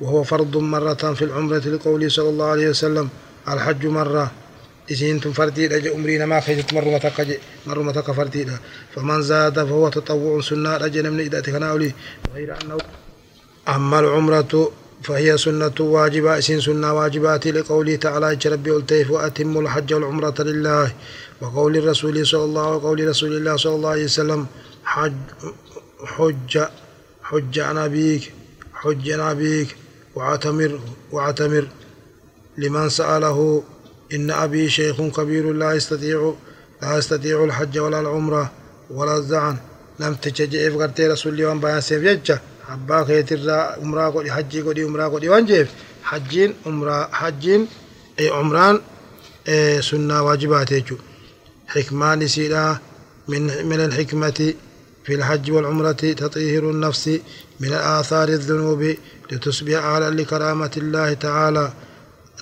وهو 0.00 0.24
فرض 0.24 0.56
مرة 0.56 0.94
في 1.14 1.22
العمرة 1.24 1.58
لقوله 1.58 2.08
صلى 2.08 2.28
الله 2.28 2.44
عليه 2.44 2.68
وسلم 2.68 3.08
الحج 3.48 3.86
مرة. 3.86 4.30
إذن 4.90 5.18
فردي 5.18 5.66
رجع 5.66 5.94
أمرينا 5.94 6.26
ما 6.26 6.40
خيجت 6.40 6.74
مرة 6.74 6.84
متك 6.84 7.40
مرة 7.66 7.82
متك 7.82 8.10
فردي 8.10 8.46
فمن 8.94 9.22
زاد 9.22 9.54
فهو 9.54 9.88
تطوع 9.88 10.40
سنة 10.40 10.76
رجع 10.76 11.10
من 11.10 11.20
إذا 11.20 11.40
تكناولي. 11.40 11.92
غير 12.34 12.56
أنه 12.62 12.78
أما 13.68 14.00
العمرة 14.00 14.72
فهي 15.02 15.38
سنة 15.38 15.74
واجبة 15.80 16.38
إسن 16.38 16.60
سنة 16.60 16.92
واجبات 16.92 17.46
لقوله 17.46 17.96
تعالى 17.96 18.38
ربي 18.46 18.76
التيف 18.76 19.10
وأتم 19.10 19.58
الحج 19.58 19.94
والعمرة 19.94 20.34
لله. 20.38 20.92
وقول 21.40 21.76
الرسول 21.76 22.26
صلى 22.26 22.44
الله 22.44 22.66
وقول 22.70 23.08
رسول 23.08 23.36
الله 23.36 23.56
صلى 23.56 23.74
الله 23.74 23.90
عليه 23.90 24.04
وسلم 24.04 24.46
حج 24.84 25.12
حج 26.04 26.58
حج 27.22 27.58
عن 27.58 27.76
أبيك 27.76 28.32
حج 28.74 29.10
عن 29.10 29.20
أبيك 29.20 29.76
واعتمر 30.16 30.80
واعتمر 31.12 31.68
لمن 32.58 32.88
سأله 32.88 33.62
إن 34.14 34.30
أبي 34.30 34.68
شيخ 34.68 35.02
كبير 35.02 35.52
لا 35.52 35.72
يستطيع 35.72 36.34
لا 36.82 36.98
يستطيع 36.98 37.44
الحج 37.44 37.78
ولا 37.78 38.00
العمرة 38.00 38.52
ولا 38.90 39.16
الزعن. 39.16 39.56
لم 40.00 40.14
تجي 40.14 40.68
إفقرتي 40.68 41.06
رسول 41.06 41.32
الله 41.34 41.54
بيان 41.54 41.80
سيف 41.80 42.02
يجا. 42.02 42.40
أبا 42.68 43.04
خيتر 43.04 43.50
عمرة 43.50 44.10
قولي 44.10 44.30
حجي 44.30 44.62
قولي 44.62 44.82
عمرة 44.82 45.04
قولي 45.08 45.28
وانجيف 45.28 45.68
حجين 46.02 46.54
عمرة 46.66 47.08
حجين 47.12 47.66
أي 48.20 48.28
عمران 48.28 48.80
أي 49.48 49.82
سنة 49.82 50.22
واجبات 50.22 50.72
يجو 50.72 50.96
حكمان 51.66 52.28
سيدا 52.28 52.78
من 53.28 53.66
من 53.66 53.80
الحكمة 53.80 54.54
في 55.04 55.14
الحج 55.14 55.50
والعمرة 55.50 55.92
تطهير 55.92 56.70
النفس 56.70 57.20
من 57.60 57.72
آثار 57.72 58.28
الذنوب 58.28 58.94
لتصبح 59.32 59.74
أعلى 59.84 60.10
لكرامة 60.10 60.74
الله 60.76 61.12
تعالى 61.12 61.72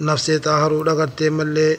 xaaharuudha 0.01 0.95
gartee 0.97 1.31
mallee 1.31 1.79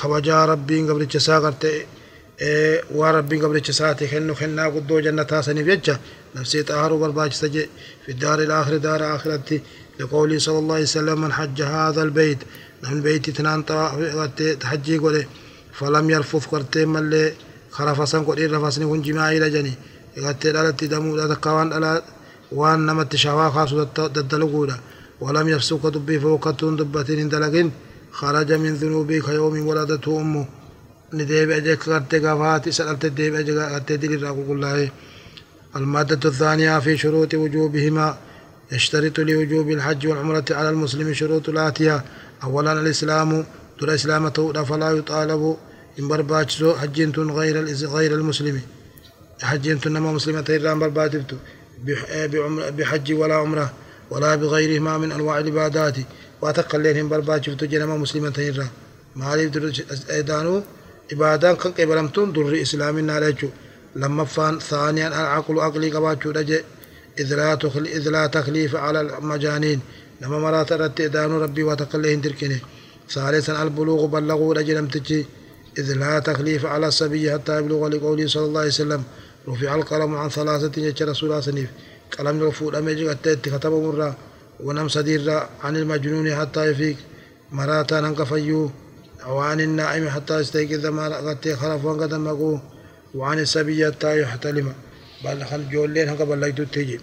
kabajaa 0.00 0.46
rabbiin 0.46 0.86
gabricha 0.86 1.18
isaa 1.18 1.40
gartee 1.40 1.86
waan 2.94 3.14
rabbiin 3.14 3.40
gabricha 3.40 3.70
isaati 3.70 4.08
kennu 4.08 4.34
kennaa 4.34 4.70
guddoo 4.70 5.00
jannataa 5.00 5.42
saniif 5.42 5.66
jecha 5.66 5.98
nafsee 6.34 6.64
xaaharuu 6.64 6.98
barbaachisa 6.98 7.48
je 7.48 7.68
fi 8.04 8.14
daari 8.14 8.42
الآخر 8.44 8.76
دار 8.76 9.16
آخرتي 9.16 9.62
لقوله 10.00 10.38
صلى 10.38 10.58
الله 10.58 10.74
عليه 10.74 10.84
وسلم 10.84 11.20
من 11.20 11.32
حج 11.32 11.62
هذا 11.62 12.02
البيت 12.02 12.38
من 12.82 13.02
بيت 13.02 13.30
تنان 13.30 13.64
تحجي 14.60 14.98
قوله 14.98 15.26
فلم 15.72 16.10
يرفث 16.10 16.46
قرتي 16.46 16.84
ملي 16.84 17.34
خرفسن 17.70 18.24
قد 18.24 18.40
رفسني 18.40 18.86
كن 18.86 19.02
جماعي 19.02 19.38
لجني 19.38 19.74
قرتي 20.18 20.52
دالتي 20.52 20.86
دمو 20.86 21.16
دا 21.16 21.34
تقوان 21.34 21.72
ألا 21.72 22.02
وان 22.52 22.86
نمت 22.86 23.16
شوا 23.16 23.50
خاصو 23.50 23.82
ددلقودا 23.84 24.76
ولم 25.20 25.48
يفسق 25.48 25.88
دبي 25.88 26.20
فوقة 26.20 26.60
دبتين 26.76 27.28
دلقين 27.28 27.70
خرج 28.12 28.52
من 28.52 28.74
ذنوبي 28.74 29.20
كيوم 29.20 29.66
ولدته 29.66 30.20
أمه. 30.20 30.46
نديب 31.12 31.50
أجك 31.50 31.88
غرتي 31.88 32.18
غفاتي 32.18 32.70
سألت 32.72 33.04
الديب 33.04 33.34
أجك 33.34 33.56
غرتي 33.72 33.96
دلي 33.96 34.16
راقل 34.16 34.50
الله 34.52 34.90
المادة 35.76 36.28
الثانية 36.28 36.78
في 36.78 36.96
شروط 36.96 37.34
وجوبهما. 37.34 38.16
يشترط 38.72 39.18
لوجوب 39.20 39.70
الحج 39.70 40.06
والعمرة 40.06 40.44
على 40.50 40.70
المسلم 40.70 41.14
شروط 41.14 41.48
الآتية. 41.48 42.04
أولا 42.44 42.72
الإسلام. 42.72 43.44
در 43.80 43.94
إسلام 43.94 44.28
تود 44.28 44.62
فلا 44.62 44.90
يطالب. 44.90 45.56
إن 45.98 46.08
برباجسو 46.08 46.74
حجنت 46.74 47.18
غير 47.18 47.64
غير 47.96 48.14
المسلم. 48.14 48.60
حجنت 49.42 49.88
نما 49.88 50.12
مسلمة 50.12 50.44
إيران 50.48 50.78
برباجبت 50.78 51.34
بحج 52.78 53.12
ولا 53.12 53.34
عمرة 53.34 53.72
ولا 54.10 54.34
بغيرهما 54.34 54.98
من 54.98 55.12
أنواع 55.12 55.38
العبادات. 55.38 55.96
واتقلين 56.42 57.08
برباجبت 57.08 57.64
جنما 57.64 57.96
مسلمة 57.96 58.64
إدانو 60.10 60.62
عبادان 61.12 61.56
كان 61.56 61.72
قبلمتون 61.72 62.32
در 62.32 62.62
إسلامنا 62.62 63.12
عليك 63.12 63.50
لما 63.96 64.24
فان 64.24 64.58
ثانيا 64.58 65.08
العقل 65.08 65.58
أقلي 65.58 65.90
قباتشو 65.90 66.30
رجع. 66.30 66.60
إذ 67.18 67.34
لا, 67.34 67.54
تخل 67.54 67.86
إذ 67.86 68.08
لا 68.08 68.26
تخليف 68.26 68.76
على 68.76 69.00
المجانين. 69.00 69.80
لما 70.20 70.38
مرات 70.38 70.72
رت 70.72 71.00
إدانو 71.00 71.38
ربي 71.40 71.62
وتقلين 71.62 72.22
تركني 72.22 72.58
ثالثا 73.10 73.62
البلوغ 73.62 74.06
بلغوا 74.06 74.54
رجل 74.54 74.88
تجي 74.88 75.26
إذ 75.78 75.92
لا 75.92 76.18
تخليف 76.18 76.66
على 76.66 76.86
الصبي 76.88 77.32
حتى 77.32 77.58
يبلغ 77.58 77.88
لقوله 77.88 78.26
صلى 78.26 78.44
الله 78.44 78.60
عليه 78.60 78.70
وسلم. 78.70 79.02
رفع 79.48 79.74
القلم 79.74 80.14
عن 80.14 80.28
ثلاثة 80.28 81.04
رسول 81.10 81.28
الله 81.30 81.40
سنيف 81.40 81.70
قلم 82.18 82.42
رفوع 82.42 82.78
أميجي 82.78 83.08
قد 83.08 83.38
كتب 83.42 83.72
مرة. 83.72 84.16
ونم 84.60 84.88
صدير 84.88 85.30
عن 85.64 85.76
المجنون 85.76 86.34
حتى 86.34 86.62
يفيق. 86.70 86.96
مراتا 87.52 88.00
ننقفيو 88.00 88.70
وعن 89.28 89.60
النائم 89.60 90.08
حتى 90.08 90.40
يستيقظ 90.40 90.86
ما 90.86 91.04
قد 91.16 91.54
خلف 91.60 91.84
وانقدمه 91.84 92.60
وعن 93.14 93.38
السبي 93.38 93.86
حتى 93.86 94.20
يحتلم. 94.20 94.72
بل 95.24 95.44
خل 95.44 95.70
جولين 95.70 96.08
هنقا 96.08 96.24
بلغتو 96.24 96.64
تيجي. 96.64 97.00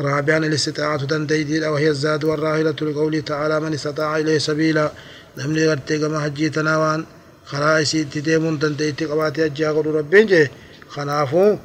رابعا 0.00 0.38
الاستطاعة 0.38 1.04
تنديدي 1.04 1.66
وهي 1.66 1.88
الزاد 1.88 2.24
والراهلة 2.24 2.78
لقوله 2.82 3.20
تعالى 3.20 3.60
من 3.60 3.74
استطاع 3.74 4.16
إليه 4.16 4.38
سبيلا؟ 4.38 4.92
نمني 5.38 5.68
غرتي 5.68 5.98
كما 5.98 6.20
حجي 6.20 6.50
تناوان. 6.50 7.04
خرائسي 7.44 8.04
تديمون 8.04 8.58
تنديتي 8.58 9.04
قباتي 9.04 9.68
أقول 9.68 9.86
ربين 9.86 10.26
جي 10.26 10.50
خلافو 10.88 11.56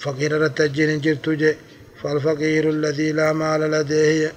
فقير 0.00 0.40
رتجين 0.42 1.00
جرتو 1.00 1.32
جي 1.32 1.56
فالفقير 2.02 2.70
الذي 2.70 3.12
لا 3.12 3.32
مال 3.32 3.60
لديه 3.60 4.32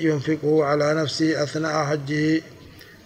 ينفقه 0.00 0.64
على 0.64 0.94
نفسه 0.94 1.42
أثناء 1.42 1.84
حجه. 1.84 2.42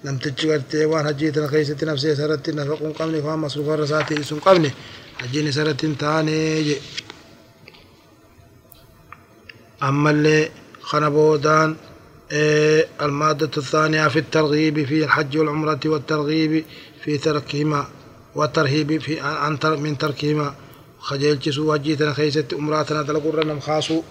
لم 0.04 0.18
تجي 0.18 0.84
وان 0.84 1.06
حجيتنا 1.06 1.46
خيسة 1.46 1.76
نفسي 1.82 2.16
سرت 2.16 2.50
نفقون 2.50 2.92
قبني 2.92 3.22
فهم 3.22 3.40
مصروف 3.42 3.68
الرساتي 3.68 4.22
سن 4.22 4.38
قبني 4.38 4.70
حجيني 5.18 5.52
سرت 5.52 5.86
تاني. 5.86 6.76
أما 9.82 10.10
اللي 10.10 10.50
خنبودان 10.80 11.76
إيه 12.32 12.88
المادة 13.02 13.50
الثانية 13.56 14.08
في 14.08 14.18
الترغيب 14.18 14.84
في 14.84 15.04
الحج 15.04 15.38
والعمرة 15.38 15.80
والترغيب 15.84 16.64
في 17.04 17.18
تركهما 17.18 17.86
والترهيب 18.34 19.00
في 19.00 19.20
عن 19.20 19.58
من 19.64 19.98
تركهما. 19.98 20.54
خجل 21.02 21.38
جسو 21.38 21.72
وجيتنا 21.72 22.12
خيسة 22.12 22.44
أمراتنا 22.52 23.02
تلقرنا 23.02 23.54
مخاصو 23.54 24.02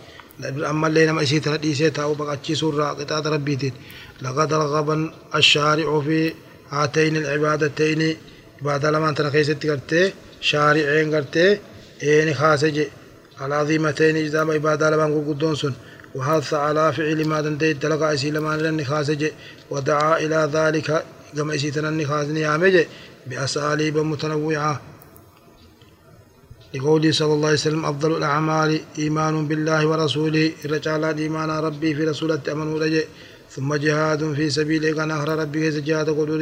أما 0.71 0.87
اللي 0.87 1.05
نما 1.05 1.23
إسيتنا 1.23 1.55
ديسيتا 1.55 2.37
جسو 2.47 2.81
قطعة 2.81 3.19
ربيتين 3.19 3.73
لقد 4.21 4.53
رغب 4.53 5.11
الشارع 5.35 6.01
في 6.01 6.33
هاتين 6.69 7.17
العبادتين. 7.17 8.17
بعد 8.61 8.85
لما 8.85 9.09
أنت 9.09 9.21
خيست 9.21 9.65
قرتي 9.67 10.13
شارعين 10.41 11.15
قرتي 11.15 11.59
إين 12.03 12.33
خاسج. 12.33 12.77
العظيمتين 13.41 14.43
ما 14.45 14.53
عبادة 14.53 14.89
لما 14.89 15.05
قدون 15.27 15.55
سن. 15.55 15.73
وحث 16.15 16.53
على 16.53 16.93
فعل 16.93 17.27
ما 17.27 17.41
دنديت 17.41 17.81
تلقى 17.81 18.13
إسي 18.13 18.31
لما 18.31 18.57
لن 18.57 18.83
خاسج. 18.85 19.21
ودعا 19.69 20.17
إلى 20.17 20.49
ذلك 20.53 21.05
كما 21.37 21.55
إسيتنا 21.55 21.89
النخاز 21.89 22.27
نيامج 22.29 22.75
بأساليب 23.27 23.97
متنوعة. 23.97 24.81
لقوله 26.75 27.11
صلى 27.11 27.33
الله 27.33 27.47
عليه 27.47 27.63
وسلم 27.65 27.85
أفضل 27.85 28.11
الأعمال 28.17 28.81
إيمان 28.99 29.47
بالله 29.47 29.87
ورسوله. 29.87 30.51
رجال 30.65 31.03
إيمان 31.19 31.49
ربي 31.49 31.95
في 31.95 32.03
رسولة 32.03 32.41
أمن 32.51 32.67
رجل 32.83 33.03
ثم 33.55 33.75
جهاد 33.75 34.33
في 34.33 34.49
سبيل 34.49 34.99
أخرى 35.11 35.33
ربي 35.43 35.59
كيس 35.63 35.75
جهاد 35.87 36.09
قدور 36.09 36.41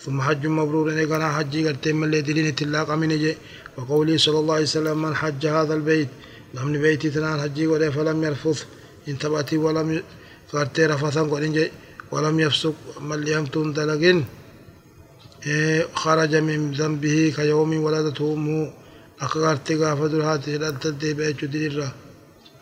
ثم 0.00 0.20
حج 0.20 0.46
مبرور 0.46 0.86
إيقانا 0.90 1.28
حج 1.36 1.66
قرتين 1.66 1.96
من 1.96 2.10
لدلين 2.10 2.54
تلاق 2.54 2.90
من 2.90 3.08
جي 3.08 3.36
وقوله 3.76 4.16
صلى 4.16 4.38
الله 4.38 4.54
عليه 4.54 4.64
وسلم 4.64 5.02
من 5.02 5.14
حج 5.14 5.46
هذا 5.46 5.74
البيت 5.74 6.08
لمن 6.54 6.74
بيتي 6.82 7.10
ثنان 7.10 7.40
حجي 7.40 7.66
ولي 7.66 7.92
فلم 7.92 8.24
يرفث 8.24 8.64
انتبأتي 9.08 9.56
ولم 9.56 10.02
قرتي 10.52 10.86
رفثا 10.86 11.22
قرين 11.22 11.68
ولم 12.12 12.40
يفسق 12.40 12.74
من 13.00 13.20
ليمتون 13.20 13.72
دلقين 13.72 14.24
إيه 15.46 15.86
خرج 15.94 16.32
من 16.48 16.72
ذنبه 16.72 17.32
كيوم 17.36 17.70
ولدته 17.84 18.34
أمه. 18.34 18.81
درهاتي 19.22 20.58
لأنتدي 20.58 21.14
بيتو 21.14 21.46
دليرا 21.46 21.88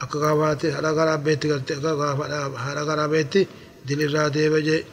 أكغافاتي 0.02 0.72
هلقرا 0.72 1.16
بيتي 1.16 1.52
قرتي 1.52 1.74
هلقرا 1.74 3.06
بيتي. 3.06 3.46
دليرا 3.88 4.28
ديبجي 4.28 4.84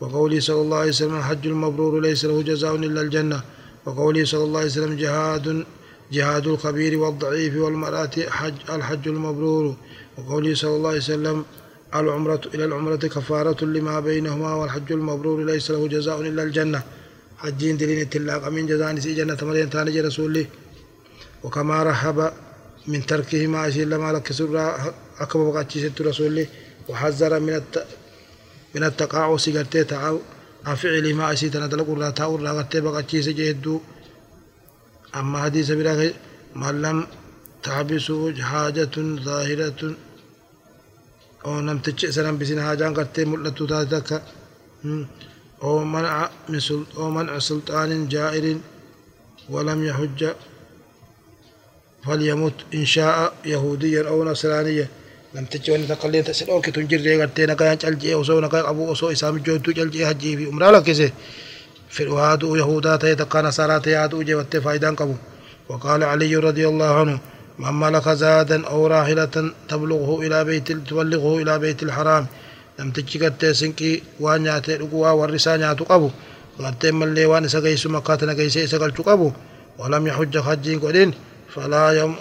وقوله 0.00 0.40
صلى 0.40 0.60
الله 0.60 0.76
عليه 0.76 0.88
وسلم 0.88 1.16
الحج 1.16 1.46
المبرور 1.46 2.00
ليس 2.00 2.24
له 2.24 2.42
جزاء 2.42 2.74
إلا 2.74 3.00
الجنة. 3.00 3.40
وقوله 3.86 4.24
صلى 4.24 4.44
الله 4.44 4.60
عليه 4.60 4.70
وسلم 4.70 4.96
جهاد 4.96 5.64
جهاد 6.12 6.46
الكبير 6.46 6.98
والضعيف 6.98 7.56
والمرأة 7.56 8.16
حج 8.28 8.54
الحج 8.70 9.08
المبرور. 9.08 9.74
وقوله 10.16 10.54
صلى 10.54 10.74
الله 10.76 10.88
عليه 10.88 10.98
وسلم 10.98 11.44
العمرة 11.94 12.40
إلى 12.54 12.64
العمرة 12.64 12.96
كفارة 12.96 13.64
لما 13.64 14.00
بينهما 14.00 14.54
والحج 14.54 14.92
المبرور 14.92 15.44
ليس 15.44 15.70
له 15.70 15.88
جزاء 15.88 16.20
إلا 16.20 16.42
الجنة. 16.42 16.82
حجين 17.38 17.76
دلين 17.76 18.00
التلاق 18.00 18.48
من 18.48 18.66
جزاء 18.66 18.98
سي 18.98 19.14
جنة 19.14 19.38
مريم 19.42 19.68
تاني 19.68 20.00
رسول 20.00 20.46
وكما 21.44 21.82
رحب 21.82 22.32
من 22.86 23.06
تركه 23.06 23.46
ما 23.46 23.68
أشير 23.68 23.86
لما 23.88 24.12
لك 24.12 24.32
سرى 24.32 24.94
أكبر 25.20 25.50
بقاتي 25.50 25.88
ست 25.88 26.00
رسول 26.00 26.46
وحذر 26.88 27.40
من 27.40 27.54
الت... 27.54 27.86
من 28.74 28.84
التقاعس 28.84 29.48
قرتي 29.48 29.84
تعاو 29.84 30.20
أفعل 30.66 31.14
ما 31.14 31.32
أشير 31.32 31.50
تندلق 31.52 31.88
الله 31.90 32.10
تاور 32.10 32.46
قرتي 32.46 32.80
بقاتي 32.80 33.22
سجهدو 33.22 33.80
أما 35.16 35.42
حديث 35.42 35.70
بلا 35.70 36.12
من 36.56 36.82
لم 36.82 37.06
تحبسه 37.62 38.42
حاجة 38.42 38.96
ظاهرة. 39.28 39.94
أو 41.44 41.60
لم 41.60 41.78
تجئ 41.78 42.10
سلام 42.10 42.38
بسن 42.38 42.62
حاجان 42.62 42.94
قرتي 42.94 43.24
ملتو 43.24 43.66
تاتك. 43.66 44.22
أو 45.62 45.84
منع 45.84 46.30
من 46.48 46.60
أو 46.96 47.10
منع 47.10 47.38
سلطان 47.38 48.08
جائر. 48.08 48.46
ولم 49.50 49.84
يحج 49.84 50.20
فليمت 52.08 52.54
إن 52.74 52.84
شاء 52.84 53.32
يهوديا 53.44 54.08
أو 54.08 54.24
نصرانيا؟ 54.24 54.88
لم 55.34 55.44
تجي 55.44 55.72
وان 55.72 55.88
تقلين 55.88 56.24
تسل 56.24 56.50
أوكي 56.50 56.70
تنجر 56.70 57.00
ريغا 57.00 57.28
تينا 57.36 57.54
كان 57.54 57.76
جلجي 57.76 58.14
وسو 58.14 58.40
نكا 58.40 58.70
أبو 58.70 58.90
وسو 58.90 59.12
إسام 59.12 59.38
جوتو 59.38 59.72
جلجي 59.72 60.06
حجي 60.06 60.36
في 60.36 60.48
أمرا 60.48 60.70
لكسي 60.72 61.12
في 61.90 62.02
الوهاد 62.02 62.42
يهودا 62.42 62.96
تيتقى 62.96 63.42
نصارى 63.42 63.80
تيادو 63.80 64.22
جي 64.22 64.34
واتفايدان 64.34 64.94
قبو. 64.96 65.14
وقال 65.68 66.04
علي 66.04 66.36
رضي 66.36 66.68
الله 66.68 67.00
عنه 67.00 67.18
من 67.58 67.72
ملك 67.80 68.08
زادا 68.08 68.66
أو 68.66 68.86
راحلة 68.86 69.52
تبلغه 69.68 70.20
إلى 70.26 70.44
بيت 70.44 70.72
تبلغه 70.72 71.42
إلى 71.42 71.58
بيت 71.58 71.82
الحرام 71.82 72.26
لم 72.78 72.90
تجي 72.90 73.26
قد 73.26 73.52
سنكي 73.52 74.02
وان 74.20 74.46
ياتي 74.46 74.76
لقوا 74.76 75.10
والرسان 75.10 75.60
ياتو 75.60 75.84
قبو. 75.84 76.10
قد 76.58 76.86
ملي 76.86 77.26
وان 77.26 77.48
سقيس 77.48 77.86
مكاتنا 77.86 78.34
كيسي 78.34 78.66
سقل 78.66 78.90
قبو. 78.90 79.32
ولم 79.78 80.06
يحج 80.06 80.38
حجين 80.38 80.80
قدين. 80.80 81.14
فلا 81.58 81.92
يم 81.92 82.14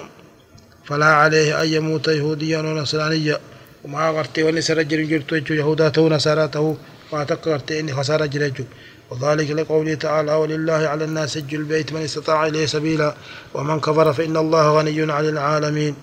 فلا 0.85 1.05
عليه 1.05 1.61
أن 1.61 1.67
يموت 1.67 2.07
يهوديا 2.07 2.59
ونصرانيا 2.59 3.37
وما 3.83 4.09
غرتي 4.09 4.43
وان 4.43 4.61
سرجل 4.61 5.07
جرتو 5.09 5.53
يهودا 5.53 5.89
تو 5.89 6.09
نصارى 6.09 6.47
تو 6.47 6.75
ما 7.13 7.23
تقرتي 7.23 7.79
إني 7.79 7.93
خسارة 7.93 8.25
جرجو 8.25 8.63
وذلك 9.09 9.51
لقوله 9.51 9.93
تعالى 9.93 10.33
ولله 10.33 10.73
على 10.73 11.03
الناس 11.05 11.33
سج 11.33 11.55
البيت 11.55 11.93
من 11.93 12.01
استطاع 12.01 12.47
إليه 12.47 12.65
سبيلا 12.65 13.15
ومن 13.53 13.79
كفر 13.79 14.13
فإن 14.13 14.37
الله 14.37 14.77
غني 14.77 15.11
عن 15.11 15.25
العالمين. 15.25 15.95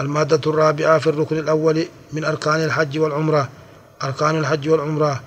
المادة 0.00 0.40
الرابعة 0.46 0.98
في 0.98 1.06
الركن 1.06 1.38
الأول 1.38 1.86
من 2.12 2.24
أركان 2.24 2.64
الحج 2.64 2.98
والعمرة. 2.98 3.48
أركان 4.02 4.38
الحج 4.38 4.68
والعمرة. 4.68 5.20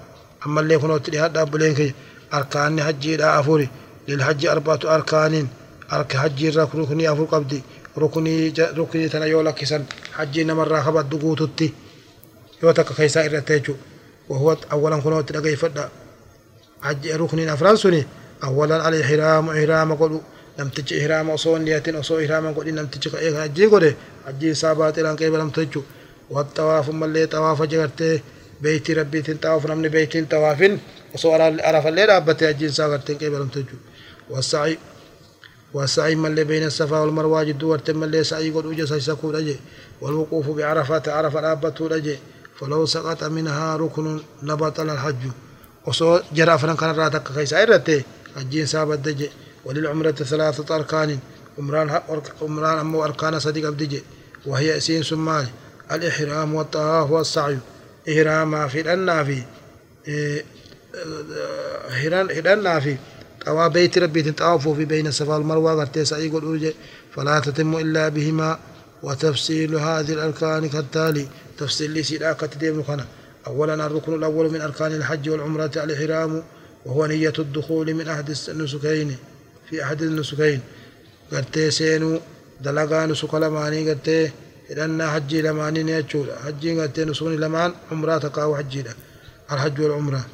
أما 0.45 0.61
اللي 0.61 0.73
يكون 0.73 1.01
هذا 1.15 1.43
بلينك 1.43 1.95
أركان 2.33 2.83
حج 2.83 3.07
لا 3.07 3.39
أفوري. 3.39 3.69
للحج 4.07 4.45
أربعة 4.45 4.79
أركان. 4.85 5.47
أرك 5.93 6.17
حج 6.17 6.57
ركني 6.57 7.11
أفور 7.11 7.25
قبدي 7.25 7.61
ركني 7.97 8.53
ركني 8.59 9.09
تنا 9.09 9.25
يولا 9.25 9.51
كسن 9.51 9.83
حج 10.13 10.39
نمر 10.39 10.81
خبت 10.81 11.05
دقوتتي 11.05 11.73
يوتك 12.63 12.93
كيسا 12.93 13.25
إرتيجو 13.25 13.75
وهو 14.29 14.57
أولا 14.71 14.97
كنوت 14.99 15.31
لقي 15.31 15.55
فدا 15.55 15.89
ركن 17.21 17.49
أفران 17.49 17.75
سني 17.75 18.05
أولا 18.43 18.89
الإحرام 18.89 19.49
إحرام 19.49 19.93
قلو 19.93 20.21
لم 20.59 20.69
تجي 20.69 20.93
إحرام 21.01 21.29
أصون 21.29 21.61
نية 21.61 21.83
أصو 21.87 22.19
إحرام 22.19 22.53
قلو 22.53 22.69
لم 22.69 22.87
تجي 22.87 23.17
إيه 23.17 23.41
حجي 23.41 23.65
قلو 23.65 23.93
حجي 24.27 24.53
سابات 24.53 24.99
إلان 24.99 25.15
قبل 25.15 25.39
لم 25.39 25.49
تجو 25.49 25.81
والطواف 26.29 26.89
ملي 26.89 27.25
طواف 27.25 27.61
جغرتي 27.61 28.21
بيت 28.61 28.91
ربي 28.91 29.21
طواف 29.21 29.65
نمني 29.65 29.89
بيت 29.89 30.31
طواف 30.31 30.59
أصو 31.15 31.33
عرف 31.33 31.87
الليل 31.87 32.09
أبتي 32.09 32.47
حجي 32.47 32.69
ساغرتي 32.69 33.13
قبل 33.13 33.39
لم 33.41 33.47
تجو 33.47 33.77
والسعي 34.29 34.77
والسعي 35.73 36.15
ملي 36.15 36.43
بين 36.43 36.63
الصفا 36.65 36.99
والمروة 36.99 37.43
جدو 37.43 37.77
ملي 37.89 38.23
سعي 38.23 38.49
قد 38.51 38.65
وجه 38.65 38.85
سيسكو 38.85 39.31
لجي. 39.31 39.59
والوقوف 40.01 40.49
بعرفات 40.49 41.09
عرف 41.09 41.37
الأبتو 41.37 41.87
لجي. 41.87 42.19
فلو 42.59 42.85
سقط 42.85 43.23
منها 43.23 43.75
ركن 43.75 44.19
لبطل 44.43 44.89
الحج. 44.89 45.23
وصو 45.85 46.19
جرى 46.33 46.57
فرن 46.57 46.75
كان 46.75 46.95
راتك 46.95 47.33
كيسا 47.35 47.63
إرتي 47.63 48.03
حجين 48.35 48.65
سابت 48.65 48.99
دجي. 48.99 49.29
وللعمرة 49.65 50.11
ثلاثة 50.11 50.75
أركان. 50.75 51.19
عمران 51.57 52.01
عمران 52.41 52.77
أمو 52.77 53.03
أركان 53.05 53.39
صديق 53.39 53.67
أبدجي. 53.67 54.03
وهي 54.45 54.79
سين 54.79 55.03
سمال. 55.03 55.47
الإحرام 55.91 56.55
والطواف 56.55 57.11
والسعي. 57.11 57.57
إحرام 58.09 58.67
في 58.67 58.81
الأنافي. 58.81 59.43
هران 61.89 62.27
في 62.79 62.97
طواف 63.47 63.71
بيت 63.71 63.97
ربي 63.97 64.21
تطافوا 64.21 64.75
في 64.75 64.85
بين 64.85 65.07
الصفا 65.07 65.35
والمروة 65.35 65.73
غرتي 65.73 66.05
سعي 66.05 66.27
قل 66.29 66.73
فلا 67.13 67.39
تتم 67.39 67.77
إلا 67.77 68.09
بهما 68.09 68.59
وتفصيل 69.03 69.75
هذه 69.75 70.13
الأركان 70.13 70.69
كالتالي. 70.69 71.27
تفصيل 71.57 71.91
لي 71.91 72.03
سيدا 72.03 72.33
كتديم 72.33 72.83
خنا 72.83 73.05
أولا 73.47 73.85
الركن 73.85 74.13
الأول 74.13 74.51
من 74.53 74.61
أركان 74.61 74.91
الحج 74.91 75.29
والعمرة 75.29 75.71
الإحرام 75.75 76.43
وهو 76.85 77.05
نية 77.05 77.33
الدخول 77.39 77.93
من 77.93 78.07
أحد 78.07 78.35
النسكين 78.49 79.17
في 79.69 79.83
أحد 79.83 80.01
النسكين. 80.01 80.61
قرتي 81.31 81.71
سينو 81.71 82.19
دلقا 82.61 83.05
نسك 83.05 83.33
لماني 83.33 83.89
قرتي 83.89 84.31
إذن 84.71 85.07
حجي 85.07 85.41
لماني 85.41 85.83
نيتشول 85.83 86.27
حجي 86.45 86.81
قرتي 86.81 87.05
نسوني 87.05 87.37
لمان 87.37 87.71
عمرة 87.91 88.17
تقاو 88.17 88.57
حجي 88.57 88.83
الحج 89.51 89.81
والعمرة. 89.81 90.25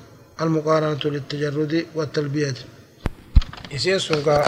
المقارنة 0.41 1.03
للتجرد 1.05 1.85
والتلبية. 1.95 2.53
إسين 3.75 3.99
سنقا 3.99 4.43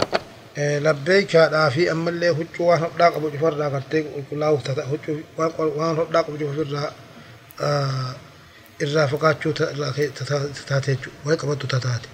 labbeeykaadhaa 0.56 1.70
fi 1.70 1.88
ammallee 1.88 2.28
huccuu 2.28 2.68
waan 2.68 2.80
hodhaa 2.80 3.10
qabu 3.14 3.30
cufarraa 3.30 3.70
gartee 3.70 4.02
qulqullaa'uuf 4.02 4.62
tata 4.68 4.82
huccuu 4.90 5.16
waan 5.78 5.96
hodhaa 6.00 6.22
qabu 6.26 6.38
cufirraa 6.42 6.90
irraa 8.84 9.06
fagaachuu 9.12 9.52
taate 9.52 10.90
jechuudha 10.92 11.18
wayi 11.26 11.38
qabattu 11.42 11.66
tataate 11.66 12.08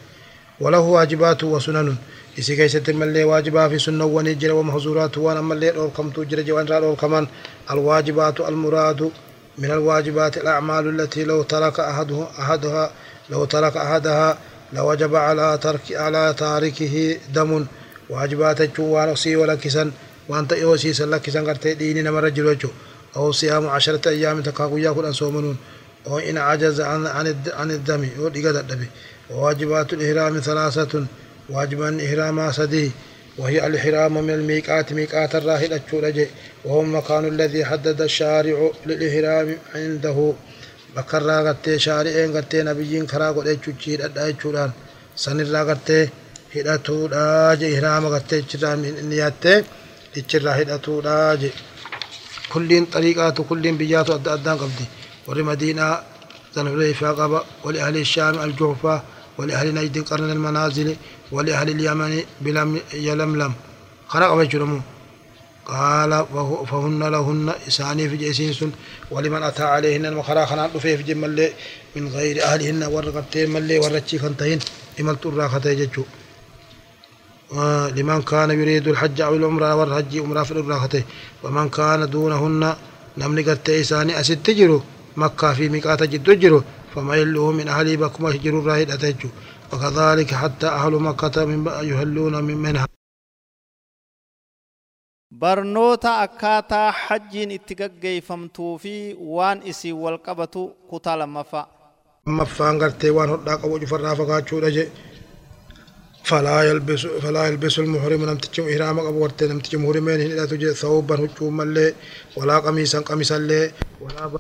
وله 0.61 0.79
واجبات 0.81 1.45
وسنن 1.45 1.97
إسي 2.39 2.57
كيست 2.57 2.91
ملي 2.91 3.25
واجبا 3.25 3.69
في 3.69 3.79
سنة 3.79 4.05
ونجر 4.05 4.53
ومحظورات 4.53 5.19
وأنا 5.19 5.41
ملي 5.41 5.71
رول 5.71 5.91
كم 5.97 6.11
تجر 6.11 6.41
جوان 6.43 6.67
رول 6.69 6.97
كمان 6.97 7.27
الواجبات 7.71 8.41
المراد 8.41 9.11
من 9.59 9.71
الواجبات 9.71 10.37
الأعمال 10.37 10.85
التي 11.01 11.25
لو 11.25 11.43
ترك 11.43 11.81
أحدها 11.81 12.27
أحدها 12.43 12.91
لو 13.31 13.45
ترك 13.45 13.77
أحدها 13.77 14.39
لوجب 14.73 15.15
على 15.15 15.59
ترك 15.63 15.81
على 15.93 16.35
تاركه 16.39 17.17
دم 17.35 17.67
واجبات 18.11 18.77
جوان 18.77 19.09
أصي 19.09 19.37
ولا 19.37 19.55
كسن 19.55 19.91
وأنت 20.29 20.53
يوسي 20.53 20.93
سلا 20.93 21.19
كسن 21.19 21.47
قرتي 21.49 21.75
ديني 21.75 22.03
نمر 22.03 22.25
رجل 22.25 22.59
أو 23.17 23.33
صيام 23.33 23.67
عشرة 23.67 24.09
أيام 24.09 24.41
تقاقوا 24.43 24.79
يأكل 24.79 25.07
أن 25.07 25.13
صومنون 25.13 25.57
أو 26.07 26.19
إن 26.19 26.39
عجز 26.39 26.81
عن 26.81 27.07
عن 27.07 27.35
عن 27.53 27.71
الدم. 27.71 28.09
ودقت 28.19 28.57
الدم. 28.57 28.87
وواجبات 29.31 29.93
الإحرام 29.93 30.41
ثلاثة. 30.41 31.05
واجبا 31.51 32.07
إحرام 32.07 32.53
سدي 32.53 32.91
وهي 33.39 33.67
الإحرام 33.67 34.25
من 34.25 34.31
الميقات 34.31 34.93
ميقات 34.93 35.35
الراحل 35.35 35.73
الشورج 35.73 36.27
وهو 36.65 36.81
المكان 36.81 37.25
الذي 37.29 37.65
حدد 37.65 38.01
الشارع 38.01 38.71
للإحرام 38.87 39.57
عنده. 39.75 40.33
بكرا 40.97 41.37
غتي 41.47 41.79
شارعين 41.79 42.31
غتي 42.37 42.63
نبيين 42.63 43.07
كرا 43.07 43.29
قد 43.37 43.47
اچوچي 43.53 43.97
ددا 44.01 44.23
اچودان 44.31 44.71
سنرا 45.17 45.63
غتي 45.69 46.01
hidhatuudha 46.55 47.57
je 47.61 47.67
ihraama 47.75 48.09
gartee 48.15 48.41
ichirraa 48.45 48.77
niyaattee 49.11 49.59
ichirraa 50.21 50.57
hidhatuudha 50.61 51.15
je 51.41 51.49
kulliin 52.53 52.85
xariiqaatu 52.93 53.45
kulliin 53.51 53.77
biyyaatu 53.81 54.13
adda 54.19 54.31
addaan 54.37 54.59
qabdi 54.63 54.85
warri 55.27 55.43
madiinaa 55.51 55.95
ahli 57.87 58.05
shaami 58.15 58.39
aljuhfaa 58.47 59.01
wali 59.39 59.53
ahli 59.59 59.73
najdin 59.79 60.05
qarnan 60.11 60.31
almanaazili 60.37 60.95
wali 61.35 61.51
ahli 61.59 61.73
lyamani 61.81 62.21
bilam 62.45 62.71
yalamlam 63.09 63.53
kana 64.11 64.25
qaba 64.31 64.45
jechuudha 64.45 64.92
قال 65.67 66.27
فهن 66.71 67.03
لهن 67.03 67.53
إساني 67.69 68.09
في 68.09 68.17
جيسين 68.17 68.53
سن 68.53 68.71
ولمن 69.11 69.43
أتى 69.43 69.63
عليهن 69.63 70.07
المخرا 70.07 70.45
خنا 70.45 70.67
دفي 70.75 70.97
في 70.97 71.03
جمل 71.03 71.53
من 71.97 72.09
غير 72.09 72.45
أهلهن 72.45 72.83
ورقتين 72.85 73.51
ملي 73.51 73.81
ورچي 73.81 74.19
خنتين 74.19 74.59
إمل 75.01 75.17
ترى 75.17 75.49
خطي 75.49 75.75
جچو 75.75 76.03
لمن 77.97 78.23
كان 78.23 78.51
يريد 78.51 78.89
الحج 78.89 79.21
أو 79.21 79.37
العمرة 79.37 79.75
والحج 79.75 80.19
عمرة 80.19 80.43
في 80.43 80.51
الراحته 80.51 81.03
ومن 81.43 81.69
كان 81.69 82.11
دونهن 82.11 82.75
نمني 83.19 83.43
قد 83.43 83.71
إساني 83.71 84.21
أسد 84.21 84.43
تجرو 84.43 84.83
مكة 85.17 85.55
في 85.55 85.69
ميقات 85.69 86.03
جد 86.03 86.39
جرو 86.41 86.63
فما 86.95 87.17
يلوه 87.17 87.53
من 87.53 87.69
أهلي 87.69 87.97
بكما 87.97 88.31
يجرو 88.31 88.61
الراهد 88.61 88.91
أتجو. 88.91 89.29
وكذلك 89.73 90.35
حتى 90.35 90.67
أهل 90.67 90.93
مكة 90.93 91.45
من 91.45 91.67
يهلون 91.67 92.45
من 92.45 92.57
منها. 92.57 92.87
Barnoota 95.41 96.21
akkaataa 96.21 96.93
hajjiin 97.07 97.51
itti 97.51 97.75
gaggeeffamtuu 97.75 98.79
fi 98.79 99.17
waan 99.37 99.63
isii 99.65 99.93
wal 99.93 100.19
qabatu 100.19 100.63
kutaa 100.91 101.19
lammaffaa. 101.19 101.67
Lammaffaan 102.27 102.79
gartee 102.79 103.11
waan 103.11 103.31
hodhaa 103.35 103.57
qabu 103.63 103.79
cufarraa 103.81 104.17
fagaachuudha 104.17 104.71
je 104.79 104.85
فلا 106.31 106.63
يلبس 106.63 107.07
فلا 107.07 107.47
يلبس 107.47 107.79
المحرم 107.79 108.25
لم 108.31 108.37
تجم 108.37 108.69
إحرام 108.69 108.99
أبو 108.99 109.23
ورت 109.23 109.43
لم 109.43 109.59
تجم 109.59 109.85
محرمين 109.85 110.21
لا 110.37 110.47
تجد 110.47 110.73
ثوبا 110.73 111.15
هجوم 111.25 111.57
ملي 111.57 111.95
ولا 112.37 112.59
قميصا 112.59 113.01
قميصا 113.01 113.39
لي 113.39 113.71
ولا 114.01 114.27
ب... 114.27 114.37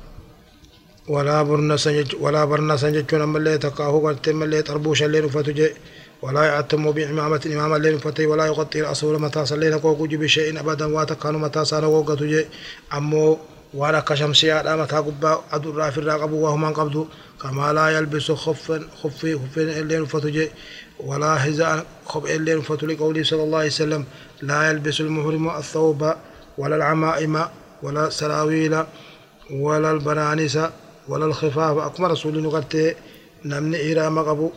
ولا 1.08 1.42
برنسا 1.42 2.04
ولا 2.20 2.44
برنسا 2.44 2.90
جتون 2.90 3.22
ولا 6.22 6.42
يعتم 6.44 6.90
بإمامة 6.90 7.40
إماما 7.46 7.76
لي 7.76 7.94
نفتي 7.94 8.26
ولا 8.26 8.46
يغطي 8.46 8.80
الأصول 8.80 9.20
متى 9.20 9.46
صلينا 9.46 9.76
كوكو 9.76 10.06
بشيء 10.06 10.60
أبدا 10.60 10.86
واتكانوا 10.94 11.40
متى 11.40 11.64
سانا 11.64 11.86
وقتج 11.86 12.44
أمو 12.94 13.38
وأنا 13.74 14.00
كشمسيا 14.00 14.62
لا 14.62 14.76
متى 14.76 14.96
قبا 14.96 15.40
عدو 15.52 15.70
رافي 15.70 15.98
الراقب 15.98 16.32
وهم 16.32 16.64
قبضوا 16.64 17.04
كما 17.42 17.72
لا 17.72 17.88
يلبس 17.88 18.32
خفا 18.32 18.88
خفي 19.02 19.34
خفين 19.34 19.68
اللي 19.68 19.98
نفتج 19.98 20.48
ولا 21.00 21.34
حذاء 21.38 21.86
خب 22.06 22.26
إلا 22.26 22.60
فتل 22.60 22.96
قوله 22.96 23.22
صلى 23.22 23.42
الله 23.42 23.58
عليه 23.58 23.68
وسلم. 23.68 24.04
لا 24.42 24.70
يلبس 24.70 25.00
المحرم 25.00 25.50
الثوب 25.50 26.14
ولا 26.58 26.76
العمائم 26.76 27.34
ولا 27.82 28.06
السراويل 28.06 28.84
ولا 29.50 29.90
البرانس 29.90 30.58
ولا 31.08 31.24
الخفاف. 31.24 31.78
أكما 31.78 32.08
رسول 32.08 32.42
نقرت 32.42 32.96
نمني 33.44 33.76
إيرام 33.76 34.18
قبو 34.18 34.50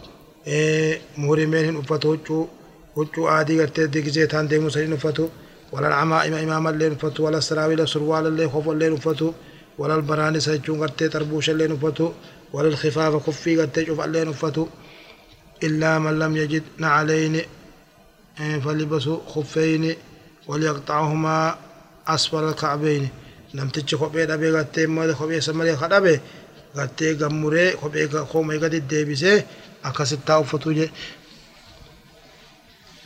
نفتو 0.48 2.10
وچو 2.12 2.48
وچو 2.96 3.28
عادي 3.28 3.62
قرت 3.62 3.80
ديكزي 3.80 4.28
تان 4.28 4.48
ديمو 4.48 4.70
سرين 4.70 4.90
نفتو 4.90 5.28
ولا 5.72 5.88
العمائم 5.88 6.34
إمام 6.34 6.68
اللي 6.68 6.90
نفتو 6.90 7.26
ولا 7.26 7.38
السراويل 7.38 7.88
سروال 7.88 8.28
اللي 8.28 8.50
خوف 8.50 8.70
اللي 8.70 8.90
نفتو 8.90 9.32
ولا 9.78 9.96
البرانس 9.96 10.48
يچون 10.48 10.80
قرت 10.82 11.04
تربوش 11.04 11.50
اللي 11.50 11.68
نفتو 11.68 12.12
ولا 12.54 12.68
الخفاف 12.68 13.14
خفي 13.26 13.58
قرت 13.60 13.86
شوف 13.88 14.00
اللي 14.02 14.24
نفتو 14.26 14.68
إلا 15.64 16.00
من 16.00 16.20
لم 16.20 16.38
يجد 16.38 16.64
نعلين 16.78 17.42
فلبسوا 18.38 19.20
خفين 19.28 19.96
وليقطعهما 20.48 21.58
أسفل 22.08 22.44
الكعبين 22.44 23.10
لم 23.54 23.68
تجي 23.70 23.98
خبي 23.98 24.26
دبي 24.26 24.50
غتي 24.52 24.86
ما 24.86 25.14
خبي 25.14 25.42
سمري 25.42 25.76
خدبي 25.76 26.20
غتي 26.78 27.14
غموري 27.14 27.72
خبي 27.72 28.08
خومي 28.08 28.56
غدي 28.58 28.80
ديبسي 28.80 29.44
فتوجي. 30.44 30.90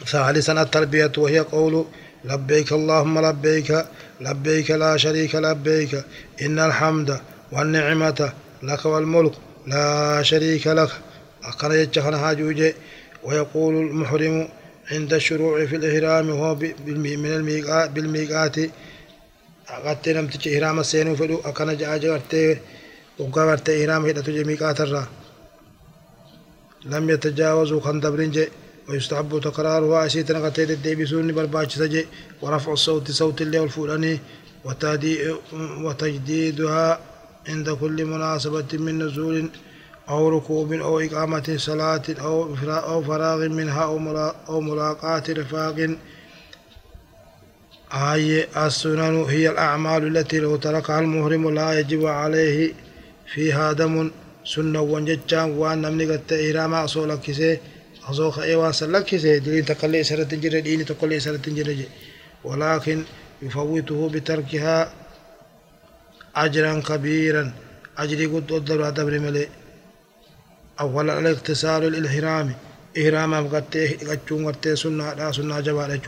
ثالثا 0.05 0.61
التربية 0.61 1.11
وهي 1.17 1.39
قول 1.39 1.85
لبيك 2.25 2.71
اللهم 2.71 3.25
لبيك 3.25 3.85
لبيك 4.21 4.71
لا 4.71 4.97
شريك 4.97 5.35
لبيك 5.35 6.03
إن 6.41 6.59
الحمد 6.59 7.21
والنعمة 7.51 8.33
لك 8.63 8.85
والملك 8.85 9.33
لا 9.67 10.21
شريك 10.21 10.67
لك. 10.67 10.91
أقر 11.43 11.73
يجخن 11.73 12.13
هاجوجي. 12.13 12.73
ويقول 13.23 13.75
المحرم 13.75 14.49
عند 14.91 15.13
الشروع 15.13 15.65
في 15.65 15.75
الإحرام 15.75 16.29
وهو 16.29 16.55
من 16.85 17.25
الميقات 17.25 17.89
بالميقات. 17.89 18.57
أقرت 19.69 20.09
نم 20.09 20.27
تجي 20.27 20.57
إحرام 20.57 20.79
السينو 20.79 21.15
فلو 21.15 21.41
أكنا 21.45 21.73
جاء 21.73 21.97
جغرت 21.97 22.59
وقرت 23.19 23.69
إحرام 23.69 24.05
هدى 24.05 24.21
تجي 24.21 24.43
ميقات 24.43 24.81
الرا. 24.81 25.07
لم 26.85 27.09
يتجاوزوا 27.09 27.81
خندبرين 27.81 28.31
جي 28.31 28.47
ويستحب 28.89 29.39
تكرارها 29.43 30.05
أسيتنا 30.05 30.45
قتيد 30.45 30.71
الديبسون 30.71 31.33
برباج 31.33 31.71
سجي 31.71 32.05
ورفع 32.41 32.73
الصوت 32.73 33.11
صوت 33.11 33.41
اللي 33.41 33.59
والفولاني 33.59 34.19
وتجديدها 35.83 36.99
عند 37.49 37.69
كل 37.69 38.05
مناسبة 38.05 38.67
من 38.73 39.03
نزول 39.03 39.49
أو 40.09 40.29
ركوب 40.29 40.73
أو 40.73 40.99
إقامة 40.99 41.55
صلاة 41.57 42.01
أو 42.19 43.03
فراغ 43.03 43.47
منها 43.47 43.83
أو 44.49 44.59
ملاقاة 44.61 45.23
رفاق. 45.29 45.97
آية 47.91 48.47
السنن 48.65 49.23
هي 49.29 49.49
الأعمال 49.49 50.17
التي 50.17 50.39
لو 50.39 50.55
تركها 50.55 50.99
المهرم 50.99 51.49
لا 51.49 51.79
يجب 51.79 52.05
عليه 52.05 52.73
فيها 53.33 53.73
دم. 53.73 54.11
سنة 54.53 54.81
وانججان 54.91 55.49
وان 55.59 55.81
نمني 55.81 56.05
قد 56.11 56.33
إيراما 56.43 56.77
أصول 56.85 57.15
كسي 57.25 57.59
أصول 58.09 58.33
خيوان 58.33 58.71
سلك 58.71 59.03
كسي 59.05 59.39
دلين 59.45 59.65
تقلي 59.65 60.03
سرة 60.09 60.23
تنجر 60.23 60.59
ديني 60.59 60.83
تقلي 60.83 61.19
سرة 61.19 61.37
تنجر 61.45 61.69
ولكن 62.43 62.97
يفوته 63.41 63.99
بتركها 64.13 64.93
أجرا 66.35 66.73
كبيرا. 66.87 67.53
أجري 67.97 68.25
قد 68.25 68.51
أدر 68.51 68.89
دبر 68.89 69.19
ملي 69.19 69.47
أولا 70.79 71.19
الاغتسال 71.19 71.83
الإحرام 71.83 72.47
إحراما 72.99 73.39
قد 73.53 73.73
قد 74.09 74.19
قد 74.47 74.73
سنة 74.73 75.13
لا 75.13 75.31
سنة 75.31 75.59
جبال 75.59 75.99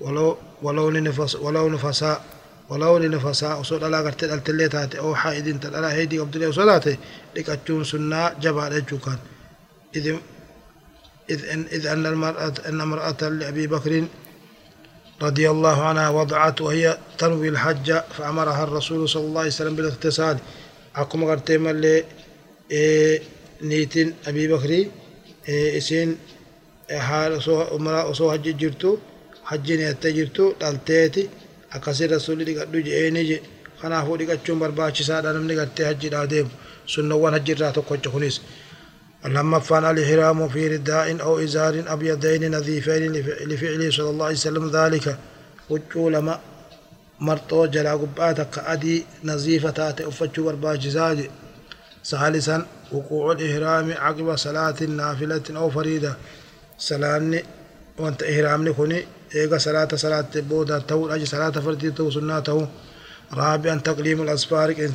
ولو 0.00 0.36
ولو 0.62 0.90
لنفس 0.90 1.34
ولو 1.34 1.68
نفساء 1.68 2.24
ولو 2.68 2.98
لنفساء 2.98 3.60
وصول 3.60 3.84
على 3.84 4.04
قرت 4.04 4.24
التلي 4.24 4.68
تاتي 4.68 4.98
أو 4.98 5.14
حائد 5.14 5.60
تلا 5.60 5.92
هيدي 5.92 6.18
قبل 6.18 6.42
الله 6.42 6.52
صلاته 6.52 6.96
لكتشون 7.36 7.84
سنة 7.84 8.28
جبال 8.42 8.84
كان 9.04 9.18
إذ 9.96 10.16
إذ 11.30 11.44
أن 11.48 11.64
إذ 11.72 11.86
أن 11.86 12.06
المرأة 12.06 12.54
أن 12.68 12.80
امرأة 12.80 13.28
لأبي 13.28 13.66
بكر 13.66 14.04
رضي 15.22 15.50
الله 15.50 15.82
عنها 15.84 16.08
وضعت 16.08 16.60
وهي 16.60 16.98
تنوي 17.18 17.48
الحج 17.48 17.92
فأمرها 18.18 18.64
الرسول 18.64 19.08
صلى 19.08 19.24
الله 19.24 19.40
عليه 19.40 19.50
وسلم 19.50 19.76
بالاغتسال 19.76 20.38
أقوم 20.96 21.24
قرت 21.24 21.50
ملي 21.52 22.04
إيه 22.70 23.22
نيتين 23.62 24.14
أبي 24.26 24.48
بكر 24.48 24.86
إسين 25.48 26.18
حال 26.90 27.42
سو 27.42 28.30
حج 28.32 28.56
جرتو 28.56 28.96
yattee 29.52 30.12
jirtu 30.16 30.54
dhalteeti 30.60 31.30
akkasii 31.76 32.06
rasuulli 32.16 32.44
dhiqadhu 32.48 32.82
je'eeni 32.86 33.22
je. 33.28 33.36
Kanaafuu 33.80 34.16
dhiqachuun 34.20 34.58
barbaachisaadha 34.62 35.32
namni 35.36 35.54
gartee 35.60 35.86
hajjiidhaa 35.90 36.26
deemu. 36.32 36.50
Sunnawwan 36.86 37.32
hajji 37.36 37.52
irraa 37.52 37.72
tokkocha 37.72 38.10
kunis. 38.10 38.40
لمفان 39.24 39.84
الإحرام 39.90 40.48
في 40.48 40.68
رداء 40.68 41.22
أو 41.22 41.38
إزار 41.44 41.84
أبيضين 41.86 42.56
نظيفين 42.56 43.12
لفعله 43.50 43.90
صلى 43.90 44.10
الله 44.10 44.24
عليه 44.24 44.34
وسلم 44.36 44.70
ذلك 44.70 45.18
وجو 45.70 46.08
لما 46.08 46.40
مرطو 47.20 47.66
جلا 47.66 47.92
قباتك 47.92 48.58
أدي 48.58 49.06
نظيفة 49.24 49.70
تاتي 49.70 50.08
أفتشو 50.08 50.44
برباجزاج 50.44 51.18
ثالثا 52.04 52.66
وقوع 52.92 53.32
الإحرام 53.32 53.92
عقب 53.92 54.36
صلاة 54.36 54.82
نافلة 54.82 55.42
أو 55.50 55.70
فريدة 55.70 56.16
سلاني 56.78 57.44
وانت 57.98 58.22
إحرامني 58.22 58.72
كوني 58.72 59.06
إيغا 59.34 59.58
صلاة 59.58 59.88
صلاة 59.94 60.26
بودا 60.34 60.78
تو 60.78 61.08
أجي 61.14 61.26
صلاة 61.26 61.50
فردي 61.50 61.90
تو 61.90 62.10
سنة 62.10 62.40
تو 62.40 62.66
رابعا 63.32 63.74
تقليم 63.84 64.22
الأصفار 64.22 64.72
كيس 64.72 64.90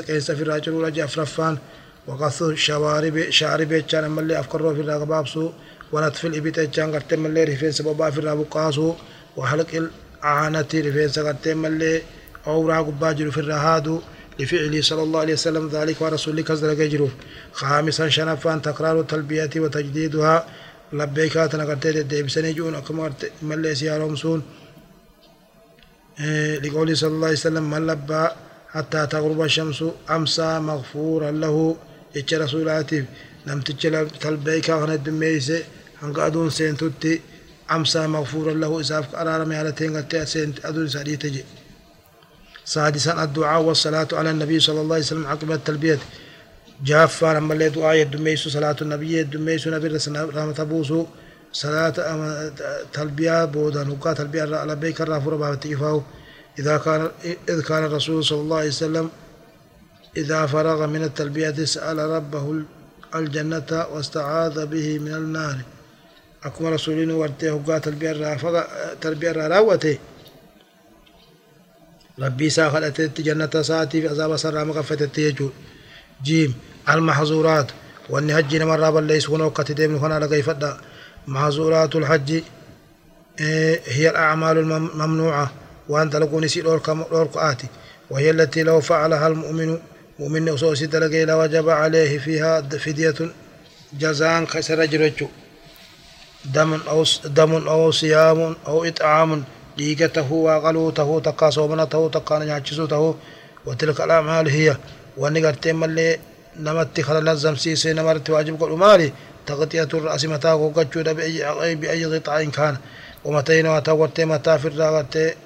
كيس 0.00 0.30
في 0.30 0.42
الراجل 0.42 0.72
رجع 0.72 1.04
أفرفان. 1.04 1.58
وقص 2.06 2.42
شوارب 2.42 3.30
شارب 3.30 3.74
كان 3.74 4.10
ملي 4.10 4.40
أفكروا 4.40 4.74
في 4.74 4.80
الرقباب 4.80 5.26
سو 5.28 5.50
ونطف 5.92 6.26
الإبت 6.26 6.60
كان 6.60 6.94
قرت 6.94 7.14
ملي 7.14 7.44
رفين 7.44 7.72
سببا 7.72 8.10
في 8.10 8.18
الرابقاسو 8.18 8.94
وحلق 9.36 9.70
العانة 10.22 10.72
رفين 10.74 11.08
سقرت 11.08 11.48
ملي 11.48 12.02
أو 12.46 12.68
راقب 12.68 13.00
باجر 13.00 13.30
في 13.30 13.40
الرهادو. 13.40 14.00
لفعله 14.40 14.82
صلى 14.82 15.02
الله 15.02 15.20
عليه 15.20 15.32
وسلم 15.32 15.68
ذلك 15.68 16.00
ورسولك 16.02 16.52
جروف 16.52 17.10
خامسا 17.52 18.08
شنفان 18.08 18.62
تكرار 18.62 19.00
التلبية 19.00 19.50
وتجديدها. 19.56 20.46
ديبسني 22.02 22.52
جون 22.52 22.74
أكما 22.74 23.12
ملي 23.42 23.74
سيارهم 23.74 24.16
سون. 24.16 24.42
إيه 26.20 26.58
لقوله 26.58 26.94
صلى 26.94 27.10
الله 27.10 27.26
عليه 27.26 27.36
وسلم 27.36 27.70
من 27.70 27.86
لبى 27.86 28.28
حتى 28.68 29.06
تغرب 29.06 29.42
الشمس 29.42 29.84
أمسى 30.10 30.58
مغفورا 30.58 31.30
له. 31.30 31.76
إيش 32.16 32.34
رسولاتي 32.34 33.04
لم 33.46 33.60
تجل 33.60 34.10
تلبيكا 34.10 34.74
هنا 34.74 34.94
الدميس 34.94 35.52
هنق 36.02 36.18
أدون 36.18 36.50
سينتوتي 36.50 37.20
أمسى 37.70 38.06
مغفورا 38.06 38.54
له. 38.54 38.80
إساف 38.80 39.16
قرار 39.16 39.44
ميالتين 39.44 39.96
قد 39.96 40.24
سينت 40.24 40.64
أدون 40.66 40.88
سعدي 40.88 41.16
تجي. 41.16 41.44
سادسا 42.64 43.24
الدعاء 43.24 43.62
والصلاة 43.62 44.08
على 44.12 44.30
النبي 44.30 44.60
صلى 44.60 44.80
الله 44.80 44.94
عليه 44.94 45.04
وسلم 45.04 45.26
عقب 45.26 45.52
التلبية. 45.52 45.98
جافا 46.82 47.34
لما 47.34 47.54
اللي 47.54 47.68
دعاء 47.68 48.02
الدميس 48.02 48.48
صلاة 48.48 48.76
النبي 48.82 49.20
الدميس 49.20 49.68
نبي 49.68 49.88
رحمة 50.16 50.64
بوسو. 50.70 51.06
صلاة 51.52 51.90
تلبية 52.92 53.44
بودا 53.44 53.84
نقا 53.84 54.12
تلبية 54.12 54.44
لبيك 54.44 55.00
الرافور 55.00 55.36
باب 55.36 55.60
تيفاو 55.60 56.02
إذا 56.58 56.76
كان 56.76 57.10
إذ 57.48 57.62
كان 57.62 57.84
الرسول 57.84 58.24
صلى 58.24 58.40
الله 58.40 58.56
عليه 58.56 58.68
وسلم 58.68 59.10
إذا 60.16 60.46
فرغ 60.46 60.86
من 60.86 61.02
التلبية 61.02 61.64
سأل 61.64 61.98
ربه 61.98 62.62
الجنة 63.14 63.86
واستعاذ 63.92 64.66
به 64.66 64.98
من 64.98 65.14
النار. 65.14 65.58
أكما 66.44 66.70
رسولين 66.70 67.10
ورته 67.10 67.62
قا 67.66 67.78
تلبية 67.78 68.12
رافق 68.12 68.66
تلبية 69.00 69.32
راوته. 69.32 69.98
ربي 72.18 72.50
ساخلت 72.50 73.20
جنة 73.20 73.62
ساتي 73.62 74.00
في 74.00 74.08
عذاب 74.08 74.36
سر 74.36 74.64
مغفتت 74.64 75.18
يجود 75.18 75.52
جيم. 76.24 76.54
المحظورات. 76.88 77.70
وأن 78.10 78.34
حج 78.36 78.56
ليس 79.06 79.30
هنا 79.30 79.44
وقت 79.44 79.72
ديم 79.72 79.96
هنا 79.96 80.24
لقي 80.24 80.42
فدا. 80.42 80.76
محظورات 81.26 81.96
الحج 81.96 82.42
هي 83.86 84.10
الأعمال 84.10 84.58
الممنوعة 84.58 85.52
وأن 85.88 86.10
تلقون 86.10 86.48
سي 86.48 86.60
دورك 86.60 87.36
آتي. 87.36 87.66
وهي 88.10 88.30
التي 88.30 88.62
لو 88.62 88.80
فعلها 88.80 89.26
المؤمن 89.26 89.78
مؤمن 90.18 90.48
أصوصي 90.48 90.86
دلقي 90.86 91.24
لوجب 91.24 91.68
عليه 91.68 92.18
فيها 92.18 92.60
فدية 92.60 93.14
جزاء 93.92 94.44
خسر 94.44 94.84
جرجو. 94.84 95.28
دم 96.44 96.72
أو 96.88 97.04
دم 97.24 97.68
أو 97.68 97.90
صيام 97.90 98.56
أو 98.66 98.84
إطعام 98.84 99.44
ديقته 99.78 100.32
وقلوته 100.32 101.20
تقا 101.24 101.50
صومنته 101.50 102.08
تقا 102.08 102.38
نجاچسوته 102.38 103.14
وتلك 103.66 104.00
الأعمال 104.00 104.48
هي. 104.48 104.76
gartee 105.42 105.72
mallee 105.72 106.16
namatti 106.56 107.02
kana 107.02 107.20
lazzamsiisee 107.20 107.94
namarratti 107.94 108.32
waajib 108.32 108.56
godhu 108.58 108.76
maali 108.76 109.12
taqxiyatu 109.46 110.00
ra'asi 110.06 110.28
mataa 110.28 110.56
goggachuudha 110.56 111.14
bi'ayyi 111.14 112.06
qixaa'in 112.12 112.52
kaana 112.52 112.78
ومتين 113.24 113.66
mataa 113.66 113.94
gortee 113.94 114.26
mataa 114.26 114.54
ofirraa 114.54 114.92
gartee 114.92 115.36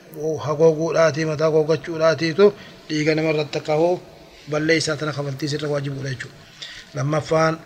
hagooguudhaatii 0.45 1.25
mataa 1.25 1.51
goggachuudhaatiitu 1.51 2.55
dhiiga 2.89 3.15
namarratti 3.15 3.61
hoo 3.69 4.01
ballee 4.51 4.77
isaa 4.77 4.97
tana 4.97 5.13
kabaltii 5.13 5.49
sirra 5.49 5.69
waajibuudha 5.69 6.11
jechuudha 6.11 6.37
lammaffaan 6.95 7.59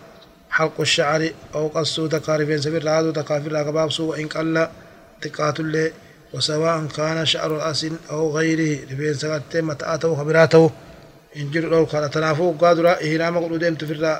حلق 0.50 0.80
الشعر 0.80 1.30
أو 1.54 1.68
قصو 1.68 2.06
تكاري 2.06 2.46
فين 2.46 2.60
سبيل 2.60 2.84
رادو 2.84 3.10
تكافر 3.10 3.52
رقباب 3.52 3.90
سوء 3.90 4.20
إن 4.20 4.28
قل 4.28 4.68
تقات 5.20 5.60
اللي 5.60 5.92
وسواء 6.34 6.86
كان 6.86 7.26
شعر 7.26 7.56
الأسن 7.56 7.96
أو 8.10 8.36
غيره 8.36 8.86
فين 8.86 9.14
سبيل 9.14 9.64
متآته 9.64 10.16
خبراته 10.16 10.70
in 11.38 11.46
jiru 11.52 11.68
dhowr 11.72 11.86
kana 11.92 12.08
tanaafuu 12.14 12.48
waggaa 12.52 12.74
dura 12.78 12.92
hiraama 13.10 13.40
godhuu 13.42 13.58
deemtu 13.64 13.86
firraa 13.90 14.16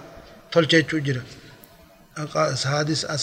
tolchechuu 0.52 1.00
jira 1.06 1.22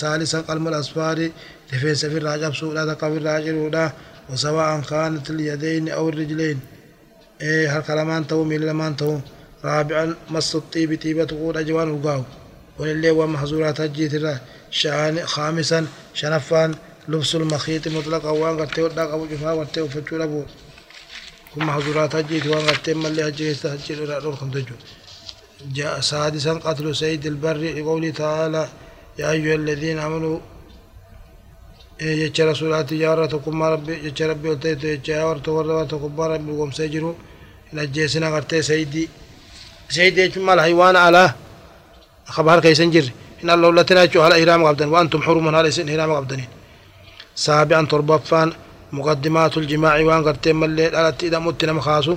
saalisan 0.02 0.44
qalmal 0.48 0.74
asfaari 0.82 1.32
rifeensa 1.72 2.10
firraa 2.14 2.38
cabsuudha 2.44 2.86
takka 2.90 3.08
firraa 3.14 3.40
ciruudha 3.46 3.84
wasawa'an 4.30 4.82
kaanat 4.90 5.28
ilyadayni 5.30 5.92
aw 5.98 6.04
irrijlayn 6.10 6.60
harka 7.74 7.96
lamaan 7.96 8.24
ta'uu 8.30 8.46
miila 8.46 8.66
lamaan 8.72 8.96
ta'uu 8.96 9.22
raabi'an 9.64 10.10
massu 10.34 10.58
xiibi 10.74 10.96
xiiba 11.04 11.24
tuquudha 11.30 11.64
jawaan 11.68 11.90
urgaawu 11.96 12.26
walillee 12.80 13.14
waan 13.20 13.32
mahzuuraat 13.36 13.78
hajjiitirraa 13.84 14.38
shaani 14.80 15.22
khaamisan 15.34 15.86
shanaffaan 16.20 16.72
lubsul 17.12 17.46
makhiixi 17.54 17.90
mutlaqa 17.98 18.30
waan 18.42 18.58
gartee 18.60 18.84
hodhaa 18.86 19.08
qabu 19.12 19.24
cufaa 19.32 19.56
gartee 19.60 19.84
uffachuu 19.88 20.46
kun 21.58 21.66
mahzuuraat 21.66 22.14
hajjiiti 22.14 22.50
waan 22.54 22.66
gartee 22.70 22.94
mallee 22.94 23.24
hajji 23.28 23.44
keessa 23.48 23.70
hajji 23.74 23.94
irraa 23.94 24.22
dhorkamte 24.26 24.58
jechuudha 24.62 25.06
سادسا 26.10 26.54
قتل 26.54 26.96
سيد 26.96 27.26
البر 27.26 27.58
لقوله 27.58 28.10
تعالى 28.10 28.68
يا 29.20 29.32
أيها 29.32 29.56
الذين 29.56 30.00
آمنوا 30.00 30.40
rabbi 33.74 33.94
jecha 34.04 34.28
rabbi 34.28 34.48
ol 34.50 34.60
ta'etu 34.60 34.86
jecha 34.94 35.12
yaa 35.18 35.26
warra 35.30 35.52
warra 35.58 35.86
tokkummaa 35.86 36.28
rabbi 36.34 36.52
gomsee 36.60 36.90
jiru 36.94 37.16
hin 37.72 37.80
ajjeesina 37.80 38.30
gartee 38.32 38.62
sayidii 38.70 39.10
sayidii 39.96 40.22
jechuun 40.22 40.46
maal 40.46 40.60
haywaana 40.60 41.00
alaa 41.08 41.30
kabaar 42.36 42.62
keessa 42.62 42.84
hin 42.84 42.92
jirre 42.92 43.14
إن 43.44 43.50
الله 43.50 43.70
لتنا 43.78 44.04
يجو 44.04 44.22
هلا 44.26 44.36
إهرام 44.42 44.62
قبدن 44.66 44.90
وأنتم 44.94 45.22
حرم 45.22 45.56
إسن 45.56 45.90
إهرام 45.90 46.12
قبدنين 46.18 46.50
سابعا 47.36 47.82
تربفان 47.92 48.50
مقدمات 48.92 49.58
الجماع 49.58 50.02
وان 50.02 50.24
قرتين 50.24 50.56
ملي 50.56 50.90
دالت 50.90 51.24
إذا 51.24 51.40
متنا 51.40 51.74
مخاسو 51.74 52.16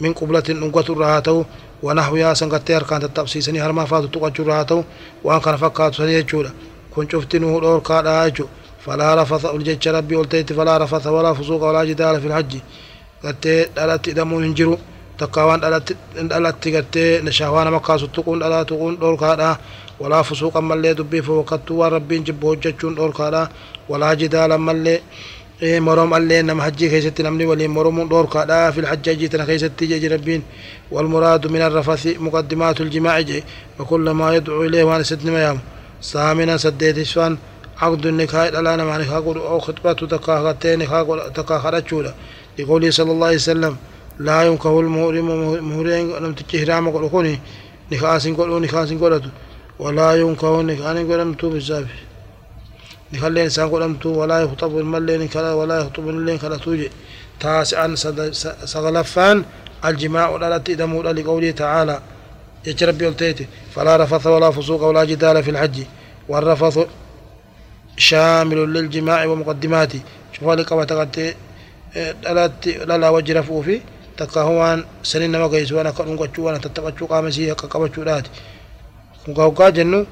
من 0.00 0.12
قبلة 0.12 0.42
نقوة 0.48 0.84
الرهاتو 0.90 1.44
ونحو 1.82 2.16
يا 2.16 2.34
سنقتي 2.34 2.76
أركان 2.76 3.02
التبسيسني 3.02 3.60
هرما 3.60 3.84
فاتو 3.84 4.06
تقجو 4.06 4.42
الرهاتو 4.42 4.82
وان 5.24 5.40
كان 5.40 5.56
فكاتو 5.56 5.96
سني 5.98 6.14
يجولا 6.14 6.50
كن 6.94 7.08
شفتنه 7.08 7.60
دور 7.60 7.80
كادا 7.80 8.26
يجو 8.26 8.46
فلا 8.84 9.22
رفث 9.22 9.44
الجيش 9.46 9.88
ربي 9.88 10.16
قلتيت 10.16 10.52
فلا 10.52 10.78
رفث 10.78 11.06
ولا 11.06 11.32
فسوق 11.34 11.62
ولا 11.62 11.84
جدال 11.84 12.20
في 12.20 12.26
الحج. 12.26 12.52
قرتي 13.22 13.64
دالت 13.76 14.08
إذا 14.08 14.24
مو 14.24 14.40
ينجرو 14.40 14.78
تقاوان 15.18 15.60
دالت 16.30 16.68
قرتي 16.74 17.20
نشاوان 17.20 17.70
مكاسو 17.70 18.06
تقون 18.06 18.38
دالت 18.38 18.68
تقون 18.68 18.98
دور 18.98 19.16
كادا 19.16 19.56
ولا 20.00 20.22
فسوق 20.22 20.58
ملي 20.58 20.94
دبي 20.94 21.22
فوقتو 21.22 21.84
ربي 21.84 22.18
جبو 22.18 22.54
جچون 22.54 22.94
دور 22.94 23.10
كادا 23.10 23.48
ولا 23.88 24.14
جدال 24.14 24.60
ملي 24.60 25.00
مرام 25.62 26.14
اللي 26.14 26.42
نم 26.42 26.62
حجي 26.62 26.88
كيست 26.88 27.20
نمني 27.20 27.46
ولي 27.46 27.68
مرام 27.68 28.08
دور 28.08 28.26
كادا 28.26 28.70
في 28.70 28.80
الحج 28.80 29.10
جيتنا 29.10 29.44
كيست 29.44 29.72
تيجي 29.78 30.08
ربين 30.08 30.42
والمراد 30.90 31.46
من 31.46 31.62
الرفث 31.62 32.06
مقدمات 32.20 32.80
الجماع 32.80 33.20
جي 33.20 33.44
وكل 33.78 34.10
ما 34.10 34.34
يدعو 34.34 34.64
إليه 34.64 34.84
وأنا 34.84 35.02
سدن 35.02 35.30
ميام 35.30 35.58
سامنا 36.00 36.56
سديت 36.56 36.98
سوان 37.00 37.36
عقد 37.82 38.06
النكاح 38.06 38.44
لا 38.64 38.76
نما 38.76 38.98
نكاح 38.98 39.12
أو 39.52 39.58
خطبة 39.58 39.92
تكاهتين 39.92 40.78
نكاح 40.78 41.02
تكاهرتشولا 41.34 42.14
لقوله 42.58 42.90
صلى 42.90 43.12
الله 43.12 43.26
عليه 43.26 43.36
وسلم 43.36 43.76
لا 44.18 44.42
ينكه 44.42 44.80
المهرم 44.80 45.28
مهرين 45.70 46.06
لم 46.24 46.32
تجهرام 46.34 46.90
قلقوني 46.90 47.40
نكاح 47.92 48.18
سنقلو 48.18 48.58
نكاح 48.58 48.84
سنقلتو 48.84 49.30
ولا 49.78 50.08
ينكه 50.22 50.62
نكاح 50.62 50.90
نقلتو 50.96 51.50
بالزافي 51.50 52.07
نخلي 53.12 53.42
إنسان 53.44 53.68
قدمتو 53.68 54.08
ولا 54.20 54.40
يخطب 54.40 54.78
الملين 54.78 55.28
كلا 55.28 55.52
ولا 55.52 55.78
يخطب 55.80 56.08
الملين 56.08 56.38
كلا 56.38 56.56
توجي 56.56 56.90
تاسعا 57.40 57.94
سغلفان 58.64 59.44
الجماع 59.84 60.28
ولا 60.28 60.58
تدمو 60.58 61.02
لقوله 61.02 61.50
تعالى 61.50 62.00
يجرب 62.66 63.02
يلتيتي 63.02 63.46
فلا 63.74 63.96
رفث 63.96 64.26
ولا 64.26 64.50
فسوق 64.50 64.82
ولا 64.82 65.04
جدال 65.04 65.42
في 65.42 65.50
الحج 65.50 65.78
والرفث 66.28 66.86
شامل 67.96 68.58
للجماع 68.74 69.24
ومقدماته 69.24 70.00
شوف 70.32 70.48
لك 70.48 70.72
وتغتي 70.72 71.34
لا 72.88 72.96
لا 72.98 73.08
وجه 73.08 73.40
فوفي 73.40 73.80
تكهوان 74.16 74.84
سنين 75.02 75.36
ما 75.36 75.46
قيس 75.46 75.72
وأنا 75.72 75.90
كن 75.90 76.16
قچو 76.16 76.42
وأنا 76.42 76.58
تتقچو 76.58 77.06
قامسي 77.06 77.54
كقبچو 77.54 78.02
دات 78.08 78.26
كوكا 79.26 79.68
جنو 79.68 80.06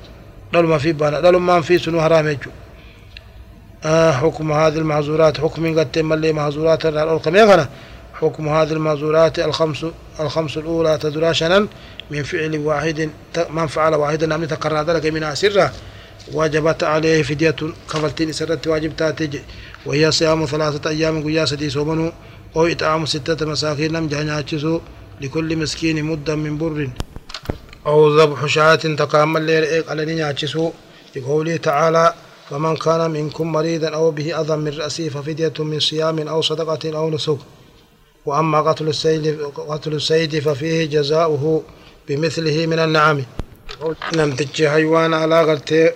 دلو 0.52 0.68
ما 0.68 0.78
في 0.78 0.92
بانا 0.92 1.20
دلو 1.20 1.38
ما 1.38 1.60
في 1.60 1.78
سنو 1.78 2.00
حرام 2.00 2.28
يجو 2.28 2.50
حكم 4.12 4.52
هذه 4.52 4.78
المعذورات 4.78 5.40
حكم 5.40 5.78
قد 5.78 5.92
تم 5.92 6.14
لي 6.14 6.32
معذورات 6.32 6.84
يغنى 6.84 7.66
حكم 8.14 8.48
هذه 8.48 8.72
المعذورات 8.72 9.38
الخمس 9.38 9.86
الخمس 10.20 10.56
الأولى 10.56 10.98
تدراشنا 10.98 11.66
من 12.10 12.22
فعل 12.22 12.58
واحد 12.58 13.10
من 13.50 13.66
فعل 13.66 13.94
واحدا 13.94 14.26
نعم 14.26 14.44
تقرر 14.44 14.82
ذلك 14.82 15.06
من 15.06 15.22
أسرة. 15.22 15.72
وجبت 16.32 16.84
عليه 16.84 17.22
فدية 17.22 17.56
كفلتين 17.90 18.32
سرت 18.32 18.66
واجب 18.66 18.96
تاتج. 18.96 19.36
وهي 19.86 20.10
صيام 20.10 20.44
ثلاثة 20.44 20.90
أيام 20.90 21.24
قيا 21.24 21.44
سدي 21.44 21.70
صومنو. 21.70 22.12
أو 22.56 22.66
إطعام 22.66 23.06
ستة 23.06 23.46
مساكين 23.46 23.92
نم 23.92 24.08
جهنياتشسو 24.08 24.80
لكل 25.20 25.56
مسكين 25.56 26.04
مدا 26.04 26.34
من 26.34 26.58
بر. 26.58 26.90
أو 27.86 28.18
ذبح 28.18 28.46
شاة 28.46 28.74
تقام 28.74 29.36
الليل 29.36 29.84
على 29.88 30.04
نياتشسو 30.04 30.72
لقوله 31.16 31.56
تعالى 31.56 32.14
فمن 32.50 32.76
كان 32.76 33.10
منكم 33.10 33.52
مريضا 33.52 33.88
أو 33.88 34.10
به 34.10 34.40
أذى 34.40 34.56
من 34.56 34.78
رأسه 34.78 35.08
ففدية 35.08 35.52
من 35.58 35.80
صيام 35.80 36.28
أو 36.28 36.42
صدقة 36.42 36.96
أو 36.98 37.10
نسك. 37.10 37.38
وأما 38.26 38.60
قتل 38.60 38.88
السيد 38.88 39.42
قتل 39.56 39.92
السيد 39.94 40.38
ففيه 40.38 40.84
جزاؤه 40.84 41.62
بمثله 42.08 42.66
من 42.66 42.78
النعم. 42.78 43.24
نم 44.16 44.30
تجي 44.36 44.70
حيوان 44.70 45.14
على 45.14 45.42
غلت 45.42 45.94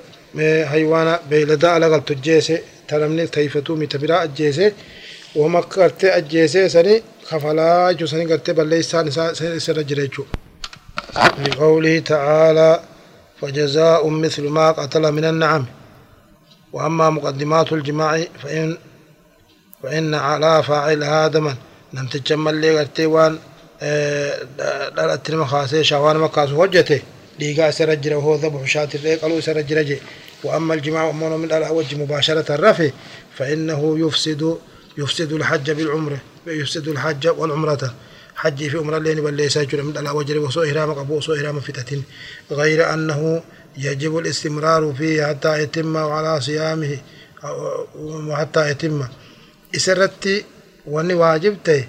حيوان 0.71 1.19
بيلدا 1.31 1.69
على 1.69 1.87
غلت 1.87 2.11
الجيسة 2.11 2.59
ترمني 2.89 3.27
تيفتو 3.27 3.75
متبرا 3.75 4.23
الجيسة 4.23 4.73
وما 5.37 5.61
قرت 5.61 6.05
الجيسة 6.05 6.69
سني 6.69 7.03
خفلا 7.29 7.93
جو 7.93 8.07
سني 8.07 8.25
قرت 8.33 8.51
بليسان 8.51 9.11
سرجريجو 9.59 10.25
لقوله 11.47 11.99
تعالى 11.99 12.81
فجزاء 13.41 14.09
مثل 14.09 14.49
ما 14.49 14.71
قتل 14.71 15.13
من 15.13 15.25
النعم. 15.25 15.67
وأما 16.73 17.11
مقدمات 17.11 17.73
الجماع 17.73 18.25
فإن 18.43 18.79
فإن 19.83 20.15
على 20.15 20.63
فاعلها 20.63 21.29
دما 21.29 21.57
نم 21.95 22.07
تجمل 22.07 22.55
لي 22.55 22.79
غرتي 22.79 23.07
وان 23.07 23.39
دلت 24.97 25.31
المخاسي 25.31 25.85
شوان 25.85 26.17
مكاس 26.17 26.51
وجته 26.51 27.01
ليقا 27.39 27.71
سرجر 27.71 28.17
وهو 28.17 28.35
ذبح 28.35 28.65
شاة 28.65 28.89
الريق 28.95 29.21
قالوا 29.21 29.41
سرجر 29.41 29.99
وأما 30.45 30.75
الجماع 30.75 31.11
أمون 31.11 31.33
من 31.41 31.53
الأوج 31.53 31.95
مباشرة 31.95 32.55
الرفي 32.55 32.93
فإنه 33.37 33.99
يفسد 33.99 34.57
يفسد 34.99 35.33
الحج 35.33 35.71
بالعمرة. 35.71 36.19
يفسد 36.47 36.89
الحج 36.89 37.29
والعمرة. 37.29 37.95
حج 38.37 38.69
في 38.69 38.79
عمرة 38.79 38.99
لين 38.99 39.21
بل 39.21 39.35
ليس 39.35 39.57
من 39.57 39.99
الأوجر 39.99 40.39
وسوء 40.39 40.71
إهرام 40.71 40.93
قبو 40.93 41.21
سوء 41.21 41.39
إهرام 41.39 41.61
فتة 41.61 42.03
غير 42.51 42.93
أنه 42.95 43.43
يجب 43.79 44.19
الاستمرار 44.19 44.95
فيه 44.99 45.27
حتى 45.27 45.63
يتم 45.63 45.97
على 45.97 46.41
صيامه 46.41 46.99
وحتى 47.97 48.71
يتم. 48.71 49.09
إسرتي 49.77 50.45
واني 50.87 51.15
واجبته 51.15 51.85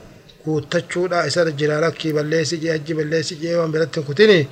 كوتشودا 0.46 1.28
إسر 1.28 1.50
جلالك 1.50 2.08
بلسي 2.08 2.58
جي 2.58 2.74
حج 2.74 2.94
بلسي 2.94 3.36
جي 3.36 3.56
وان 3.56 3.72
بلتن 3.72 4.04
كتني 4.04 4.48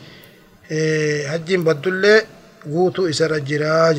حج 1.30 1.55
بدل 1.55 2.21
قوتو 2.65 3.09
إسر 3.09 3.36
الجراج 3.36 3.97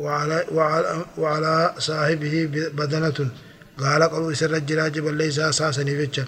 وعلى, 0.00 0.44
وعلى, 0.52 1.04
وعلى 1.18 1.74
صاحبه 1.78 2.34
بدنة. 2.78 3.30
قال 3.78 4.02
قالوا 4.02 4.32
إسر 4.32 4.54
الجراج 4.56 4.98
بل 4.98 5.14
ليس 5.14 5.38
أساسا 5.38 5.84
فتشا 5.84 6.24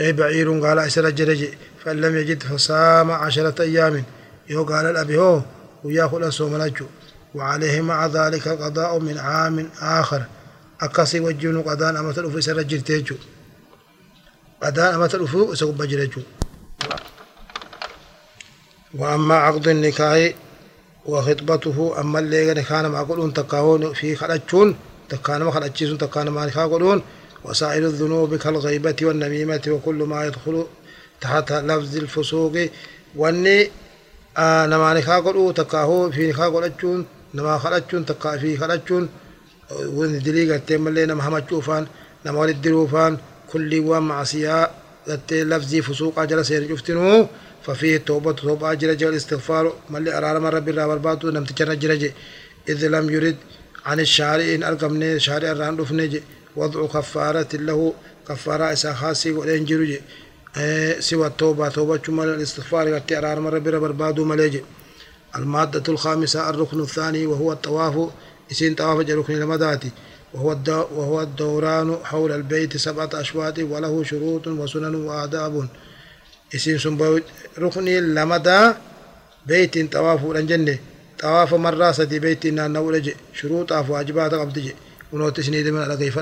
أي 0.00 0.12
بعير 0.12 0.60
قال 0.60 0.78
إسر 0.78 1.06
الجراج 1.06 1.48
فإن 1.84 2.00
لم 2.00 2.16
يجد 2.16 2.42
فصام 2.42 3.10
عشرة 3.10 3.62
أيام. 3.62 4.04
يو 4.50 4.64
قال 4.64 4.86
الأبي 4.86 5.18
هو 5.18 5.42
وياخذ 5.84 6.22
الصوم 6.22 6.72
وعليه 7.34 7.80
مع 7.80 8.06
ذلك 8.06 8.48
قضاء 8.48 8.98
من 8.98 9.18
عام 9.18 9.70
آخر 9.80 10.22
أكاسي 10.80 11.20
وجون 11.20 11.62
قضاء 11.62 11.90
أما 11.90 12.12
تلفو 12.12 12.40
سر 12.40 12.62
جرتيجو 12.62 13.16
قضاء 14.62 14.94
أما 14.94 15.06
تلفو 15.06 15.54
سقب 15.54 15.82
جرتيجو 15.82 16.20
وأما 18.94 19.34
عقد 19.34 19.68
النكاح 19.68 20.32
وخطبته 21.06 22.00
أما 22.00 22.18
اللي 22.18 22.62
كان 22.62 22.86
ما 22.86 23.02
قلون 23.02 23.32
تكاون 23.32 23.92
في 23.94 24.16
خلتشون 24.16 24.76
تكان 25.08 25.42
ما 25.42 25.50
خلتشون 25.50 25.98
تكان 25.98 26.28
ما 26.28 26.46
قلون 26.46 27.02
وسائر 27.44 27.86
الذنوب 27.86 28.36
كالغيبة 28.36 28.96
والنميمة 29.02 29.62
وكل 29.68 29.94
ما 29.94 30.26
يدخل 30.26 30.66
تحت 31.20 31.52
لفظ 31.52 31.96
الفسوق 31.96 32.68
واني 33.16 33.70
namaa 34.36 34.94
nikaa 34.94 35.20
godhuu 35.20 35.52
takka 35.52 35.82
hoo 35.88 36.10
fi 36.10 36.26
nikaa 36.26 36.50
godhachuun 36.50 37.00
namaa 37.34 37.58
kadhachuun 37.64 38.04
takka 38.04 38.38
fi 38.38 38.56
kadhachuun 38.62 39.08
wanti 39.96 40.18
dilii 40.24 40.46
gartee 40.46 40.78
mallee 40.78 41.06
nama 41.06 41.22
hamachuufaan 41.22 41.86
nama 42.24 42.38
walit 42.38 42.58
diruufaan 42.64 43.18
kulliiwwan 43.50 44.02
macsiyaa 44.10 44.70
gartee 45.06 45.44
lafzii 45.44 45.82
fusuuqaa 45.82 46.26
jala 46.26 46.44
seenu 46.44 46.68
cuftinuu 46.68 47.28
ففيه 47.66 47.96
التوبة 47.96 48.32
توبة 48.32 48.74
جرج 48.74 49.04
والاستغفار 49.04 49.72
ملي 49.90 50.18
أرارم 50.18 50.46
ربي 50.46 50.70
را 50.70 50.86
بربادو 50.86 51.30
نم 51.30 51.44
تجرى 51.44 51.76
جرج 51.76 52.02
إذ 52.68 52.86
لم 52.88 53.10
يرد 53.10 53.36
عن 53.86 54.00
الشارع 54.00 54.54
إن 54.54 54.62
أرقمني 54.62 55.20
شارع 55.20 55.52
الران 55.52 55.76
رفني 55.80 56.22
وضع 56.56 56.86
كفارة 56.86 57.48
له 57.54 57.94
كفارة 58.28 58.72
إسا 58.72 58.92
خاصي 58.94 59.30
ولين 59.32 59.64
جرج 59.64 59.90
سوى 61.00 61.26
التوبة 61.26 61.68
توبة 61.68 62.00
شمال 62.06 62.28
الاستغفار 62.28 62.94
قد 62.94 63.12
أرارم 63.12 63.46
ربي 63.46 63.70
را 63.70 63.78
بربادو 63.78 64.24
مليج 64.24 64.60
المادة 65.36 65.92
الخامسة 65.92 66.50
الركن 66.50 66.80
الثاني 66.80 67.26
وهو 67.26 67.52
الطواف 67.52 68.10
إسين 68.52 68.74
طواف 68.74 69.06
جركن 69.06 69.34
المداتي 69.34 69.90
وهو 70.34 70.56
وهو 70.66 71.22
الدوران 71.22 71.96
حول 72.04 72.32
البيت 72.32 72.76
سبعة 72.76 73.10
أشواط 73.14 73.58
وله 73.58 74.04
شروط 74.04 74.46
وسنن 74.46 74.94
وآداب 74.94 75.68
إسين 76.54 76.78
سنبو 76.78 77.20
ركني 77.58 78.00
لمدا 78.00 78.76
بيت 79.46 79.92
طواف 79.92 80.36
الجنة 80.36 80.78
طواف 81.20 81.54
مرة 81.54 81.92
سدي 81.92 82.18
بيت 82.18 82.46
نانو 82.46 83.00
شروط 83.32 83.72
أف 83.72 83.90
واجبات 83.90 84.34
قبضي 84.34 84.74
ونوتسني 85.12 85.78
على 85.78 85.96
كيف 85.96 86.18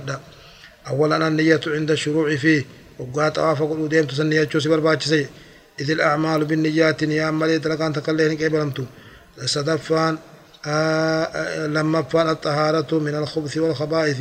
أولا 0.88 1.28
النية 1.28 1.60
عند 1.66 1.90
الشروع 1.90 2.36
فيه 2.36 2.64
وقا 3.02 3.28
طواف 3.28 3.62
قلو 3.62 3.86
ديم 3.86 4.04
تسنية 4.04 4.48
شوسي 4.52 4.68
برباتشسي 4.68 5.26
إذ 5.80 5.90
الأعمال 5.90 6.44
بالنيات 6.44 7.04
نيام 7.04 7.38
ملي 7.38 7.58
تلقان 7.58 7.92
تكلين 7.92 8.36
كيبرمتو 8.36 8.84
صدفان 9.44 10.18
آه 10.66 11.66
لما 11.66 12.02
فان 12.02 12.28
الطهارة 12.30 12.98
من 12.98 13.14
الخبث 13.14 13.56
والخبائث 13.56 14.20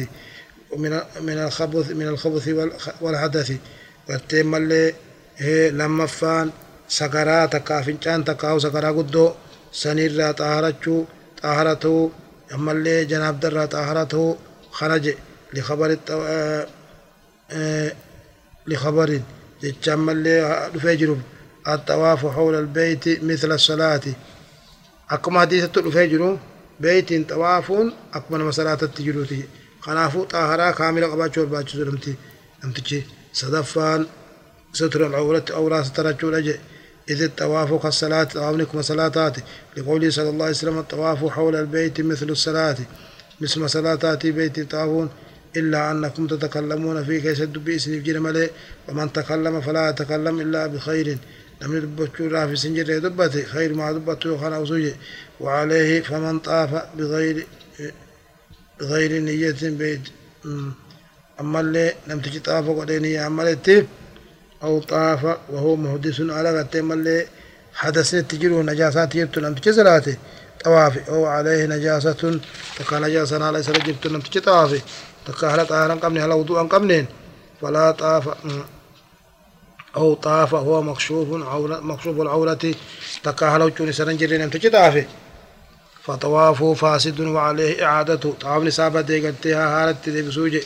ومن 0.72 0.92
من 1.22 1.38
الخبث 1.48 1.92
من 1.92 2.08
الخبث 2.08 2.46
والحدث 3.02 3.50
والتيم 4.10 4.56
اللي 4.56 4.94
هي 5.38 5.70
لما 5.70 6.06
فان 6.06 6.50
سكرا 6.88 7.46
تكا 7.46 7.82
فنجان 7.82 8.26
تكا 8.26 8.60
سكرا 8.60 8.90
قدو 8.92 9.32
سنير 9.72 10.32
طهارتشو 10.32 11.04
طهارته 11.42 12.12
أما 12.54 12.72
اللي 12.72 13.06
جناب 13.06 13.40
در 13.40 13.66
طهارته 13.66 14.38
خرج 14.72 15.16
لخبر 15.54 15.98
لخبر. 18.68 19.22
جتشام 19.64 20.10
اللي 20.10 20.70
دفجر 20.76 21.18
الطواف 21.68 22.26
حول 22.26 22.56
البيت 22.56 23.24
مثل 23.24 23.52
الصلاة. 23.52 24.02
أكما 25.10 25.40
حديثة 25.40 25.82
دفجر 25.82 26.38
بيت 26.80 27.30
طواف 27.30 27.72
أكما 28.14 28.38
مسألة 28.38 28.74
التجروتي 28.74 29.44
خنافو 29.82 30.24
طهارة 30.24 30.72
كاملة 30.72 31.08
قباتشو 31.08 31.42
الباتشو 31.42 31.84
نمتي 31.84 32.16
نمتي 32.64 33.04
صدفان 33.34 34.06
ستر 34.74 35.08
العورة 35.08 35.46
أو 35.52 35.68
راس 35.68 35.92
ترجو 35.92 36.30
لجئ 36.32 36.58
إذ 37.10 37.22
الطواف 37.24 37.74
كالصلاة 37.74 38.24
طوافكم 38.24 38.82
صلاتات 38.82 39.36
لقوله 39.78 40.10
صلى 40.10 40.30
الله 40.30 40.46
عليه 40.46 40.56
وسلم 40.56 40.78
الطواف 40.80 41.26
حول 41.26 41.56
البيت 41.56 42.02
مثل 42.02 42.30
الصلاة. 42.30 42.78
مثل 43.42 43.70
صلاتات 43.70 44.26
بيت 44.26 44.72
طافون 44.72 45.10
إلا 45.58 45.92
أنكم 45.92 46.28
تتكلمون 46.28 47.04
في 47.04 47.22
كيس 47.22 47.42
الدبي 47.42 47.80
سنف 47.80 48.08
ملي 48.08 48.50
ومن 48.88 49.14
تكلم 49.14 49.62
فلا 49.62 49.90
يتكلم 49.90 50.42
إلا 50.42 50.68
بخير. 50.68 51.18
لم 51.62 51.78
يدبتشو 51.78 52.48
في 52.48 52.56
سنجر 52.56 52.98
دبتي 52.98 53.44
خير 53.46 53.74
ما 53.74 53.92
دبتشو 53.92 54.38
خنا 54.38 54.58
وسوجي 54.58 54.94
وعليه 55.40 56.02
فمن 56.02 56.40
طاف 56.40 56.72
بغير 56.98 57.48
غير 58.82 59.12
نية 59.22 59.62
بيت. 59.62 60.02
أما 61.40 61.60
اللي 61.60 61.94
لم 62.08 62.20
تجي 62.20 62.40
طاف 62.40 62.70
قديني 62.70 63.18
عملت 63.18 63.86
أو 64.64 64.82
طاف 64.82 65.38
وهو 65.50 65.76
محدث 65.76 66.22
على 66.22 66.60
قتيم 66.60 66.92
اللي 66.92 67.26
حدث 67.74 68.12
تجرو 68.12 68.62
نجاسات 68.62 69.16
يبتو 69.16 69.40
لم 69.42 69.54
تجي 69.56 69.74
صلاته. 69.74 70.16
طواف 70.64 71.10
أو 71.10 71.26
عليه 71.26 71.66
نجاسة 71.66 72.40
تكا 72.78 73.00
نجاسة 73.00 73.46
على 73.46 73.64
سر 73.64 73.78
جبت 73.78 74.08
لم 74.08 74.22
تجي 74.22 74.40
هل 75.28 75.68
طاهرا 75.68 75.94
قبني 75.94 76.20
هل 76.20 76.32
وضوءا 76.32 76.64
قبنين 76.64 77.06
فلا 77.62 77.92
طاف 77.92 78.30
أو 79.96 80.14
طاف 80.14 80.56
هو 80.56 80.82
مكشوف 80.82 81.48
عورة 81.48 81.80
مكشوف 81.80 82.22
العورة 82.22 82.60
تكا 83.24 83.48
هل 83.48 83.62
وجوني 83.62 83.92
سرنجري 83.92 84.38
لم 84.38 84.50
تجي 84.50 84.70
طواف 84.70 85.06
فطوافه 86.04 86.74
فاسد 86.74 87.20
وعليه 87.20 87.86
إعادته 87.86 88.34
طواف 88.42 88.64
نسابة 88.64 89.02
ديقتها 89.02 89.90
هالت 89.90 90.10
دي 90.10 90.22
بسوجي. 90.22 90.64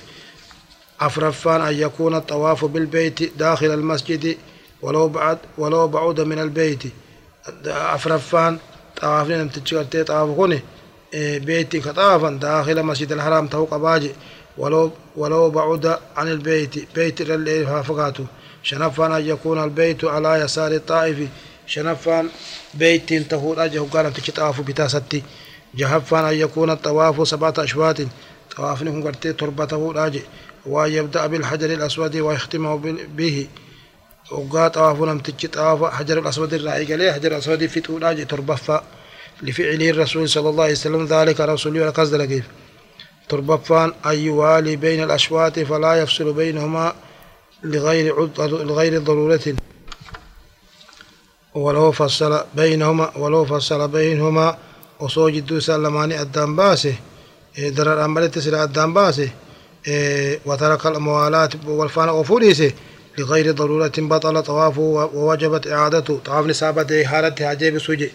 أفرفان 1.02 1.62
أن 1.62 1.74
يكون 1.74 2.16
الطواف 2.16 2.66
بالبيت 2.66 3.38
داخل 3.38 3.66
المسجد 3.66 4.38
ولو 4.82 5.08
بعد 5.08 5.38
ولو 5.58 5.88
بعود 5.88 6.22
من 6.22 6.40
البيت. 6.40 6.84
أفرفان 7.68 8.60
تشكرتي 9.54 10.04
طواف 10.04 10.36
كوني 10.36 10.62
إيه، 11.14 11.40
بيتي 11.40 11.80
كطافا 11.80 12.30
داخل 12.30 12.84
مسجد 12.84 13.12
الحرام 13.12 13.48
توق 13.48 13.78
باجي. 13.78 14.12
ولو 14.58 14.92
ولو 15.16 15.50
بعد 15.50 16.00
عن 16.18 16.28
البيت 16.28 16.96
بيت 16.96 17.22
اللي 17.22 17.84
فقاته. 17.84 18.26
شنفان 18.64 19.12
أن 19.12 19.26
يكون 19.28 19.64
البيت 19.64 20.06
على 20.06 20.34
يسار 20.34 20.72
الطائف. 20.72 21.18
شنفان 21.68 22.30
بيت 22.74 23.14
تهود 23.14 23.60
أجه 23.60 23.80
قال 23.80 24.14
تشطاف 24.14 24.62
بتاستي 24.62 25.24
جهفان 25.76 26.26
أن 26.26 26.34
يكون 26.34 26.70
الطواف 26.70 27.28
سبعة 27.28 27.54
أشواط. 27.58 27.98
طواف 28.56 28.84
نكون 28.84 29.04
قرتي 29.04 29.34
تربته 29.34 29.92
راجي 29.92 30.22
ويبدأ 30.66 31.28
بالحجر 31.28 31.74
الأسود 31.74 32.16
ويختمه 32.16 32.76
به. 33.18 33.48
وقا 34.32 34.68
طواف 34.68 35.02
لم 35.02 35.20
تجي 35.20 35.48
طواف 35.48 35.94
حجر 35.94 36.20
الأسود 36.20 36.54
الرأي 36.54 36.86
قال 36.86 37.14
حجر 37.14 37.32
الأسود 37.32 37.66
في 37.66 37.80
طولاج 37.82 38.28
تربفا 38.28 38.84
لفعله 39.42 39.90
الرسول 39.90 40.30
صلى 40.30 40.50
الله 40.50 40.64
عليه 40.64 40.74
وسلم 40.74 41.06
ذلك 41.06 41.42
رسول 41.42 41.78
الله 41.78 41.90
قصد 41.90 42.22
كيف 42.22 42.46
تربفان 43.30 43.94
أن 44.06 44.14
يوالي 44.14 44.76
بين 44.76 45.04
الأشواط 45.04 45.60
فلا 45.60 45.96
يفصل 45.96 46.34
بينهما 46.34 46.96
لغير 47.64 48.30
لغير 48.40 49.00
ضرورة. 49.00 49.56
ولو 51.56 51.92
فصل 51.92 52.44
بينهما 52.56 53.18
ولو 53.18 53.46
فصل 53.46 53.88
بينهما 53.88 54.58
وصوجد 55.00 55.60
سلماني 55.60 56.22
الدم 56.22 56.56
باسه 56.56 56.96
درر 57.58 58.06
أمرت 58.06 58.40
سلا 58.40 58.64
الدم 58.64 58.94
باسه 58.94 59.30
إيه، 59.88 60.40
وترك 60.46 60.86
الموالاة 60.86 61.50
والفان 61.68 62.10
وفوليسه 62.10 62.72
لغير 63.18 63.52
ضرورة 63.52 63.92
بطل 63.98 64.44
طوافه 64.44 64.82
ووجبت 65.14 65.68
إعادته. 65.68 66.20
طواف 66.26 66.46
نسابة 66.46 67.04
حالته 67.04 67.48
عجيب 67.48 67.80
سجي 67.80 68.12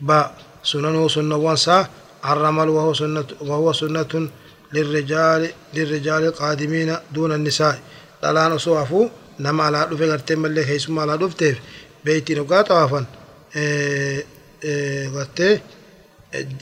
با 0.00 0.30
سننه 0.64 1.08
سنة 1.08 1.36
وانسا 1.36 1.88
الرمل 2.24 2.68
وهو 2.68 2.94
سنة 2.94 3.24
وهو 3.40 3.72
سنة 3.72 4.28
للرجال 4.74 5.50
للرجال 5.74 6.24
القادمين 6.24 6.96
دون 7.14 7.32
النساء. 7.32 7.80
دلان 8.22 8.52
أصوافو 8.52 9.08
نما 9.40 9.64
على 9.64 9.88
دفه 9.90 10.06
غرتي 10.06 10.34
ملي 10.34 10.64
خيسما 10.64 11.02
على 11.02 11.18
دفته 11.18 11.54
بيتي 12.04 12.34
نقا 12.34 12.62
طوافا 12.62 13.04
إيه، 13.56 14.24
إيه، 14.64 15.08
غرتي. 15.08 15.60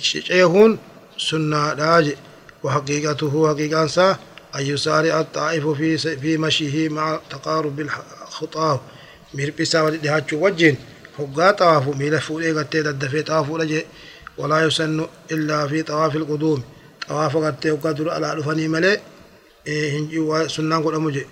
شيخون 0.00 0.78
سنة 1.18 1.74
داجي 1.74 2.16
وحقيقته 2.62 3.48
حقيقة 3.48 4.18
أن 4.56 4.62
يسارع 4.62 5.20
الطائف 5.20 5.68
في 5.68 5.98
في 5.98 6.36
مشيه 6.36 6.88
مع 6.88 7.20
تقارب 7.30 7.80
الخطاه 7.80 8.80
مربسا 9.34 9.80
ودهاتشو 9.82 10.36
وجين. 10.46 10.76
هقا 11.18 11.50
طواف 11.50 11.88
ميلا 11.96 12.18
فولي 12.18 12.52
قتي 12.52 12.82
ددفي 12.82 13.22
طواف 13.22 13.50
لجي. 13.50 13.86
ولا 14.38 14.66
يسن 14.66 15.06
إلا 15.30 15.66
في 15.66 15.82
طواف 15.82 16.16
القدوم. 16.16 16.62
طواف 17.08 17.34
وقدر 17.66 18.10
على 18.10 18.32
الفني 18.32 18.68
ملي 18.68 19.00
إيه 19.66 19.98
هنجي 19.98 20.48
سنان 20.48 20.82
قد 20.82 20.94
أمجي 20.94 21.26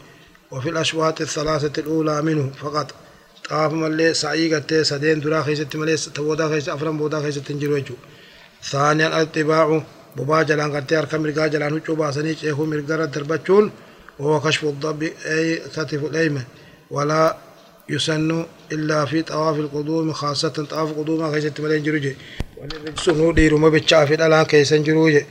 وفي 0.51 0.69
الأشواط 0.69 1.21
الثلاثة 1.21 1.83
الأولى 1.83 2.23
منه 2.23 2.51
فقط 2.63 2.95
طواف 3.49 3.73
ملي 3.73 4.15
سعي 4.15 4.55
قتي 4.55 4.85
سدين 4.85 5.21
درا 5.21 5.43
خيست 5.43 5.77
ملي 5.77 5.97
تبودا 5.97 6.49
خيست 6.49 6.69
أفرم 6.69 6.99
بودا 6.99 7.21
خيست 7.23 7.39
تنجر 7.39 7.83
ثانيا 8.71 9.07
الاتباع 9.07 9.83
bobaa 10.17 10.45
jalaan 10.45 10.73
gartee 10.75 10.97
harka 10.99 11.19
mirgaa 11.19 11.49
jalaan 11.55 11.75
huccuu 11.77 11.97
baasanii 11.97 12.35
ceekuu 12.41 12.67
mirgarra 12.67 13.07
darbachuun 13.15 13.71
وهو 14.21 14.41
كشف 14.41 14.65
الضب 14.65 15.03
أي 15.27 15.57
كتف 15.57 16.05
الأيمن 16.05 16.43
ولا 16.91 17.37
يسن 17.89 18.47
إلا 18.73 19.05
في 19.05 19.23
طواف 19.23 19.57
القدوم 19.57 20.13
خاصة 20.13 20.49
طواف 20.49 20.91
القدوم 20.91 21.33
كيسة 21.33 21.53
ملين 21.59 21.83
جروجي 21.83 22.17
سنو 22.97 23.33
ديرو 23.33 23.59
ما 23.59 23.69
بتشافي 23.69 24.15
الآن 24.15 24.43
كيسة 24.43 24.77
جروجي 24.77 25.27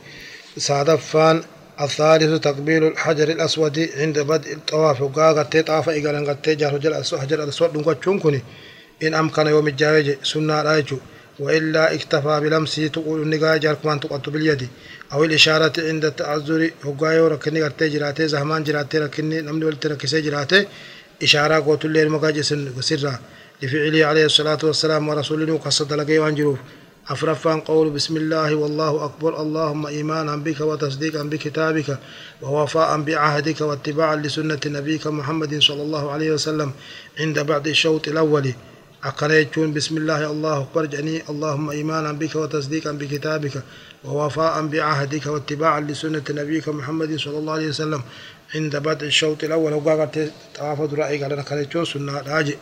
سادفان 0.60 1.44
الثالث 1.82 2.42
تقبيل 2.42 2.84
الحجر 2.88 3.30
الأسود 3.30 3.90
عند 3.98 4.20
بدء 4.20 4.54
الطواف. 4.54 5.02
وقا 5.02 5.34
قتي 5.40 5.62
طاف 5.62 5.90
إيقالا 5.90 6.32
قتي 6.32 6.56
جار 6.56 6.72
حجر 7.22 7.44
الأسود 7.44 7.78
نقول 7.78 7.96
كوني 7.96 8.42
إن 9.04 9.14
أمكن 9.14 9.48
يوم 9.48 9.68
الجاوج 9.68 10.08
سنة 10.24 10.62
رايجو 10.62 10.98
وإلا 11.40 11.94
اكتفى 11.94 12.40
بلمسه 12.44 12.88
تقول 12.88 13.22
النقاء 13.22 13.58
جاركمان 13.58 14.00
تقط 14.00 14.30
باليد. 14.30 14.68
أو 15.14 15.24
الإشارة 15.24 15.74
عند 15.78 16.06
التعذر 16.06 16.72
هقايو 16.86 17.28
ركني 17.28 17.64
قرتي 17.64 17.90
جراتي 17.90 18.28
زهمان 18.28 18.64
جراتي 18.64 18.98
ركني 19.00 19.42
نمني 19.42 19.66
ولت 19.66 19.86
ركسي 19.88 20.22
جراتي. 20.22 20.66
إشارة 21.24 21.56
قوت 21.66 21.86
الليل 21.86 22.10
مقاجس 22.10 22.54
سرا 22.80 23.20
لفعله 23.62 24.06
عليه 24.06 24.26
الصلاة 24.26 24.60
والسلام 24.64 25.10
ورسوله 25.10 25.58
قصد 25.58 25.94
لقي 25.94 26.20
وانجروف. 26.20 26.60
أفرفان 27.10 27.60
قول 27.60 27.90
بسم 27.90 28.18
الله 28.18 28.56
والله 28.56 29.06
أكبر. 29.06 29.42
اللهم 29.42 29.88
إيمانا 29.88 30.36
بك 30.36 30.62
وتصديقا 30.62 31.24
بكتابك 31.24 31.98
ووفاء 32.42 33.02
بعهدك 33.02 33.62
واتباعا 33.62 34.16
لسنة 34.16 34.60
نبيك 34.66 35.08
محمد 35.08 35.62
صلى 35.62 35.82
الله 35.82 36.12
عليه 36.12 36.32
وسلم 36.32 36.72
عند 37.20 37.40
بعد 37.40 37.68
الشوط 37.68 38.08
الأول. 38.08 38.54
أقريتون 39.04 39.74
بسم 39.74 39.98
الله 39.98 40.32
الله 40.32 40.62
أكبر. 40.62 40.86
جني 40.86 41.24
اللهم 41.30 41.70
إيمانا 41.70 42.12
بك 42.12 42.36
وتصديقا 42.36 42.92
بكتابك 42.92 43.64
ووفاء 44.06 44.66
بعهدك 44.68 45.26
واتباعا 45.26 45.80
لسنة 45.82 46.24
نبيك 46.30 46.70
محمد 46.70 47.20
صلى 47.20 47.38
الله 47.38 47.54
عليه 47.54 47.68
وسلم 47.68 48.02
عند 48.56 48.76
بدء 48.78 49.08
الشوط 49.08 49.44
الأول. 49.44 49.74
وقالت 49.74 50.32
طواف 50.56 50.94
رأيك 50.94 51.24
على 51.24 51.36
نقريتون 51.36 51.86
سنة 51.86 52.22
راجع. 52.22 52.54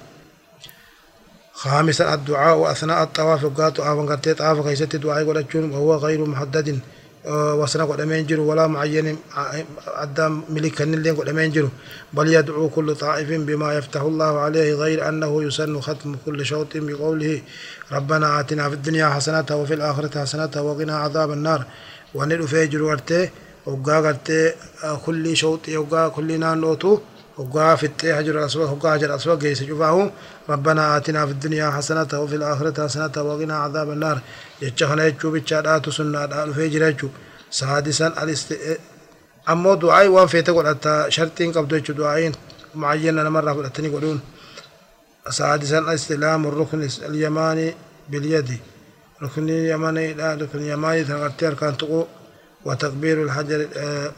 خامسا 1.57 2.13
الدعاء 2.13 2.71
أثناء 2.71 3.03
الطواف 3.03 3.43
وقالت 3.43 3.77
طواف 3.77 4.09
قالت 4.09 4.29
طواف 4.29 4.67
كيست 4.67 4.95
دعاء 4.95 5.45
وهو 5.55 5.95
غير 5.95 6.25
محدد 6.25 6.79
وسنا 7.59 7.85
قد 7.85 8.01
أمين 8.01 8.39
ولا 8.39 8.67
معين 8.67 9.17
أدام 9.87 10.43
ملك 10.49 10.81
اللين 10.81 11.15
قد 11.15 11.29
أمين 11.29 11.69
بل 12.13 12.33
يدعو 12.33 12.69
كل 12.69 12.95
طائف 12.95 13.29
بما 13.29 13.73
يفتح 13.73 14.01
الله 14.01 14.39
عليه 14.39 14.73
غير 14.73 15.09
أنه 15.09 15.43
يسن 15.43 15.81
ختم 15.81 16.15
كل 16.25 16.45
شوط 16.45 16.67
بقوله 16.75 17.41
ربنا 17.91 18.39
آتنا 18.39 18.69
في 18.69 18.75
الدنيا 18.75 19.07
حسنة 19.09 19.45
وفي 19.51 19.73
الآخرة 19.73 20.21
حسنة 20.21 20.61
وقنا 20.61 20.97
عذاب 20.97 21.31
النار. 21.31 21.65
ونلو 22.15 22.47
فيجر 22.47 22.83
ورته 22.83 23.29
وقا 23.65 23.97
قرته 24.05 24.53
كل 25.05 25.37
شوط 25.37 25.69
وقا 25.69 26.07
كل 26.07 26.39
نانوتو. 26.39 26.99
وقا 27.37 27.75
في 27.75 27.85
التهجر 27.85 28.39
الأسود 28.39 28.69
وقا 28.69 28.95
هجر 28.95 29.05
الأسود 29.05 29.45
قيس 29.45 29.63
ربنا 30.49 30.97
آتنا 30.97 31.25
في 31.25 31.31
الدنيا 31.31 31.69
حسنة 31.71 32.07
وفي 32.13 32.35
الآخرة 32.35 32.83
حسنة 32.83 33.11
وقنا 33.17 33.55
عذاب 33.57 33.91
النار 33.91 34.19
يجهنا 34.61 35.05
يجو 35.05 35.31
بيتشادات 35.31 35.89
سنة 35.89 36.25
دال 36.25 36.53
فيجر 36.53 36.87
يجو 36.87 37.09
سادسا 37.51 38.07
الاست 38.07 38.57
أمو 39.49 39.73
دعاء 39.73 40.07
وان 40.07 40.27
فيتا 40.27 40.51
قول 40.51 40.67
أتا 40.67 41.09
شرطين 41.09 41.51
قبضو 41.51 41.75
يجو 41.75 41.93
دعاءين 41.93 42.31
معين 42.75 43.19
أنا 43.19 43.29
مرة 43.29 43.51
قول 43.53 43.65
أتني 43.65 43.89
قولون 43.89 44.19
سادسا 45.29 45.93
استلام 45.93 46.47
الركن 46.47 46.89
اليماني 47.09 47.73
باليد 48.09 48.59
ركن 49.23 49.49
اليماني 49.49 50.13
لا 50.13 50.33
ركن 50.33 50.59
اليماني 50.59 51.03
تغطي 51.03 51.47
أركان 51.47 51.77
تقو 51.77 52.05
وتكبير 52.65 53.23
الحجر 53.23 53.67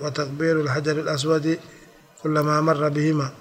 وتكبير 0.01 0.61
الحجر 0.61 0.91
الأسود 0.91 1.57
كلما 2.23 2.61
مر 2.61 2.89
بهما. 2.89 3.31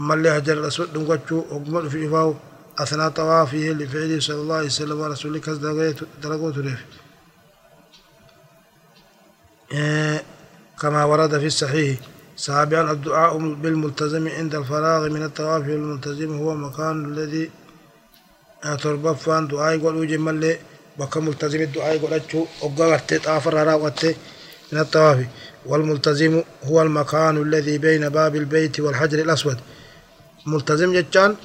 أما 0.00 0.14
اللي 0.14 0.34
حجر 0.34 0.52
الأسود 0.52 0.92
دنقشو 0.92 1.40
أقمل 1.50 1.90
في 1.90 2.08
إفاو. 2.08 2.34
أثناء 2.78 3.08
طوافه 3.08 3.58
لفعله 3.58 4.20
صلى 4.20 4.40
الله 4.40 4.56
عليه 4.56 4.66
وسلم 4.66 5.00
ورسوله 5.00 5.38
كذا 5.38 5.94
درجوت 6.22 6.58
ريف 6.58 6.80
كما 10.80 11.04
ورد 11.04 11.38
في 11.38 11.46
الصحيح. 11.46 11.98
سابعا 12.36 12.92
الدعاء 12.92 13.38
بالملتزم 13.38 14.28
عند 14.28 14.54
الفراغ 14.54 15.08
من 15.08 15.22
الطواف 15.22 15.62
والملتزم 15.68 16.38
هو 16.38 16.54
مكان 16.54 17.04
الذي 17.04 17.50
تربفان 18.82 19.48
دعاء 19.48 19.74
يقول 19.76 19.96
وجه 19.96 20.16
ملي. 20.16 20.58
بكا 20.98 21.20
ملتزم 21.20 21.60
الدعاء 21.60 21.94
يقول 21.96 22.12
أجو 22.12 22.46
أقوى 22.62 22.98
طاف 22.98 23.48
الرراوة 23.48 24.14
من 24.72 24.78
الطواف. 24.78 25.26
والملتزم 25.66 26.42
هو 26.64 26.82
المكان 26.82 27.42
الذي 27.42 27.78
بين 27.78 28.08
باب 28.08 28.36
البيت 28.36 28.80
والحجر 28.80 29.18
الأسود. 29.18 29.58
ملتزم 30.46 30.92
جتان 30.92 31.36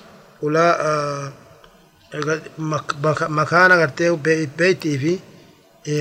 ولا 0.41 0.85
آه 0.87 1.33
مكان 3.29 3.71
غرتيه 3.71 4.11
بيتي 4.57 4.97
في 4.97 5.19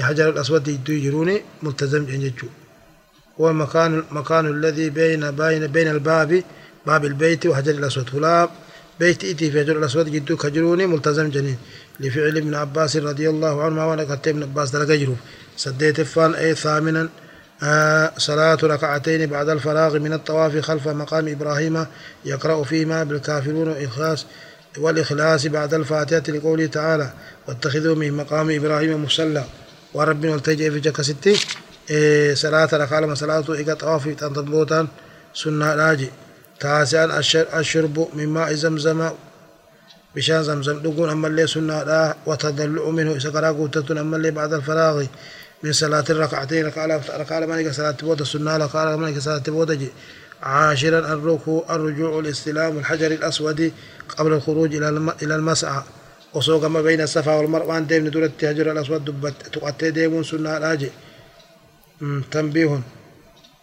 حجر 0.02 0.28
الأسود 0.28 0.88
يجروني 0.88 1.42
ملتزم 1.62 2.06
جنجو 2.06 2.46
هو 3.40 3.50
المكان 3.50 4.02
المكان 4.10 4.46
الذي 4.46 4.90
بين 4.90 5.30
بين 5.30 5.66
بين 5.66 5.88
الباب 5.88 6.42
باب 6.86 7.04
البيت 7.04 7.46
وحجر 7.46 7.70
الأسود. 7.70 8.14
ولا 8.14 8.48
بيت 9.00 9.24
إتي 9.24 9.50
في 9.50 9.60
حجر 9.60 9.78
الأسود 9.78 10.08
جدو 10.12 10.36
كجروني 10.36 10.86
ملتزم 10.86 11.30
جنين 11.30 11.58
لفعل 12.00 12.36
ابن 12.36 12.54
عباس 12.54 12.96
رضي 12.96 13.28
الله 13.28 13.62
عنه 13.62 13.88
وأنا 13.88 14.02
قلت 14.02 14.28
ابن 14.28 14.42
عباس 14.42 14.70
دلقا 14.70 14.94
جروف 14.94 15.18
سديت 15.56 16.00
فان 16.00 16.34
أي 16.34 16.54
ثامنا 16.54 17.08
صلاة 18.18 18.58
ركعتين 18.62 19.26
بعد 19.26 19.48
الفراغ 19.48 19.98
من 19.98 20.12
الطواف 20.12 20.58
خلف 20.58 20.88
مقام 20.88 21.28
إبراهيم 21.28 21.86
يقرأ 22.24 22.64
فيما 22.64 23.04
بالكافرون 23.04 23.68
وإخلاص 23.68 24.26
والإخلاص 24.78 25.46
بعد 25.46 25.74
الفاتحة 25.74 26.32
لقوله 26.32 26.66
تعالى 26.66 27.10
واتخذوا 27.48 27.94
من 27.94 28.12
مقام 28.12 28.50
إبراهيم 28.50 29.04
مصلى. 29.04 29.44
وربنا 29.94 30.34
التجئ 30.34 30.70
في 30.70 30.80
جك 30.80 31.00
ستي 31.00 31.36
إيه 31.90 32.34
صلاة 32.34 32.68
ركعة 32.72 33.14
صلاة 33.14 33.44
إيقا 33.48 33.74
طوافي 33.74 34.14
تنطبوتا 34.14 34.86
سنة 35.34 35.74
راجي 35.74 36.10
تاسعا 36.60 37.20
الشرب 37.60 38.08
من 38.14 38.28
ماء 38.28 38.54
زمزم. 38.54 39.10
بشان 40.16 40.42
زمزم. 40.42 40.78
دقون 40.78 41.10
أما 41.10 41.28
اللي 41.28 41.46
سنة 41.46 41.82
لا 41.82 42.16
وتدلع 42.26 42.88
منه 42.90 43.30
قرأ 43.30 43.48
قوتة 43.48 44.00
أما 44.00 44.16
اللي 44.16 44.30
بعد 44.30 44.52
الفراغ. 44.52 45.04
من 45.64 45.72
صلاة 45.72 46.04
الركعتين. 46.10 46.66
ركعة 46.66 47.02
ركعة 47.16 47.46
مالك 47.46 47.72
صلاة 47.72 47.96
بودة 48.02 48.24
سنة 48.24 48.56
ركعة 48.56 48.96
مالك 48.96 49.18
صلاة 49.18 49.42
بودة 49.48 49.78
عاشرا 50.42 50.98
الركوع 50.98 51.74
الرجوع 51.74 52.18
الاستلام 52.18 52.78
الحجر 52.78 53.10
الأسود 53.18 53.72
قبل 54.16 54.32
الخروج 54.32 54.74
إلى 54.74 54.88
إلى 55.22 55.34
المسعى. 55.36 55.82
وسوق 56.34 56.64
ما 56.64 56.82
بين 56.82 57.00
الصفا 57.00 57.34
والمروة 57.34 57.78
ديم 57.78 58.06
ندور 58.06 58.24
الحجر 58.24 58.72
الأسود 58.72 59.04
دبت 59.04 59.34
تقطع 59.52 59.88
ديمون 59.88 60.22
سنة 60.24 60.58
راجع 60.58 60.88
تنبيه. 62.30 62.80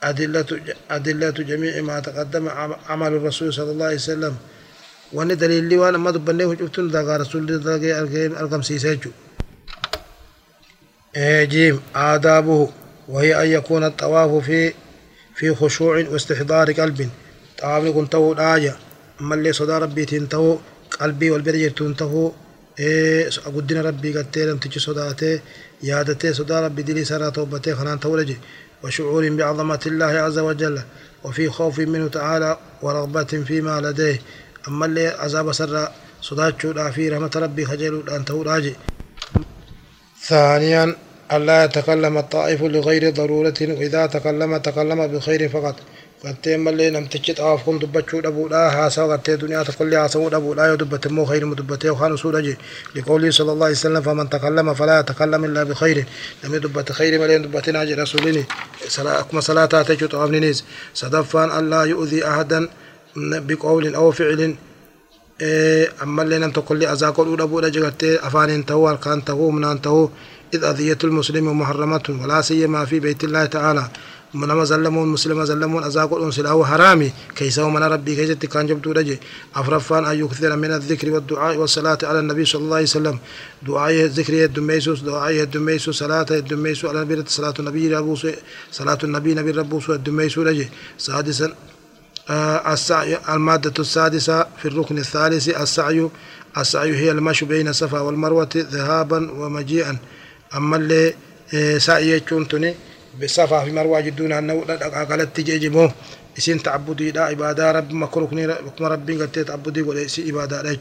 أدلة 0.03 0.45
أدلة 0.91 1.29
جميع 1.29 1.81
ما 1.81 1.99
تقدم 1.99 2.49
عمل 2.89 3.07
الرسول 3.07 3.53
صلى 3.53 3.71
الله 3.71 3.85
عليه 3.85 3.95
وسلم. 3.95 4.35
وأن 5.13 5.37
دليل 5.37 5.63
لي 5.63 5.77
وأنا 5.77 5.97
ما 5.97 6.11
دبناه 6.11 6.55
شفتون 6.59 6.87
ذا 6.87 7.17
رسول 7.17 7.41
الله 7.51 8.39
أرقم 8.39 8.61
سيسجو 8.61 9.11
جيم 11.17 11.81
آدابه 11.95 12.69
وهي 13.07 13.43
أن 13.43 13.47
يكون 13.51 13.83
الطواف 13.83 14.45
في 14.45 14.73
في 15.35 15.55
خشوع 15.55 15.95
واستحضار 16.09 16.71
قلب. 16.71 17.09
طواف 17.59 17.83
يكون 17.83 18.09
تو 18.09 18.33
آية 18.33 18.75
أما 19.21 19.35
اللي 19.35 19.53
صدى 19.53 19.71
ربي 19.71 20.05
تنتهو 20.05 20.57
قلبي 20.99 21.31
والبرجر 21.31 21.69
تنتهو. 21.69 22.31
إيه 22.79 23.29
قدنا 23.45 23.81
ربي 23.81 24.17
قد 24.17 24.39
لم 24.39 24.57
تجي 24.57 24.79
صداته. 24.79 25.39
يادته 25.83 26.31
صدى 26.33 26.53
ربي 26.53 26.81
دلي 26.81 27.03
سرى 27.03 27.31
توبته 27.31 27.75
خنان 27.75 27.99
تولجي. 27.99 28.37
وشعور 28.83 29.29
بعظمة 29.29 29.79
الله 29.85 30.05
عز 30.05 30.39
وجل. 30.39 30.81
وفي 31.23 31.49
خوف 31.49 31.79
منه 31.79 32.07
تعالى 32.07 32.57
ورغبة 32.81 33.23
فيما 33.23 33.81
لديه. 33.81 34.21
أما 34.67 34.85
اللي 34.85 35.07
عذاب 35.07 35.51
سر 35.51 35.91
صداتشو 36.21 36.91
في 36.91 37.09
رحمة 37.09 37.31
ربي 37.35 37.65
خجل 37.65 38.09
أن 38.09 38.25
توراجي 38.25 38.75
ثانيا 40.27 40.95
ألا 41.33 41.63
يتكلم 41.63 42.17
الطائف 42.17 42.61
لغير 42.61 43.09
ضرورة. 43.09 43.53
وإذا 43.61 44.05
تكلم 44.05 44.57
تكلم 44.57 45.07
بخير 45.07 45.49
فقط. 45.49 45.75
فتيم 46.23 46.67
اللي 46.67 46.89
لم 46.89 47.05
تجد 47.05 47.39
أفكم 47.39 47.79
دبتشو 47.79 48.19
أبو 48.19 48.47
لا 48.47 48.85
هاسا 48.85 49.03
وغتي 49.03 49.33
الدنيا 49.33 49.63
تقول 49.63 49.93
هاسو 49.93 50.27
أبو 50.27 50.53
لا 50.53 50.73
يدبت 50.73 51.07
مو 51.07 51.25
خير 51.25 51.45
مدبتي 51.45 51.89
وخان 51.89 52.17
سورة 52.17 52.39
جي. 52.39 52.57
صلى 53.31 53.51
الله 53.51 53.65
عليه 53.65 53.75
وسلم 53.75 54.01
فمن 54.01 54.29
تكلم 54.29 54.73
فلا 54.73 54.99
يتكلم 54.99 55.45
إلا 55.45 55.63
بخير. 55.63 56.05
لم 56.43 56.55
يدبت 56.55 56.91
خير 56.91 57.21
ملي 57.21 57.37
دبتنا 57.37 57.83
جي 57.83 57.93
رسوليني 57.93 58.43
أكما 58.99 59.41
صلاة 59.41 59.65
تجد 59.65 60.15
أبنينيز 60.15 60.65
صدفان 60.93 61.59
ألا 61.59 61.83
يؤذي 61.83 62.27
أحدا 62.27 62.69
بقول 63.15 63.95
أو 63.95 64.11
فعل. 64.11 64.55
Ammallee 65.99 66.39
nam 66.39 66.51
tokkollee 66.51 66.87
azaa 66.87 67.11
godhuu 67.11 67.37
dhabuudha 67.37 67.69
je 67.69 67.81
gartee 67.81 68.19
afaaniin 68.27 68.63
ta'uu 68.63 68.85
harkaan 68.87 69.21
ta'uu 69.21 69.51
humnaan 69.51 69.79
ta'uu. 69.81 70.11
إذ 70.53 70.63
أذية 70.63 70.97
المسلم 71.03 71.59
محرمة 71.59 72.03
ولا 72.21 72.41
سيما 72.41 72.85
في 72.85 72.99
بيت 72.99 73.23
الله 73.23 73.45
تعالى 73.45 73.87
منما 74.33 74.63
زلمون 74.63 75.07
مسلم 75.07 75.45
زلمون 75.45 75.83
أزاقون 75.83 76.31
سلاو 76.31 76.65
حرامي 76.65 77.11
كيسو 77.35 77.69
من 77.69 77.83
ربي 77.83 78.15
كيست 78.15 78.45
كان 78.45 78.67
جبتو 78.67 78.91
رجي 78.91 79.19
أفرفان 79.55 80.05
أن 80.05 80.19
يكثر 80.19 80.55
من 80.55 80.71
الذكر 80.71 81.11
والدعاء 81.11 81.57
والصلاة 81.57 81.97
على 82.03 82.19
النبي 82.19 82.45
صلى 82.45 82.61
الله 82.61 82.75
عليه 82.75 82.85
وسلم 82.85 83.17
دعاء 83.67 83.91
الذكر 83.91 84.33
الدميسوس 84.43 85.01
دعاء 85.01 85.41
الدميسوس 85.47 85.95
صلاة 86.03 86.25
الدميسوس 86.31 86.89
على 86.89 87.01
النبي 87.01 87.23
صلاة 87.27 87.53
النبي 87.59 87.95
ربوس 87.95 88.27
صلاة 88.71 88.97
النبي 89.03 89.33
نبي 89.33 89.51
ربوس 89.51 89.89
الدميسوس 89.89 90.47
رجي 90.47 90.69
سادسا 90.97 91.47
السعي 92.29 93.17
المادة 93.29 93.73
السادسة 93.79 94.45
في 94.57 94.67
الركن 94.67 94.97
الثالث 94.97 95.49
السعي 95.49 96.09
السعي 96.57 96.95
هي 96.95 97.11
المشي 97.11 97.45
بين 97.45 97.67
الصفا 97.67 97.99
والمروة 97.99 98.49
ذهابا 98.55 99.31
ومجيئا. 99.31 99.97
أما 100.55 100.77
اللي 100.77 101.13
سعي 101.79 102.09
يجون 102.09 102.47
بصفا 103.21 103.63
في 103.63 103.71
مروة 103.71 103.99
جدون 103.99 104.31
أنه 104.31 104.63
قالت 105.09 105.37
تجي 105.37 105.69
مو. 105.69 105.91
إسين 106.37 106.63
تعبدي 106.63 107.11
لا 107.11 107.23
عبادة 107.23 107.71
رب 107.71 107.93
ما 107.93 108.05
كركني 108.05 108.45
ركن 108.45 108.85
ربي 108.85 109.21
قد 109.21 109.31
تعبدي 109.31 109.81
ولا 109.81 110.05
إسي 110.05 110.31
عبادة 110.31 110.61
لا 110.61 110.77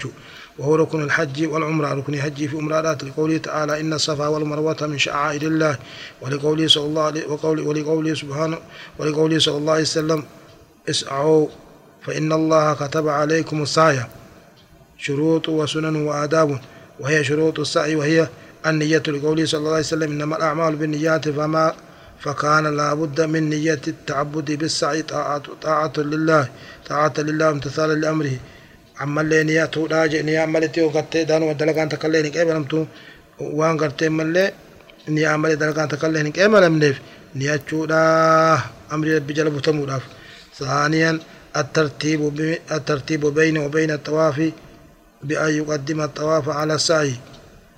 وهو 0.58 0.74
ركن 0.74 1.02
الحج 1.02 1.46
والعمرة. 1.46 1.94
ركن 1.94 2.20
حج 2.20 2.46
في 2.46 2.56
عمرات 2.56 3.04
لقوله 3.04 3.36
تعالى 3.36 3.80
إن 3.80 3.92
الصفا 3.92 4.26
والمروة 4.26 4.76
من 4.80 4.98
شعائر 4.98 5.42
الله. 5.42 5.78
ولقوله 6.20 6.68
صلى 6.68 6.84
الله 6.84 7.02
عليه 7.02 7.26
وقوله 7.26 7.62
ولقوله 7.62 8.14
سبحانه 8.14 8.58
ولقوله 8.98 9.38
صلى 9.38 9.56
الله 9.56 9.72
عليه 9.72 9.82
وسلم 9.82 10.24
اسعوا 10.90 11.46
فإن 12.02 12.32
الله 12.32 12.74
كتب 12.74 13.08
عليكم 13.08 13.62
السعي. 13.62 14.00
شروط 14.98 15.48
وسنن 15.48 15.96
وآداب 15.96 16.60
وهي 17.00 17.24
شروط 17.24 17.60
السعي 17.60 17.96
وهي 17.96 18.28
النية 18.66 19.02
لقوله 19.08 19.44
صلى 19.46 19.58
الله 19.58 19.70
عليه 19.70 19.80
وسلم 19.80 20.10
إنما 20.12 20.36
الأعمال 20.36 20.76
بالنيات 20.76 21.28
فما 21.28 21.74
فكان 22.20 22.76
لابد 22.76 23.20
من 23.20 23.48
نية 23.50 23.80
التعبد 23.88 24.52
بالسعي 24.52 25.02
طاعة, 25.02 25.42
طاعة 25.62 25.92
لله 25.98 26.48
طاعة 26.88 27.12
لله 27.18 27.50
امتثالا 27.50 27.94
لأمره. 27.94 28.36
أما 29.02 29.20
اللي 29.20 29.44
نياته 29.44 29.86
راجع 29.86 30.20
نيا 30.20 30.46
ملتي 30.46 30.82
وقت 30.82 31.16
دانو 31.16 31.48
ودلقان 31.50 31.88
تكلين 31.88 32.26
كيف 32.34 32.48
لمتو 32.48 32.84
وان 33.40 33.76
قرتي 33.80 34.08
ملي 34.08 34.52
نيا 35.08 35.36
ملي 35.36 35.56
دلقان 35.56 35.88
تكلين 35.88 36.32
كيف 36.32 36.52
لم 36.64 36.74
نف 36.82 36.96
نياتشودا 37.34 38.00
أمر 38.92 39.06
ربي 39.16 39.32
جل 39.32 39.50
بتموداف 39.50 40.02
ثانيا 40.58 41.20
الترتيب 41.56 42.20
الترتيب 42.72 43.26
بين 43.26 43.58
وبين 43.58 43.90
الطواف 43.90 44.52
بأن 45.22 45.54
يقدم 45.54 46.00
الطواف 46.00 46.48
على 46.48 46.74
السعي. 46.74 47.14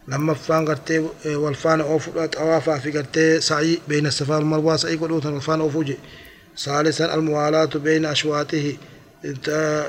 لما 0.09 0.35
فان 0.35 0.69
قرتي 0.69 1.07
والفان 1.27 1.81
اوف 1.81 2.09
طواف 2.09 2.71
في 2.71 2.91
قرتي 2.91 3.41
سعي 3.41 3.79
بين 3.89 4.07
الصفا 4.07 4.37
والمروة 4.37 4.77
سعي 4.77 4.97
قلوت 4.97 5.27
والفان 5.27 5.61
اوفوجي 5.61 5.97
ثالثا 6.59 7.15
الموالاة 7.15 7.65
بين 7.65 8.05
أشواطه 8.07 8.77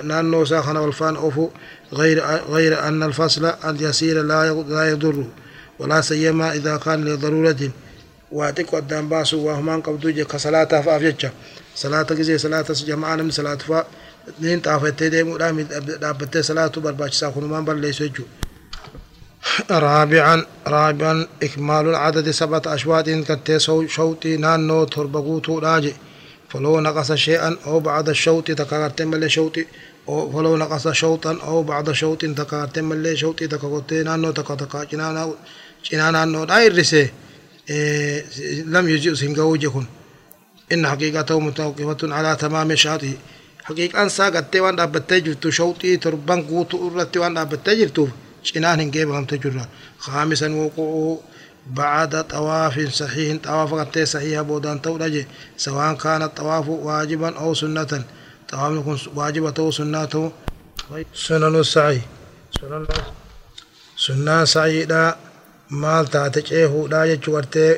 نانو 0.04 0.46
ساخن 0.46 0.78
والفان 0.78 1.16
أوفو 1.16 1.50
غير 1.94 2.24
غير 2.50 2.88
أن 2.88 3.04
الفصل 3.04 3.46
اليسير 3.46 4.22
لا 4.22 4.54
لا 4.54 4.90
يضر. 4.90 5.26
ولا 5.80 6.02
سيما 6.02 6.54
إذا 6.54 6.78
كان 6.78 7.06
لضرورة. 7.06 7.70
واتك 8.32 8.76
قدام 8.76 9.10
باسو 9.10 9.48
وهمان 9.48 9.82
قبضو 9.82 10.26
كصلاة 10.26 10.82
فافجتشا 10.82 11.32
صلاة 11.76 12.08
جماعة 12.70 13.16
من 13.16 13.32
صلاة 13.32 13.56
فا 13.56 13.88
نين 14.42 14.60
طافتي 14.60 15.10
ديمو 15.10 15.38
دامي 15.38 15.64
دابتي 16.04 16.42
صلاة 16.44 16.72
برباش 16.78 17.14
ساخن 17.14 17.44
مان 17.44 17.66
بل 17.66 17.82
ليسو 17.82 18.10
رابعا 19.72 20.46
رابعا 20.68 21.28
إكمال 21.44 21.88
العدد 21.90 22.32
سبعة 22.32 22.62
أشواط 22.66 23.10
كتي 23.10 23.60
شوطي 23.88 24.38
نانو 24.38 24.84
تربقوتو 24.84 25.60
راجي 25.60 25.94
فلو 26.50 26.80
نقص 26.80 27.12
شيئا 27.12 27.58
أو 27.66 27.80
بعد 27.80 28.10
الشوط 28.10 28.52
تكارت 28.52 29.02
ملي 29.02 29.30
شوطي 29.30 29.66
أو 30.10 30.32
فلو 30.32 30.58
نقص 30.58 30.88
شوطا 30.88 31.40
أو 31.44 31.64
بعد 31.64 31.92
شوط 31.92 32.26
تكارت 32.26 32.80
ملي 32.80 33.18
شوطي 33.18 33.48
تكاكوتي 33.48 34.04
نانو 34.04 34.32
تكا 34.32 34.56
تكا 34.56 34.84
جنانا 34.84 35.34
جنانا 35.92 36.26
نو 36.26 36.44
داير 36.46 36.78
رسي 36.78 37.10
إيه 37.70 38.26
لم 38.64 38.90
يجئ 38.90 39.16
سنغو 39.16 39.56
جكون 39.56 39.88
إن 40.72 40.88
حقيقته 40.88 41.40
متوقفة 41.40 42.14
على 42.16 42.36
تمام 42.36 42.76
شاطئ 42.76 43.14
حقيقة 43.64 44.04
أنسا 44.04 44.26
قد 44.26 44.58
وان 44.58 44.76
دابتي 44.76 45.20
جرتو 45.20 45.50
شوطي 45.50 45.98
تربان 45.98 46.42
قوتو 46.44 46.88
أرتي 46.88 47.20
وان 47.20 47.34
دابتي 47.34 47.76
جرتو 47.76 48.08
cinaan 48.44 48.80
hin 48.80 48.92
geebamte 48.92 49.38
jirra 49.40 49.66
خامسا 50.00 50.50
وقوعه 50.52 51.20
بعد 51.68 52.28
طواف 52.28 52.80
صحيح 52.80 53.38
طواف 53.44 53.74
قد 53.74 54.04
صحيح 54.04 54.42
بودان 54.42 54.82
تودج 54.82 55.26
سواء 55.58 55.94
كان 55.94 56.22
الطواف 56.22 56.68
واجبا 56.68 57.40
أو 57.40 57.54
سنة 57.54 58.04
طواف 58.50 58.72
يكون 58.80 59.00
واجبة 59.16 59.54
أو 59.60 59.72
سنة 59.72 60.32
سنن 61.14 61.56
السعي. 61.60 62.02
سنن 62.62 62.86
سنة 63.98 64.46
سعي 64.46 64.86
دا 64.86 65.16
maal 65.70 66.06
taate 66.06 66.42
ceehuudha 66.48 67.08
jechuu 67.08 67.34
gartee 67.34 67.72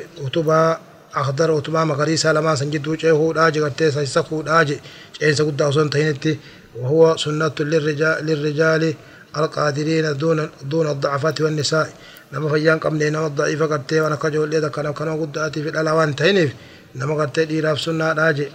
utubaa 1.16 1.30
akhdar 1.30 1.50
utubaa 1.50 1.84
magariisaa 1.84 2.32
lamaan 2.34 2.56
san 2.56 2.70
jidduu 2.70 2.96
ceehuudha 2.96 3.50
je 3.50 3.60
gartee 3.60 3.90
sayisakuudha 3.90 4.64
je 4.64 4.80
ceensa 5.18 5.44
guddaa 5.44 5.68
osoo 5.68 5.82
hin 5.82 5.90
tahinitti 5.90 6.40
wahuwa 6.82 7.18
sunnatu 7.18 7.64
lirrijaali 7.64 8.96
القادرين 9.36 10.16
دون 10.16 10.48
دون 10.64 10.86
الضعفات 10.90 11.40
والنساء. 11.40 11.88
نما 12.32 12.48
فيان 12.48 12.78
قمني 12.78 13.10
نما 13.10 13.28
ضعيفة 13.28 13.66
قرتي 13.66 14.00
وأنا 14.00 14.16
كجول 14.16 14.50
ليدا 14.50 14.68
كنا 14.68 14.90
كنا 14.90 15.12
قد 15.12 15.38
آتي 15.38 15.62
في 15.62 15.68
الألوان 15.68 16.16
تهنف 16.16 16.52
نما 16.94 17.14
قرتي 17.14 17.44
ديرا 17.44 17.74
في 17.74 17.82
سنة 17.82 18.12
راجي 18.12 18.48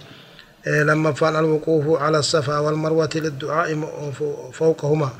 إيه 0.66 0.82
لما 0.82 1.12
فان 1.12 1.36
الوقوف 1.36 2.02
على 2.02 2.18
الصفا 2.18 2.58
والمروة 2.58 3.10
للدعاء 3.14 3.68
فوقهما. 4.52 5.10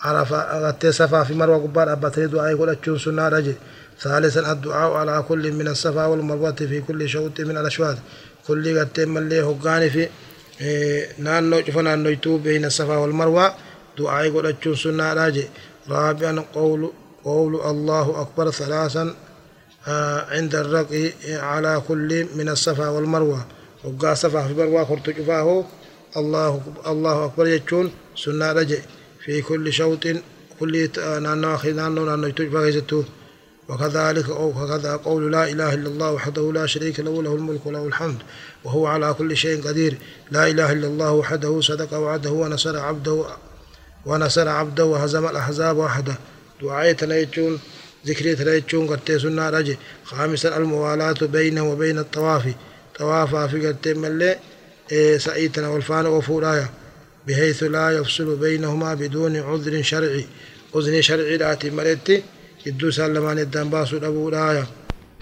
عرف 0.00 0.32
قرتي 0.34 0.92
صفا 0.92 1.24
في 1.24 1.34
مروة 1.34 1.58
قبار 1.58 1.92
أبتري 1.92 2.26
دعاء 2.26 2.50
يقول 2.50 2.68
أتشون 2.68 2.98
سنة 2.98 3.28
راجي 3.28 3.54
ثالثا 4.00 4.52
الدعاء 4.52 4.92
على 4.92 5.24
كل 5.28 5.52
من 5.52 5.68
الصفا 5.68 6.06
والمروة 6.06 6.52
في 6.52 6.80
كل 6.80 7.08
شوط 7.08 7.40
من 7.40 7.56
الأشواط. 7.58 7.96
كل 8.46 8.78
قرتي 8.78 9.04
من 9.04 9.28
ليه 9.28 9.50
هقاني 9.50 9.90
في 9.90 10.08
إيه 10.60 11.08
نانو 11.18 11.60
شفنا 11.66 11.96
نانو 11.96 12.38
بين 12.38 12.64
الصفا 12.64 12.96
والمروة. 12.96 13.54
دعاء 13.98 14.30
قد 14.36 14.74
سنة 14.74 15.12
راجع. 15.12 15.42
رابعا 15.88 16.44
قول 16.54 16.92
قول 17.24 17.54
الله 17.54 18.20
أكبر 18.20 18.50
ثلاثا 18.50 19.14
آه 19.88 20.26
عند 20.34 20.54
الرقي 20.54 21.12
على 21.26 21.82
كل 21.88 22.26
من 22.36 22.48
الصفا 22.48 22.88
والمروة. 22.88 23.46
وقا 23.84 24.14
صفا 24.14 24.46
في 24.48 24.54
مروة 24.54 24.84
خرط 24.84 25.10
جفاه 25.10 25.64
الله 26.16 26.62
الله 26.86 27.24
أكبر 27.24 27.46
يجون 27.46 27.90
سنة 28.16 28.52
رجع 28.52 28.78
في 29.24 29.42
كل 29.42 29.72
شوط 29.72 30.06
كل 30.60 30.88
نانو 31.22 31.54
أخي 31.54 31.72
نانو 31.72 32.04
نانو 32.04 32.28
تجفاه 32.28 32.66
وكذلك 33.68 34.28
أو 34.28 34.48
وكذا 34.48 34.96
قول 34.96 35.32
لا 35.32 35.44
إله 35.44 35.74
إلا 35.74 35.88
الله 35.88 36.12
وحده 36.12 36.52
لا 36.52 36.66
شريك 36.66 37.00
له 37.00 37.22
له 37.22 37.34
الملك 37.34 37.66
وله 37.66 37.86
الحمد 37.86 38.18
وهو 38.64 38.86
على 38.86 39.14
كل 39.14 39.36
شيء 39.36 39.62
قدير. 39.68 39.98
لا 40.30 40.46
إله 40.46 40.72
إلا 40.72 40.86
الله 40.86 41.12
وحده 41.12 41.60
صدق 41.60 41.98
وعده 41.98 42.30
ونصر 42.30 42.78
عبده 42.78 43.26
ونصر 44.06 44.48
عبده 44.48 44.84
وهزم 44.84 45.26
الأحزاب 45.26 45.76
وحده. 45.76 46.14
دعاء 46.62 46.92
تنيتون 46.92 47.60
ذكري 48.06 48.34
تنيتون 48.34 48.86
قد 48.86 49.16
سنة 49.16 49.50
رجي. 49.50 49.78
خامسا 50.04 50.56
الموالاة 50.56 51.20
بينه 51.22 51.70
وبين 51.70 51.98
الطواف. 51.98 52.54
طوافا 52.98 53.46
في 53.46 53.66
قد 53.66 53.88
ملي 53.88 54.38
إيه 54.92 55.18
سعيتنا 55.18 55.68
والفان 55.68 56.06
وفورايا. 56.06 56.68
بحيث 57.26 57.62
لا 57.62 57.90
يفصل 57.90 58.36
بينهما 58.36 58.94
بدون 58.94 59.36
عذر 59.36 59.82
شرعي. 59.82 60.26
أذن 60.76 61.02
شرعي 61.02 61.36
لا 61.36 61.54
تمرتي 61.54 62.22
يدو 62.68 62.90
سلمان 62.90 63.38
الدن 63.38 63.68
باسو 63.70 63.96
دبو 63.98 64.28
رايا 64.28 64.66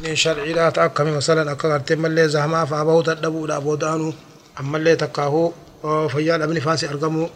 من 0.02 0.16
شرعي 0.16 0.52
لا 0.52 0.70
تأكمي 0.70 1.10
مثلا 1.10 1.52
أكغرت 1.52 1.92
ملي 1.92 2.28
زهما 2.28 2.64
فأبو 2.64 3.02
تدبو 3.02 3.46
دابو 3.46 3.74
دانو 3.74 4.12
أما 4.60 4.76
اللي 4.78 4.96
تقاهو 4.96 5.52
فيال 6.08 6.42
ابن 6.42 6.60
فاسي 6.60 6.88
أرقمو 6.88 7.28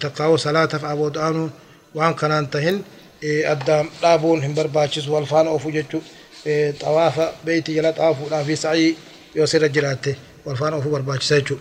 تقاو 0.00 0.36
صلاة 0.36 0.66
فأبو 0.66 1.08
دانو 1.08 1.48
وان 1.94 2.14
كان 2.14 2.50
تهن 2.50 2.82
أدام 3.24 3.86
دابون 4.02 4.44
هم 4.44 4.54
برباچس 4.54 5.08
والفان 5.08 5.46
أوفو 5.46 5.70
جتشو 5.70 6.00
طواف 6.80 7.16
بيتي 7.44 7.74
جلا 7.74 7.90
طوافو 7.90 8.28
لا 8.30 8.44
في 8.44 8.56
سعي 8.56 8.94
يوسر 9.36 9.66
جراته 9.66 10.14
والفان 10.46 10.72
أوفو 10.72 10.90
برباچس 10.90 11.32
جتشو 11.32 11.56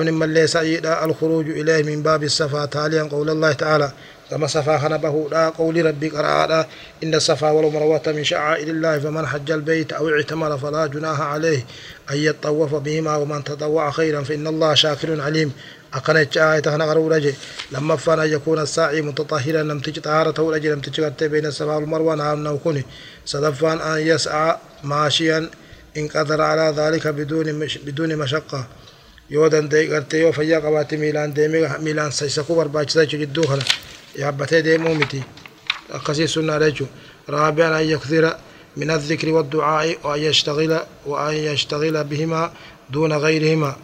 من 0.00 0.12
ملي 0.14 0.46
سعي 0.46 0.78
الخروج 1.04 1.50
إليه 1.50 1.82
من 1.82 2.02
باب 2.02 2.22
الصفا 2.22 2.64
تاليا 2.64 3.02
قول 3.02 3.30
الله 3.30 3.52
تعالى 3.52 3.92
كما 4.30 4.46
صفا 4.46 4.78
خنبه 4.78 5.28
لا 5.30 5.48
قول 5.48 5.86
ربي 5.86 6.08
قرأ 6.08 6.66
إن 7.04 7.14
الصفا 7.14 7.50
والمروة 7.50 8.02
من 8.06 8.24
شعائر 8.24 8.68
الله 8.68 8.98
فمن 8.98 9.26
حج 9.26 9.50
البيت 9.50 9.92
أو 9.92 10.08
اعتمر 10.08 10.58
فلا 10.58 10.86
جناح 10.86 11.20
عليه. 11.20 11.66
أن 12.10 12.16
يطوف 12.16 12.74
بهما 12.74 13.16
ومن 13.16 13.44
تطوع 13.44 13.90
خيرا 13.90 14.22
فإن 14.22 14.46
الله 14.46 14.74
شاكر 14.74 15.20
عليم. 15.20 15.52
أقنت 15.94 16.36
آية 16.36 16.62
هنا 16.66 16.84
غرو 16.84 17.08
رجي. 17.08 17.34
لما 17.72 17.96
فانا 17.96 18.24
يكون 18.24 18.58
الساعي 18.58 19.02
متطهرا 19.02 19.62
لم 19.62 19.80
تجي 19.80 20.00
طهارته 20.00 20.52
رجي. 20.52 20.70
لم 20.70 20.80
تجي 20.80 21.28
بين 21.28 21.46
الصفا 21.46 21.74
والمروة 21.74 22.14
نعم 22.14 22.44
نوكوني 22.44 22.84
صدفان 23.26 23.80
أن 23.80 24.06
يسعى 24.06 24.56
ماشيا 24.84 25.50
إن 25.96 26.08
قدر 26.08 26.40
على 26.40 26.74
ذلك 26.76 27.06
بدون 27.06 27.54
مش 27.54 27.78
بدون 27.78 28.16
مشقة. 28.16 28.66
يودن 29.30 29.68
دي 29.68 29.94
قرتي 29.94 30.20
يو 30.20 30.32
فيا 30.32 30.58
قبات 30.58 30.94
ميلان 30.94 31.32
ديمي 31.32 31.68
ميلان 31.78 32.10
سيسكو 32.10 32.62
يابتي 32.62 33.06
ديمو 33.06 33.58
متي 34.18 35.22
أقسي 35.90 36.26
سنة 36.26 36.56
رجو. 36.56 36.86
رابعا 37.28 37.80
أن 37.80 37.88
يكثر 37.88 38.36
من 38.76 38.90
الذكر 38.90 39.28
والدعاء 39.28 39.98
وأن 40.04 40.20
يشتغل 40.20 40.80
وأن 41.06 41.34
يشتغل 41.34 42.04
بهما 42.04 42.52
دون 42.90 43.12
غيرهما. 43.12 43.76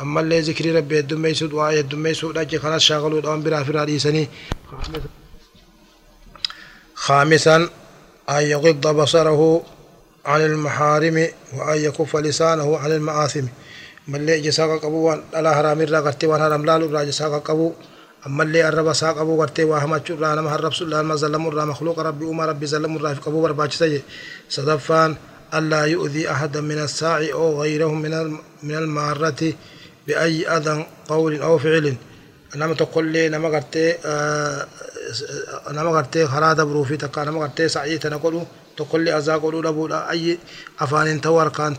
أما 0.00 0.20
اللي 0.20 0.40
ذكر 0.40 0.74
ربي 0.74 0.98
الدميسود 0.98 1.52
وآية 1.52 1.80
الدميسود 1.80 2.38
أجي 2.38 2.58
خلاص 2.58 2.82
شاغلوا 2.82 3.20
الأم 3.20 3.42
برا 3.42 3.62
في 3.62 4.28
خامسا 6.94 7.68
أن 8.30 8.42
يغض 8.42 8.86
بصره 8.86 9.62
عن 10.26 10.40
المحارم 10.40 11.28
وأن 11.52 11.78
يكف 11.78 12.16
لسانه 12.16 12.78
عن 12.78 12.92
المآثم. 12.92 13.46
من 14.08 14.14
اللي 14.14 14.40
جساق 14.40 14.80
قبو 14.80 15.16
على 15.34 15.54
حرام 15.54 15.80
الرغرتي 15.80 16.26
وان 16.26 16.40
حرام 16.40 16.64
لالو 16.64 16.90
را 16.90 17.04
جساق 17.04 17.42
قبو. 17.42 17.72
أما 18.26 18.42
اللي 18.42 18.68
الرب 18.68 18.92
ساق 18.92 19.18
قبو 19.18 19.42
غرتي 19.42 19.64
وهم 19.64 19.92
را 19.94 20.34
نما 20.34 20.56
رب 20.56 20.74
سلا 20.74 21.02
ما 21.02 21.14
ظلم 21.14 21.48
را 21.48 21.64
مخلوق 21.64 21.98
ربي 21.98 22.24
أمر 22.24 22.48
ربي 22.48 22.66
ظلم 22.66 22.98
را 22.98 23.14
في 23.14 23.20
قبو 23.20 23.42
برباج 23.42 23.72
سي 23.72 24.02
صدفان 24.48 25.16
ألا 25.54 25.84
يؤذي 25.84 26.30
أحدا 26.30 26.60
من 26.60 26.78
الساعي 26.78 27.32
أو 27.32 27.62
غيره 27.62 27.94
من 27.94 28.38
من 28.62 28.74
المارة 28.74 29.52
بأي 30.06 30.48
أذى 30.48 30.86
قول 31.08 31.42
أو 31.42 31.58
فعل 31.58 31.96
نما 32.56 32.74
تقول 32.74 33.06
لي 33.06 33.28
نما 33.28 33.48
قرتي 33.48 33.94
نما 35.70 35.90
قرتي 35.90 36.26
خرا 36.26 36.52
دبرو 36.52 36.84
في 36.84 36.96
تكا 36.96 37.24
نما 37.24 37.40
قرتي 37.40 37.68
سعي 37.68 37.98
تنقلو 37.98 38.42
تقول 38.76 39.04
لي 39.04 39.18
أذى 39.18 39.32
قولوا 39.32 39.62
لبولا 39.62 40.10
أي 40.10 40.38
أفان 40.80 41.20
تو 41.20 41.50
كان 41.50 41.78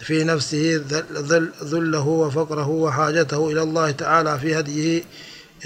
في 0.00 0.24
نفسه 0.24 0.84
ذله 1.62 2.06
وفقره 2.06 2.68
وحاجته 2.68 3.52
إلى 3.52 3.62
الله 3.62 3.90
تعالى 3.90 4.38
في 4.38 4.58
هديه 4.58 5.02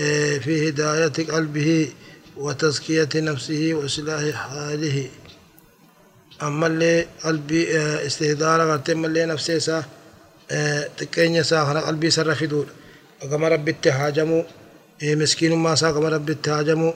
آه، 0.01 0.39
في 0.39 0.69
هداية 0.69 1.27
قلبه 1.31 1.93
وتزكية 2.37 3.09
نفسه 3.15 3.71
وإصلاح 3.75 4.35
حاله. 4.35 5.09
أما 6.43 6.67
اللي 6.67 7.07
قلبي 7.25 7.79
آه، 7.79 8.07
استهدار 8.07 8.75
أما 8.93 9.07
اللي 9.07 9.27
نفسي 9.27 9.61
سا 9.61 9.85
آه، 10.51 10.89
تكين 10.99 11.43
ساخر 11.43 11.79
قلبي 11.79 12.11
سر 12.11 12.35
في 12.35 12.47
دول 12.47 12.67
وكما 13.25 13.49
رب 13.49 13.69
التحاجم 13.69 14.43
مسكين 15.03 15.57
ما 15.59 15.75
ساق 15.75 15.97
رب 15.97 16.31
التحاجم 16.31 16.93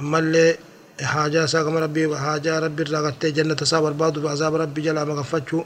أما 0.00 0.18
اللي 0.18 0.56
حاجة 1.02 1.46
ساق 1.46 1.66
ربي 1.66 2.06
وحاجة 2.06 2.58
ربي 2.58 2.82
رغت 2.82 3.26
جنة 3.26 3.56
صابر 3.62 3.92
بعض 3.92 4.18
بعذاب 4.18 4.54
ربي 4.54 4.80
جل 4.80 5.06
مغفتشو 5.06 5.64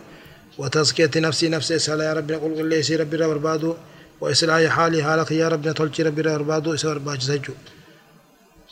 وتزكية 0.58 1.10
نفسي 1.16 1.48
نفسي 1.48 1.76
اسأل 1.76 2.00
يا 2.00 2.12
ربنا 2.12 2.36
قل 2.38 2.54
قل 2.54 2.68
لي 2.68 2.82
سي 2.82 2.96
ربي 2.96 3.16
رب 3.16 3.30
بربادو 3.30 3.74
وإصلاح 4.20 4.62
حالي 4.76 5.02
حالك 5.02 5.30
يا 5.30 5.48
ربنا 5.48 5.72
تلشي 5.72 6.02
ربي 6.02 6.22
رب 6.22 6.32
بربادو 6.32 6.74
إسر 6.74 6.98
باجسجو 6.98 7.52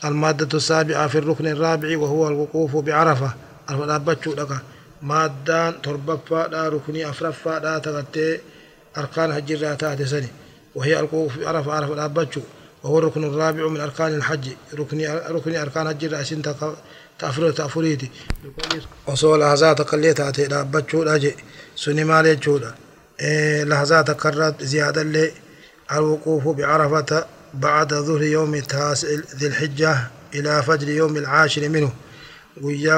المادة 0.05 0.56
السابعة 0.59 1.06
في 1.09 1.19
الركن 1.19 1.47
الرابع 1.47 1.98
وهو 1.98 2.28
الوقوف 2.28 2.77
بعرفة. 2.77 3.35
الفلابتشو 3.70 4.35
لك. 4.35 4.48
مادان 5.02 5.82
تربفا 5.82 6.48
لا 6.48 6.69
ركني 6.69 7.11
أفرفا 7.11 7.59
لا 7.59 7.78
تغتي 7.78 8.40
أركان 8.97 9.35
حج 9.35 9.52
الراتات 9.52 9.98
وهي 10.74 10.98
الوقوف 10.98 11.39
بعرفة 11.39 11.73
عرفة 11.73 11.94
الأبتشو 11.94 12.40
وهو 12.82 12.98
الركن 12.98 13.24
الرابع 13.24 13.69
من 13.69 13.81
أركان 13.81 14.15
الحج. 14.15 14.48
ركن 14.74 15.01
ركن 15.28 15.56
أركان 15.56 15.89
حج 15.89 16.05
الرأسين 16.05 16.43
تأفر 17.19 17.51
تأفريتي. 17.51 18.11
وصول 19.07 19.41
لحظات 19.41 19.81
قليتها 19.81 20.31
تأبتشو 20.31 21.03
لاجئ 21.05 21.35
سني 21.77 22.05
مال 22.05 22.27
يجودا 22.27 22.74
إيه 23.20 23.65
لحظات 23.65 24.11
كرات 24.11 24.62
زيادة 24.62 25.03
اللي 25.03 25.32
الوقوف 25.93 26.49
بعرفة 26.49 27.27
بعد 27.55 27.95
ظهر 27.95 28.23
يوم 28.23 28.55
التاسع 28.55 29.09
ذي 29.36 29.47
الحجة 29.47 30.11
إلى 30.35 30.62
فجر 30.62 30.89
يوم 30.89 31.16
العاشر 31.16 31.69
منه. 31.69 31.93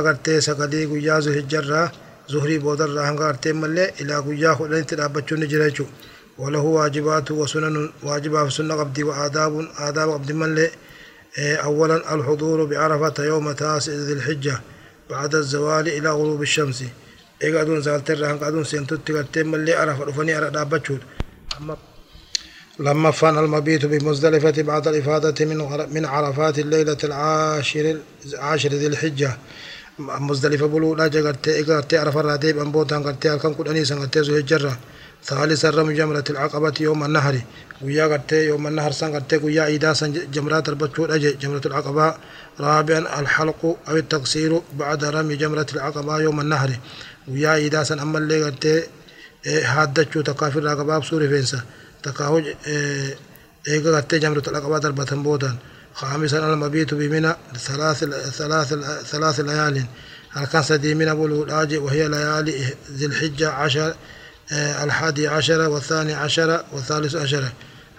gartee 0.06 0.40
sagalee 0.40 0.86
guyyaa 0.86 1.20
zuhijjarraa 1.20 1.90
zuhrii 2.28 2.58
boodarraa 2.58 3.06
hanga 3.06 3.24
gartee 3.24 3.52
mallee 3.52 3.94
ilaa 4.00 4.20
guyyaa 4.22 4.54
kudhanitti 4.54 4.96
dhaabbachuun 4.96 5.40
ni 5.40 5.46
jira 5.46 5.70
jechuudha. 5.70 5.92
وله 6.38 6.60
واجبات 6.60 7.30
وسنن 7.30 7.90
واجبات 8.02 8.52
سنة 8.52 8.74
قبدي 8.74 9.02
وآداب 9.02 9.68
آداب 9.78 10.10
قبدي 10.10 10.32
ملء 10.32 10.70
أولا 11.38 12.14
الحضور 12.14 12.64
بعرفة 12.64 13.24
يوم 13.24 13.52
تاسع 13.52 13.92
ذي 13.92 14.12
الحجة 14.12 14.60
بعد 15.10 15.34
الزوال 15.34 15.88
إلى 15.88 16.08
غروب 16.10 16.42
الشمس. 16.42 16.84
إيقا 17.42 17.80
زالتر 17.80 18.26
هنقا 18.32 18.50
دون 18.50 18.64
سنتوتي 18.64 19.12
قلتين 19.12 19.46
ملي 19.46 19.74
عرفة 19.74 20.04
رفني 20.04 20.38
أرى 20.38 20.50
دابتشود. 20.50 21.00
أما 21.60 21.76
لما 22.78 23.10
فان 23.10 23.38
المبيت 23.38 23.86
بمزدلفة 23.86 24.62
بعد 24.62 24.88
الإفادة 24.88 25.44
من 25.44 25.58
من 25.94 26.04
عرفات 26.04 26.58
الليلة 26.58 26.96
العاشر 27.04 27.96
عاشر 28.34 28.68
ذي 28.68 28.86
الحجة. 28.86 29.38
مزدلفة 29.98 30.66
بلو 30.66 30.94
لا 30.94 31.06
جغرتي 31.06 31.54
إيقا 31.54 31.82
عرفة 31.92 32.20
راتيب 32.20 32.58
أنبوتان 32.58 33.02
قلتي 33.02 33.34
ألكم 33.34 33.52
قد 33.54 33.68
أنيسا 33.68 33.94
قلتي 33.94 34.22
زوج 34.22 34.36
الجرة 34.36 34.78
ثالثا 35.24 35.70
رمي 35.70 35.94
جمرة 35.94 36.24
العقبة 36.30 36.74
يوم 36.80 37.04
النهر. 37.04 37.40
ويا 37.82 38.04
قلتي 38.06 38.46
يوم 38.46 38.66
النهر 38.66 38.92
سان 38.92 39.14
قلتي 39.14 39.36
ويا 39.36 39.66
إيدا 39.66 39.92
سان 39.92 40.30
جمرات 40.32 40.68
البتشود 40.68 41.10
أجي 41.10 41.32
جمرة 41.32 41.62
العقبة 41.66 42.14
رابعا 42.60 43.20
الحلق 43.20 43.76
أو 43.88 43.96
التقصير 43.96 44.62
بعد 44.74 45.04
رمي 45.04 45.36
جمرة 45.36 45.66
العقبة 45.74 46.20
يوم 46.20 46.40
النهر. 46.40 46.70
ويا 47.28 47.54
إيدا 47.54 47.82
سان 47.82 47.98
أما 47.98 48.18
اللي 48.18 48.44
قلتي 48.44 48.82
هادتشو 49.46 50.20
تكافر 50.20 50.58
العقبة 50.58 50.98
بسوري 50.98 51.28
فينسا. 51.28 51.60
تكاهو 52.02 52.42
إيقا 53.68 53.96
قلتي 53.96 54.18
جمرة 54.18 54.42
العقبة 54.48 54.78
دربة 54.78 55.10
بودان 55.10 55.56
خامسا 55.94 56.38
المبيت 56.38 56.94
بمنى 56.94 57.32
ثلاث 57.58 58.04
ثلاث 58.38 58.74
ثلاث 59.10 59.40
ليال. 59.40 59.84
أركان 60.36 60.62
سدي 60.62 60.94
من 60.94 61.08
أبو 61.08 61.26
الولاج 61.26 61.74
وهي 61.74 62.08
ليالي 62.08 62.74
ذي 62.92 63.06
الحجة 63.06 63.50
عشر 63.50 63.94
الحادي 64.52 65.28
عشر 65.28 65.60
والثاني 65.68 66.12
عشر 66.14 66.64
والثالث 66.72 67.14
عشر 67.14 67.44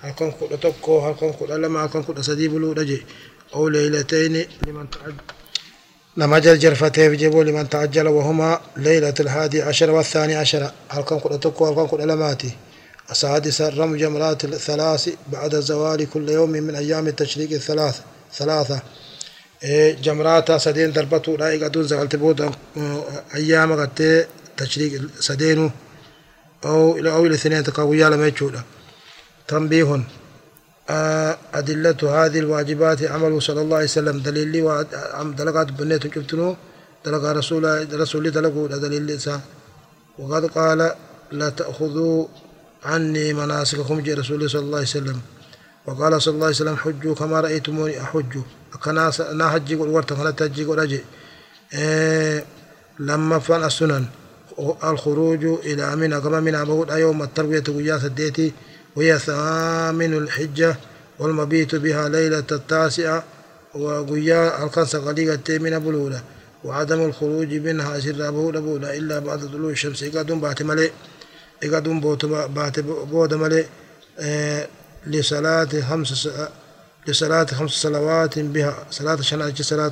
هلكن 0.01 0.31
كل 0.31 0.57
تكو 0.57 0.99
هلكن 0.99 1.33
كل 1.33 1.61
لما 1.61 1.85
هلكن 1.85 2.03
كل 2.03 2.23
سدي 2.23 2.47
بلو 2.47 2.75
أو 3.55 3.67
ليلتين 3.67 4.45
لمن 4.67 4.89
تعجل 4.89 5.15
لما 6.17 6.39
جرجر 6.39 6.75
فتيه 6.75 7.09
بجيبوا 7.09 7.43
لمن 7.43 7.69
تعجل 7.69 8.07
وهما 8.07 8.61
ليلة 8.77 9.13
الحادي 9.19 9.61
عشر 9.61 9.91
والثاني 9.91 10.35
عشر. 10.35 10.71
هلكن 10.89 11.19
كل 11.19 11.39
تكو 11.39 11.65
هلكن 11.65 11.87
كل 11.87 12.07
لماتي 12.07 12.51
السادسة 13.11 13.69
رمي 13.69 13.97
جمرات 13.97 14.45
الثلاث 14.45 15.09
بعد 15.31 15.55
زوال 15.55 16.09
كل 16.09 16.29
يوم 16.29 16.49
من 16.49 16.75
أيام 16.75 17.07
التشريق 17.07 17.51
الثلاث 17.51 18.01
ثلاثة. 18.33 18.81
جمرات 20.01 20.51
سدين 20.51 20.91
دربتو 20.91 21.35
لا 21.35 21.53
يقدون 21.53 21.87
زغلت 21.87 22.15
بود 22.15 22.51
أيام 23.35 23.81
قد 23.81 24.27
تشريق 24.57 25.01
سدينو. 25.19 25.71
أو 26.65 26.97
إلى 26.97 27.11
أو 27.11 27.19
إلى 27.19 27.27
الاثنين 27.27 27.63
تقويا 27.63 28.09
لما 28.09 28.27
يجودا. 28.27 28.63
تنبيه 29.47 30.03
أدلة 31.53 31.97
هذه 32.03 32.39
الواجبات 32.39 33.03
عمل 33.03 33.41
صلى 33.41 33.61
الله 33.61 33.75
عليه 33.75 33.85
وسلم. 33.85 34.19
دليل 34.19 34.47
لي 34.47 34.85
دلقات 35.37 35.71
بنيت 35.71 36.07
جبتنو. 36.07 36.55
دلق 37.05 37.23
رسول 37.23 37.63
رسول 37.99 38.31
دلقوا 38.31 38.67
دليل 38.67 39.05
لسا 39.05 39.41
وقد 40.19 40.45
قال 40.45 40.91
لا 41.31 41.49
تأخذوا 41.49 42.27
عني 42.83 43.33
مناسككم 43.33 43.99
جي 43.99 44.13
رسول 44.13 44.49
صلى 44.49 44.61
الله 44.61 44.77
عليه 44.77 44.87
وسلم. 44.87 45.19
وقال 45.85 46.21
صلى 46.21 46.33
الله 46.33 46.45
عليه 46.45 46.55
وسلم 46.55 46.75
حجوا 46.75 47.15
كما 47.15 47.41
رأيتموني 47.41 48.01
أحج 48.01 48.37
أكنا 48.73 49.11
نا 49.33 49.49
حجي 49.49 49.75
قل 49.75 49.87
ورتا 49.87 50.15
كنا 50.15 50.31
تجي 50.31 50.63
قل 50.65 50.79
أجي. 50.79 51.01
إيه 51.73 52.45
لما 52.99 53.39
فان 53.39 53.63
السنن. 53.63 54.05
الخروج 54.83 55.45
إلى 55.45 55.95
منى 55.95 56.21
كما 56.21 56.39
منى 56.39 56.65
بقول 56.65 56.89
يوم 56.89 57.23
التروية 57.23 57.63
ويا 57.69 57.97
سديتي 57.97 58.53
وهي 58.95 59.19
ثامن 59.19 60.13
الحجة 60.17 60.75
والمبيت 61.19 61.75
بها 61.75 62.09
ليلة 62.09 62.43
التاسعة 62.51 63.23
وقيا 63.75 64.63
القنص 64.63 64.95
قليقة 64.95 65.57
من 65.57 65.79
بلولة 65.79 66.21
وعدم 66.63 67.05
الخروج 67.05 67.53
منها 67.53 67.99
سر 67.99 68.31
بولا 68.31 68.59
بولا 68.59 68.97
إلا 68.97 69.19
بعد 69.19 69.39
طلوع 69.39 69.71
الشمس 69.71 70.03
إقادون 70.03 70.39
بات 70.39 70.61
ملئ 70.61 70.91
إقادون 71.63 71.99
بات 72.47 72.79
بود 72.79 73.33
ملئ 73.33 73.65
آه 74.19 74.67
لصلاة 75.07 75.69
خمس 75.89 76.29
لصلاة 77.07 77.45
خمس 77.45 77.71
صلوات 77.71 78.39
بها 78.39 78.85
صلاة 78.91 79.21
شناء 79.21 79.53
صلاة 79.61 79.91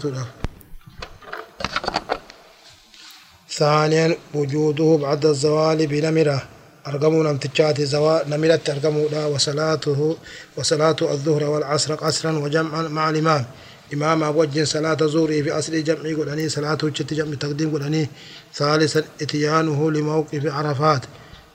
ثانيا 3.57 4.17
وجوده 4.33 4.97
بعد 5.01 5.25
الزوال 5.25 5.87
بنمرة 5.87 6.43
أرقموا 6.87 7.23
نمتجات 7.23 7.81
زوال 7.81 8.29
نمرة 8.29 8.59
أرقموا 8.69 9.09
لا 9.09 9.25
وصلاته 9.25 10.17
وصلاة 10.57 10.95
الظهر 11.01 11.43
والعصر 11.43 11.95
قصرا 11.95 12.31
وجمعا 12.31 12.81
مع 12.81 13.09
الإمام. 13.09 13.45
إمام 13.93 14.37
وجه 14.37 14.63
صلاة 14.63 14.97
زوري 15.01 15.43
في 15.43 15.51
أصل 15.51 15.83
جمع 15.83 16.01
قلني 16.17 16.49
صلاة 16.49 16.77
وجه 16.83 17.05
جمع 17.11 17.35
تقديم 17.35 17.73
قلني 17.73 18.09
ثالثا 18.53 19.03
إتيانه 19.21 19.91
لموقف 19.91 20.45
عرفات. 20.45 21.01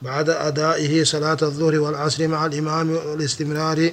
بعد 0.02 0.30
أدائه 0.30 1.04
صلاة 1.04 1.38
الظهر 1.42 1.80
والعصر 1.80 2.28
مع 2.28 2.46
الإمام 2.46 2.90
والاستمرار 2.90 3.90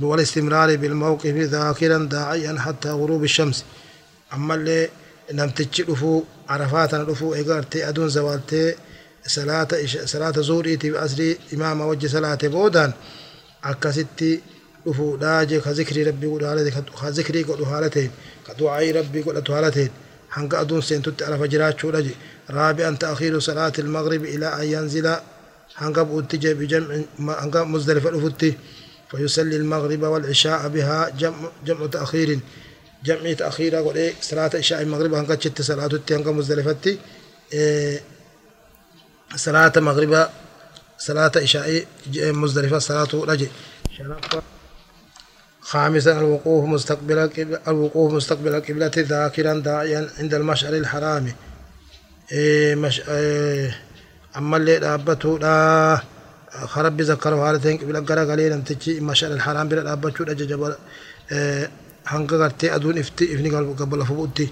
والاستمرار 0.00 0.76
بالموقف 0.76 1.34
ذاكرا 1.54 1.98
داعيا 1.98 2.60
حتى 2.60 2.90
غروب 2.90 3.24
الشمس. 3.24 3.64
أما 4.34 4.54
اللي 4.54 4.88
namtichi 5.32 5.82
dhufuu 5.88 6.26
arafaa 6.54 6.88
tana 6.88 7.04
dhufuu 7.04 7.34
eegartee 7.34 7.84
aduun 7.90 8.10
zawaaltee 8.16 8.68
salaata 10.12 10.40
zuuriitiif 10.42 10.94
asrii 10.96 11.36
imaama 11.52 11.86
wajji 11.86 12.08
salaate 12.08 12.48
boodaan 12.48 12.92
akkasitti 13.62 14.30
dhufuudhaa 14.84 15.44
jee 15.46 15.60
ka 15.60 15.72
zikrii 15.78 16.04
rabbii 16.10 16.30
godhu 16.32 16.46
haala 16.46 16.62
ka 17.00 17.10
zikrii 17.12 17.44
godhu 17.44 17.64
haala 17.64 17.90
ta'een 17.90 18.12
ka 18.46 18.52
du'aayii 18.58 18.92
rabbii 18.98 19.22
godhatu 19.26 19.52
haala 19.52 19.70
ta'een 19.70 19.90
hanga 20.36 20.58
aduun 20.62 20.82
seentutti 20.82 21.24
arafa 21.24 21.48
jiraachuudha 21.52 22.02
je 22.06 22.12
raabi'an 22.58 22.96
ta'akhiiru 23.02 23.40
salaati 23.40 23.80
ilmagribi 23.80 24.28
ilaa 24.36 24.54
an 24.60 24.66
yanzila 24.74 25.12
hanga 25.74 26.04
bu'utti 26.04 26.38
jee 26.42 26.54
bijamci 26.54 27.04
hanga 27.42 27.64
muzdalifa 27.64 28.10
dhufutti 28.10 28.56
فيصلي 29.08 29.56
المغرب 29.56 30.02
والعشاء 30.02 30.68
بها 30.68 30.98
جمع 31.20 31.36
جمع 31.66 31.86
تأخير 31.86 32.38
جمعي 33.04 33.34
تأخيرا 33.34 33.80
قد 33.80 33.96
إيه 33.96 34.14
صلاة 34.20 34.50
عشاء 34.54 34.82
المغرب 34.82 35.14
هنقا 35.14 35.34
تشت 35.34 35.62
صلاة 35.62 36.00
تي 36.06 36.16
هنقا 36.16 36.32
مزدلفتي 36.32 36.98
إيه 37.52 38.00
صلاة 39.36 39.72
مغرب 39.76 40.28
صلاة 40.98 41.32
عشاء 41.36 41.84
مزدلفة 42.16 42.78
صلاة 42.78 43.08
رجع. 43.14 43.46
خامسا 45.60 46.18
الوقوف 46.18 46.64
مستقبل 46.64 47.18
الوقوف 47.68 48.12
مستقبل 48.12 48.54
القبلة 48.54 48.90
ذاكرا 48.96 49.54
داعيا 49.58 50.08
عند 50.18 50.34
المشعر 50.34 50.74
الحرام. 50.74 51.32
إيه 52.32 52.74
مش 52.74 53.02
إيه 53.08 53.80
أما 54.36 54.56
اللي 54.56 54.78
دابته 54.78 55.38
لا 55.38 56.00
خرب 56.64 57.00
ذكره 57.00 57.50
هالتين 57.50 57.78
قبل 57.78 58.06
قرا 58.06 58.24
قليلا 58.32 58.56
تجي 58.56 59.00
مشعر 59.00 59.32
الحرام 59.32 59.68
بلا 59.68 59.82
دابته 59.82 60.24
لا 60.24 60.32
جبل 60.32 60.76
إيه 61.32 61.70
hanga 62.10 62.36
gartee 62.42 62.70
aduun 62.76 62.96
ifti 63.02 63.24
ifni 63.34 63.48
gabbala 63.80 64.04
fubuutti 64.10 64.46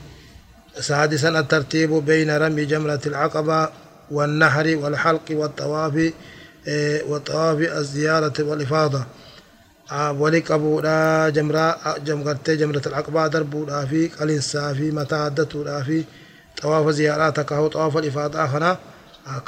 سادسا 0.80 1.28
الترتيب 1.28 1.90
بين 1.90 2.30
رمي 2.36 2.64
جمرة 2.64 3.00
العقبة 3.06 3.68
والنهر 4.10 4.76
والحلق 4.76 5.26
والطواف 5.30 6.12
والطواف 7.08 7.58
الزيارة 7.58 8.32
والإفاضة 8.40 9.04
ولك 9.92 10.50
أبو 10.50 10.80
لا 10.80 11.28
جمرة 11.28 11.98
جمرة 11.98 12.38
جمرة 12.48 12.82
العقبة 12.86 13.26
دربو 13.26 13.64
لا 13.64 13.86
في 13.86 14.08
قلنسا 14.08 14.72
في 14.72 14.90
متى 14.90 15.14
عدتو 15.14 15.62
لا 15.62 15.82
في 15.82 16.04
طواف 16.62 16.88
زياراتك 16.90 17.52
أو 17.52 17.68
طواف 17.68 17.96
الإفاضة 17.96 18.46
خنا 18.46 18.78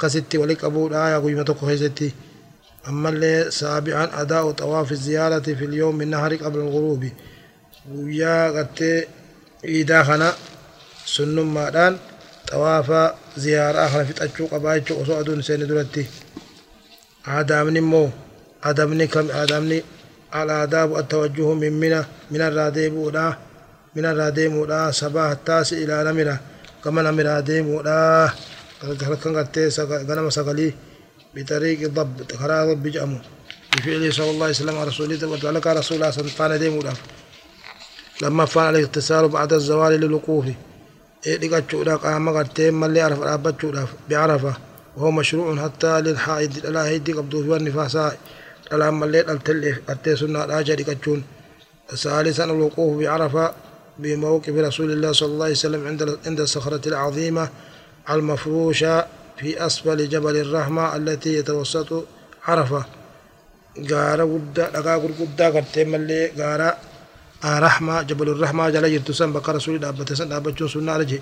كستي 0.01 0.37
ولك 0.37 0.63
أبو 0.63 0.87
لا 0.89 1.19
قيمة 1.19 1.55
خيزتي 1.61 2.11
أما 2.87 3.09
اللي 3.09 3.51
سابعا 3.51 4.21
أداء 4.21 4.51
طواف 4.51 4.91
الزيارة 4.91 5.39
في 5.39 5.65
اليوم 5.65 5.95
من 5.95 6.07
نهر 6.09 6.35
قبل 6.35 6.59
الغروب 6.59 7.09
ويا 7.93 8.51
قد 8.51 9.05
إيدا 9.65 10.03
خنا 10.03 10.33
sunnummaadhaan 11.09 11.97
xawaafa 12.49 13.01
ziyaaraa 13.43 13.89
kana 13.89 14.05
fixachuu 14.05 14.47
qabaa 14.51 14.75
jechuu 14.77 15.01
osoo 15.01 15.17
aduun 15.21 15.41
seeni 15.47 15.65
duratti. 15.69 16.03
Aadaamni 17.33 17.79
immoo 17.81 18.09
adabni 18.69 19.07
kam 19.13 19.27
aadaamni 19.39 19.77
الآداب 20.35 20.97
التوجه 20.97 21.53
من 21.53 21.73
منى 21.79 22.01
من 22.31 22.41
الراديم 22.41 22.97
ولا 22.97 23.37
من 23.95 24.05
الراديم 24.05 24.57
ولا 24.57 24.91
سبا 24.91 25.31
التاسع 25.31 25.77
إلى 25.77 26.03
نمرة 26.11 26.39
كما 26.83 27.01
نمرة 27.01 27.39
ديم 27.39 27.69
ولا 27.69 28.29
كان 28.81 29.35
قد 29.37 29.57
غنم 30.09 30.29
سقلي 30.29 30.73
بطريق 31.35 31.79
الضب 31.81 32.31
خرا 32.39 32.65
ضب 32.73 32.87
جامو 32.87 33.17
بفعل 33.77 34.13
صلى 34.13 34.29
الله 34.31 34.45
عليه 34.45 34.55
وسلم 34.61 34.77
على 34.77 34.87
رسوله 34.87 35.27
وتعالى 35.27 35.59
رسول 35.79 35.97
الله 35.97 36.11
صلى 36.11 36.21
الله 36.21 36.43
عليه 36.45 36.69
وسلم 36.69 36.93
لما 38.21 38.45
فعل 38.45 38.75
الاغتسال 38.75 39.27
بعد 39.27 39.53
الزوال 39.53 39.93
للوقوف. 39.93 40.45
dhiqachuudhaaf 41.25 41.99
qaama 42.03 42.31
gartee 42.37 42.71
mallee 42.71 43.03
arafa 43.07 43.23
dhaabbachuudhaaf 43.25 43.89
bi'arafa 44.09 44.53
وهو 44.97 45.11
مشروع 45.11 45.63
حتى 45.63 46.01
للحائض 46.01 46.65
لا 46.65 46.87
هيدي 46.87 47.13
قبضو 47.13 47.43
في 47.43 47.55
النفاساء 47.55 48.17
لا 48.71 48.91
ملي 48.91 49.21
التلف 49.21 49.79
أتي 49.89 50.15
سنة 50.15 50.45
راجع 50.45 50.73
لكتشون 50.73 51.23
ثالثا 51.95 52.43
الوقوف 52.43 52.99
بعرفة 52.99 53.53
بموقف 53.99 54.49
رسول 54.49 54.91
الله 54.91 55.11
صلى 55.11 55.29
الله 55.29 55.45
عليه 55.45 55.53
وسلم 55.53 55.87
عند 55.87 56.17
عند 56.27 56.39
الصخرة 56.39 56.87
العظيمة 56.87 57.49
المفروشة 58.09 59.05
في 59.37 59.65
أسفل 59.65 60.09
جبل 60.09 60.37
الرحمة 60.37 60.95
التي 60.95 61.33
يتوسط 61.37 62.03
عرفة. 62.47 62.85
غارة 63.91 64.23
ودا 64.23 64.69
لقا 64.73 64.95
قد 64.95 65.41
قد 65.41 65.79
ملي 65.79 66.31
غارة 66.39 66.77
رحمة 67.45 68.01
جبل 68.01 68.29
الرحمة 68.29 68.69
جل 68.69 68.91
جرتسن 68.93 69.33
بك 69.33 69.49
رسول 69.49 69.79
دابة 69.79 70.15
سن 70.15 70.29
دابة 70.29 70.67
سنة 70.67 70.97
رجي 70.97 71.21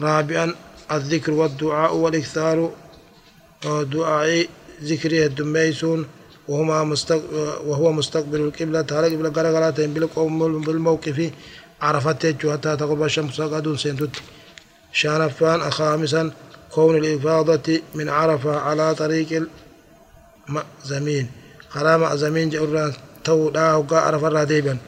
رابعا 0.00 0.54
الذكر 0.92 1.32
والدعاء 1.32 1.94
والإكثار. 1.94 2.70
دعاء 3.64 4.46
ذكره 4.82 5.26
الدميسون 5.26 6.06
وهما 6.48 6.84
مستق... 6.84 7.22
وهو 7.66 7.92
مستقبل 7.92 8.40
القبلة. 8.40 8.80
تعالى 8.82 9.16
قبلة 9.16 9.70
بالقوم 9.70 10.62
بالموقف. 10.62 11.30
عرفت 11.82 12.26
حتى 12.26 12.76
تغرب 12.76 13.02
الشمس 13.02 13.40
قد 13.40 13.76
سنتت 13.76 14.16
شانفان 14.92 15.70
خامسا 15.70 16.32
كون 16.74 16.96
الإفاضة 16.96 17.80
من 17.94 18.08
عرفة 18.08 18.56
على 18.56 18.94
طريق 18.94 19.46
المأزمين. 20.48 21.30
خرام 21.68 22.16
زمين 22.16 22.50
جران 22.50 22.92
تو 23.24 23.50
دا 23.50 23.60
عرفة 23.92 24.28
راديبا. 24.28 24.78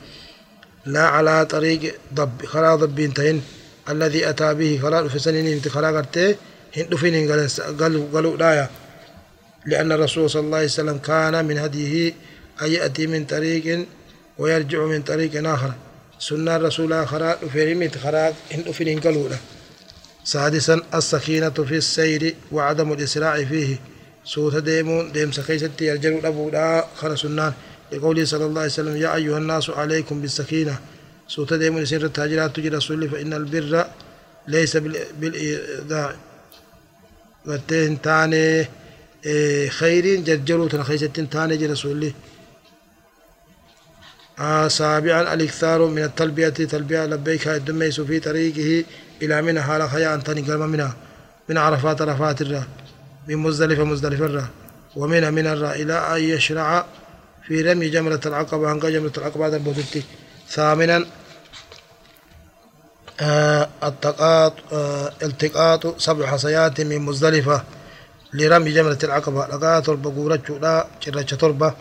لا 0.86 1.02
على 1.06 1.46
طريق 1.46 1.94
ضب 2.14 2.46
خلا 2.46 2.74
ضب 2.74 3.00
انتهن 3.00 3.40
الذي 3.88 4.30
أتى 4.30 4.54
به 4.54 4.80
خلا 4.82 5.08
في 5.08 5.18
سنين 5.18 5.46
انت 5.46 5.68
خلا 5.68 5.88
قرته 5.88 6.36
هندو 6.76 6.96
فين 6.96 7.32
قالوا 7.80 8.06
قالوا 8.14 8.36
لا 8.36 8.68
لأن 9.66 9.92
الرسول 9.92 10.30
صلى 10.30 10.40
الله 10.42 10.56
عليه 10.56 10.66
وسلم 10.66 10.98
كان 10.98 11.44
من 11.44 11.58
هديه 11.58 12.12
أن 12.62 12.70
يأتي 12.72 13.06
من 13.06 13.24
طريق 13.24 13.86
ويرجع 14.38 14.84
من 14.84 15.02
طريق 15.02 15.48
آخر. 15.48 15.72
سنة 16.18 16.56
الرسول 16.56 17.06
خلا 17.06 17.36
في 17.52 17.74
ميت 17.74 17.98
خلا 17.98 18.32
هندو 18.52 18.72
فين 18.72 19.00
قالوا 19.00 19.28
لا 19.28 19.36
سادسا 20.24 20.80
السكينة 20.94 21.50
في 21.50 21.76
السير 21.76 22.34
وعدم 22.52 22.92
الإسراع 22.92 23.44
فيه. 23.44 23.78
سوت 24.24 24.56
ديمون 24.56 25.12
ديم 25.12 25.32
سكيستي 25.32 25.86
يرجع 25.86 26.28
أبو 26.28 26.50
لا 26.50 26.86
خلا 26.96 27.16
سنان 27.16 27.52
لقوله 27.92 28.24
صلى 28.24 28.44
الله 28.44 28.60
عليه 28.60 28.70
وسلم 28.70 28.96
يا 28.96 29.14
أيها 29.14 29.38
الناس 29.38 29.70
عليكم 29.70 30.20
بالسكينة. 30.20 30.78
سوت 31.28 31.54
ديم 31.54 31.84
سر 31.84 32.04
التاجرات 32.04 32.56
تجي 32.56 32.68
رسول 32.68 33.08
فإن 33.08 33.32
البر 33.32 33.86
ليس 34.48 34.76
بالإيذاء 35.20 36.16
قتين 37.46 37.98
إيه، 39.26 39.68
خير 39.68 40.20
جرجروا 40.20 40.68
تنخيستين 40.68 41.30
تاني 41.30 41.56
جي 41.56 41.66
رسول 41.66 42.12
آه 44.38 44.68
سابعا 44.68 45.34
الإكثار 45.34 45.86
من 45.86 46.02
التلبية 46.02 46.48
تلبية 46.48 47.06
لبيك 47.06 47.48
الدميس 47.48 48.00
في 48.00 48.20
طريقه 48.20 48.84
إلى 49.22 49.42
منى 49.42 49.62
حال 49.62 49.90
خيا 49.90 50.14
أنتني 50.14 50.40
قلم 50.40 50.68
منها 50.68 50.96
من 51.48 51.58
عرفات 51.58 52.02
عرفات 52.02 52.42
الرا 52.42 52.64
من 53.28 53.36
مزدلفة 53.36 53.84
مزدلفة 53.84 54.24
الرا 54.24 54.48
ومن 54.96 55.32
من 55.34 55.46
الرا 55.46 55.72
إلى 55.72 55.94
أن 56.16 56.20
يشرع 56.22 56.86
في 57.50 57.62
رمي 57.62 57.88
جمرة 57.88 58.20
العقبة 58.26 58.72
هنقا 58.72 58.90
جمرة 58.90 59.12
العقبة 59.18 59.46
هذا 59.46 59.58
بوتتي 59.58 60.02
ثامنا 60.48 61.06
آه 63.20 63.68
التقاط 63.84 64.54
آه 64.72 65.12
التقاط 65.22 66.00
سبع 66.00 66.26
حصيات 66.26 66.80
من 66.80 66.98
مزدلفة 66.98 67.64
لرمي 68.32 68.70
جمرة 68.72 68.98
العقبة. 69.04 69.46
لقاء 69.46 69.80
تربة 69.80 70.14
قورة 70.16 70.58
لا 70.62 70.86
شرة 71.00 71.76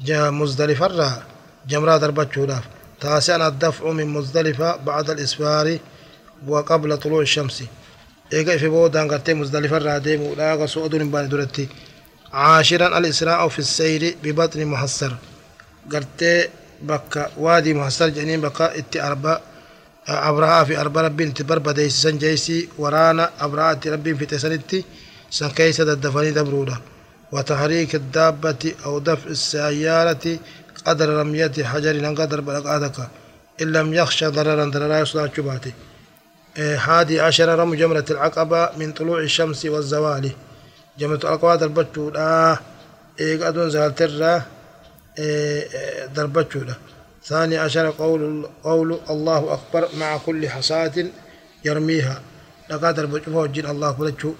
جا 0.00 0.30
مزدلفة 0.30 0.86
را 0.86 1.22
جمرة 1.68 1.96
دربة 1.96 2.28
شولا 2.34 2.60
تاسعا 3.00 3.48
الدفع 3.48 3.92
من 3.92 4.06
مزدلفة 4.06 4.76
بعد 4.76 5.10
الإسفار 5.10 5.78
وقبل 6.46 6.98
طلوع 6.98 7.20
الشمس. 7.20 7.64
إيقا 8.32 8.56
في 8.56 8.68
بودان 8.68 9.10
قرتي 9.10 9.34
مزدلفة 9.34 9.78
را 9.78 9.98
ديمو 9.98 10.34
لا 10.34 10.54
قصو 10.54 10.86
أدون 10.86 11.10
بان 11.10 11.28
درتي 11.28 11.68
عاشرا 12.36 12.98
الإسراء 12.98 13.48
في 13.48 13.58
السير 13.58 14.16
ببطن 14.22 14.64
محصر. 14.64 15.12
قرتي 15.92 16.48
بكا 16.82 17.30
وادي 17.36 17.74
محصر 17.74 18.08
جنين 18.08 18.40
بكا 18.40 18.78
إتي 18.78 19.02
أربع 19.02 19.40
أبرها 20.08 20.64
في 20.64 20.80
أربع 20.80 21.00
ربين 21.00 21.34
تبربا 21.34 21.72
ديس 21.72 22.02
سنجيسي 22.02 22.68
ورانا 22.78 23.30
أبرها 23.40 23.80
ربين 23.86 24.16
في 24.16 24.26
تسنتي 24.26 24.84
سنكيسة 25.30 25.92
الدفني 25.92 26.30
دبرودا 26.30 26.76
وتحريك 27.32 27.94
الدابة 27.94 28.72
أو 28.86 28.98
دفع 28.98 29.30
السيارة 29.30 30.38
قدر 30.86 31.08
رمية 31.08 31.52
حجر 31.62 32.06
قدر 32.06 32.40
بلقادك 32.40 33.08
إن 33.62 33.72
لم 33.72 33.94
يخشى 33.94 34.26
ضررا 34.26 34.64
ضررا 34.64 34.98
يصنع 34.98 35.28
شباتي 35.36 35.72
حادي 36.76 37.20
عشر 37.20 37.58
رمي 37.58 37.76
جمرة 37.76 38.04
العقبة 38.10 38.70
من 38.76 38.92
طلوع 38.92 39.18
الشمس 39.20 39.66
والزوال. 39.66 40.30
البتشو 41.02 42.10
لا 42.10 42.58
إيق 43.20 43.46
أدون 43.46 43.70
زالترة 43.70 44.46
دربتشو 46.14 46.58
لا 46.58 46.74
ثاني 47.24 47.58
عشر 47.58 47.90
قول 47.90 48.46
قول 48.64 49.00
الله 49.10 49.54
أكبر 49.54 49.88
مع 49.98 50.16
كل 50.16 50.48
حصاة 50.48 51.06
يرميها. 51.64 52.20
لقادر 52.70 53.06
بجفو 53.06 53.44
الجن 53.44 53.66
الله 53.66 53.90
بلتشو 53.90 54.32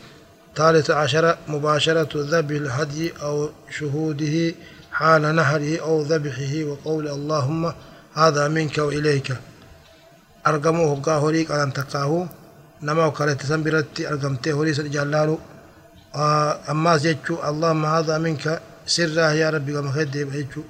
ثالث 0.57 0.91
عشر 0.91 1.37
مباشرة 1.49 2.09
ذبح 2.15 2.57
الهدي 2.57 3.13
أو 3.23 3.51
شهوده 3.71 4.55
حال 4.93 5.35
نهره 5.35 5.81
أو 5.81 6.03
ذبحه 6.03 6.65
وقول 6.65 7.09
اللهم 7.09 7.73
هذا 8.15 8.49
منك 8.49 8.79
وإليك. 8.79 9.37
أرقموه 10.47 11.01
قاهوريك 11.01 11.51
أن 11.51 11.73
تقاه 11.73 12.29
نما 12.83 13.07
وكالة 13.07 13.37
سنبرتي 13.43 14.09
أرقمته 14.09 14.53
هوريس 14.53 14.81
جلالو 14.81 15.39
أما 16.17 16.97
جيتشو 16.97 17.37
اللهم 17.49 17.85
هذا 17.87 18.19
منك 18.19 18.45
سره 18.87 19.33
يا 19.33 19.51
ربي 19.51 19.73
كما 19.73 19.93
خد 19.93 20.15
يبعيتشو 20.17 20.63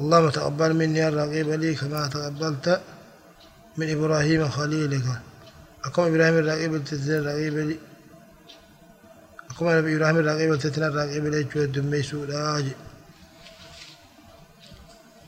اللهم 0.00 0.28
تقبل 0.30 0.74
مني 0.74 0.98
يا 0.98 1.08
رقيب 1.10 1.48
لي 1.50 1.74
كما 1.74 2.06
تقبلت 2.06 2.80
من 3.78 3.90
إبراهيم 3.90 4.48
خليلك. 4.48 5.06
أكم 5.84 6.02
إبراهيم 6.02 6.36
الرقيب 6.38 6.74
التزين 6.74 7.18
الرقيب 7.18 7.56
لي. 7.68 7.76
أكم 9.50 9.66
إبراهيم 9.66 10.16
الرقيب 10.22 10.52
التزين 10.52 10.84
الرقيب 10.84 11.24
لي 11.26 11.46
شو 11.52 11.58
الدمي 11.58 12.02
سوراج 12.02 12.66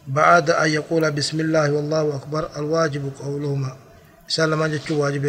بعد 0.07 0.51
أن 0.51 0.69
يقول 0.69 1.11
بسم 1.11 1.41
الله 1.41 1.73
والله 1.73 2.17
أكبر 2.17 2.51
الواجب 2.57 3.13
قولهما. 3.21 3.77
سلم 4.29 4.65
جتشو 4.67 5.03
واجب 5.03 5.25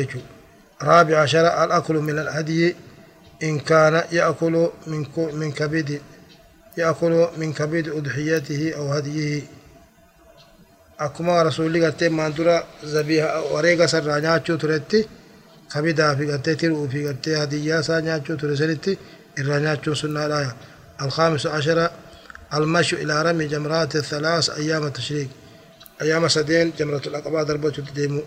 رابع 0.83 1.15
عشر 1.21 1.45
الأكل 1.63 1.95
من 1.95 2.19
الهدي. 2.19 2.75
إن 3.43 3.59
كان 3.59 4.03
يأكل 4.11 4.69
من 4.87 5.05
من 5.33 5.51
كبد 5.51 6.01
يأكل 6.77 7.27
من 7.37 7.53
كبد 7.53 7.89
أضحيته 7.89 8.73
أو 8.77 8.93
هديه. 8.93 9.41
أكما 10.99 11.43
رسول 11.43 11.65
الله 11.65 11.85
قلت 11.85 12.03
ما 12.03 12.29
درا 12.29 12.63
زبيها 12.83 13.39
وريقا 13.39 13.85
سر 13.85 14.19
نياتشو 14.19 14.55
ترتي 14.55 15.07
kabidaa 15.73 16.15
fi 16.15 16.25
gartee 16.25 16.55
tiruu 16.55 16.87
fi 16.91 17.03
gartee 17.03 17.35
hadiyyaa 17.35 17.79
isaa 17.79 18.01
nyaachuu 18.01 18.35
ture 18.37 18.55
sanitti 18.57 18.99
irraa 19.39 19.59
nyaachuun 19.59 19.95
sunnaadha 19.95 20.55
الخامس 21.01 21.47
عشر 21.47 21.89
المشي 22.53 22.95
إلى 22.95 23.21
رمي 23.21 23.45
جمرات 23.47 23.95
الثلاث 23.95 24.49
أيام 24.49 24.83
التشريق. 24.85 25.29
أيام 26.01 26.27
سدين 26.27 26.73
جمرة 26.79 27.01
العقبة 27.07 27.43
ضربة 27.43 27.69
تديمو 27.69 28.21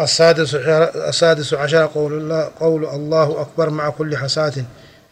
السادس 0.00 0.54
السادس 0.54 1.54
عشر 1.54 1.86
قول 1.86 2.12
الله 2.12 2.50
قول 2.60 2.84
الله 2.84 3.40
أكبر 3.40 3.70
مع 3.70 3.90
كل 3.90 4.16
حساة 4.16 4.52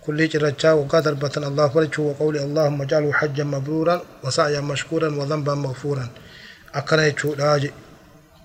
كل 0.06 0.28
جرجا 0.28 0.72
وقدر 0.72 1.14
بطن 1.14 1.44
الله 1.44 1.68
فرجه 1.68 2.00
وقول 2.00 2.36
اللهم 2.36 2.82
اجعله 2.82 3.12
حجا 3.12 3.44
مبرورا 3.44 4.02
وسعيا 4.24 4.60
مشكورا 4.60 5.08
وذنبا 5.08 5.54
مغفورا. 5.54 6.08
أكنا 6.74 7.06
يتشو 7.06 7.34
لاجي 7.34 7.72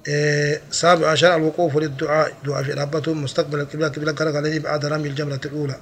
إيه 0.07 0.61
سابع 0.71 1.11
عشر 1.11 1.35
الوقوف 1.35 1.77
للدعاء. 1.77 2.33
دعاء 2.45 2.63
في 2.63 2.71
ربته 2.71 3.13
مستقبل 3.13 3.59
القبلة 3.59 3.87
قبلة 3.87 4.11
قرق 4.11 4.59
بعد 4.59 4.85
رمي 4.85 5.07
الجمرة 5.07 5.41
الأولى. 5.45 5.75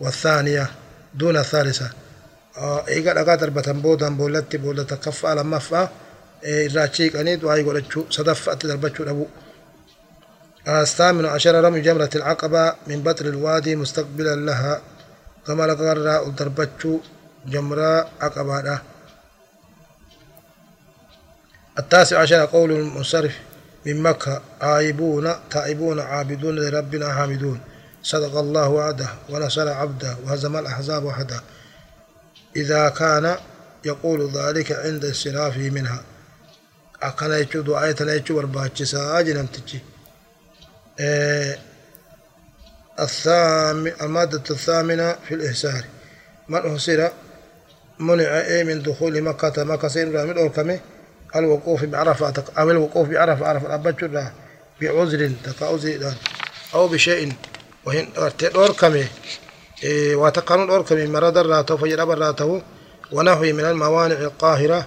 والثانية 0.00 0.70
دون 1.14 1.36
الثالثة. 1.36 1.90
إيقا 2.88 3.14
لقا 3.14 3.34
دربة 3.34 3.72
بودا 3.72 4.08
بولت 4.08 4.56
بولت 4.56 4.94
كفا 4.94 5.34
لما 5.34 5.58
فا 5.58 5.88
الراتشيك 6.44 7.16
أني 7.16 7.36
دعاء 7.36 7.58
يقول 7.58 7.84
صدف 8.10 8.48
دربة 8.48 8.92
أبو 9.00 9.26
الثامن 10.68 11.26
عشر 11.26 11.64
رمي 11.64 11.80
جمرة 11.80 12.10
العقبة 12.14 12.74
من 12.86 13.02
بطن 13.02 13.26
الوادي 13.26 13.76
مستقبلا 13.76 14.36
لها 14.36 14.80
كما 15.46 15.66
لقرر 15.66 16.28
دربة 16.28 17.00
جمرة 17.46 18.08
عقبة. 18.20 18.78
التاسع 21.78 22.20
عشر 22.20 22.44
قول 22.44 22.70
المنصرف 22.72 23.38
من 23.86 24.02
مكة 24.02 24.42
عائبون 24.60 25.34
تائبون 25.50 26.00
عابدون 26.00 26.56
لربنا 26.56 27.14
حامدون. 27.14 27.60
صدق 28.02 28.38
الله 28.38 28.68
وعده 28.68 29.08
ونصر 29.30 29.68
عبده 29.68 30.16
وهزم 30.24 30.56
الأحزاب 30.56 31.04
وحده. 31.04 31.40
إذا 32.56 32.88
كان 32.88 33.36
يقول 33.84 34.30
ذلك 34.30 34.72
عند 34.72 35.04
انصرافه 35.04 35.70
منها. 35.70 36.02
أكن 37.02 37.62
دعاية 37.62 37.96
يجو 38.00 38.40
تجي 38.40 39.76
إيه 39.76 39.93
الثامن 43.00 43.92
المادة 44.02 44.42
الثامنة 44.50 45.16
في 45.28 45.34
الإحسار 45.34 45.84
من 46.48 46.72
أحسر 46.72 47.10
منع 47.98 48.62
من 48.62 48.82
دخول 48.82 49.22
مكة؟ 49.22 49.64
مكة 49.64 49.88
سين 49.88 50.08
من 50.08 50.38
أركمه 50.38 50.80
الوقوف 51.36 51.84
بعرفة 51.84 52.44
أو 52.58 52.70
الوقوف 52.70 53.08
بعرفة 53.08 53.46
عرفة. 53.46 53.74
أبجر 53.74 54.28
بعذر 54.80 55.32
تقا 55.44 55.78
أو 56.74 56.88
بشيء. 56.88 57.32
وهن 57.84 58.08
أركمه. 58.56 59.06
إيه 59.82 60.16
وتقانون 60.16 60.70
أركمه. 60.70 61.06
مرض 61.06 61.38
الراته 61.38 61.76
فجرب 61.76 62.10
الراته 62.10 62.62
ونحوه 63.12 63.52
من 63.52 63.64
الموانع 63.64 64.14
القاهرة. 64.16 64.86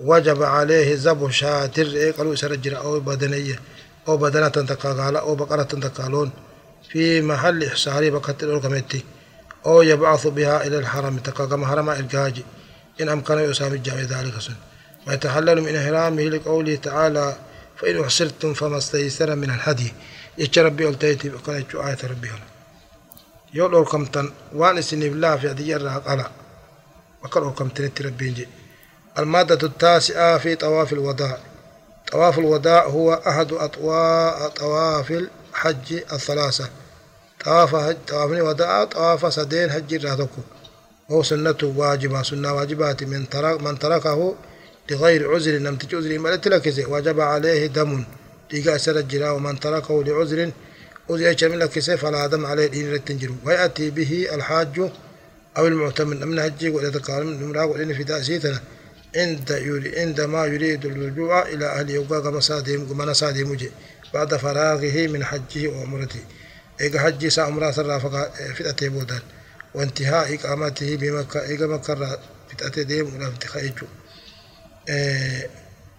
وجب 0.00 0.42
عليه 0.42 0.96
ذبح 0.98 1.30
شاتر. 1.30 1.86
إيه 1.86 2.12
قالوا 2.12 2.34
سرجر 2.34 2.76
أو 2.76 3.00
بدنية. 3.00 3.60
أو 4.08 4.16
بدنة 4.16 4.48
تقاقال 4.48 5.16
أو 5.16 5.34
بقرة 5.34 5.62
تقالون 5.62 6.30
في 6.90 7.22
محل 7.22 7.64
إحصاري 7.64 8.10
بقت 8.10 8.42
الأركمتي 8.42 9.04
أو 9.66 9.82
يبعث 9.82 10.26
بها 10.26 10.66
إلى 10.66 10.78
الحرم 10.78 11.18
تقاقم 11.18 11.64
حرم 11.64 11.90
الجاجي 11.90 12.44
إن 13.00 13.08
أمكن 13.08 13.38
يسام 13.38 13.72
الجاوي 13.72 14.02
ذلك 14.02 14.38
سن. 14.40 14.54
ويتحلل 15.06 15.60
من 15.60 15.76
إحرامه 15.76 16.22
لقوله 16.22 16.76
تعالى 16.76 17.36
فإن 17.76 18.00
أحصرتم 18.00 18.54
فما 18.54 18.78
استيسر 18.78 19.34
من 19.34 19.50
الهدي 19.50 19.92
يتش 20.38 20.58
ربي 20.58 20.84
قلتيتي 20.86 21.28
بقول 21.28 21.56
يتشو 21.56 21.80
آية 21.80 21.98
ربي 22.04 22.28
هنا. 22.28 22.46
يقول 23.54 23.74
أركم 23.74 24.04
تن 24.04 24.32
وان 24.54 24.82
سني 24.82 25.08
بالله 25.08 25.36
في 25.36 25.48
هذه 25.48 25.72
الرهق 25.72 26.08
على 26.08 26.26
وقال 27.24 27.44
أركم 27.44 27.68
تنتي 27.68 28.02
ربي 28.02 28.30
نجي 28.30 28.48
المادة 29.18 29.66
التاسعة 29.66 30.38
في 30.38 30.56
طواف 30.56 30.92
الوداع. 30.92 31.38
طواف 32.12 32.38
الوداع 32.38 32.86
هو 32.86 33.22
أحد 33.26 33.52
أطواء 33.52 34.48
طواف 34.48 35.10
الحج 35.10 35.92
الثلاثة. 36.12 36.68
طواف 37.44 37.76
حج 37.76 37.96
طواف 38.08 38.32
الوداع 38.32 38.84
طواف 38.84 39.34
سدين 39.34 39.70
حج 39.70 39.94
الرهدكو 39.94 40.42
وهو 41.08 41.22
سنة 41.22 41.56
واجبة 41.62 42.22
سنة 42.22 42.52
واجبات 42.52 43.02
من 43.02 43.28
ترك 43.28 43.62
من 43.62 43.78
تركه 43.78 44.34
لغير 44.90 45.34
عذر 45.34 45.52
لم 45.52 45.76
تجي 45.76 45.96
عذر 45.96 46.18
ملت 46.18 46.84
وجب 46.88 47.20
عليه 47.20 47.66
دم 47.66 48.04
ديقا 48.50 48.76
سر 48.78 48.98
الجرا 48.98 49.30
ومن 49.30 49.60
تركه 49.60 50.04
لعذر 50.04 50.50
عذر 51.10 51.26
يجر 51.30 51.48
من 51.48 51.58
لك 51.58 51.78
فلا 51.78 52.26
دم 52.26 52.46
عليه 52.46 52.66
دين 52.66 52.92
رتنجر 52.92 53.30
ويأتي 53.44 53.90
به 53.90 54.28
الحاج 54.32 54.90
أو 55.58 55.66
المعتمر 55.66 56.26
من 56.26 56.38
هجي 56.38 56.68
ويتقال 56.68 57.26
من 57.26 57.42
امرأة 57.42 57.66
وإن 57.66 57.94
في 57.94 58.04
تأسيتنا 58.04 58.60
عند 59.16 59.50
يري 59.50 60.00
عندما 60.00 60.46
يريد 60.46 60.86
الرجوع 60.86 61.42
إلى 61.42 61.66
أهل 61.66 61.90
يوقا 61.90 62.30
مسادهم 62.30 62.98
من 62.98 63.14
سادهم 63.14 63.58
بعد 64.14 64.36
فراغه 64.36 65.06
من 65.06 65.24
حجه 65.24 65.68
وعمرته. 65.68 66.20
إيقا 66.80 66.98
حجي 66.98 67.30
سا 67.30 67.42
عمرة 67.42 67.70
سر 67.70 68.00
فتأتي 68.54 68.88
بودان. 68.88 69.20
وانتهاء 69.74 70.34
إقامته 70.34 70.96
بمكة 70.96 71.40
إيقا 71.42 71.66
مكة 71.66 72.18
فتأتي 72.50 72.84
ديم 72.84 73.14
ولا 73.14 73.30
فتخيجه 73.30 73.86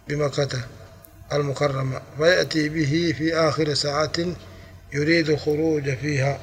بمكة 0.07 0.49
المكرمة. 1.33 2.01
ويأتي 2.19 2.69
به 2.69 3.13
في 3.17 3.35
آخر 3.35 3.73
ساعة 3.73 4.17
يريد 4.93 5.29
الخروج 5.29 5.95
فيها. 5.95 6.39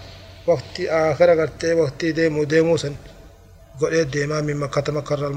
وقت 0.47 0.81
آخر 0.81 1.41
قرتي 1.41 1.73
وقت 1.75 2.05
ديمو 2.05 2.45
ديموسا 2.45 2.97
قل 3.81 4.05
ديما 4.05 4.41
من 4.41 4.57
مكة 4.57 4.93
مكة 4.93 5.29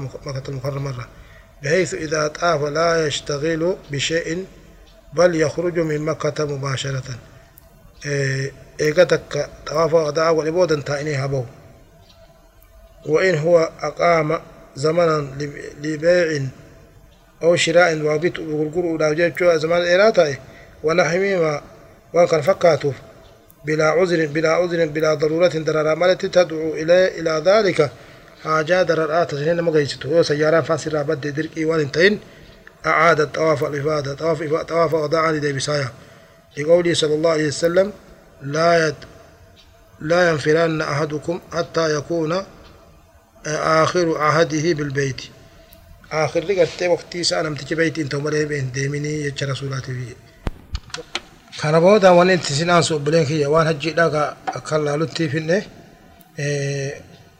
المكرمة 0.48 1.06
بحيث 1.62 1.94
إذا 1.94 2.28
طاف 2.28 2.62
لا 2.62 3.06
يشتغل 3.06 3.76
بشيء 3.90 4.44
بل 5.12 5.34
يخرج 5.34 5.78
من 5.78 6.00
مكة 6.00 6.44
مباشرة. 6.44 7.18
إيقتك 8.80 9.48
طواف 9.66 9.94
وداع 9.94 10.30
ولبودا 10.30 10.80
تأني 10.80 11.24
هبو. 11.24 11.44
وإن 13.06 13.38
هو 13.38 13.70
أقام 13.80 14.40
زمنا 14.76 15.26
لبيع 15.82 16.42
أو 17.42 17.56
شراء 17.56 18.02
وبيت 18.02 18.38
وغرغر 18.38 18.96
لا 18.96 19.12
جيتشو 19.12 19.56
زمان 19.56 19.82
إيراتاي 19.82 20.38
ونحميما 20.82 21.62
وكان 22.14 22.40
فكاتو 22.40 22.92
بلا 23.64 23.84
عذر 23.84 24.26
بلا 24.26 24.50
عذر 24.50 24.86
بلا 24.86 25.14
ضرورة 25.14 25.48
درر 25.48 25.94
مالت 25.94 26.26
تدعو 26.26 26.74
إلى 26.74 27.20
إلى 27.20 27.42
ذلك؟ 27.44 27.90
حاجة 28.44 28.82
دررات 28.82 29.34
سنين 29.34 29.62
مقيستو 29.62 30.08
هو 30.08 30.22
سيارة 30.22 30.60
فاسرة 30.60 31.02
بد 31.02 31.26
دركي 31.34 31.64
والنتين 31.64 32.20
أعاد 32.86 33.32
طواف 33.32 33.64
الإفادة 33.64 34.14
طواف 34.14 34.42
طواف 34.68 34.94
وضاع 34.94 35.30
لدي 35.30 35.52
بسايا. 35.52 35.92
لقوله 36.58 36.94
صلى 36.94 37.14
الله 37.14 37.30
عليه 37.30 37.46
وسلم 37.46 37.92
لا 38.42 38.88
يد 38.88 38.94
لا 40.00 40.30
ينفرن 40.30 40.80
أحدكم 40.80 41.40
حتى 41.52 41.94
يكون 41.96 42.42
آخر 43.46 44.18
عهده 44.18 44.72
بالبيت. 44.72 45.22
آخر 46.12 46.40
قرتي 46.40 46.88
وقتي 46.88 47.24
سأنا 47.24 47.48
متجي 47.48 47.74
بيت 47.74 47.98
انتو 47.98 48.20
مريه 48.20 48.44
بين 48.44 48.72
ديميني 48.72 49.22
يجي 49.24 49.44
رسولاتي 49.44 49.86
في 49.86 50.14
كان 51.62 51.80
بودا 51.80 52.10
وان 52.10 52.30
انت 52.30 52.44
سنان 52.44 52.82
سوء 52.82 52.98
بلين 52.98 53.24
كي 53.24 53.46
وان 53.46 53.66
هجي 53.66 53.90
لاغا 53.90 54.36
أكلا 54.48 54.96
لتي 54.96 55.28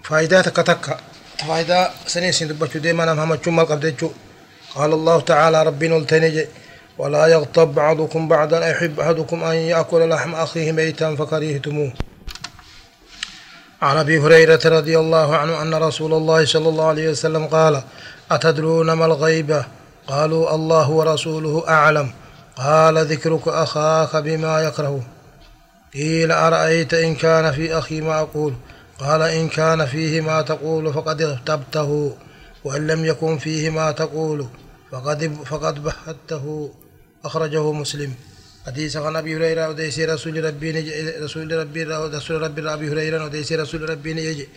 فايدة 0.09 0.41
تكتك 0.41 0.97
فايدة 1.49 1.91
سنين 2.07 2.33
دبچو 2.49 2.79
ديما 2.79 3.05
نام 3.05 3.21
هم 3.21 3.37
چوم 3.37 3.61
قبدچو 3.61 4.11
قال 4.75 4.93
الله 4.93 5.21
تعالى 5.21 5.63
ربنا 5.63 5.97
التنجي 5.97 6.47
ولا 6.99 7.27
يغتب 7.27 7.75
بعضكم 7.75 8.29
بعضا 8.29 8.67
يحب 8.69 9.01
أحدكم 9.01 9.45
أن 9.45 9.55
يأكل 9.55 10.09
لحم 10.09 10.35
أخيه 10.35 10.73
ميتا 10.73 11.17
فكرهتموه. 11.17 11.93
عن 13.83 13.97
أبي 13.97 14.19
هريرة 14.19 14.61
رضي 14.65 14.99
الله 14.99 15.37
عنه 15.37 15.63
أن 15.63 15.75
رسول 15.75 16.13
الله 16.13 16.45
صلى 16.47 16.69
الله 16.69 16.87
عليه 16.87 17.09
وسلم 17.11 17.47
قال 17.47 17.83
أتدرون 18.31 18.93
ما 18.93 19.07
الغيبه 19.07 19.65
قالوا 20.07 20.55
الله 20.55 20.91
ورسوله 20.91 21.65
أعلم. 21.69 22.11
قال 22.57 23.07
ذكرك 23.07 23.49
أخاك 23.49 24.17
بما 24.17 24.63
يكره. 24.63 25.03
قيل 25.95 26.33
أرأيت 26.33 26.95
إن 26.95 27.15
كان 27.15 27.53
في 27.53 27.79
أخي 27.79 28.01
ما 28.01 28.21
أقول؟ 28.21 28.55
قال 28.99 29.23
إن 29.23 29.49
كان 29.49 29.87
فيه 29.87 30.21
ما 30.21 30.43
تقول 30.43 30.93
فقد 30.93 31.23
اغتبته 31.23 32.17
وإن 32.65 32.87
لم 32.87 33.05
يكن 33.05 33.39
فيه 33.39 33.71
ما 33.71 33.91
تقول 33.93 34.47
فقد 34.91 35.33
فقد 35.51 35.83
بهته. 35.85 36.73
أخرجه 37.25 37.73
مسلم. 37.73 38.15
حديث 38.67 38.97
عن 38.97 39.17
أبي 39.17 39.37
هريرة 39.37 39.69
وديس 39.69 39.99
رسول 39.99 40.45
ربي 40.45 40.71
رسول 41.21 41.53
ربي 41.53 41.85
رسول 41.85 42.43
ربي 42.43 42.73
أبي 42.73 42.93
هريرة 42.93 43.25
وديس 43.25 43.53
رسول 43.53 43.91
ربي 43.91 44.11
يجي 44.11 44.49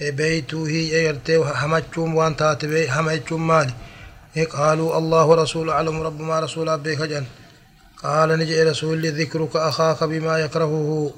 بيته 0.00 0.68
يرتي 0.70 1.36
همچوم 1.36 2.14
وان 2.14 2.36
تاتبي 2.36 2.88
همچوم 2.88 3.46
مالي. 3.46 3.74
قالوا 4.52 4.98
الله 4.98 5.24
ورسوله 5.26 5.72
أعلم 5.72 6.02
رب 6.02 6.20
ما 6.20 6.40
رسول 6.40 6.68
أبيك 6.68 7.00
جن. 7.02 7.24
قال 8.02 8.28
نجي 8.38 8.62
رسول 8.62 9.12
ذكرك 9.20 9.56
أخاك 9.56 10.04
بما 10.04 10.38
يكرهه. 10.38 11.12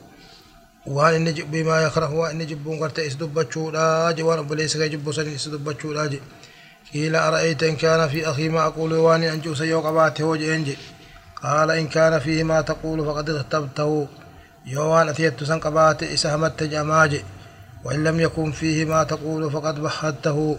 Waan 0.96 1.14
inni 1.18 1.32
bimaa 1.52 1.80
yakrahu 1.86 2.16
waan 2.20 2.32
inni 2.34 2.46
jibbuun 2.50 2.78
garte 2.82 3.00
is 3.08 3.14
dubbachuudha 3.20 3.84
je 4.16 4.22
waan 4.28 4.38
obboleessa 4.42 4.78
kee 4.80 4.90
jibbu 4.94 5.10
san 5.16 5.26
is 5.38 5.46
dubbachuudha 5.54 6.02
je 6.12 6.18
qiila 6.90 7.18
ara'ayta 7.26 7.64
in 7.70 7.76
kaana 7.82 8.04
fi 8.12 8.18
akhii 8.30 8.50
ma 8.54 8.60
aquulu 8.68 8.96
waan 9.06 9.22
in 9.24 9.30
ancuusa 9.34 9.64
yoo 9.72 9.82
qabaate 9.86 10.20
hoo 10.26 10.36
jeen 10.42 10.62
je 10.68 10.74
qaala 11.40 11.72
in 11.80 11.88
kaana 11.94 12.16
fiihi 12.24 12.44
maa 12.50 12.62
taquulu 12.70 13.04
faqad 13.08 13.28
irtabtahu 13.34 13.98
yoo 14.72 14.88
waan 14.92 15.08
ati 15.10 15.22
jettu 15.26 15.44
san 15.50 15.60
qabaate 15.64 16.04
isa 16.14 16.26
hamatte 16.34 16.64
je'amaa 16.72 17.06
je 17.12 17.20
وإن 17.84 18.04
لم 18.04 18.20
يكن 18.20 18.52
فيه 18.52 18.84
ما 18.84 19.04
تقول 19.04 19.50
فقد 19.50 19.82
بحته 19.82 20.56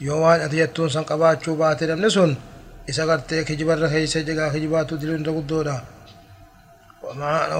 يوان 0.00 0.40
أتيتون 0.40 0.88
سن 0.88 1.02
قباتشو 1.02 1.54
باتي 1.56 1.86
لم 1.86 2.06
نسن 2.06 2.36
إسا 2.90 3.04
قرتي 3.04 3.44
كجبر 3.44 3.88
خيسة 3.88 4.20
جغا 4.20 4.48
كجباتو 4.48 4.96
دلون 4.96 5.22
رقودونا 5.26 5.76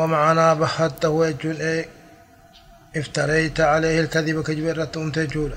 ومعنا 0.01 0.55
بحته 0.55 1.27
يجون 1.27 1.57
إيه 1.57 1.89
افتريت 2.97 3.61
عليه 3.61 4.01
الكذب 4.01 4.43
كجبر 4.43 4.85
تجول. 4.85 5.53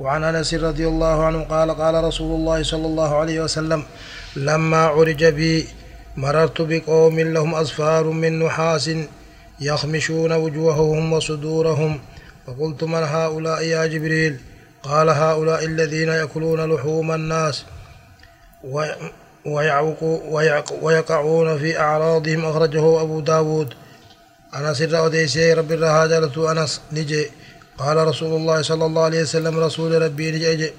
وعن 0.00 0.24
أنس 0.24 0.54
رضي 0.54 0.86
الله 0.88 1.24
عنه 1.24 1.42
قال 1.42 1.70
قال 1.70 2.04
رسول 2.04 2.40
الله 2.40 2.62
صلى 2.62 2.86
الله 2.86 3.16
عليه 3.16 3.40
وسلم 3.40 3.82
لما 4.36 4.82
عرج 4.86 5.24
بي 5.24 5.68
مررت 6.16 6.62
بقوم 6.62 7.20
لهم 7.20 7.54
أصفار 7.54 8.04
من 8.04 8.38
نحاس 8.38 8.90
يخمشون 9.60 10.32
وجوههم 10.32 11.12
وصدورهم. 11.12 12.00
فقلت 12.46 12.84
من 12.84 13.02
هؤلاء 13.02 13.62
يا 13.62 13.86
جبريل؟ 13.86 14.36
قال 14.82 15.08
هؤلاء 15.10 15.64
الذين 15.64 16.08
يأكلون 16.08 16.74
لحوم 16.74 17.12
الناس 17.12 17.64
ويقعون 20.82 21.58
في 21.58 21.78
أعراضهم. 21.80 22.44
أخرجه 22.44 23.02
أبو 23.02 23.20
داود. 23.20 23.74
أنس 24.56 24.82
الرأوديسي 24.82 25.52
رب 25.60 25.70
الله 25.72 26.06
جلت 26.12 26.36
أنس 26.52 26.72
نجي 26.96 27.22
قال 27.78 27.96
رسول 28.10 28.32
الله 28.40 28.58
صلى 28.70 28.84
الله 28.88 29.04
عليه 29.08 29.22
وسلم 29.26 29.54
رسول 29.66 29.90
ربي 30.02 30.26
نجي 30.34 30.70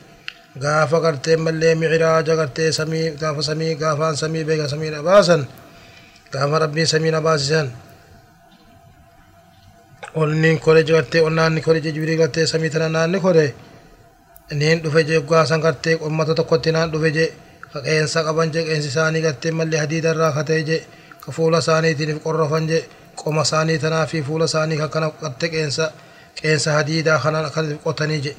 gartee 1.03 1.35
mallee 1.37 1.75
miciraaja 1.75 2.35
gartee 2.35 2.71
samii 2.71 3.11
gaafa 3.21 3.41
samii 3.43 3.75
gaafaan 3.75 4.15
samii 4.17 4.43
beeka 4.47 4.67
samiin 4.69 4.93
abaasan 4.93 5.47
gaafa 6.33 6.59
rabbiin 6.63 6.87
samiin 6.87 7.15
abaasisan 7.15 7.67
olniin 10.15 10.59
kore 10.59 10.83
gartee 10.83 11.21
onnaanni 11.21 11.61
kore 11.61 11.79
jibriil 11.81 12.17
gartee 12.17 12.45
samii 12.47 12.69
tana 12.69 12.89
naanni 12.89 13.19
kore 13.19 13.45
niin 14.59 14.83
dhufe 14.83 15.01
je 15.07 15.21
gaasan 15.29 15.61
gartee 15.65 15.95
qommata 15.97 16.33
tokkotti 16.35 16.71
naan 16.71 16.91
dhufe 16.93 17.09
je 17.17 17.25
ka 17.73 17.79
qeensa 17.85 18.19
qaban 18.27 18.49
je 18.53 18.61
qeensi 18.67 18.87
isaanii 18.93 19.21
gartee 19.21 19.51
mallee 19.51 19.79
hadiida 19.83 20.09
irraa 20.13 20.31
katee 20.37 20.61
je 20.67 20.77
ka 21.23 21.31
fuula 21.31 21.59
qoma 23.15 23.41
isaanii 23.41 23.79
tanaa 23.79 24.05
fi 24.05 24.23
fuula 24.27 24.45
isaanii 24.45 24.77
ka 24.77 24.87
kana 24.87 25.11
gartee 25.21 25.49
qeensa 25.49 25.91
qeensa 26.39 26.69
hadiidaa 26.77 27.19
kanaan 27.19 27.45
akkaniif 27.49 27.83
qotanii 27.83 28.21
je 28.25 28.31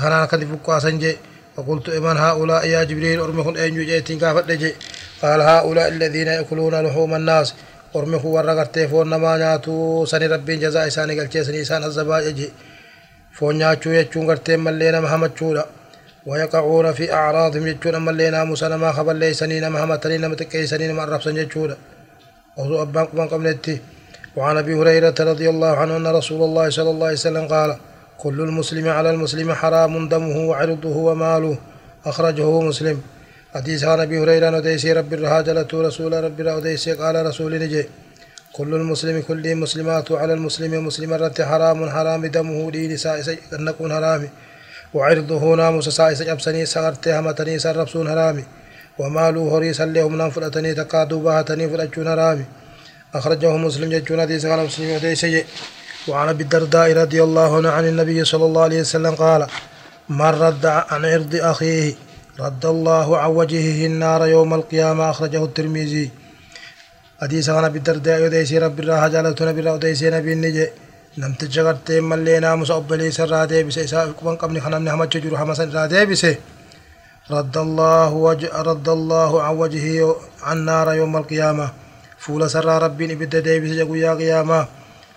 kanaan 0.00 0.22
akkaniif 0.26 0.48
buqqaasan 0.54 0.98
je 1.02 1.12
فقلت 1.56 1.90
من 1.90 2.16
هؤلاء 2.16 2.66
يا 2.66 2.84
جبريل 2.84 3.20
أرمهم 3.20 3.56
أين 3.56 3.74
جيتين 3.74 4.18
كافت 4.18 4.74
قال 5.22 5.40
هؤلاء 5.40 5.88
الذين 5.88 6.26
يأكلون 6.26 6.74
لحوم 6.86 7.14
الناس 7.14 7.54
أرمه 7.96 8.26
ورقرت 8.26 8.78
فون 8.78 9.10
نما 9.10 9.36
ناتو 9.36 10.04
سني 10.04 10.26
ربين 10.26 10.60
جزاء 10.60 10.88
ساني 10.88 11.20
قلت 11.20 11.38
سني 11.38 11.64
سان 11.64 11.84
الزباج 11.84 12.24
جي. 12.38 12.48
فون 13.36 13.58
ناتو 13.58 13.90
يجون 13.90 14.30
قرتين 14.30 14.60
ملينا 14.60 15.00
محمد 15.00 15.32
شولا 15.38 15.66
ويقعون 16.26 16.92
في 16.92 17.12
أعراضهم 17.12 17.66
يجون 17.66 17.96
ملينا 18.04 18.44
مسلما 18.44 18.92
خبر 18.92 19.12
لي 19.12 19.34
سنين 19.34 19.70
محمد 19.70 19.98
تنين 20.00 20.28
متكي 20.30 20.66
سنين 20.66 20.92
معرف 20.94 21.22
سنجي 21.24 21.46
شولا 22.56 22.68
وضو 22.70 22.82
أبان 22.82 23.04
قبان 23.04 23.28
قبلتي 23.28 23.80
وعن 24.36 24.56
أبي 24.58 24.74
هريرة 24.74 25.14
رضي 25.20 25.48
الله 25.50 25.76
عنه 25.76 25.96
أن 25.96 26.06
رسول 26.06 26.42
الله 26.42 26.70
صلى 26.70 26.90
الله 26.90 27.06
عليه 27.06 27.16
وسلم 27.16 27.46
قال 27.48 27.76
كل 28.18 28.40
المسلم 28.40 28.88
على 28.88 29.10
المسلم 29.10 29.52
حرام 29.52 30.08
دمه 30.08 30.36
وعرضه 30.48 30.96
وماله. 30.96 31.58
أخرجه 32.06 32.60
مسلم. 32.60 33.02
حديث 33.54 33.84
عن 33.84 34.00
أبي 34.00 34.18
هريرة 34.18 34.56
وديسي 34.56 34.92
رب 34.92 35.12
الرهاجلة 35.12 35.68
رسول 35.74 36.24
رب 36.24 36.40
وديسي 36.40 36.92
قال 36.92 37.26
رسول 37.26 37.58
نجي 37.58 37.88
كل 38.52 38.74
المسلم 38.74 39.22
كل 39.28 39.56
مسلمات 39.56 40.12
على 40.12 40.32
المسلم 40.32 40.86
مسلم 40.86 41.12
رت 41.12 41.42
حرام 41.42 41.90
حرام 41.90 42.26
دمه 42.26 42.70
دين 42.70 42.96
سائس 42.96 43.30
نكون 43.52 43.92
حرامي. 43.92 44.28
وعرضه 44.94 45.56
ناموس 45.56 45.88
سائس 45.88 46.22
أبسني 46.22 46.66
سغرتي 46.66 47.18
همتني 47.18 47.58
سربسون 47.58 48.08
حرامي. 48.08 48.44
وماله 48.98 49.58
هريس 49.58 49.80
لهم 49.80 50.12
ننفلتني 50.20 50.74
تقادوا 50.74 51.22
باهتني 51.24 51.68
فلأجون 51.68 52.08
حرامي 52.08 52.44
أخرجه 53.14 53.56
مسلم 53.56 53.88
ججون 53.90 54.20
حديث 54.20 54.44
عن 54.44 54.64
مسلم 54.64 54.90
وديسي 54.96 55.44
وعن 56.08 56.28
أبي 56.28 56.42
الدرداء 56.44 56.92
رضي 56.92 57.22
الله 57.22 57.56
عنه 57.56 57.70
عن 57.70 57.84
النبي 57.88 58.24
صلى 58.24 58.44
الله 58.44 58.62
عليه 58.62 58.80
وسلم 58.80 59.14
قال 59.14 59.46
من 60.08 60.32
رد 60.44 60.66
عن 60.66 61.04
عرض 61.04 61.34
أخيه 61.34 61.94
رد 62.40 62.64
الله 62.66 63.18
عن 63.18 63.30
وجهه 63.30 63.86
النار 63.86 64.26
يوم 64.26 64.54
القيامة. 64.54 65.10
أخرجه 65.10 65.44
الترمذي. 65.44 66.10
حديث 67.22 67.48
عن 67.48 67.64
أبي 67.64 67.78
الدرداء 67.78 68.20
يديسي 68.26 68.58
رب 68.58 68.80
الله 68.80 69.08
جلت 69.08 69.42
نبي 69.42 69.60
الله 69.60 69.72
وديسي 69.74 70.10
نبي 70.10 70.32
النجي. 70.32 70.66
نم 71.18 71.32
تجغرت 71.32 71.88
ملينا 71.92 72.50
مسأبلي 72.60 73.10
سر 73.10 73.44
ديبس 73.44 73.78
إساء 73.78 74.12
كمان 74.18 74.36
قبل 74.36 74.60
خنم 74.60 74.84
نحمد 74.88 75.08
ججر 75.08 75.36
حمسا 75.36 75.64
را 75.74 75.86
ديبس 75.86 76.26
رد 77.32 77.56
الله 77.56 78.10
وجه 78.26 78.48
رد 78.70 78.88
الله 78.88 79.30
عن 79.42 79.54
وجهه 79.62 80.16
عن 80.42 80.58
نار 80.68 80.88
يوم 81.00 81.16
القيامة. 81.16 81.66
فول 82.18 82.50
سر 82.50 82.68
ربي 82.84 83.04
إبد 83.12 83.36
ديب 83.36 83.64
سجقوا 83.72 83.96
يا 83.96 84.12
قيامة. 84.14 84.60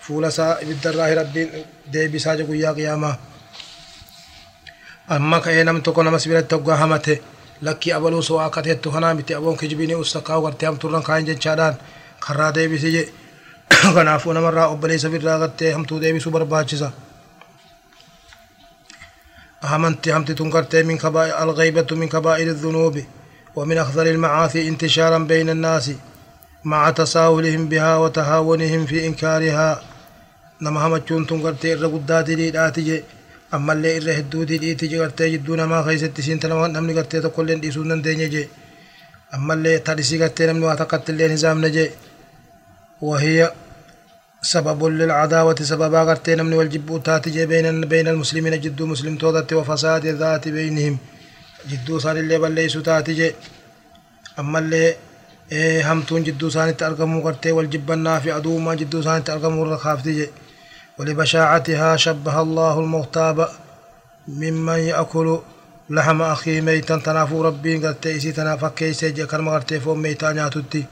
فول 0.01 0.31
سا 0.31 0.61
إبد 0.63 0.85
الله 0.87 1.13
ربي 1.21 1.41
ديب 1.93 2.17
سجقوا 2.17 2.55
يا 2.55 2.71
قيامة. 2.71 3.11
أما 5.11 5.37
كأنا 5.39 5.79
تكون 5.79 6.07
مسبيرة 6.11 6.41
تقوى 6.51 6.75
همته. 6.75 7.17
لك 7.61 7.89
أبلو 7.89 8.21
سوا 8.21 8.47
كتير 8.47 8.75
تهنا 8.75 9.13
بتي 9.13 9.35
أبون 9.37 9.55
كجبيني 9.55 10.01
أستقى 10.01 10.41
وقرتيام 10.41 10.75
ترنا 10.75 10.99
كائن 10.99 11.25
جن 11.25 11.39
شادان. 11.41 11.75
خرادة 12.19 12.65
ديب 12.65 13.05
كنافونا 13.93 14.41
مرة 14.47 14.73
أبلي 14.73 14.97
سبير 14.97 15.23
راغتة 15.23 15.75
هم 15.75 15.83
تو 15.83 15.97
ديب 15.99 16.19
سوبر 16.19 16.43
همنت 19.63 20.09
همت 20.09 20.31
تنكر 20.31 20.83
من 20.83 20.97
كبائر 20.97 21.43
الغيبة 21.43 21.95
من 21.95 22.07
كبائر 22.07 22.47
الذنوب 22.47 23.01
ومن 23.55 23.77
أخضر 23.77 24.05
المعاصي 24.05 24.67
انتشارا 24.67 25.17
بين 25.17 25.49
الناس 25.49 25.91
مع 26.63 26.89
تساهلهم 26.89 27.69
بها 27.69 27.97
وتهاونهم 27.97 28.85
في 28.85 29.07
إنكارها. 29.07 29.81
نما 30.61 30.87
هم 30.87 30.97
تشون 30.97 31.27
تنكر 31.27 31.53
تي 31.53 31.73
الرقودات 31.73 32.25
دي 32.25 32.51
داتي 32.51 33.03
أما 33.53 33.73
اللي 33.73 33.97
إره 33.97 34.17
الدود 34.17 34.47
دي 34.47 34.75
تيجي 34.75 34.97
كرتي 34.97 35.29
جدونا 35.29 35.65
ما 35.65 35.83
خيس 35.83 36.03
التسين 36.03 36.39
تنا 36.39 36.55
وان 36.55 36.73
نمني 36.73 37.03
تقول 37.03 37.47
لين 37.47 37.59
ديسونا 37.61 37.95
دي 37.95 38.15
نجي 38.15 38.47
أما 39.33 39.53
اللي 39.53 39.79
تاريسي 39.79 40.17
كرتي 40.17 40.45
نمني 40.45 40.65
واتقت 40.65 41.09
اللي 41.09 41.33
نظام 41.33 41.65
نجي 41.65 41.89
وهي 43.01 43.51
سبب 44.45 44.83
للعداوة 44.85 45.55
سببا 45.61 46.01
قرتي 46.07 46.35
نمني 46.35 46.55
والجبو 46.55 46.97
تاتي 46.97 47.45
بين 47.45 47.81
بين 47.81 48.07
المسلمين 48.07 48.61
جدو 48.61 48.85
مسلم 48.85 49.15
تودت 49.17 49.53
وفساد 49.53 50.05
الذات 50.05 50.47
بينهم. 50.47 50.97
جدو 51.69 51.99
صار 51.99 52.15
اللي 52.17 52.37
بليسو 52.39 52.81
تاتي 52.81 53.33
أما 54.39 54.59
اللي 54.59 54.95
همتون 55.83 56.23
جدو 56.23 56.49
سانت 56.49 56.83
أرقمو 56.83 57.21
قرتي 57.25 57.51
والجبنا 57.51 58.19
في 58.19 58.31
عدو 58.31 58.57
ما 58.57 58.75
جدو 58.75 59.01
سانت 59.01 59.29
أرقمو 59.29 59.63
رخافتي 59.63 60.29
ولبشاعتها 60.99 61.95
شبه 61.95 62.41
الله 62.41 62.79
المغتاب. 62.79 63.49
ممن 64.27 64.79
يأكل 64.79 65.39
لحم 65.89 66.21
أخيه 66.21 66.61
ميتا 66.61 66.97
تنافو 66.97 67.41
ربي 67.41 67.87
قد 67.87 67.95
تيسي 67.95 68.31
تنافك 68.31 68.73
كيسي 68.73 69.11
جكر 69.11 69.41
مغرتي 69.41 69.79
فوم 69.79 69.99
ميتا 70.01 70.31
ناتتي 70.31 70.85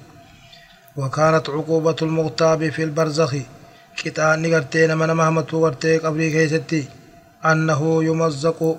وكانت 0.98 1.50
عقوبة 1.50 1.96
المغتاب 2.02 2.70
في 2.70 2.84
البرزخ. 2.84 3.36
كتان 3.98 4.42
نغرتين 4.42 4.98
من 4.98 5.12
مهمة 5.12 5.48
ورتي 5.54 5.98
قبري 5.98 6.32
كيستي. 6.32 6.86
أنه 7.46 8.04
يمزق 8.04 8.78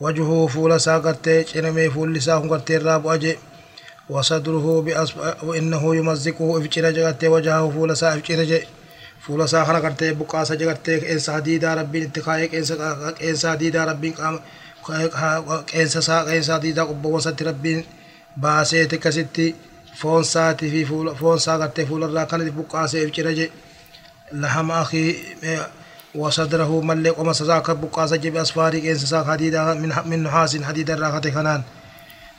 وجهه 0.00 0.46
فول 0.46 0.80
ساقرتي 0.80 1.44
شنمي 1.44 1.90
فول 1.90 2.14
لساهم 2.14 2.50
قرتي 2.50 2.76
الراب 2.76 3.06
أجي. 3.06 3.36
وصدره 4.08 4.82
بأسف... 4.82 5.44
وإنه 5.44 5.96
يمزقه 5.96 6.58
إفجر 6.58 6.90
جغتي 6.90 7.28
وجهه 7.28 7.70
فول 7.70 7.96
سا 7.96 8.14
إفجر 8.14 8.42
جي 8.42 8.60
فول 9.20 9.48
سا 9.48 9.64
خنا 9.64 9.78
قرتي 9.78 10.12
بقاسة 10.12 10.54
جغتي 10.54 11.12
إنسا 11.12 11.38
ديدا 11.38 11.74
ربين 11.74 12.02
اتخايق 12.02 12.54
إنسا 13.22 13.54
ديدا 13.54 13.84
ربين 13.84 14.12
قام 14.12 14.40
إنسا 15.74 16.00
سا 16.00 16.36
إنسا 16.36 16.58
ديدا 16.58 16.82
قبو 16.82 17.16
وسط 17.16 17.42
ربين 17.42 17.84
باسيتي 18.36 18.96
كستي 18.96 19.54
foon 20.00 20.24
saati 20.32 20.66
fi 20.72 20.80
foon 21.20 21.36
isaa 21.42 21.58
gartee 21.62 21.86
fuularraa 21.90 22.26
kanatti 22.30 22.52
buqqaasee 22.58 23.02
ifcira 23.06 23.32
je 23.38 23.46
lahama 24.42 24.74
akii 24.82 25.10
wasadrahu 26.22 26.82
mallee 26.88 27.12
qoma 27.18 27.32
isaa 27.32 27.56
akka 27.60 27.74
buqqaasa 27.82 28.16
jebe 28.24 28.38
asfaarii 28.44 28.82
qeensa 28.84 29.04
isaa 29.08 29.24
hadiida 29.30 29.60
min 30.10 30.20
nuhaasin 30.24 30.62
hadiida 30.68 30.92
irraa 30.96 31.12
kate 31.16 31.30
kanaan 31.36 31.62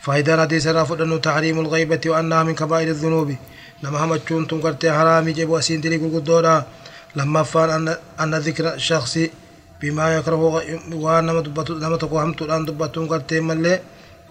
faayidaan 0.05 0.39
hadiisa 0.43 0.69
irraa 0.71 0.85
fudhannu 0.91 1.17
tahriimu 1.27 1.61
lgaybati 1.67 2.07
wa 2.11 2.17
annaha 2.21 2.43
min 2.49 2.55
kabaa'iri 2.61 2.93
dhunuubi 3.01 3.35
nama 3.81 3.97
hamachuun 4.03 4.47
tun 4.49 4.59
gartee 4.65 4.91
haraamii 4.97 5.33
jebu 5.39 5.53
asiin 5.59 5.81
dilii 5.83 5.99
gurguddoodha 6.03 6.53
lammaffaan 7.15 7.71
anna 8.23 8.37
dhikra 8.45 8.71
shaksi 8.87 9.23
bimaa 9.79 10.09
yakrahu 10.17 10.47
waan 11.05 11.25
nama 11.25 11.41
dubbatu 11.45 11.71
nama 11.83 11.97
tokko 12.01 12.17
hamtuudhaan 12.23 12.65
dubbatuun 12.67 13.07
gartee 13.11 13.41
mallee 13.49 13.77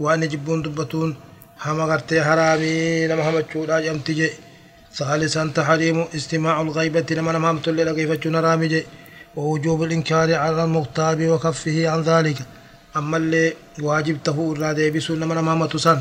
waan 0.00 0.16
inni 0.22 0.28
jibbuun 0.32 0.62
dubbatuun 0.64 1.10
hama 1.56 1.86
gartee 1.86 2.20
haraamii 2.20 3.06
nama 3.08 3.22
hamachuudha 3.22 3.82
jedhamti 3.82 4.14
je 4.14 4.30
ثالثا 4.94 5.50
تحريم 5.54 6.04
استماع 6.14 6.60
الغيبة 6.60 7.06
لمن 7.10 7.34
همت 7.34 7.68
لغيفة 7.68 8.30
نرامي 8.30 8.68
جي. 8.68 8.86
ووجوب 9.36 9.82
الإنكار 9.82 10.34
على 10.34 10.64
المغتاب 10.64 11.28
وكفه 11.28 11.88
عن 11.88 12.02
ذلك. 12.02 12.36
أما 12.96 13.16
اللي 13.16 13.52
واجب 13.82 14.22
تهو 14.24 14.52
الرادة 14.52 14.90
بسول 14.90 15.20
لمن 15.20 15.38
همت 15.38 15.76
سن 15.76 16.00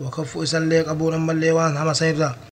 وكف 0.00 0.38
إسن 0.38 0.68
ليك 0.68 0.88
أبون 0.88 1.14
أما 1.14 1.32
اللي 1.32 1.52
وان 1.52 1.76
هم 1.76 1.92
سيرا 1.92 2.36